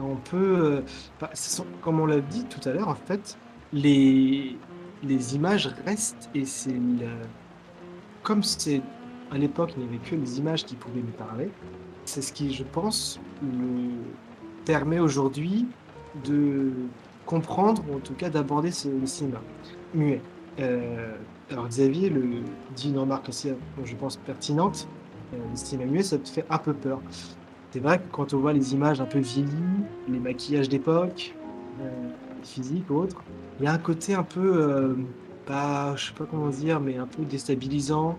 On 0.00 0.14
peut, 0.14 0.84
comme 1.82 2.00
on 2.00 2.06
l'a 2.06 2.20
dit 2.20 2.44
tout 2.44 2.66
à 2.68 2.72
l'heure, 2.72 2.88
en 2.88 2.94
fait, 2.94 3.36
les, 3.72 4.56
les 5.02 5.34
images 5.34 5.74
restent 5.84 6.30
et 6.34 6.44
c'est 6.44 6.76
comme 8.22 8.42
c'est 8.42 8.80
à 9.30 9.38
l'époque 9.38 9.72
il 9.76 9.82
n'y 9.82 9.88
avait 9.88 9.98
que 9.98 10.14
les 10.14 10.38
images 10.38 10.64
qui 10.64 10.74
pouvaient 10.74 11.02
nous 11.02 11.26
parler, 11.26 11.50
c'est 12.04 12.22
ce 12.22 12.32
qui 12.32 12.52
je 12.52 12.64
pense 12.64 13.20
me 13.42 13.90
permet 14.64 14.98
aujourd'hui 14.98 15.66
de 16.24 16.72
comprendre 17.26 17.82
ou 17.90 17.96
en 17.96 18.00
tout 18.00 18.14
cas 18.14 18.30
d'aborder 18.30 18.70
ce, 18.70 18.88
le 18.88 19.06
cinéma 19.06 19.40
muet. 19.94 20.22
Euh, 20.60 21.16
alors 21.50 21.68
Xavier 21.68 22.10
le 22.10 22.42
dit 22.74 22.90
une 22.90 22.98
remarque 22.98 23.28
aussi 23.28 23.50
je 23.84 23.94
pense 23.94 24.16
pertinente, 24.16 24.88
euh, 25.34 25.36
le 25.50 25.56
cinéma 25.56 25.90
muet 25.90 26.02
ça 26.02 26.18
te 26.18 26.28
fait 26.28 26.44
un 26.50 26.58
peu 26.58 26.72
peur. 26.72 27.00
C'est 27.70 27.80
vrai 27.80 27.98
que 27.98 28.04
quand 28.10 28.32
on 28.32 28.38
voit 28.38 28.54
les 28.54 28.72
images 28.72 29.00
un 29.00 29.04
peu 29.04 29.18
vieillies, 29.18 29.84
les 30.08 30.18
maquillages 30.18 30.70
d'époque, 30.70 31.34
euh, 31.82 32.08
physiques 32.42 32.88
ou 32.90 32.94
autres, 32.94 33.22
il 33.58 33.66
y 33.66 33.68
a 33.68 33.72
un 33.72 33.78
côté 33.78 34.14
un 34.14 34.22
peu, 34.22 34.56
euh, 34.56 34.94
pas, 35.44 35.94
je 35.96 36.06
sais 36.06 36.14
pas 36.14 36.24
comment 36.24 36.48
dire, 36.48 36.80
mais 36.80 36.96
un 36.96 37.06
peu 37.06 37.24
déstabilisant. 37.24 38.16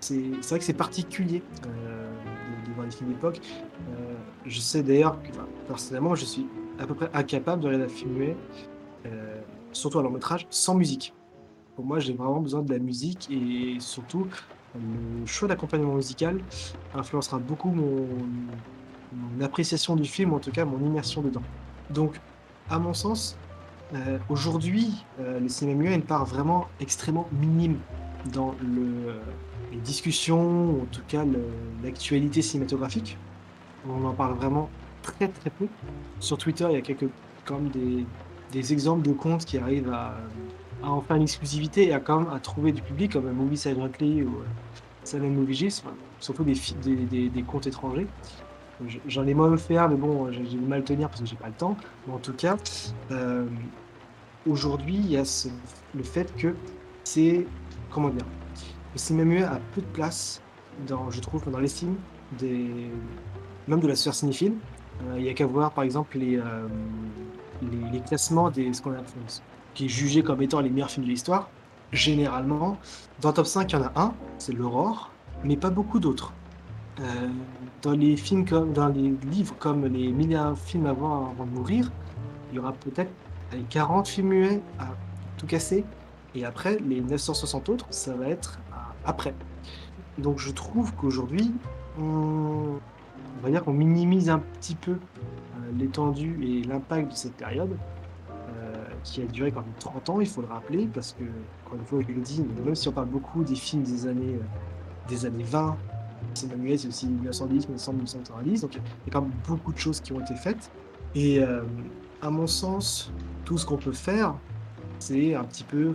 C'est 0.00 0.30
vrai 0.48 0.58
que 0.58 0.64
c'est 0.64 0.72
particulier 0.72 1.42
euh, 1.66 2.10
de, 2.66 2.72
voir 2.72 2.86
des 2.86 2.92
films 2.92 3.10
d'époque. 3.10 3.40
Euh, 3.90 4.14
je 4.46 4.60
sais 4.60 4.82
d'ailleurs 4.82 5.22
que, 5.22 5.28
personnellement, 5.68 6.14
je 6.14 6.24
suis 6.24 6.46
à 6.78 6.86
peu 6.86 6.94
près 6.94 7.10
incapable 7.12 7.62
de 7.62 7.68
regarder 7.68 7.92
un 7.92 8.08
muet, 8.08 8.36
surtout 9.72 9.98
un 9.98 10.02
long 10.02 10.10
métrage, 10.10 10.46
sans 10.50 10.74
musique. 10.74 11.14
Pour 11.76 11.84
moi, 11.84 12.00
j'ai 12.00 12.14
vraiment 12.14 12.40
besoin 12.40 12.62
de 12.62 12.72
la 12.72 12.78
musique 12.78 13.28
et 13.30 13.78
surtout, 13.78 14.26
le 14.74 15.26
choix 15.26 15.48
d'accompagnement 15.48 15.94
musical 15.94 16.40
influencera 16.94 17.38
beaucoup 17.38 17.70
mon, 17.70 18.06
appréciation 19.42 19.96
du 19.96 20.04
film, 20.04 20.32
ou 20.32 20.36
en 20.36 20.38
tout 20.38 20.52
cas 20.52 20.64
mon 20.64 20.78
immersion 20.78 21.20
dedans. 21.20 21.42
Donc, 21.90 22.20
à 22.68 22.78
mon 22.78 22.94
sens, 22.94 23.36
euh, 23.94 24.18
aujourd'hui, 24.28 25.04
euh, 25.18 25.40
le 25.40 25.48
cinéma 25.48 25.82
muet 25.82 25.92
a 25.92 25.96
une 25.96 26.02
part 26.02 26.24
vraiment 26.24 26.68
extrêmement 26.78 27.28
minime 27.32 27.78
dans 28.32 28.54
le, 28.62 29.14
les 29.70 29.78
discussions, 29.78 30.70
ou 30.70 30.82
en 30.82 30.86
tout 30.92 31.02
cas 31.06 31.24
l'actualité 31.82 32.42
cinématographique. 32.42 33.16
On 33.88 34.04
en 34.04 34.12
parle 34.12 34.34
vraiment 34.34 34.68
très 35.02 35.28
très 35.28 35.50
peu. 35.50 35.66
Sur 36.18 36.36
Twitter, 36.38 36.66
il 36.70 36.74
y 36.74 36.76
a 36.78 36.82
quelques 36.82 37.08
quand 37.44 37.58
même 37.58 37.70
des, 37.70 38.04
des 38.52 38.72
exemples 38.72 39.02
de 39.06 39.12
comptes 39.12 39.44
qui 39.44 39.58
arrivent 39.58 39.90
à, 39.92 40.14
à 40.82 40.90
en 40.90 41.00
faire 41.00 41.16
une 41.16 41.22
exclusivité 41.22 41.88
et 41.88 41.92
à 41.94 42.00
quand 42.00 42.20
même 42.20 42.32
à 42.32 42.38
trouver 42.40 42.72
du 42.72 42.82
public 42.82 43.12
comme 43.12 43.30
Movie 43.32 43.56
Silently 43.56 44.22
ou 44.22 44.28
euh, 44.28 44.44
Silent 45.04 45.30
Movie 45.30 45.54
Gist, 45.54 45.82
enfin, 45.86 45.94
surtout 46.20 46.44
des, 46.44 46.54
des, 47.06 47.28
des, 47.30 47.42
comptes 47.42 47.66
étrangers. 47.66 48.06
Je- 48.86 48.98
J'en 49.08 49.26
ai 49.26 49.32
moi-même 49.34 49.58
fait 49.58 49.76
mais 49.88 49.94
bon, 49.96 50.30
j'ai 50.30 50.44
j'ai 50.44 50.56
du 50.58 50.64
mal 50.66 50.80
à 50.80 50.82
tenir 50.82 51.08
parce 51.08 51.20
que 51.22 51.26
j'ai 51.26 51.36
pas 51.36 51.48
le 51.48 51.54
temps. 51.54 51.76
Mais 52.06 52.12
en 52.14 52.18
tout 52.18 52.34
cas, 52.34 52.56
euh, 53.10 53.46
aujourd'hui, 54.46 54.94
il 54.96 55.10
y 55.10 55.16
a 55.16 55.24
ce- 55.24 55.48
le 55.94 56.02
fait 56.02 56.34
que 56.36 56.54
c'est 57.04 57.46
comment 57.90 58.08
dire, 58.10 58.24
le 58.94 59.24
muet 59.24 59.42
a 59.42 59.60
peu 59.74 59.80
de 59.80 59.86
place 59.86 60.40
dans, 60.86 61.10
je 61.10 61.20
trouve, 61.20 61.48
dans 61.50 61.60
l'estime 61.60 61.96
des 62.38 62.90
même 63.68 63.80
de 63.80 63.88
la 63.88 63.96
sphère 63.96 64.14
cinéphile. 64.14 64.54
Euh, 65.04 65.16
il 65.18 65.24
y 65.24 65.28
a 65.28 65.34
qu'à 65.34 65.46
voir 65.46 65.70
par 65.72 65.84
exemple 65.84 66.18
les, 66.18 66.36
euh, 66.36 66.66
les, 67.62 67.90
les 67.92 68.00
classements 68.00 68.50
des 68.50 68.72
ce 68.72 68.82
qu'on 68.82 68.92
a 68.92 69.02
qui 69.74 69.86
est 69.86 69.88
jugé 69.88 70.22
comme 70.22 70.42
étant 70.42 70.60
les 70.60 70.70
meilleurs 70.70 70.90
films 70.90 71.06
de 71.06 71.10
l'histoire. 71.10 71.48
Généralement, 71.92 72.78
dans 73.20 73.28
le 73.28 73.34
top 73.34 73.46
5, 73.46 73.72
il 73.72 73.76
y 73.76 73.78
en 73.78 73.84
a 73.84 73.92
un, 73.96 74.14
c'est 74.38 74.52
l'Aurore, 74.52 75.10
mais 75.44 75.56
pas 75.56 75.70
beaucoup 75.70 75.98
d'autres. 76.00 76.32
Euh, 77.00 77.28
dans 77.82 77.92
les 77.92 78.16
films 78.16 78.44
comme 78.44 78.72
dans 78.72 78.88
les 78.88 79.14
livres 79.30 79.54
comme 79.58 79.86
les 79.86 80.12
milliards 80.12 80.58
films 80.58 80.86
avant, 80.86 81.30
avant 81.30 81.46
de 81.46 81.50
mourir, 81.50 81.90
il 82.50 82.56
y 82.56 82.58
aura 82.58 82.72
peut-être 82.72 83.10
allez, 83.52 83.64
40 83.70 84.08
films 84.08 84.28
muets 84.28 84.60
à 84.78 84.88
tout 85.38 85.46
casser, 85.46 85.84
et 86.34 86.44
après 86.44 86.78
les 86.78 87.00
960 87.00 87.68
autres, 87.70 87.86
ça 87.90 88.14
va 88.14 88.28
être 88.28 88.58
après. 89.04 89.34
Donc 90.18 90.38
je 90.38 90.50
trouve 90.50 90.94
qu'aujourd'hui, 90.94 91.52
on, 91.98 92.78
va 93.42 93.50
dire 93.50 93.64
qu'on 93.64 93.72
minimise 93.72 94.28
un 94.28 94.38
petit 94.38 94.74
peu 94.74 94.92
euh, 94.92 94.96
l'étendue 95.78 96.38
et 96.42 96.62
l'impact 96.64 97.10
de 97.10 97.16
cette 97.16 97.34
période 97.34 97.76
euh, 98.30 98.74
qui 99.02 99.22
a 99.22 99.26
duré 99.26 99.50
quand 99.50 99.62
même 99.62 99.72
30 99.78 100.10
ans, 100.10 100.20
il 100.20 100.28
faut 100.28 100.42
le 100.42 100.48
rappeler, 100.48 100.88
parce 100.92 101.14
que, 101.18 101.24
encore 101.64 101.78
une 101.78 101.84
fois, 101.84 102.00
je 102.06 102.12
le 102.12 102.20
dis, 102.20 102.44
même 102.64 102.74
si 102.74 102.88
on 102.88 102.92
parle 102.92 103.08
beaucoup 103.08 103.44
des 103.44 103.54
films 103.54 103.82
des 103.82 104.06
années, 104.06 104.34
euh, 104.34 105.08
des 105.08 105.24
années 105.24 105.44
20, 105.44 105.76
c'est 106.34 106.50
manuel, 106.50 106.78
c'est 106.78 106.88
aussi 106.88 107.06
1910, 107.06 107.68
1900, 107.68 107.92
1990, 107.92 108.60
donc 108.60 108.74
il 108.74 108.78
y 108.78 108.80
a 108.80 109.12
quand 109.12 109.22
même 109.22 109.32
beaucoup 109.48 109.72
de 109.72 109.78
choses 109.78 110.00
qui 110.00 110.12
ont 110.12 110.20
été 110.20 110.34
faites. 110.34 110.70
Et 111.14 111.42
à 112.22 112.30
mon 112.30 112.46
sens, 112.46 113.10
tout 113.44 113.58
ce 113.58 113.66
qu'on 113.66 113.78
peut 113.78 113.90
faire, 113.90 114.34
c'est 115.00 115.34
un 115.34 115.42
petit 115.42 115.64
peu, 115.64 115.92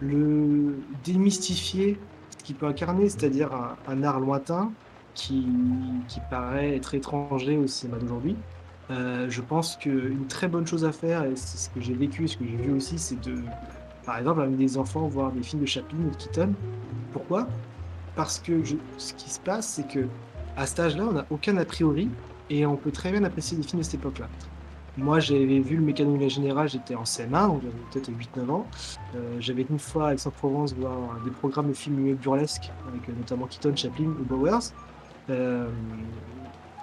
le 0.00 0.74
démystifier 1.04 1.96
ce 2.42 2.46
qu'il 2.46 2.56
peut 2.56 2.66
incarner, 2.66 3.08
c'est-à-dire 3.08 3.50
un, 3.86 4.02
art 4.02 4.18
lointain 4.18 4.72
qui, 5.14 5.46
qui 6.08 6.18
paraît 6.28 6.74
être 6.74 6.92
étranger 6.94 7.56
au 7.56 7.68
cinéma 7.68 7.98
d'aujourd'hui. 8.00 8.36
Euh, 8.90 9.30
je 9.30 9.40
pense 9.40 9.76
qu'une 9.76 10.26
très 10.26 10.48
bonne 10.48 10.66
chose 10.66 10.84
à 10.84 10.90
faire, 10.90 11.22
et 11.22 11.36
c'est 11.36 11.56
ce 11.56 11.70
que 11.70 11.80
j'ai 11.80 11.94
vécu, 11.94 12.26
ce 12.26 12.36
que 12.36 12.44
j'ai 12.44 12.56
vu 12.56 12.72
aussi, 12.72 12.98
c'est 12.98 13.20
de, 13.20 13.36
par 14.04 14.18
exemple, 14.18 14.40
amener 14.40 14.56
des 14.56 14.76
enfants 14.76 15.06
voir 15.06 15.30
des 15.30 15.42
films 15.42 15.62
de 15.62 15.66
Chaplin 15.66 15.98
ou 16.04 16.10
de 16.10 16.16
Keaton. 16.16 16.52
Pourquoi? 17.12 17.46
Parce 18.16 18.40
que 18.40 18.60
ce 18.98 19.14
qui 19.14 19.30
se 19.30 19.38
passe, 19.38 19.68
c'est 19.68 19.86
que 19.86 20.08
à 20.56 20.66
cet 20.66 20.80
âge-là, 20.80 21.04
on 21.08 21.12
n'a 21.12 21.26
aucun 21.30 21.56
a 21.58 21.64
priori 21.64 22.10
et 22.50 22.66
on 22.66 22.76
peut 22.76 22.90
très 22.90 23.12
bien 23.12 23.22
apprécier 23.22 23.56
des 23.56 23.62
films 23.62 23.78
de 23.78 23.84
cette 23.84 23.94
époque-là. 23.94 24.26
Moi, 24.98 25.20
j'avais 25.20 25.60
vu 25.60 25.76
le 25.76 25.82
Mécano 25.82 26.18
de 26.18 26.28
Générale, 26.28 26.68
j'étais 26.68 26.94
en 26.94 27.04
CM1, 27.04 27.48
donc 27.48 27.62
j'avais 27.62 27.74
peut-être 27.90 28.10
8-9 28.10 28.50
ans. 28.50 28.66
Euh, 29.16 29.36
j'avais 29.40 29.64
une 29.68 29.78
fois 29.78 30.08
à 30.08 30.12
Aix-en-Provence 30.12 30.74
voir 30.74 31.18
des 31.24 31.30
programmes 31.30 31.68
de 31.68 31.72
films 31.72 32.14
burlesques, 32.14 32.70
avec 32.88 33.08
euh, 33.08 33.12
notamment 33.16 33.46
Keaton, 33.46 33.74
Chaplin 33.74 34.08
ou 34.08 34.24
Bowers. 34.24 34.74
Euh, 35.30 35.70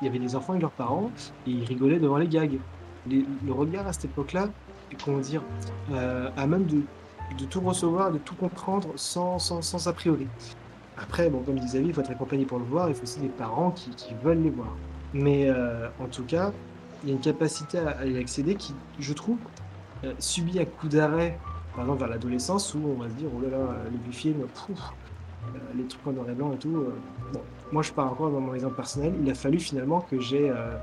il 0.02 0.06
y 0.06 0.08
avait 0.08 0.18
des 0.18 0.36
enfants 0.36 0.54
avec 0.54 0.64
leurs 0.64 0.72
parents 0.72 1.12
et 1.46 1.52
ils 1.52 1.64
rigolaient 1.66 2.00
devant 2.00 2.18
les 2.18 2.28
gags. 2.28 2.58
Le 3.08 3.52
regard 3.52 3.86
à 3.86 3.94
cette 3.94 4.06
époque-là, 4.06 4.50
comment 5.06 5.20
dire, 5.20 5.44
à 5.92 6.48
même 6.48 6.66
de, 6.66 7.46
tout 7.46 7.62
recevoir, 7.62 8.12
de 8.12 8.18
tout 8.18 8.36
comprendre 8.36 8.90
sans, 8.96 9.38
sans, 9.38 9.62
sans 9.62 9.88
a 9.88 9.94
priori. 9.94 10.28
Après, 10.98 11.30
bon, 11.30 11.42
comme 11.42 11.60
disait 11.60 11.84
il 11.84 11.94
faut 11.94 12.02
être 12.02 12.12
accompagné 12.12 12.46
pour 12.46 12.60
le 12.60 12.66
voir, 12.66 12.90
il 12.90 12.96
faut 12.96 13.04
aussi 13.04 13.20
des 13.20 13.30
parents 13.30 13.72
qui, 13.72 13.92
veulent 14.24 14.42
les 14.42 14.50
voir. 14.50 14.74
Mais 15.14 15.50
en 16.00 16.08
tout 16.08 16.24
cas, 16.24 16.54
il 17.04 17.10
y 17.10 17.12
a 17.12 17.16
une 17.16 17.22
capacité 17.22 17.80
à, 17.80 17.90
à 18.00 18.06
y 18.06 18.18
accéder 18.18 18.56
qui, 18.56 18.74
je 19.00 19.14
trouve, 19.14 19.38
euh, 20.04 20.14
subit 20.20 20.60
un 20.60 20.66
coup 20.66 20.88
d'arrêt, 20.88 21.38
par 21.74 21.84
exemple 21.84 22.00
vers 22.00 22.10
l'adolescence, 22.10 22.74
où 22.74 22.80
on 22.98 23.02
va 23.02 23.10
se 23.10 23.14
dire, 23.16 23.30
oh 23.36 23.42
là 23.42 23.50
là, 23.50 23.58
le 23.92 23.98
vieux 24.04 24.12
film, 24.12 24.40
pouf, 24.54 24.80
euh, 24.80 25.58
les 25.76 25.84
trucs 25.86 26.06
en 26.08 26.12
noir 26.12 26.30
et 26.30 26.34
blanc 26.34 26.52
et 26.54 26.58
tout. 26.58 26.76
euh, 26.76 26.94
bon, 27.34 27.42
moi, 27.72 27.84
je 27.84 27.92
pars 27.92 28.12
encore 28.12 28.32
dans 28.32 28.40
mon 28.40 28.54
exemple 28.54 28.76
personnel. 28.76 29.14
Il 29.24 29.30
a 29.30 29.36
fallu 29.36 29.60
finalement 29.60 30.02
que 30.02 30.20
j'ai 30.20 30.50
euh, 30.50 30.76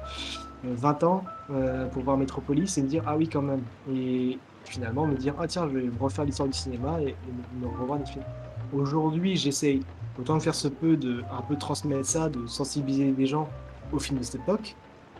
20 0.64 1.04
ans 1.04 1.24
euh, 1.50 1.86
pour 1.86 2.02
voir 2.02 2.16
Metropolis 2.16 2.78
et 2.78 2.82
me 2.82 2.88
dire, 2.88 3.02
ah 3.06 3.16
oui, 3.16 3.28
quand 3.28 3.42
même. 3.42 3.62
Et 3.92 4.38
finalement, 4.64 5.06
me 5.06 5.16
dire, 5.16 5.34
ah 5.38 5.46
tiens, 5.46 5.68
je 5.68 5.78
vais 5.78 5.90
refaire 6.00 6.24
l'histoire 6.24 6.48
du 6.48 6.56
cinéma 6.56 7.00
et, 7.00 7.08
et 7.08 7.60
me 7.60 7.66
revoir 7.66 7.98
des 7.98 8.06
films. 8.06 8.24
Aujourd'hui, 8.72 9.36
j'essaye, 9.36 9.82
autant 10.18 10.38
que 10.38 10.44
faire 10.44 10.54
se 10.54 10.68
peut, 10.68 10.96
de 10.96 11.22
un 11.30 11.42
peu 11.42 11.56
transmettre 11.56 12.06
ça, 12.06 12.28
de 12.28 12.46
sensibiliser 12.46 13.12
les 13.16 13.26
gens 13.26 13.48
aux 13.92 13.98
films 13.98 14.18
de 14.18 14.24
cette 14.24 14.36
époque, 14.36 14.74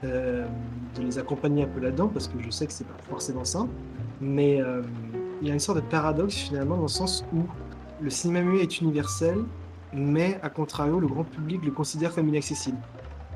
euh, 0.04 0.46
de 0.94 1.02
les 1.02 1.18
accompagner 1.18 1.64
un 1.64 1.68
peu 1.68 1.80
là-dedans, 1.80 2.08
parce 2.08 2.28
que 2.28 2.40
je 2.40 2.50
sais 2.50 2.66
que 2.66 2.72
c'est 2.72 2.86
pas 2.86 2.96
forcément 3.08 3.44
ça. 3.44 3.66
Mais 4.20 4.60
euh, 4.60 4.82
il 5.42 5.48
y 5.48 5.50
a 5.50 5.54
une 5.54 5.60
sorte 5.60 5.78
de 5.78 5.84
paradoxe 5.84 6.34
finalement 6.34 6.76
dans 6.76 6.82
le 6.82 6.88
sens 6.88 7.24
où 7.34 7.42
le 8.00 8.10
cinéma 8.10 8.42
muet 8.42 8.62
est 8.62 8.80
universel, 8.80 9.38
mais 9.92 10.38
à 10.42 10.48
contrario, 10.50 11.00
le 11.00 11.06
grand 11.06 11.24
public 11.24 11.64
le 11.64 11.70
considère 11.70 12.14
comme 12.14 12.28
inaccessible. 12.28 12.78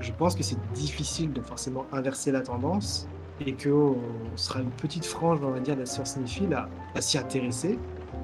Je 0.00 0.12
pense 0.12 0.34
que 0.34 0.42
c'est 0.42 0.58
difficile 0.72 1.32
de 1.32 1.40
forcément 1.42 1.86
inverser 1.92 2.32
la 2.32 2.40
tendance 2.40 3.06
et 3.44 3.52
qu'on 3.54 3.96
sera 4.36 4.60
une 4.60 4.70
petite 4.70 5.04
frange, 5.06 5.38
on 5.42 5.50
va 5.50 5.60
dire, 5.60 5.74
de 5.74 5.80
la 5.80 5.86
sphère 5.86 6.06
cinéphile 6.06 6.52
à, 6.54 6.68
à 6.94 7.00
s'y 7.00 7.18
intéresser. 7.18 7.78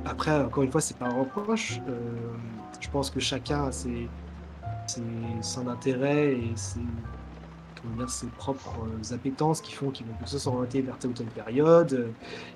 Après, 0.04 0.38
encore 0.42 0.62
une 0.62 0.70
fois, 0.70 0.80
c'est 0.80 0.96
pas 0.96 1.06
un 1.06 1.18
reproche. 1.20 1.80
Euh, 1.88 1.98
je 2.80 2.88
pense 2.90 3.10
que 3.10 3.20
chacun 3.20 3.64
a 3.64 3.72
ses, 3.72 4.08
ses- 4.86 5.02
son 5.42 5.68
intérêt 5.68 6.32
et 6.32 6.52
ses, 6.54 6.80
dire, 7.94 8.10
ses 8.10 8.26
propres 8.26 8.74
euh, 8.80 9.14
appétences 9.14 9.60
qui 9.60 9.72
font 9.72 9.90
qu'ils 9.90 10.06
vont 10.06 10.14
plutôt 10.14 10.38
s'orienter 10.38 10.82
vers 10.82 10.98
telle 10.98 11.10
ou 11.10 11.14
telle 11.14 11.26
période. 11.26 11.92
Euh, 11.92 12.08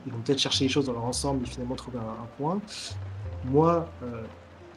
Ils 0.07 0.13
vont 0.13 0.21
peut-être 0.21 0.39
chercher 0.39 0.65
les 0.65 0.71
choses 0.71 0.87
dans 0.87 0.93
leur 0.93 1.05
ensemble 1.05 1.45
et 1.45 1.49
finalement 1.49 1.75
trouver 1.75 1.99
un, 1.99 2.27
point. 2.39 2.61
Moi, 3.45 3.89
euh, 4.03 4.23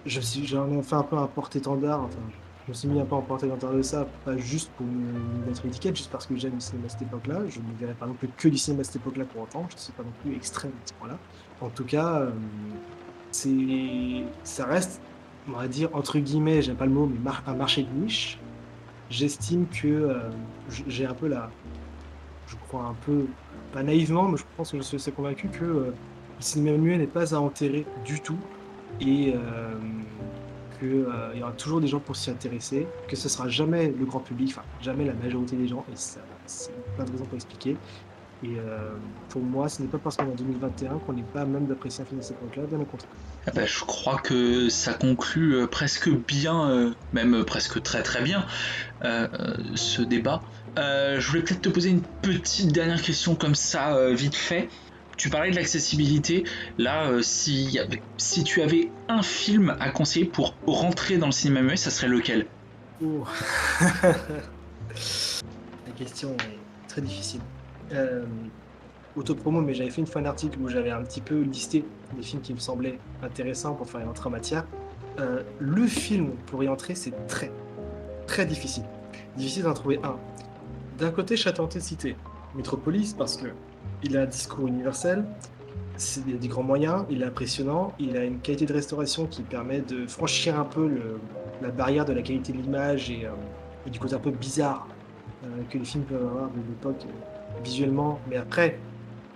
j'en 0.05 0.69
ai 0.71 0.83
fait 0.83 0.95
un 0.95 1.03
peu 1.03 1.17
un 1.17 1.27
porte-étendard. 1.27 2.01
Enfin, 2.01 2.19
je 2.65 2.71
me 2.71 2.73
suis 2.73 2.87
mis 2.87 2.99
un 2.99 3.05
peu 3.05 3.15
en 3.15 3.21
porte-étendard 3.21 3.73
de 3.73 3.81
ça, 3.81 4.07
pas 4.23 4.37
juste 4.37 4.71
pour 4.77 4.85
me 4.85 4.91
me 4.91 5.45
mettre 5.47 5.65
une 5.65 5.71
étiquette, 5.71 5.97
juste 5.97 6.11
parce 6.11 6.25
que 6.25 6.35
j'aime 6.37 6.53
le 6.53 6.59
cinéma 6.59 6.85
à 6.85 6.89
cette 6.89 7.01
époque-là. 7.01 7.41
Je 7.49 7.59
ne 7.59 7.77
verrai 7.79 7.93
pas 7.93 8.05
non 8.05 8.13
plus 8.13 8.29
que 8.29 8.47
du 8.47 8.57
cinéma 8.57 8.81
à 8.81 8.83
cette 8.83 8.97
époque-là 8.97 9.25
pour 9.25 9.41
autant. 9.41 9.65
Je 9.69 9.75
ne 9.75 9.79
suis 9.79 9.93
pas 9.93 10.03
non 10.03 10.13
plus 10.21 10.35
extrême 10.35 10.71
à 10.71 10.87
ce 10.87 10.93
point-là. 10.93 11.17
En 11.61 11.69
tout 11.69 11.85
cas, 11.85 12.27
ça 14.43 14.65
reste, 14.65 15.01
on 15.47 15.53
va 15.53 15.67
dire, 15.67 15.89
entre 15.93 16.19
guillemets, 16.19 16.61
j'aime 16.61 16.75
pas 16.75 16.85
le 16.85 16.91
mot, 16.91 17.05
mais 17.05 17.31
un 17.47 17.53
marché 17.53 17.83
de 17.83 17.89
niche. 17.91 18.37
J'estime 19.09 19.67
que 19.67 19.87
euh, 19.87 20.29
j'ai 20.87 21.05
un 21.05 21.13
peu 21.13 21.27
la. 21.27 21.49
Je 22.47 22.55
crois 22.67 22.83
un 22.83 22.95
peu, 23.05 23.25
pas 23.71 23.83
naïvement, 23.83 24.27
mais 24.27 24.37
je 24.37 24.43
pense 24.57 24.71
que 24.71 24.77
je 24.77 24.83
suis 24.83 24.97
assez 24.97 25.11
convaincu 25.11 25.47
que 25.47 25.63
euh, 25.63 25.85
le 26.37 26.41
cinéma 26.41 26.77
muet 26.77 26.97
n'est 26.97 27.07
pas 27.07 27.33
à 27.33 27.39
enterrer 27.39 27.85
du 28.05 28.21
tout 28.21 28.37
et 28.99 29.33
euh, 29.35 29.73
qu'il 30.79 31.39
y 31.39 31.41
aura 31.41 31.51
toujours 31.53 31.81
des 31.81 31.87
gens 31.87 31.99
pour 31.99 32.15
s'y 32.15 32.29
intéresser, 32.29 32.87
que 33.07 33.15
ce 33.15 33.29
sera 33.29 33.47
jamais 33.47 33.87
le 33.87 34.05
grand 34.05 34.19
public, 34.19 34.49
enfin 34.51 34.63
jamais 34.81 35.05
la 35.05 35.13
majorité 35.13 35.55
des 35.55 35.67
gens, 35.67 35.85
et 35.91 35.95
ça, 35.95 36.19
c'est 36.45 36.71
plein 36.95 37.05
de 37.05 37.11
raisons 37.11 37.25
pour 37.25 37.35
expliquer. 37.35 37.77
Et 38.43 38.59
euh, 38.59 38.91
pour 39.29 39.41
moi, 39.41 39.69
ce 39.69 39.81
n'est 39.81 39.87
pas 39.87 39.97
parce 39.97 40.17
qu'on 40.17 40.25
est 40.25 40.31
en 40.31 40.35
2021 40.35 40.99
qu'on 40.99 41.13
n'est 41.13 41.23
pas 41.23 41.41
à 41.41 41.45
même 41.45 41.65
d'apprécier 41.65 42.03
un 42.03 42.05
film 42.05 42.19
de 42.19 42.25
cette 42.25 42.37
époque-là, 42.41 42.63
bien 42.69 42.79
au 42.79 42.85
contraire. 42.85 43.09
Ah 43.45 43.51
bah, 43.53 43.65
je 43.65 43.79
crois 43.83 44.17
que 44.19 44.69
ça 44.69 44.93
conclut 44.93 45.55
euh, 45.55 45.67
presque 45.67 46.09
bien, 46.09 46.69
euh, 46.69 46.93
même 47.11 47.43
presque 47.43 47.81
très 47.83 48.03
très 48.03 48.21
bien, 48.21 48.45
euh, 49.03 49.27
ce 49.75 50.01
débat. 50.01 50.41
Je 50.77 51.27
voulais 51.27 51.41
peut-être 51.41 51.61
te 51.61 51.69
poser 51.69 51.89
une 51.89 52.01
petite 52.01 52.71
dernière 52.71 53.01
question 53.01 53.35
comme 53.35 53.55
ça, 53.55 54.11
vite 54.11 54.35
fait. 54.35 54.69
Tu 55.17 55.29
parlais 55.29 55.51
de 55.51 55.55
l'accessibilité. 55.55 56.45
Là, 56.79 57.21
si, 57.21 57.79
si 58.17 58.43
tu 58.43 58.61
avais 58.61 58.89
un 59.07 59.21
film 59.21 59.75
à 59.79 59.91
conseiller 59.91 60.25
pour 60.25 60.55
rentrer 60.65 61.17
dans 61.17 61.27
le 61.27 61.31
cinéma 61.31 61.61
muet, 61.61 61.77
ça 61.77 61.91
serait 61.91 62.07
lequel? 62.07 62.47
Oh. 63.03 63.23
La 65.85 65.93
question 65.95 66.35
est 66.37 66.87
très 66.87 67.01
difficile. 67.01 67.41
Euh, 67.91 68.25
autopromo, 69.15 69.61
mais 69.61 69.75
j'avais 69.75 69.91
fait 69.91 70.01
une 70.01 70.07
fois 70.07 70.21
un 70.21 70.25
article 70.25 70.57
où 70.59 70.67
j'avais 70.67 70.89
un 70.89 71.03
petit 71.03 71.21
peu 71.21 71.41
listé 71.41 71.85
des 72.15 72.23
films 72.23 72.41
qui 72.41 72.53
me 72.53 72.59
semblaient 72.59 72.97
intéressants 73.21 73.75
pour 73.75 73.87
faire 73.87 74.07
entrer 74.07 74.27
en 74.27 74.31
matière. 74.31 74.65
Euh, 75.19 75.43
le 75.59 75.85
film 75.85 76.31
pour 76.47 76.63
y 76.63 76.67
entrer, 76.67 76.95
c'est 76.95 77.27
très, 77.27 77.51
très 78.25 78.45
difficile. 78.45 78.85
Difficile 79.37 79.63
d'en 79.63 79.73
trouver 79.73 79.99
un. 80.03 80.15
d'un 80.97 81.11
côté, 81.11 81.35
je 81.35 81.43
serais 81.43 81.53
tenté 81.53 81.77
de 81.77 81.83
citer 81.83 82.15
Metropolis 82.55 83.13
parce 83.13 83.37
que 83.37 83.47
il 84.03 84.17
a 84.17 84.21
un 84.21 84.25
discours 84.25 84.67
universel, 84.67 85.25
c'est 85.97 86.25
des, 86.25 86.33
des 86.33 86.47
grands 86.47 86.63
moyens, 86.63 87.05
il 87.09 87.21
est 87.21 87.25
impressionnant, 87.25 87.93
il 87.99 88.17
a 88.17 88.23
une 88.23 88.39
qualité 88.39 88.65
de 88.65 88.73
restauration 88.73 89.27
qui 89.27 89.43
permet 89.43 89.81
de 89.81 90.07
franchir 90.07 90.59
un 90.59 90.65
peu 90.65 90.89
la 91.61 91.69
barrière 91.69 92.05
de 92.05 92.13
la 92.13 92.21
qualité 92.21 92.51
de 92.51 92.57
l'image 92.57 93.09
et, 93.09 93.25
euh, 93.25 93.89
du 93.89 93.99
côté 93.99 94.15
un 94.15 94.19
peu 94.19 94.31
bizarre 94.31 94.87
euh, 95.43 95.47
que 95.69 95.77
les 95.77 95.85
films 95.85 96.03
peuvent 96.03 96.25
avoir 96.25 96.49
de 96.49 96.59
l'époque 96.67 97.05
visuellement. 97.63 98.19
Mais 98.29 98.37
après, 98.37 98.79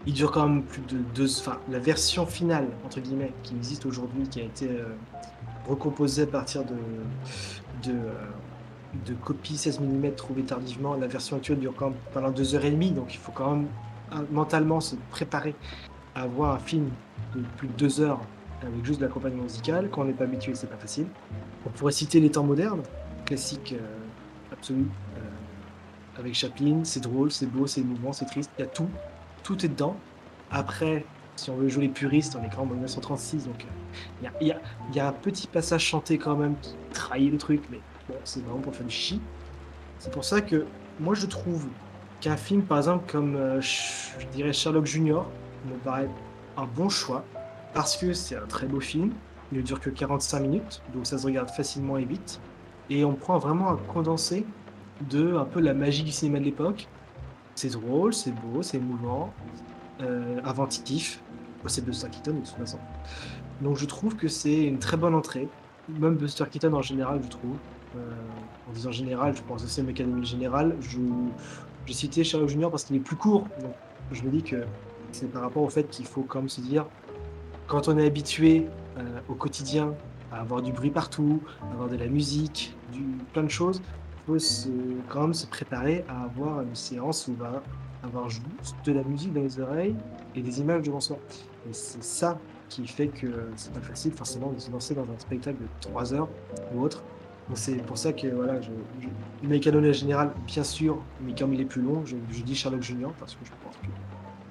il 0.05 0.13
dure 0.13 0.31
quand 0.31 0.47
même 0.47 0.63
plus 0.63 0.81
de 0.81 0.97
deux. 1.15 1.39
Enfin, 1.39 1.59
la 1.69 1.79
version 1.79 2.25
finale, 2.25 2.67
entre 2.85 2.99
guillemets, 2.99 3.33
qui 3.43 3.55
existe 3.55 3.85
aujourd'hui, 3.85 4.27
qui 4.29 4.41
a 4.41 4.43
été 4.43 4.67
euh, 4.69 4.85
recomposée 5.67 6.23
à 6.23 6.27
partir 6.27 6.63
de, 6.63 6.75
de, 7.83 7.97
euh, 7.97 9.13
copies 9.23 9.57
16 9.57 9.79
mm 9.81 10.11
trouvées 10.15 10.43
tardivement, 10.43 10.95
la 10.95 11.07
version 11.07 11.37
actuelle 11.37 11.59
dure 11.59 11.73
quand 11.75 11.89
même 11.89 11.99
pendant 12.13 12.31
deux 12.31 12.55
heures 12.55 12.65
et 12.65 12.71
demie, 12.71 12.91
donc 12.91 13.13
il 13.13 13.17
faut 13.17 13.31
quand 13.31 13.51
même 13.51 13.67
euh, 14.13 14.21
mentalement 14.31 14.79
se 14.79 14.95
préparer 15.11 15.55
à 16.15 16.25
voir 16.25 16.55
un 16.55 16.59
film 16.59 16.89
de 17.35 17.41
plus 17.57 17.67
de 17.67 17.73
deux 17.73 18.01
heures 18.01 18.21
avec 18.61 18.83
juste 18.85 18.99
de 18.99 19.05
l'accompagnement 19.05 19.43
musical. 19.43 19.89
Quand 19.91 20.01
on 20.01 20.05
n'est 20.05 20.13
pas 20.13 20.23
habitué, 20.23 20.55
c'est 20.55 20.69
pas 20.69 20.77
facile. 20.77 21.05
On 21.65 21.69
pourrait 21.69 21.91
citer 21.91 22.19
les 22.19 22.31
temps 22.31 22.43
modernes, 22.43 22.81
classique 23.25 23.75
euh, 23.77 24.53
absolu, 24.53 24.85
avec 26.17 26.33
Chaplin. 26.33 26.81
C'est 26.83 27.01
drôle, 27.01 27.31
c'est 27.31 27.45
beau, 27.45 27.67
c'est 27.67 27.81
émouvant, 27.81 28.13
c'est 28.13 28.25
triste. 28.25 28.51
Il 28.57 28.61
y 28.61 28.65
a 28.65 28.67
tout, 28.67 28.89
tout 29.43 29.65
est 29.65 29.69
dedans. 29.69 29.95
Après, 30.51 31.05
si 31.35 31.49
on 31.49 31.55
veut 31.55 31.69
jouer 31.69 31.83
les 31.83 31.89
puristes, 31.89 32.35
on 32.39 32.43
est 32.43 32.49
quand 32.49 32.61
même 32.61 32.71
en 32.71 32.75
1936, 32.75 33.45
donc 33.45 33.65
euh, 33.65 34.29
il 34.41 34.47
y, 34.47 34.99
a, 34.99 35.07
un 35.07 35.11
petit 35.11 35.47
passage 35.47 35.83
chanté 35.83 36.17
quand 36.17 36.35
même 36.35 36.55
qui 36.61 36.75
trahit 36.93 37.31
le 37.31 37.37
truc, 37.37 37.61
mais 37.69 37.79
bon, 38.09 38.15
c'est 38.23 38.43
vraiment 38.43 38.59
pour 38.59 38.75
faire 38.75 38.85
du 38.85 38.93
chichi. 38.93 39.21
C'est 39.99 40.11
pour 40.11 40.23
ça 40.23 40.41
que 40.41 40.65
moi 40.99 41.15
je 41.15 41.25
trouve 41.25 41.67
qu'un 42.21 42.37
film, 42.37 42.63
par 42.63 42.77
exemple, 42.77 43.11
comme 43.11 43.35
euh, 43.35 43.61
je 43.61 44.25
dirais 44.33 44.53
Sherlock 44.53 44.85
Junior, 44.85 45.27
me 45.67 45.75
paraît 45.77 46.09
un 46.55 46.65
bon 46.65 46.89
choix 46.89 47.23
parce 47.73 47.97
que 47.97 48.13
c'est 48.13 48.35
un 48.35 48.45
très 48.47 48.67
beau 48.67 48.79
film. 48.79 49.11
Il 49.51 49.59
ne 49.59 49.63
dure 49.63 49.79
que 49.79 49.89
45 49.89 50.39
minutes, 50.39 50.81
donc 50.93 51.05
ça 51.05 51.17
se 51.17 51.25
regarde 51.25 51.49
facilement 51.49 51.97
et 51.97 52.05
vite. 52.05 52.39
Et 52.89 53.05
on 53.05 53.13
prend 53.13 53.37
vraiment 53.37 53.69
un 53.69 53.77
condensé 53.77 54.45
de 55.09 55.35
un 55.35 55.45
peu 55.45 55.59
la 55.59 55.73
magie 55.73 56.03
du 56.03 56.11
cinéma 56.11 56.39
de 56.39 56.45
l'époque. 56.45 56.87
C'est 57.55 57.71
drôle, 57.71 58.13
c'est 58.13 58.31
beau, 58.31 58.61
c'est 58.61 58.77
émouvant, 58.77 59.33
euh, 60.01 60.39
inventif. 60.43 61.21
C'est 61.65 61.83
Buster 61.83 62.07
Keaton 62.09 62.33
de 62.33 62.39
toute 62.39 62.55
façon. 62.55 62.77
Donc 63.61 63.77
je 63.77 63.85
trouve 63.85 64.15
que 64.15 64.27
c'est 64.27 64.63
une 64.63 64.79
très 64.79 64.95
bonne 64.95 65.15
entrée. 65.15 65.49
Même 65.89 66.15
Buster 66.15 66.45
Keaton 66.49 66.73
en 66.73 66.81
général, 66.81 67.19
je 67.23 67.29
trouve. 67.29 67.57
Euh, 67.95 67.99
en 68.69 68.73
disant 68.73 68.91
général, 68.91 69.35
je 69.35 69.41
pense 69.41 69.63
aussi 69.63 69.81
à 69.81 69.83
Académie 69.83 70.25
Générale. 70.25 70.75
J'ai 71.85 71.93
cité 71.93 72.23
Sherlock 72.23 72.49
Junior 72.49 72.69
parce 72.69 72.83
qu'il 72.83 72.95
est 72.95 73.01
plus 73.01 73.15
court. 73.15 73.47
Je 74.11 74.21
me 74.23 74.29
dis 74.29 74.43
que 74.43 74.63
c'est 75.11 75.31
par 75.31 75.41
rapport 75.41 75.63
au 75.63 75.69
fait 75.69 75.89
qu'il 75.89 76.05
faut 76.05 76.23
quand 76.23 76.39
même 76.39 76.49
se 76.49 76.61
dire, 76.61 76.85
quand 77.67 77.87
on 77.87 77.97
est 77.97 78.05
habitué 78.05 78.67
euh, 78.97 79.19
au 79.29 79.33
quotidien 79.33 79.93
à 80.31 80.41
avoir 80.41 80.61
du 80.61 80.71
bruit 80.71 80.89
partout, 80.89 81.41
à 81.69 81.73
avoir 81.73 81.89
de 81.89 81.95
la 81.95 82.07
musique, 82.07 82.75
du, 82.91 83.03
plein 83.33 83.43
de 83.43 83.49
choses, 83.49 83.81
faut 84.27 84.37
quand 85.07 85.21
même 85.21 85.33
se 85.33 85.47
préparer 85.47 86.03
à 86.09 86.23
avoir 86.23 86.61
une 86.61 86.75
séance 86.75 87.27
où 87.27 87.35
on 87.39 87.43
va 87.43 87.63
avoir 88.03 88.29
juste 88.29 88.75
de 88.85 88.91
la 88.91 89.03
musique 89.03 89.33
dans 89.33 89.41
les 89.41 89.59
oreilles 89.59 89.95
et 90.35 90.41
des 90.41 90.59
images 90.59 90.83
devant 90.83 90.99
soi. 90.99 91.17
Et 91.69 91.73
c'est 91.73 92.03
ça 92.03 92.37
qui 92.69 92.85
fait 92.85 93.07
que 93.07 93.27
c'est 93.55 93.73
pas 93.73 93.79
facile 93.79 94.11
forcément 94.11 94.51
de 94.51 94.59
se 94.59 94.69
lancer 94.69 94.93
dans 94.93 95.03
un 95.03 95.17
spectacle 95.17 95.57
de 95.61 95.67
3 95.81 96.13
heures 96.13 96.27
ou 96.73 96.81
autre. 96.81 97.03
Donc 97.47 97.57
c'est 97.57 97.77
pour 97.77 97.97
ça 97.97 98.11
que 98.11 98.27
voilà, 98.27 98.59
je, 98.59 98.69
je, 98.99 99.47
Mécano 99.47 99.81
général, 99.93 100.33
bien 100.45 100.63
sûr, 100.65 101.01
mais 101.21 101.33
comme 101.33 101.53
il 101.53 101.61
est 101.61 101.65
plus 101.65 101.81
long, 101.81 102.05
je, 102.05 102.15
dis 102.43 102.55
Sherlock 102.55 102.83
Junior 102.83 103.13
parce 103.19 103.35
que 103.35 103.45
je 103.45 103.51
pense 103.63 103.75
que 103.77 103.87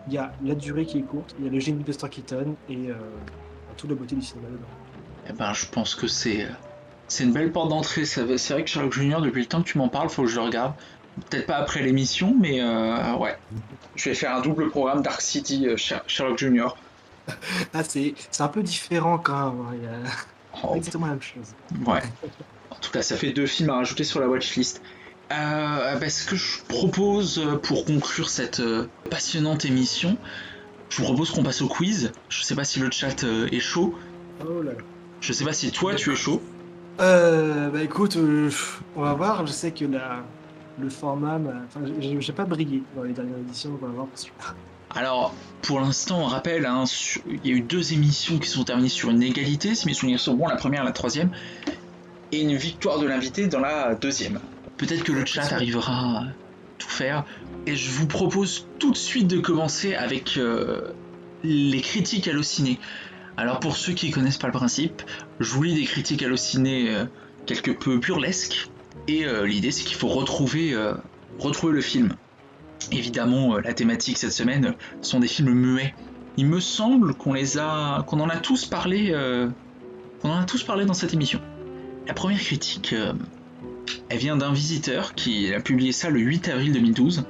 il 0.09 0.15
y 0.15 0.19
a 0.19 0.33
la 0.43 0.55
durée 0.55 0.87
qui 0.87 0.99
est 0.99 1.03
courte, 1.03 1.35
il 1.39 1.45
y 1.45 1.49
a 1.49 1.51
le 1.51 1.59
génie 1.59 1.81
de 1.81 1.85
Buster 1.85 2.09
Keaton 2.09 2.55
et 2.69 2.91
euh, 2.91 2.95
toute 3.77 3.91
la 3.91 3.97
beauté 3.97 4.15
du 4.15 4.23
cinéma 4.23 4.49
dedans. 4.49 4.69
Eh 5.29 5.33
ben, 5.33 5.53
je 5.53 5.67
pense 5.67 5.97
que 5.97 6.07
c'est 6.07 6.47
c'est 7.09 7.25
une 7.25 7.33
belle 7.33 7.53
porte 7.53 7.69
d'entrée. 7.71 8.05
C'est 8.05 8.23
vrai 8.23 8.63
que 8.65 8.71
Sherlock 8.71 8.93
Junior, 8.93 9.21
depuis 9.21 9.41
le 9.43 9.47
temps 9.47 9.63
que 9.63 9.69
tu 9.69 9.79
m'en 9.79 9.89
parles, 9.89 10.09
faut 10.11 10.23
que 10.23 10.29
je 10.29 10.37
le 10.37 10.43
regarde. 10.43 10.73
Peut-être 11.31 11.47
pas 11.47 11.57
après 11.57 11.83
l'émission, 11.83 12.35
mais 12.39 12.61
euh, 12.61 13.15
ouais. 13.17 13.37
Je 13.95 14.11
vais 14.11 14.15
faire 14.15 14.35
un 14.35 14.41
double 14.43 14.69
programme 14.71 15.03
Dark 15.03 15.21
City 15.23 15.67
euh, 15.67 15.77
Sher- 15.77 16.03
Sherlock 16.07 16.39
Junior. 16.39 16.77
Ah, 17.75 17.83
c'est 17.83 18.15
un 18.39 18.49
peu 18.49 18.63
différent 18.63 19.19
quand 19.19 19.51
même. 19.51 19.61
hein, 19.61 19.73
Il 19.75 19.83
y 19.85 19.87
a 19.87 20.11
Oh, 20.65 20.75
exactement 20.77 21.07
la 21.07 21.13
même 21.13 21.23
chose. 21.23 21.47
ouais. 21.87 22.03
En 22.71 22.79
tout 22.79 22.91
cas, 22.91 23.01
ça 23.03 23.17
fait 23.17 23.33
deux 23.33 23.47
films 23.47 23.71
à 23.71 23.77
rajouter 23.77 24.05
sur 24.05 24.21
la 24.21 24.29
watchlist. 24.29 24.83
Euh, 25.33 25.97
bah, 25.97 26.09
ce 26.11 26.25
que 26.27 26.37
je 26.37 26.63
propose 26.69 27.43
pour 27.63 27.85
conclure 27.87 28.29
cette 28.29 28.63
passionnante 29.11 29.65
émission, 29.65 30.17
je 30.91 30.99
vous 30.99 31.05
propose 31.05 31.31
qu'on 31.31 31.43
passe 31.43 31.63
au 31.63 31.69
quiz. 31.69 32.13
Je 32.29 32.43
sais 32.43 32.55
pas 32.55 32.65
si 32.65 32.79
le 32.79 32.91
chat 32.91 33.25
est 33.25 33.61
chaud. 33.61 33.95
Oh 34.47 34.61
là 34.63 34.73
là. 34.73 34.79
Je 35.21 35.33
sais 35.33 35.45
pas 35.45 35.55
si 35.55 35.71
toi 35.73 35.95
tu 35.95 36.13
es 36.13 36.17
chaud. 36.17 36.43
Euh, 37.01 37.69
bah 37.71 37.83
écoute, 37.83 38.17
euh, 38.17 38.51
on 38.95 39.03
va 39.03 39.15
voir. 39.15 39.47
Je 39.47 39.53
sais 39.53 39.71
que 39.73 39.85
la, 39.85 40.25
le 40.81 40.89
format, 40.89 41.39
m'a- 41.39 41.63
enfin, 41.67 41.81
j'ai 42.01 42.33
pas 42.33 42.45
brillé 42.45 42.83
dans 42.95 43.03
les 43.03 43.13
dernières 43.13 43.39
éditions, 43.39 43.71
donc 43.71 43.81
on 43.83 43.87
va 43.87 43.93
voir 43.93 44.07
pour 44.07 44.19
celui-là. 44.19 44.55
Alors, 44.95 45.35
pour 45.63 45.81
l'instant, 45.81 46.21
on 46.21 46.27
rappelle, 46.27 46.65
hein, 46.65 46.87
sur- 46.87 47.21
il 47.27 47.47
y 47.47 47.53
a 47.53 47.57
eu 47.57 47.61
deux 47.61 47.93
émissions 47.93 48.39
qui 48.39 48.49
sont 48.49 48.65
terminées 48.65 48.89
sur 48.89 49.11
une 49.11 49.23
égalité, 49.23 49.75
si 49.75 49.87
mes 49.87 49.95
souvenirs 49.95 50.21
sont 50.21 50.35
bons, 50.35 50.47
la 50.47 50.57
première 50.57 50.83
et 50.83 50.87
la 50.87 50.93
troisième, 50.93 51.31
et 52.33 52.41
une 52.41 52.57
victoire 52.57 52.99
de 52.99 53.07
l'invité 53.07 53.47
dans 53.47 53.61
la 53.61 53.95
deuxième. 53.95 54.41
Peut-être 54.79 55.05
que 55.05 55.13
le 55.13 55.27
chat 55.27 55.53
arrivera 55.53 55.93
à 56.21 56.25
tout 56.79 56.89
faire, 56.89 57.25
et 57.67 57.77
je 57.77 57.91
vous 57.91 58.07
propose 58.07 58.67
tout 58.79 58.93
de 58.93 58.97
suite 58.97 59.27
de 59.29 59.39
commencer 59.39 59.95
avec 59.95 60.37
euh, 60.39 60.93
les 61.43 61.81
critiques 61.83 62.29
hallucinées. 62.29 62.79
Alors, 63.37 63.61
pour 63.61 63.77
ceux 63.77 63.93
qui 63.93 64.11
connaissent 64.11 64.39
pas 64.39 64.47
le 64.47 64.53
principe, 64.53 65.03
je 65.41 65.53
vous 65.53 65.63
lis 65.63 65.75
des 65.75 65.85
critiques 65.85 66.23
hallucinées 66.23 66.95
euh, 66.95 67.05
quelque 67.45 67.71
peu 67.71 67.99
burlesques, 67.99 68.71
et 69.09 69.27
euh, 69.27 69.47
l'idée 69.47 69.71
c'est 69.71 69.85
qu'il 69.85 69.97
faut 69.97 70.09
retrouver, 70.09 70.73
euh, 70.73 70.95
le 71.71 71.81
film. 71.83 72.15
Évidemment, 72.93 73.59
la 73.59 73.75
thématique 73.75 74.17
cette 74.17 74.33
semaine 74.33 74.75
sont 75.03 75.21
des 75.21 75.29
films 75.29 75.53
muets. 75.53 75.95
Il 76.39 76.47
me 76.47 76.61
semble 76.61 77.15
qu'on 77.15 77.35
les 77.35 77.59
a, 77.59 78.05
qu'on 78.07 78.21
en 78.21 78.29
a 78.29 78.37
tous 78.37 78.65
parlé, 78.65 79.13
qu'on 80.21 80.31
en 80.31 80.39
a 80.39 80.45
tous 80.45 80.63
parlé 80.63 80.85
dans 80.85 80.95
cette 80.95 81.13
émission. 81.13 81.41
La 82.07 82.15
première 82.15 82.39
critique, 82.39 82.95
elle 84.09 84.19
vient 84.19 84.37
d'un 84.37 84.53
visiteur 84.53 85.15
qui 85.15 85.53
a 85.53 85.61
publié 85.61 85.93
ça 85.93 86.11
le 86.11 86.21
8 86.21 86.49
avril 86.49 86.73
2012. 86.73 87.25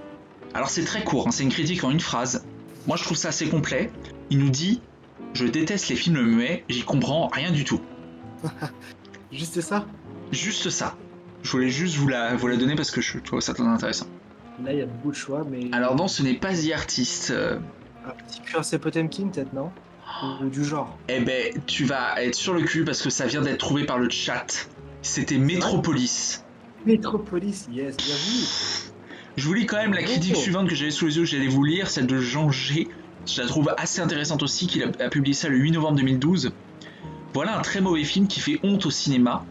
Alors 0.55 0.69
c'est 0.69 0.85
très 0.85 1.03
court, 1.05 1.28
hein, 1.28 1.31
c'est 1.31 1.43
une 1.43 1.51
critique 1.51 1.85
en 1.85 1.91
une 1.91 2.01
phrase. 2.01 2.45
Moi 2.87 2.97
je 2.97 3.05
trouve 3.05 3.16
ça 3.16 3.28
assez 3.28 3.49
complet. 3.49 3.91
Il 4.31 4.39
nous 4.39 4.51
dit 4.51 4.81
Je 5.36 5.44
déteste 5.46 5.88
les 5.90 5.96
films 5.96 6.22
muets, 6.22 6.64
j'y 6.70 6.82
comprends 6.82 7.28
rien 7.28 7.50
du 7.50 7.62
tout. 7.64 7.80
Juste 9.32 9.60
ça? 9.60 9.84
Juste 10.32 10.70
ça. 10.70 10.96
Je 11.42 11.50
voulais 11.50 11.68
juste 11.68 11.96
vous 11.96 12.08
la, 12.08 12.34
vous 12.36 12.46
la 12.48 12.56
donner 12.56 12.74
parce 12.74 12.90
que 12.90 13.00
je 13.02 13.18
trouve 13.18 13.40
ça 13.40 13.52
très 13.52 13.64
intéressant. 13.64 14.06
Là, 14.64 14.72
il 14.72 14.78
y 14.78 14.82
a 14.82 14.86
beaucoup 14.86 15.10
de 15.10 15.16
choix, 15.16 15.44
mais. 15.48 15.68
Alors 15.72 15.94
non, 15.94 16.08
ce 16.08 16.22
n'est 16.22 16.34
pas 16.34 16.54
The 16.54 16.72
Artist. 16.74 17.30
euh, 17.30 17.58
Un 18.06 18.10
petit 18.24 18.40
cuirassé 18.40 18.78
Potemkin, 18.78 19.28
peut-être, 19.28 19.52
non? 19.52 19.70
Ou 20.42 20.48
du 20.48 20.64
genre. 20.64 20.96
Eh 21.08 21.20
ben, 21.20 21.52
tu 21.66 21.84
vas 21.84 22.22
être 22.22 22.34
sur 22.34 22.54
le 22.54 22.62
cul 22.62 22.84
parce 22.84 23.02
que 23.02 23.10
ça 23.10 23.26
vient 23.26 23.42
d'être 23.42 23.58
trouvé 23.58 23.84
par 23.84 23.98
le 23.98 24.08
chat. 24.08 24.68
C'était 25.02 25.36
Metropolis. 25.38 26.42
Métropolis, 26.86 27.68
yes, 27.70 27.96
bien 27.98 28.14
vu. 28.14 28.90
Je 29.36 29.46
vous 29.46 29.52
lis 29.54 29.66
quand 29.66 29.76
même 29.76 29.92
la 29.92 30.02
critique 30.02 30.36
suivante 30.36 30.68
que 30.68 30.74
j'avais 30.74 30.90
sous 30.90 31.06
les 31.06 31.18
yeux, 31.18 31.24
j'allais 31.26 31.48
vous 31.48 31.62
lire, 31.64 31.90
celle 31.90 32.06
de 32.06 32.18
Jean 32.18 32.50
G. 32.50 32.88
Je 33.27 33.43
la 33.43 33.48
trouve 33.48 33.74
assez 33.77 34.01
intéressante 34.01 34.43
aussi, 34.43 34.66
qu'il 34.66 34.82
a, 34.85 35.09
publié 35.09 35.35
ça 35.35 35.48
le 35.48 35.57
8 35.57 35.73
novembre 35.73 35.97
2012. 35.97 36.53
Voilà 37.35 37.59
un 37.59 37.62
très 37.62 37.81
mauvais 37.81 38.05
film 38.05 38.28
qui 38.28 38.40
fait 38.40 38.61
honte 38.62 38.86
au 38.86 38.90
cinéma. 38.90 39.44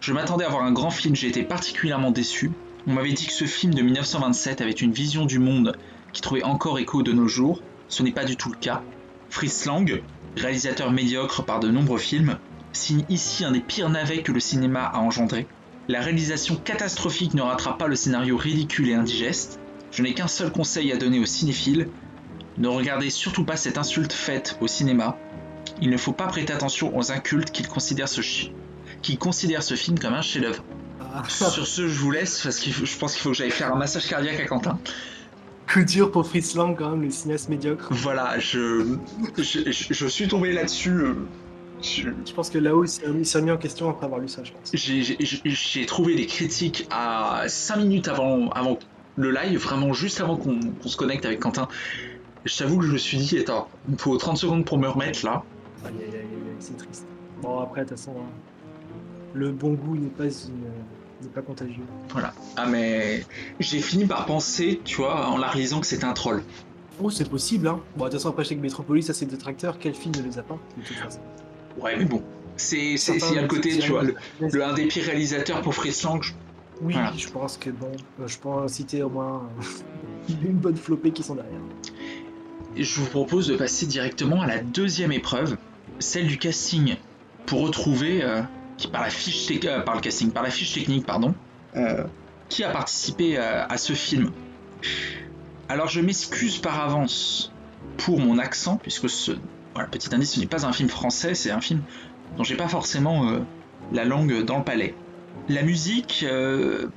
Je 0.00 0.12
m'attendais 0.12 0.46
à 0.46 0.48
voir 0.48 0.64
un 0.64 0.72
grand 0.72 0.90
film, 0.90 1.14
j'ai 1.14 1.28
été 1.28 1.42
particulièrement 1.42 2.10
déçu. 2.10 2.50
On 2.86 2.94
m'avait 2.94 3.12
dit 3.12 3.26
que 3.26 3.32
ce 3.32 3.44
film 3.44 3.74
de 3.74 3.82
1927 3.82 4.62
avait 4.62 4.70
une 4.70 4.92
vision 4.92 5.26
du 5.26 5.38
monde 5.38 5.76
qui 6.14 6.22
trouvait 6.22 6.42
encore 6.42 6.78
écho 6.78 7.02
de 7.02 7.12
nos 7.12 7.28
jours. 7.28 7.60
Ce 7.88 8.02
n'est 8.02 8.12
pas 8.12 8.24
du 8.24 8.36
tout 8.36 8.50
le 8.50 8.56
cas. 8.56 8.82
Fritz 9.28 9.66
Lang, 9.66 10.02
réalisateur 10.36 10.90
médiocre 10.90 11.44
par 11.44 11.60
de 11.60 11.68
nombreux 11.68 11.98
films, 11.98 12.38
signe 12.72 13.04
ici 13.10 13.44
un 13.44 13.52
des 13.52 13.60
pires 13.60 13.90
navets 13.90 14.22
que 14.22 14.32
le 14.32 14.40
cinéma 14.40 14.84
a 14.84 14.98
engendré. 14.98 15.46
La 15.88 16.00
réalisation 16.00 16.56
catastrophique 16.56 17.34
ne 17.34 17.42
rattrape 17.42 17.78
pas 17.78 17.88
le 17.88 17.96
scénario 17.96 18.36
ridicule 18.36 18.88
et 18.88 18.94
indigeste. 18.94 19.60
Je 19.90 20.02
n'ai 20.02 20.14
qu'un 20.14 20.28
seul 20.28 20.50
conseil 20.50 20.92
à 20.92 20.96
donner 20.96 21.18
aux 21.18 21.26
cinéphiles. 21.26 21.88
Ne 22.60 22.68
regardez 22.68 23.10
surtout 23.10 23.44
pas 23.44 23.56
cette 23.56 23.78
insulte 23.78 24.12
faite 24.12 24.56
au 24.60 24.66
cinéma. 24.68 25.16
Il 25.80 25.90
ne 25.90 25.96
faut 25.96 26.12
pas 26.12 26.26
prêter 26.26 26.52
attention 26.52 26.96
aux 26.96 27.10
incultes 27.10 27.50
qui 27.50 27.62
considèrent 27.62 28.08
ce, 28.08 28.20
qui 29.02 29.16
considèrent 29.16 29.62
ce 29.62 29.74
film 29.74 29.98
comme 29.98 30.14
un 30.14 30.22
chef-d'œuvre. 30.22 30.62
Ah, 31.12 31.22
Sur 31.28 31.66
ce, 31.66 31.88
je 31.88 31.98
vous 31.98 32.10
laisse 32.10 32.40
parce 32.42 32.60
que 32.60 32.70
je 32.70 32.98
pense 32.98 33.14
qu'il 33.14 33.22
faut 33.22 33.30
que 33.30 33.36
j'aille 33.36 33.50
faire 33.50 33.72
un 33.74 33.78
massage 33.78 34.06
cardiaque 34.06 34.40
à 34.40 34.44
Quentin. 34.44 34.78
coup 35.72 35.82
dur 35.84 36.10
pour 36.10 36.26
Fritz 36.26 36.54
Lang, 36.54 36.76
quand 36.76 36.90
même, 36.90 37.02
le 37.02 37.10
cinéaste 37.10 37.48
médiocre. 37.48 37.88
Voilà, 37.90 38.38
je, 38.38 38.96
je, 39.38 39.70
je- 39.70 39.92
je 39.94 40.06
suis 40.06 40.28
tombé 40.28 40.52
là-dessus. 40.52 40.90
euh, 40.90 41.14
je- 41.82 42.10
Je 42.26 42.32
pense 42.34 42.50
que 42.50 42.58
là-haut, 42.58 42.84
il 42.84 43.24
s'est 43.26 43.38
remis 43.38 43.50
en 43.50 43.56
question 43.56 43.88
après 43.88 44.04
avoir 44.06 44.20
lu 44.20 44.28
ça, 44.28 44.42
je 44.44 44.52
pense. 44.52 44.70
J'ai 44.74 45.86
trouvé 45.86 46.14
des 46.14 46.26
critiques 46.26 46.86
à 46.90 47.44
5 47.48 47.76
minutes 47.76 48.08
avant, 48.08 48.50
avant 48.50 48.78
le 49.16 49.30
live, 49.30 49.58
vraiment 49.58 49.92
juste 49.94 50.20
avant 50.20 50.36
qu'on 50.36 50.60
qu'on 50.60 50.88
se 50.88 50.96
connecte 50.96 51.24
avec 51.24 51.40
Quentin, 51.40 51.68
je 52.44 52.56
t'avoue 52.58 52.78
que 52.78 52.86
je 52.86 52.92
me 52.92 52.98
suis 52.98 53.18
dit, 53.18 53.38
attends, 53.38 53.68
il 53.88 53.92
me 53.94 53.98
faut 53.98 54.16
30 54.16 54.36
secondes 54.36 54.64
pour 54.64 54.78
me 54.78 54.88
remettre 54.88 55.24
là. 55.24 55.42
Aïe, 55.84 55.92
aïe, 55.98 56.04
aïe, 56.04 56.14
aïe, 56.14 56.56
c'est 56.58 56.76
triste. 56.76 57.06
Bon, 57.42 57.60
après, 57.60 57.82
de 57.84 57.88
toute 57.88 57.98
façon, 57.98 58.12
hein, 58.18 58.30
le 59.34 59.50
bon 59.52 59.72
goût 59.74 59.96
n'est 59.96 60.08
pas, 60.08 60.24
une- 60.24 61.22
n'est 61.22 61.28
pas 61.34 61.42
contagieux. 61.42 61.82
Voilà. 62.10 62.32
Ah 62.56 62.66
mais 62.66 63.24
j'ai 63.60 63.80
fini 63.80 64.06
par 64.06 64.26
penser, 64.26 64.80
tu 64.84 64.96
vois, 64.96 65.28
en 65.28 65.36
la 65.38 65.48
réalisant 65.48 65.80
que 65.80 65.86
c'était 65.86 66.04
un 66.04 66.12
troll. 66.12 66.42
Oh, 67.02 67.08
c'est 67.10 67.28
possible, 67.30 67.66
hein. 67.68 67.80
Bon, 67.96 68.04
de 68.04 68.10
toute 68.10 68.18
façon, 68.18 68.28
après, 68.30 68.44
je 68.44 68.50
sais 68.50 68.56
que 68.56 68.60
Metropolis, 68.60 69.06
ça, 69.06 69.14
c'est 69.14 69.24
détracteur. 69.26 69.78
Quel 69.78 69.94
film 69.94 70.14
ne 70.16 70.22
les 70.22 70.38
a 70.38 70.42
pas, 70.42 70.58
de 70.76 70.82
toute 70.82 70.96
façon 70.96 71.20
Ouais, 71.78 71.96
mais 71.96 72.04
bon. 72.04 72.22
C'est, 72.56 72.96
c'est, 72.98 73.18
Certains 73.18 73.28
il 73.28 73.36
y 73.36 73.38
a 73.38 73.42
le 73.42 73.48
côté, 73.48 73.78
tu 73.78 73.90
vois, 73.90 74.02
le, 74.02 74.14
le 74.40 74.64
un 74.64 74.74
des 74.74 74.86
pires 74.86 75.04
réalisateurs 75.04 75.62
pour 75.62 75.74
Fritz 75.74 76.02
Lang. 76.02 76.22
je- 76.22 76.32
Oui, 76.82 76.92
Voilà. 76.94 77.12
je 77.16 77.28
pense 77.28 77.56
que 77.56 77.70
bon, 77.70 77.92
euh, 78.20 78.26
je 78.26 78.38
peux 78.38 78.48
en 78.48 78.68
citer 78.68 79.02
au 79.02 79.08
moins 79.08 79.42
une 80.28 80.52
bonne 80.56 80.76
flopée 80.76 81.10
qui 81.10 81.22
sont 81.22 81.36
derrière. 81.36 81.60
Je 82.76 83.00
vous 83.00 83.06
propose 83.06 83.48
de 83.48 83.56
passer 83.56 83.86
directement 83.86 84.42
à 84.42 84.46
la 84.46 84.58
deuxième 84.58 85.12
épreuve, 85.12 85.56
celle 85.98 86.28
du 86.28 86.38
casting, 86.38 86.96
pour 87.46 87.62
retrouver, 87.62 88.22
euh, 88.22 88.42
qui 88.76 88.88
par 88.88 89.02
la 89.02 89.10
fiche 89.10 89.50
euh, 89.64 89.80
par 89.80 89.96
le 89.96 90.00
casting, 90.00 90.30
par 90.30 90.42
la 90.42 90.50
fiche 90.50 90.72
technique, 90.72 91.04
pardon, 91.04 91.34
euh, 91.76 92.04
qui 92.48 92.62
a 92.62 92.70
participé 92.70 93.36
à 93.38 93.76
ce 93.76 93.92
film. 93.92 94.30
Alors 95.68 95.88
je 95.88 96.00
m'excuse 96.00 96.58
par 96.58 96.80
avance 96.80 97.52
pour 97.96 98.18
mon 98.18 98.38
accent, 98.38 98.76
puisque 98.76 99.08
ce, 99.08 99.32
voilà, 99.74 99.88
petit 99.88 100.12
indice, 100.14 100.34
ce 100.34 100.40
n'est 100.40 100.46
pas 100.46 100.66
un 100.66 100.72
film 100.72 100.88
français, 100.88 101.34
c'est 101.34 101.50
un 101.50 101.60
film 101.60 101.82
dont 102.36 102.44
j'ai 102.44 102.56
pas 102.56 102.68
forcément 102.68 103.28
euh, 103.28 103.40
la 103.92 104.04
langue 104.04 104.44
dans 104.44 104.58
le 104.58 104.64
palais. 104.64 104.94
La 105.48 105.62
musique 105.62 106.24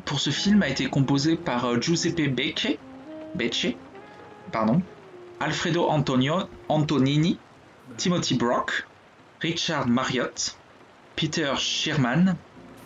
pour 0.05 0.19
ce 0.19 0.29
film 0.29 0.61
a 0.61 0.69
été 0.69 0.85
composée 0.85 1.35
par 1.35 1.81
Giuseppe 1.81 2.33
Becce, 2.33 2.77
Becce, 3.35 3.67
pardon, 4.51 4.81
Alfredo 5.43 5.89
Antonio 5.89 6.47
Antonini, 6.69 7.37
Timothy 7.97 8.35
Brock, 8.35 8.87
Richard 9.41 9.87
Marriott, 9.87 10.57
Peter 11.17 11.53
Sherman, 11.57 12.37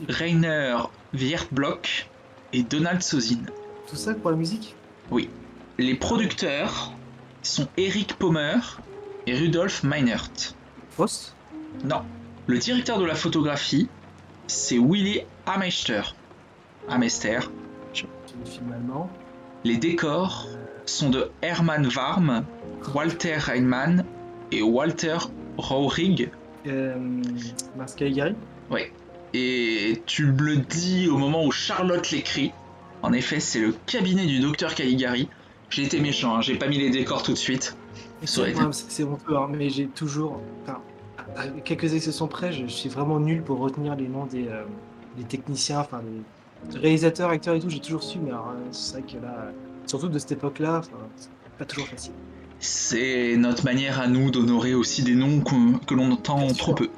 Rainer 0.09 0.77
Wiertblock 1.13 2.09
et 2.53 2.63
Donald 2.63 3.03
Sozin. 3.03 3.43
Tout 3.87 3.95
ça 3.95 4.15
pour 4.15 4.31
la 4.31 4.37
musique? 4.37 4.75
Les 5.77 5.93
producteurs 5.93 6.93
sont 7.43 7.67
Eric 7.77 8.15
Pommer 8.15 8.57
et 9.27 9.35
Rudolf 9.35 9.83
Meinert. 9.83 10.55
Fausse 10.89 11.35
Non, 11.83 12.01
le 12.47 12.57
directeur 12.57 12.97
de 12.97 13.05
la 13.05 13.13
photographie, 13.13 13.87
c'est 14.47 14.79
Willy 14.79 15.21
film 18.45 18.73
allemand. 18.73 19.11
Les 19.63 19.77
décors 19.77 20.47
sont 20.87 21.09
de 21.09 21.29
Hermann 21.41 21.87
Warm, 21.95 22.43
Walter 22.93 23.37
Heinemann 23.53 24.05
et 24.51 24.61
Walter 24.61 25.17
Raurig. 25.57 26.29
Euh, 26.67 26.95
Mars 27.77 27.95
Caligari 27.95 28.35
Et 29.33 30.01
tu 30.05 30.25
me 30.27 30.41
le 30.41 30.57
dis 30.57 31.09
au 31.09 31.17
moment 31.17 31.45
où 31.45 31.51
Charlotte 31.51 32.09
l'écrit. 32.11 32.51
En 33.03 33.13
effet, 33.13 33.39
c'est 33.39 33.59
le 33.59 33.73
cabinet 33.85 34.25
du 34.25 34.39
docteur 34.39 34.73
Caligari. 34.73 35.29
J'ai 35.69 35.83
été 35.83 35.99
méchant, 35.99 36.37
hein, 36.37 36.41
j'ai 36.41 36.55
pas 36.55 36.67
mis 36.67 36.77
les 36.77 36.89
décors 36.89 37.23
tout 37.23 37.33
de 37.33 37.37
suite. 37.37 37.75
Été- 38.51 38.59
c'est 38.71 38.89
c'est 38.89 39.03
honteux, 39.03 39.35
hein, 39.37 39.47
mais 39.51 39.69
j'ai 39.69 39.87
toujours. 39.87 40.41
Enfin, 40.63 40.79
à 41.35 41.41
à 41.41 41.47
quelques 41.47 41.93
exceptions 41.93 42.27
près, 42.27 42.51
je, 42.53 42.63
je 42.63 42.71
suis 42.71 42.89
vraiment 42.89 43.19
nul 43.19 43.43
pour 43.43 43.59
retenir 43.59 43.95
les 43.95 44.07
noms 44.07 44.25
des, 44.25 44.47
euh, 44.47 44.63
des 45.17 45.23
techniciens, 45.25 45.79
enfin 45.81 46.01
des 46.71 46.79
réalisateurs, 46.79 47.29
acteurs 47.29 47.55
et 47.55 47.59
tout. 47.59 47.69
J'ai 47.69 47.79
toujours 47.79 48.01
su, 48.03 48.17
mais 48.19 48.31
euh, 48.31 48.35
c'est 48.71 48.93
vrai 48.93 49.01
que 49.03 49.17
là, 49.21 49.35
euh, 49.37 49.51
surtout 49.87 50.09
de 50.09 50.19
cette 50.19 50.33
époque-là, 50.33 50.81
c'est 51.15 51.29
pas 51.57 51.65
toujours 51.65 51.87
facile. 51.87 52.13
C'est 52.59 53.35
notre 53.37 53.65
manière 53.65 53.99
à 53.99 54.07
nous 54.07 54.31
d'honorer 54.31 54.73
aussi 54.73 55.03
des 55.03 55.15
noms 55.15 55.41
que 55.41 55.93
l'on 55.93 56.11
entend 56.11 56.37
Bien 56.39 56.47
trop 56.53 56.65
sûr. 56.71 56.75
peu. 56.75 56.89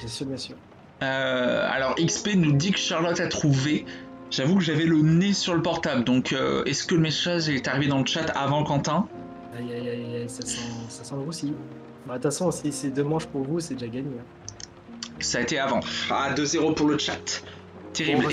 Bien 0.00 0.08
sûr, 0.08 0.26
bien 0.26 0.36
sûr. 0.36 0.56
Euh, 1.02 1.68
alors 1.70 1.94
XP 1.96 2.34
nous 2.36 2.52
dit 2.52 2.72
que 2.72 2.78
Charlotte 2.78 3.20
a 3.20 3.26
trouvé. 3.28 3.84
J'avoue 4.30 4.56
que 4.56 4.62
j'avais 4.62 4.86
le 4.86 5.00
nez 5.02 5.32
sur 5.32 5.54
le 5.54 5.62
portable, 5.62 6.02
donc 6.04 6.32
euh, 6.32 6.64
est-ce 6.64 6.84
que 6.86 6.94
le 6.94 7.00
message 7.02 7.48
est 7.48 7.68
arrivé 7.68 7.86
dans 7.88 7.98
le 8.00 8.06
chat 8.06 8.24
avant 8.30 8.64
Quentin? 8.64 9.06
Aïe 9.56 9.72
aïe 9.72 9.88
aïe, 9.88 10.16
aïe, 10.16 10.28
ça 10.28 10.42
sent, 10.42 10.58
ça 10.88 11.04
sent 11.04 11.14
le 11.14 11.20
roussi. 11.20 11.52
Bah, 12.06 12.14
de 12.14 12.22
toute 12.22 12.24
façon, 12.32 12.50
si 12.50 12.72
c'est 12.72 12.90
deux 12.90 13.04
manches 13.04 13.26
pour 13.26 13.42
vous, 13.44 13.60
c'est 13.60 13.74
déjà 13.74 13.86
gagné. 13.88 14.08
hein. 14.18 15.14
Ça 15.20 15.38
a 15.38 15.40
été 15.42 15.58
avant. 15.58 15.80
Ah, 16.10 16.32
2-0 16.34 16.74
pour 16.74 16.88
le 16.88 16.98
chat. 16.98 17.42
Terrible. 17.92 18.26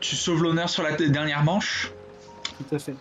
tu 0.00 0.16
sauves 0.16 0.42
l'honneur 0.42 0.68
sur 0.68 0.82
la 0.82 0.92
dernière 0.92 1.42
manche? 1.44 1.92
Tout 2.68 2.74
à 2.74 2.78
fait. 2.78 2.94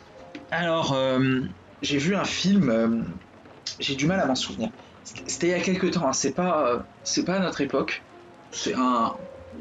Alors, 0.52 0.94
euh, 0.94 1.42
j'ai 1.82 1.98
vu 1.98 2.16
un 2.16 2.24
film, 2.26 2.70
euh, 2.70 3.02
j'ai 3.80 3.96
du 3.96 4.06
mal 4.08 4.20
à 4.20 4.26
m'en 4.26 4.36
souvenir. 4.36 4.70
C'était 5.04 5.48
il 5.48 5.52
y 5.52 5.54
a 5.54 5.60
quelques 5.60 5.92
temps, 5.92 6.08
hein, 6.08 6.14
c'est 6.14 6.34
pas, 6.34 6.68
euh, 6.68 6.80
c'est 7.04 7.26
pas 7.26 7.36
à 7.36 7.40
notre 7.40 7.62
époque. 7.62 8.04
C'est 8.52 8.74
un, 8.74 9.14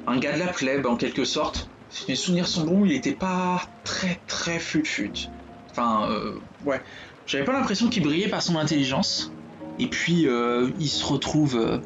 un 0.07 0.19
gars 0.19 0.35
de 0.35 0.39
la 0.39 0.49
plèbe 0.49 0.87
en 0.87 0.97
quelque 0.97 1.25
sorte. 1.25 1.69
Si 1.91 2.05
mes 2.09 2.17
souvenirs 2.17 2.47
sont 2.47 2.65
bons, 2.65 2.85
il 2.85 2.93
était 2.93 3.13
pas 3.15 3.63
très 3.85 4.21
très 4.27 4.59
fut-fut. 4.59 5.29
Enfin, 5.71 6.09
euh, 6.11 6.35
ouais. 6.65 6.81
J'avais 7.27 7.45
pas 7.45 7.53
l'impression 7.53 7.89
qu'il 7.89 8.03
brillait 8.03 8.29
par 8.29 8.43
son 8.43 8.57
intelligence. 8.57 9.33
Et 9.79 9.89
puis, 9.89 10.27
euh, 10.27 10.71
il 10.79 10.89
se 10.89 11.05
retrouve. 11.05 11.57
euh, 11.57 11.79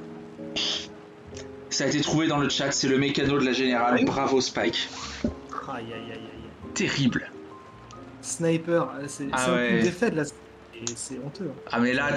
Ça 1.71 1.85
a 1.85 1.87
été 1.89 2.01
trouvé 2.01 2.27
dans 2.27 2.39
le 2.39 2.49
chat, 2.49 2.71
c'est 2.73 2.89
le 2.89 2.99
mécano 2.99 3.39
de 3.39 3.45
la 3.45 3.53
générale. 3.53 4.05
Bravo 4.05 4.41
Spike. 4.41 4.89
Aïe 5.25 5.31
aïe 5.75 5.93
aïe 5.93 6.11
aïe. 6.13 6.13
aïe. 6.13 6.73
Terrible. 6.75 7.32
Sniper, 8.23 8.89
euh, 8.99 9.05
c'est 9.09 9.27
Ah 9.33 9.39
c'est 9.39 9.51
un 9.51 9.55
ouais. 9.55 9.69
coup 9.69 9.77
de 9.77 9.83
défaite 9.83 10.15
là. 10.15 10.23
Et 10.75 10.85
c'est 10.97 11.19
honteux. 11.25 11.51
hein. 11.51 11.61
Ah 11.71 11.79
mais 11.81 11.93
là, 11.93 12.17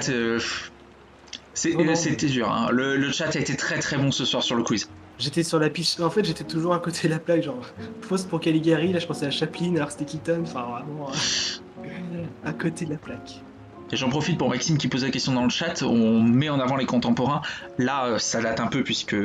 c'était 1.94 2.26
dur. 2.26 2.50
hein. 2.50 2.68
Le, 2.72 2.96
le 2.96 3.12
chat 3.12 3.34
a 3.36 3.38
été 3.38 3.54
très 3.56 3.78
très 3.78 3.96
bon 3.98 4.10
ce 4.10 4.24
soir 4.24 4.42
sur 4.42 4.56
le 4.56 4.62
quiz. 4.62 4.88
J'étais 5.18 5.42
sur 5.42 5.58
la 5.58 5.70
piche. 5.70 5.98
En 6.00 6.10
fait, 6.10 6.24
j'étais 6.24 6.44
toujours 6.44 6.74
à 6.74 6.78
côté 6.78 7.08
de 7.08 7.12
la 7.12 7.18
plaque, 7.18 7.42
genre 7.42 7.60
fausse 8.02 8.24
pour 8.24 8.40
Caligari. 8.40 8.92
Là, 8.92 8.98
je 8.98 9.06
pensais 9.06 9.26
à 9.26 9.30
Chaplin, 9.30 9.74
alors 9.76 9.90
c'était 9.90 10.04
Keaton. 10.04 10.42
Enfin, 10.42 10.62
vraiment 10.62 11.10
euh, 11.84 12.24
à 12.44 12.52
côté 12.52 12.84
de 12.84 12.90
la 12.92 12.98
plaque. 12.98 13.40
Et 13.92 13.96
j'en 13.96 14.08
profite 14.08 14.36
pour 14.36 14.48
Maxime 14.50 14.78
qui 14.78 14.88
pose 14.88 15.04
la 15.04 15.10
question 15.10 15.32
dans 15.32 15.44
le 15.44 15.48
chat. 15.50 15.82
On 15.82 16.20
met 16.20 16.48
en 16.48 16.58
avant 16.60 16.76
les 16.76 16.86
contemporains. 16.86 17.40
Là, 17.78 18.06
euh, 18.06 18.18
ça 18.18 18.42
date 18.42 18.60
un 18.60 18.66
peu 18.66 18.82
puisque 18.82 19.16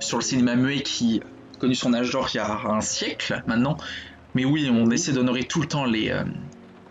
sur 0.00 0.18
le 0.18 0.22
cinéma 0.22 0.54
muet 0.54 0.82
qui 0.82 1.22
a 1.56 1.58
connu 1.58 1.74
son 1.74 1.94
âge 1.94 2.10
d'or 2.10 2.28
il 2.34 2.36
y 2.36 2.40
a 2.40 2.60
un 2.68 2.80
siècle 2.80 3.42
maintenant. 3.46 3.76
Mais 4.34 4.44
oui, 4.44 4.68
on 4.70 4.90
essaie 4.90 5.12
d'honorer 5.12 5.44
tout 5.44 5.60
le 5.60 5.66
temps 5.68 5.84
les, 5.84 6.10
euh, 6.10 6.24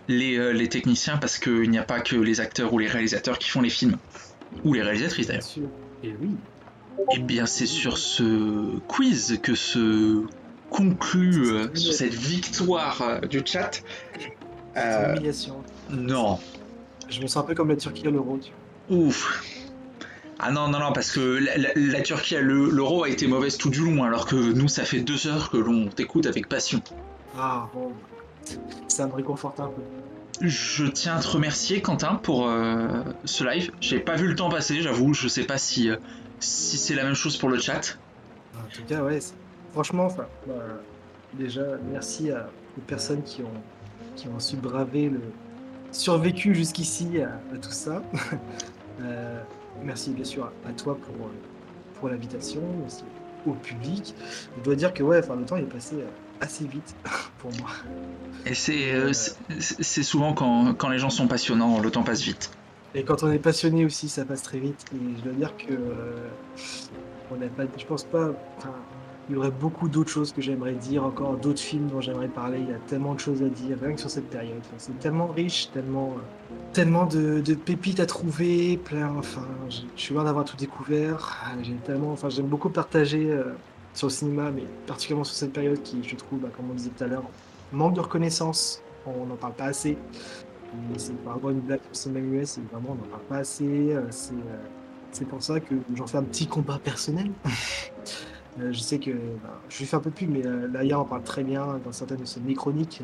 les, 0.07 0.37
euh, 0.37 0.51
les 0.51 0.69
techniciens 0.69 1.17
parce 1.17 1.37
qu'il 1.37 1.69
n'y 1.69 1.77
a 1.77 1.83
pas 1.83 1.99
que 2.01 2.15
les 2.15 2.39
acteurs 2.41 2.73
ou 2.73 2.79
les 2.79 2.87
réalisateurs 2.87 3.37
qui 3.39 3.49
font 3.49 3.61
les 3.61 3.69
films. 3.69 3.97
Ou 4.63 4.73
les 4.73 4.81
réalisatrices 4.81 5.27
Bien 5.27 5.35
d'ailleurs. 5.37 5.47
sûr. 5.49 5.67
Et 6.03 6.13
oui. 6.19 6.29
Eh 7.15 7.19
bien, 7.19 7.45
c'est 7.45 7.65
sur 7.67 7.97
ce 7.97 8.77
quiz 8.87 9.39
que 9.41 9.55
se 9.55 10.23
conclut 10.69 11.45
euh, 11.51 11.67
sur 11.75 11.93
cette 11.93 12.13
victoire 12.13 13.21
du 13.29 13.41
chat. 13.45 13.81
Humiliation. 14.75 15.63
non. 15.89 16.39
Je 17.09 17.21
me 17.21 17.27
sens 17.27 17.37
un 17.43 17.47
peu 17.47 17.55
comme 17.55 17.69
la 17.69 17.77
Turquie 17.77 18.05
à 18.07 18.11
l'euro. 18.11 18.37
Ouf. 18.89 19.43
Ah 20.39 20.51
non, 20.51 20.67
non, 20.67 20.79
non, 20.79 20.91
parce 20.91 21.11
que 21.11 21.19
la, 21.21 21.57
la- 21.57 21.69
la 21.75 22.01
Turquie, 22.01 22.35
le- 22.39 22.69
l'euro 22.69 23.03
a 23.05 23.09
été 23.09 23.27
mauvaise 23.27 23.57
tout 23.57 23.69
du 23.69 23.79
long, 23.79 24.03
alors 24.03 24.25
que 24.25 24.35
nous, 24.35 24.67
ça 24.67 24.83
fait 24.83 24.99
deux 24.99 25.25
heures 25.27 25.49
que 25.49 25.57
l'on 25.57 25.87
t'écoute 25.87 26.25
avec 26.27 26.47
passion. 26.49 26.81
Ah, 27.37 27.69
bon. 27.73 27.91
Ça 28.87 29.07
me 29.07 29.13
réconforte 29.13 29.59
un 29.59 29.67
peu. 29.67 29.81
Je 30.41 30.85
tiens 30.85 31.15
à 31.17 31.19
te 31.19 31.27
remercier, 31.27 31.81
Quentin, 31.81 32.15
pour 32.15 32.47
euh, 32.47 32.87
ce 33.25 33.43
live. 33.43 33.71
J'ai 33.81 33.99
pas 33.99 34.15
vu 34.15 34.27
le 34.27 34.35
temps 34.35 34.49
passer, 34.49 34.81
j'avoue. 34.81 35.13
Je 35.13 35.27
sais 35.27 35.43
pas 35.43 35.57
si, 35.57 35.89
euh, 35.89 35.97
si 36.39 36.77
c'est 36.77 36.95
la 36.95 37.03
même 37.03 37.15
chose 37.15 37.37
pour 37.37 37.49
le 37.49 37.57
chat. 37.57 37.97
En 38.55 38.67
tout 38.73 38.83
cas, 38.87 39.01
ouais. 39.03 39.19
Franchement, 39.73 40.05
enfin, 40.05 40.25
bah, 40.47 40.53
déjà, 41.33 41.63
merci 41.91 42.31
à- 42.31 42.49
aux 42.77 42.81
personnes 42.81 43.23
qui 43.23 43.41
ont, 43.41 43.61
qui 44.15 44.27
ont 44.27 44.39
su 44.39 44.55
braver 44.55 45.09
le. 45.09 45.21
survécu 45.91 46.53
jusqu'ici 46.55 47.19
à, 47.21 47.39
à 47.53 47.57
tout 47.57 47.71
ça. 47.71 48.01
Euh, 48.99 49.39
merci 49.83 50.09
bien 50.09 50.23
sûr 50.23 50.45
à, 50.65 50.69
à 50.69 50.71
toi 50.73 50.97
pour, 50.97 51.29
pour 51.99 52.09
l'invitation, 52.09 52.61
aussi 52.87 53.03
au 53.45 53.51
public. 53.51 54.15
Je 54.57 54.63
dois 54.63 54.73
dire 54.75 54.91
que 54.91 55.03
ouais, 55.03 55.19
enfin, 55.19 55.35
le 55.35 55.45
temps 55.45 55.57
est 55.57 55.61
passé 55.61 55.97
assez 56.41 56.65
vite 56.65 56.95
pour 57.39 57.51
moi. 57.59 57.69
Et 58.45 58.53
c'est 58.53 58.93
euh, 58.93 59.11
c'est 59.59 60.03
souvent 60.03 60.33
quand, 60.33 60.73
quand 60.73 60.89
les 60.89 60.99
gens 60.99 61.09
sont 61.09 61.27
passionnants, 61.27 61.79
le 61.79 61.91
temps 61.91 62.03
passe 62.03 62.21
vite. 62.21 62.51
Et 62.95 63.03
quand 63.03 63.23
on 63.23 63.31
est 63.31 63.39
passionné 63.39 63.85
aussi, 63.85 64.09
ça 64.09 64.25
passe 64.25 64.41
très 64.41 64.59
vite. 64.59 64.85
Et 64.93 65.17
je 65.17 65.23
dois 65.23 65.33
dire 65.33 65.57
que 65.57 65.73
euh, 65.73 66.27
on 67.31 67.35
n'a 67.35 67.47
pas, 67.47 67.63
je 67.77 67.85
pense 67.85 68.03
pas. 68.05 68.31
il 69.29 69.35
y 69.35 69.37
aurait 69.37 69.51
beaucoup 69.51 69.89
d'autres 69.89 70.09
choses 70.09 70.31
que 70.31 70.41
j'aimerais 70.41 70.73
dire, 70.73 71.03
encore 71.03 71.35
d'autres 71.37 71.59
films 71.59 71.87
dont 71.87 71.99
j'aimerais 72.01 72.29
parler. 72.29 72.59
Il 72.59 72.69
y 72.69 72.73
a 72.73 72.79
tellement 72.87 73.13
de 73.13 73.19
choses 73.19 73.43
à 73.43 73.49
dire, 73.49 73.77
rien 73.81 73.93
que 73.93 73.99
sur 73.99 74.09
cette 74.09 74.29
période. 74.29 74.57
Enfin, 74.61 74.75
c'est 74.77 74.97
tellement 74.99 75.27
riche, 75.27 75.69
tellement, 75.73 76.15
euh, 76.17 76.55
tellement 76.73 77.05
de, 77.05 77.41
de 77.41 77.53
pépites 77.55 77.99
à 77.99 78.05
trouver, 78.05 78.77
plein. 78.77 79.13
Enfin, 79.17 79.45
je, 79.69 79.81
je 79.95 80.01
suis 80.01 80.13
loin 80.15 80.23
d'avoir 80.23 80.45
tout 80.45 80.55
découvert. 80.57 81.37
Ah, 81.43 81.51
J'ai 81.61 81.73
tellement, 81.85 82.13
enfin, 82.13 82.29
j'aime 82.29 82.47
beaucoup 82.47 82.69
partager 82.69 83.29
euh, 83.29 83.43
sur 83.97 84.07
le 84.07 84.13
cinéma, 84.13 84.51
mais 84.51 84.63
particulièrement 84.85 85.23
sur 85.23 85.35
cette 85.35 85.53
période 85.53 85.81
qui, 85.81 86.03
je 86.03 86.15
trouve, 86.15 86.39
bah, 86.39 86.49
comme 86.55 86.69
on 86.71 86.73
disait 86.73 86.91
tout 86.95 87.03
à 87.03 87.07
l'heure, 87.07 87.23
manque 87.71 87.95
de 87.95 88.01
reconnaissance. 88.01 88.81
On 89.05 89.25
n'en 89.25 89.35
parle 89.35 89.53
pas 89.53 89.65
assez. 89.65 89.97
C'est 90.97 91.15
par 91.23 91.35
rapport 91.35 91.49
une 91.49 91.61
blague 91.61 91.79
pour 91.79 91.95
cinéma 91.95 92.19
US, 92.19 92.49
c'est 92.51 92.61
vraiment, 92.71 92.89
on 92.91 92.95
n'en 92.95 93.09
parle 93.09 93.23
pas 93.23 93.37
assez. 93.37 93.95
C'est 94.09 94.35
c'est 95.11 95.25
pour 95.25 95.41
ça 95.41 95.59
que 95.59 95.73
j'en 95.95 96.05
fais 96.05 96.17
un 96.17 96.23
petit 96.23 96.47
combat 96.47 96.79
personnel. 96.79 97.31
Euh, 98.59 98.73
je 98.73 98.79
sais 98.79 98.97
que 98.97 99.11
bah, 99.11 99.61
je 99.69 99.77
lui 99.77 99.85
fais 99.85 99.97
un 99.97 99.99
peu 99.99 100.09
pub, 100.09 100.31
mais 100.31 100.43
euh, 100.43 100.67
Laïa 100.67 100.99
en 100.99 101.05
parle 101.05 101.21
très 101.21 101.43
bien 101.43 101.79
dans 101.85 101.91
certaines 101.91 102.21
de 102.21 102.25
ses 102.25 102.41
chroniques. 102.55 103.03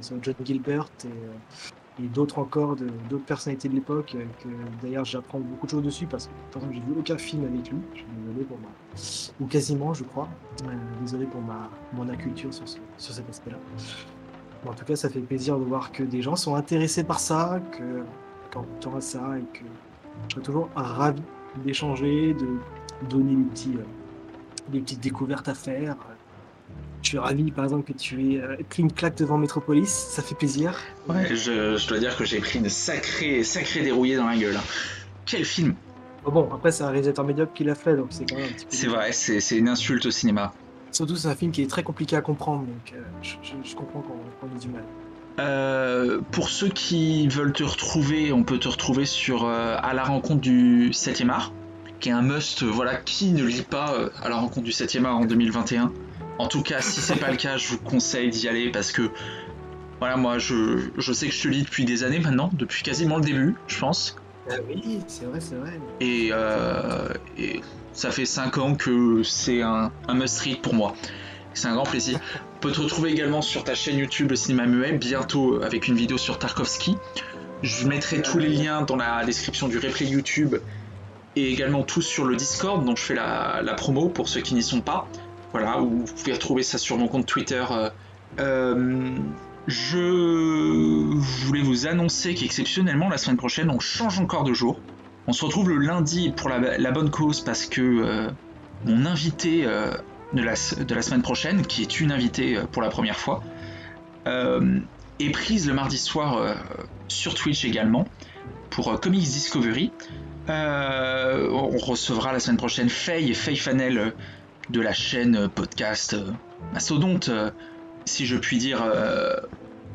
Sur 0.00 0.16
John 0.22 0.34
Gilbert 0.42 0.88
et, 1.04 1.08
euh, 1.08 2.06
d'autres 2.08 2.38
encore, 2.38 2.74
d'autres 3.10 3.26
personnalités 3.26 3.68
de 3.68 3.74
l'époque. 3.74 4.16
que 4.42 4.48
d'ailleurs, 4.80 5.04
j'apprends 5.04 5.40
beaucoup 5.40 5.66
de 5.66 5.72
choses 5.72 5.82
dessus 5.82 6.06
parce 6.06 6.28
que, 6.28 6.32
par 6.52 6.62
exemple, 6.62 6.74
j'ai 6.76 6.90
vu 6.90 6.98
aucun 6.98 7.18
film 7.18 7.44
avec 7.44 7.68
lui. 7.70 7.76
Je 7.92 7.98
suis 7.98 8.06
désolé 8.24 8.44
pour 8.46 8.58
moi. 8.60 8.70
Ou 9.40 9.46
quasiment, 9.46 9.94
je 9.94 10.04
crois. 10.04 10.28
désolé 11.00 11.26
pour 11.26 11.40
ma, 11.40 11.68
mon 11.92 12.06
sur, 12.34 12.52
sur 12.52 13.14
cet 13.14 13.28
aspect-là. 13.28 13.58
en 14.66 14.74
tout 14.74 14.84
cas, 14.84 14.96
ça 14.96 15.08
fait 15.08 15.20
plaisir 15.20 15.58
de 15.58 15.64
voir 15.64 15.92
que 15.92 16.02
des 16.02 16.22
gens 16.22 16.36
sont 16.36 16.54
intéressés 16.54 17.04
par 17.04 17.20
ça, 17.20 17.60
que 17.72 18.04
quand 18.52 19.00
ça 19.00 19.38
et 19.38 19.58
que 19.58 19.64
je 20.28 20.34
serais 20.34 20.44
toujours 20.44 20.70
ravi 20.74 21.22
d'échanger, 21.64 22.34
de 22.34 23.08
donner 23.08 23.34
des, 23.34 23.44
petits, 23.50 23.74
euh, 23.76 23.84
des 24.68 24.80
petites 24.80 25.00
découvertes 25.00 25.48
à 25.48 25.54
faire. 25.54 25.96
Je 27.02 27.08
suis 27.10 27.18
ravi, 27.18 27.50
par 27.50 27.64
exemple, 27.64 27.92
que 27.92 27.96
tu 27.96 28.34
aies 28.34 28.40
euh, 28.40 28.56
pris 28.68 28.82
une 28.82 28.92
claque 28.92 29.16
devant 29.16 29.36
Metropolis, 29.36 29.90
ça 29.90 30.22
fait 30.22 30.34
plaisir. 30.34 30.78
Ouais, 31.08 31.34
je, 31.34 31.86
dois 31.88 31.98
dire 31.98 32.16
que 32.16 32.24
j'ai 32.24 32.38
pris 32.38 32.58
une 32.58 32.70
sacrée, 32.70 33.44
sacrée 33.44 33.82
dérouillée 33.82 34.16
dans 34.16 34.26
la 34.26 34.36
gueule. 34.36 34.56
Hein. 34.56 34.64
Quel 35.26 35.44
film 35.44 35.74
Bon, 36.24 36.48
après, 36.52 36.72
c'est 36.72 36.84
un 36.84 36.90
réalisateur 36.90 37.24
médiocre 37.24 37.52
qui 37.52 37.64
l'a 37.64 37.74
fait, 37.74 37.96
donc 37.96 38.06
c'est 38.10 38.24
quand 38.28 38.36
même 38.36 38.46
un 38.46 38.52
petit 38.52 38.64
peu. 38.64 38.76
C'est 38.76 38.86
vrai, 38.86 39.12
c'est 39.12 39.56
une 39.56 39.68
insulte 39.68 40.06
au 40.06 40.10
cinéma. 40.10 40.52
Surtout, 40.90 41.16
c'est 41.16 41.28
un 41.28 41.34
film 41.34 41.50
qui 41.50 41.62
est 41.62 41.66
très 41.68 41.82
compliqué 41.82 42.16
à 42.16 42.20
comprendre, 42.20 42.60
donc 42.60 42.94
euh, 42.94 43.02
je, 43.20 43.74
comprends 43.74 44.00
qu'on 44.00 44.46
ait 44.46 44.60
du 44.60 44.68
mal. 44.68 44.84
Euh, 45.40 46.20
pour 46.30 46.48
ceux 46.48 46.68
qui 46.68 47.26
veulent 47.26 47.52
te 47.52 47.64
retrouver, 47.64 48.32
on 48.32 48.44
peut 48.44 48.58
te 48.58 48.68
retrouver 48.68 49.04
sur 49.04 49.44
euh, 49.44 49.76
à 49.82 49.92
la 49.92 50.04
rencontre 50.04 50.40
du 50.40 50.90
7e 50.90 51.30
art, 51.30 51.52
qui 51.98 52.10
est 52.10 52.12
un 52.12 52.22
must. 52.22 52.62
Voilà, 52.62 52.94
qui 52.94 53.32
ne 53.32 53.44
lit 53.44 53.62
pas 53.62 53.92
à 54.22 54.28
la 54.28 54.36
rencontre 54.36 54.64
du 54.64 54.70
7e 54.70 55.04
art 55.04 55.18
en 55.18 55.24
2021 55.24 55.92
En 56.38 56.46
tout 56.46 56.62
cas, 56.62 56.80
si 56.80 57.00
c'est 57.00 57.16
pas 57.16 57.30
le 57.30 57.36
cas, 57.36 57.56
je 57.56 57.68
vous 57.68 57.78
conseille 57.78 58.30
d'y 58.30 58.48
aller 58.48 58.70
parce 58.70 58.92
que 58.92 59.10
voilà, 59.98 60.16
moi 60.16 60.38
je, 60.38 60.90
je, 60.96 61.12
sais 61.12 61.26
que 61.26 61.34
je 61.34 61.42
te 61.42 61.48
lis 61.48 61.62
depuis 61.62 61.84
des 61.84 62.04
années 62.04 62.20
maintenant, 62.20 62.50
depuis 62.52 62.82
quasiment 62.82 63.16
le 63.16 63.24
début, 63.24 63.56
je 63.66 63.78
pense. 63.80 64.16
Ah 64.50 64.54
oui, 64.68 65.00
c'est 65.06 65.24
vrai, 65.24 65.40
c'est 65.40 65.54
vrai. 65.54 65.80
Et, 66.00 66.30
et, 67.38 67.60
ça 67.92 68.10
fait 68.10 68.26
5 68.26 68.58
ans 68.58 68.74
que 68.74 69.22
c'est 69.22 69.62
un, 69.62 69.92
un 70.08 70.14
must-read 70.14 70.60
pour 70.60 70.74
moi. 70.74 70.94
C'est 71.54 71.68
un 71.68 71.74
grand 71.74 71.84
plaisir. 71.84 72.18
On 72.56 72.58
peut 72.60 72.72
te 72.72 72.80
retrouver 72.80 73.10
également 73.10 73.42
sur 73.42 73.64
ta 73.64 73.74
chaîne 73.74 73.98
YouTube 73.98 74.30
Le 74.30 74.36
Cinéma 74.36 74.66
Muet, 74.66 74.92
bientôt 74.92 75.62
avec 75.62 75.88
une 75.88 75.94
vidéo 75.94 76.18
sur 76.18 76.38
Tarkovsky. 76.38 76.96
Je 77.62 77.86
mettrai 77.86 78.20
tous 78.20 78.38
les 78.38 78.48
liens 78.48 78.82
dans 78.82 78.96
la 78.96 79.24
description 79.24 79.68
du 79.68 79.78
replay 79.78 80.06
YouTube 80.06 80.56
et 81.36 81.50
également 81.50 81.82
tous 81.82 82.02
sur 82.02 82.24
le 82.24 82.36
Discord 82.36 82.84
dont 82.84 82.96
je 82.96 83.02
fais 83.02 83.14
la, 83.14 83.74
promo 83.76 84.08
pour 84.08 84.28
ceux 84.28 84.40
qui 84.40 84.54
n'y 84.54 84.62
sont 84.62 84.80
pas. 84.80 85.08
Voilà, 85.52 85.80
où 85.80 86.04
vous 86.04 86.14
pouvez 86.14 86.32
retrouver 86.32 86.62
ça 86.62 86.78
sur 86.78 86.98
mon 86.98 87.08
compte 87.08 87.26
Twitter. 87.26 87.64
Euh, 87.70 87.88
euh, 88.40 89.16
je 89.66 91.14
voulais 91.46 91.62
vous 91.62 91.86
annoncer 91.86 92.34
qu'exceptionnellement 92.34 93.08
la 93.08 93.18
semaine 93.18 93.36
prochaine 93.36 93.70
on 93.70 93.80
change 93.80 94.18
encore 94.20 94.44
de 94.44 94.52
jour. 94.52 94.78
On 95.26 95.32
se 95.32 95.44
retrouve 95.44 95.70
le 95.70 95.78
lundi 95.78 96.32
pour 96.36 96.50
la, 96.50 96.90
bonne 96.90 97.10
cause 97.10 97.40
parce 97.40 97.64
que 97.64 97.80
euh, 97.80 98.30
mon 98.84 99.06
invité 99.06 99.66
de 100.34 100.42
la, 100.42 100.54
de 100.84 100.94
la 100.94 101.02
semaine 101.02 101.22
prochaine, 101.22 101.62
qui 101.66 101.82
est 101.82 102.00
une 102.00 102.12
invitée 102.12 102.56
euh, 102.56 102.64
pour 102.64 102.82
la 102.82 102.88
première 102.88 103.16
fois, 103.16 103.42
euh, 104.26 104.80
est 105.20 105.30
prise 105.30 105.66
le 105.66 105.74
mardi 105.74 105.98
soir 105.98 106.36
euh, 106.36 106.54
sur 107.08 107.34
Twitch 107.34 107.64
également 107.64 108.06
pour 108.70 108.98
Comics 109.00 109.22
Discovery. 109.22 109.92
on 110.48 111.78
recevra 111.78 112.32
la 112.32 112.40
semaine 112.40 112.56
prochaine 112.56 112.88
Faye 112.88 113.32
Faye 113.34 113.56
Fanel 113.56 114.14
de 114.70 114.80
la 114.80 114.92
chaîne 114.92 115.48
podcast 115.48 116.16
Mastodonte, 116.72 117.30
si 118.04 118.26
je 118.26 118.36
puis 118.36 118.58
dire, 118.58 118.84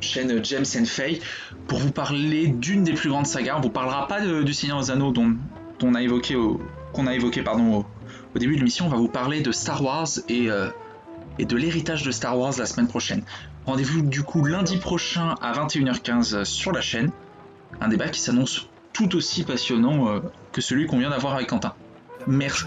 chaîne 0.01 0.43
James 0.43 0.65
and 0.79 0.85
Faye, 0.85 1.21
pour 1.67 1.79
vous 1.79 1.91
parler 1.91 2.47
d'une 2.47 2.83
des 2.83 2.93
plus 2.93 3.09
grandes 3.09 3.27
sagas. 3.27 3.55
On 3.57 3.61
vous 3.61 3.69
parlera 3.69 4.07
pas 4.07 4.21
du 4.21 4.53
Seigneur 4.53 4.81
des 4.81 4.91
Anneaux 4.91 5.11
dont, 5.11 5.35
on 5.83 5.95
a 5.95 6.01
évoqué 6.01 6.35
qu'on 6.93 7.07
a 7.07 7.13
évoqué 7.13 7.41
pardon, 7.41 7.85
au 8.35 8.39
début 8.39 8.53
de 8.53 8.59
l'émission, 8.59 8.85
on 8.85 8.89
va 8.89 8.97
vous 8.97 9.07
parler 9.07 9.41
de 9.41 9.51
Star 9.51 9.83
Wars 9.83 10.07
et, 10.27 10.49
euh, 10.49 10.69
et 11.37 11.45
de 11.45 11.55
l'héritage 11.55 12.03
de 12.03 12.11
Star 12.11 12.37
Wars 12.37 12.53
la 12.57 12.65
semaine 12.65 12.87
prochaine. 12.87 13.23
Rendez-vous 13.65 14.01
du 14.01 14.23
coup 14.23 14.43
lundi 14.43 14.77
prochain 14.77 15.35
à 15.41 15.51
21h15 15.53 16.43
sur 16.43 16.71
la 16.71 16.81
chaîne. 16.81 17.11
Un 17.81 17.87
débat 17.87 18.09
qui 18.09 18.19
s'annonce 18.19 18.67
tout 18.93 19.15
aussi 19.15 19.43
passionnant 19.43 20.09
euh, 20.09 20.19
que 20.51 20.61
celui 20.61 20.85
qu'on 20.85 20.97
vient 20.97 21.09
d'avoir 21.09 21.35
avec 21.35 21.47
Quentin. 21.47 21.73
Merci. 22.27 22.65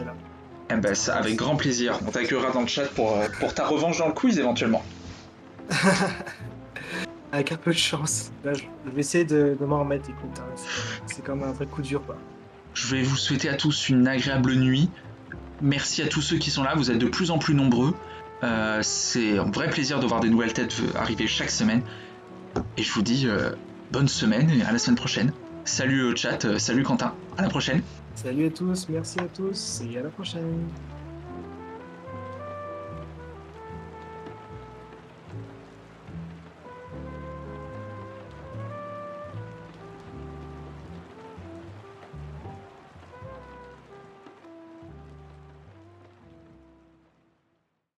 Eh 0.70 0.76
ben, 0.76 0.94
ça, 0.94 1.16
avec 1.16 1.36
grand 1.36 1.56
plaisir. 1.56 1.98
On 2.06 2.10
t'accueillera 2.10 2.50
dans 2.52 2.62
le 2.62 2.66
chat 2.66 2.86
pour, 2.94 3.16
euh, 3.16 3.26
pour 3.40 3.52
ta 3.54 3.66
revanche 3.66 3.98
dans 3.98 4.06
le 4.06 4.14
quiz 4.14 4.38
éventuellement. 4.38 4.82
avec 7.32 7.52
un 7.52 7.56
peu 7.56 7.72
de 7.72 7.76
chance. 7.76 8.30
je 8.44 8.90
vais 8.90 9.00
essayer 9.00 9.24
de, 9.24 9.56
m'en 9.60 9.80
remettre, 9.80 10.10
écoute. 10.10 10.38
Hein. 10.38 10.54
C'est 11.06 11.24
comme 11.24 11.42
un 11.42 11.52
vrai 11.52 11.66
coup 11.66 11.82
dur. 11.82 12.04
Quoi. 12.04 12.16
Je 12.74 12.94
vais 12.94 13.02
vous 13.02 13.16
souhaiter 13.16 13.48
à 13.48 13.54
tous 13.54 13.88
une 13.88 14.06
agréable 14.06 14.54
nuit. 14.54 14.90
Merci 15.60 16.02
à 16.02 16.08
tous 16.08 16.22
ceux 16.22 16.38
qui 16.38 16.50
sont 16.50 16.62
là, 16.62 16.74
vous 16.74 16.90
êtes 16.90 16.98
de 16.98 17.08
plus 17.08 17.30
en 17.30 17.38
plus 17.38 17.54
nombreux. 17.54 17.94
Euh, 18.42 18.80
c'est 18.82 19.38
un 19.38 19.50
vrai 19.50 19.70
plaisir 19.70 20.00
de 20.00 20.06
voir 20.06 20.20
des 20.20 20.28
nouvelles 20.28 20.52
têtes 20.52 20.74
arriver 20.96 21.26
chaque 21.26 21.50
semaine. 21.50 21.82
Et 22.76 22.82
je 22.82 22.92
vous 22.92 23.02
dis 23.02 23.26
euh, 23.26 23.50
bonne 23.92 24.08
semaine 24.08 24.50
et 24.50 24.62
à 24.62 24.72
la 24.72 24.78
semaine 24.78 24.96
prochaine. 24.96 25.32
Salut 25.64 26.02
au 26.02 26.16
chat, 26.16 26.44
euh, 26.44 26.58
salut 26.58 26.82
Quentin, 26.82 27.14
à 27.38 27.42
la 27.42 27.48
prochaine. 27.48 27.82
Salut 28.16 28.46
à 28.46 28.50
tous, 28.50 28.88
merci 28.88 29.20
à 29.20 29.24
tous 29.24 29.82
et 29.88 29.98
à 29.98 30.02
la 30.02 30.08
prochaine. 30.08 30.66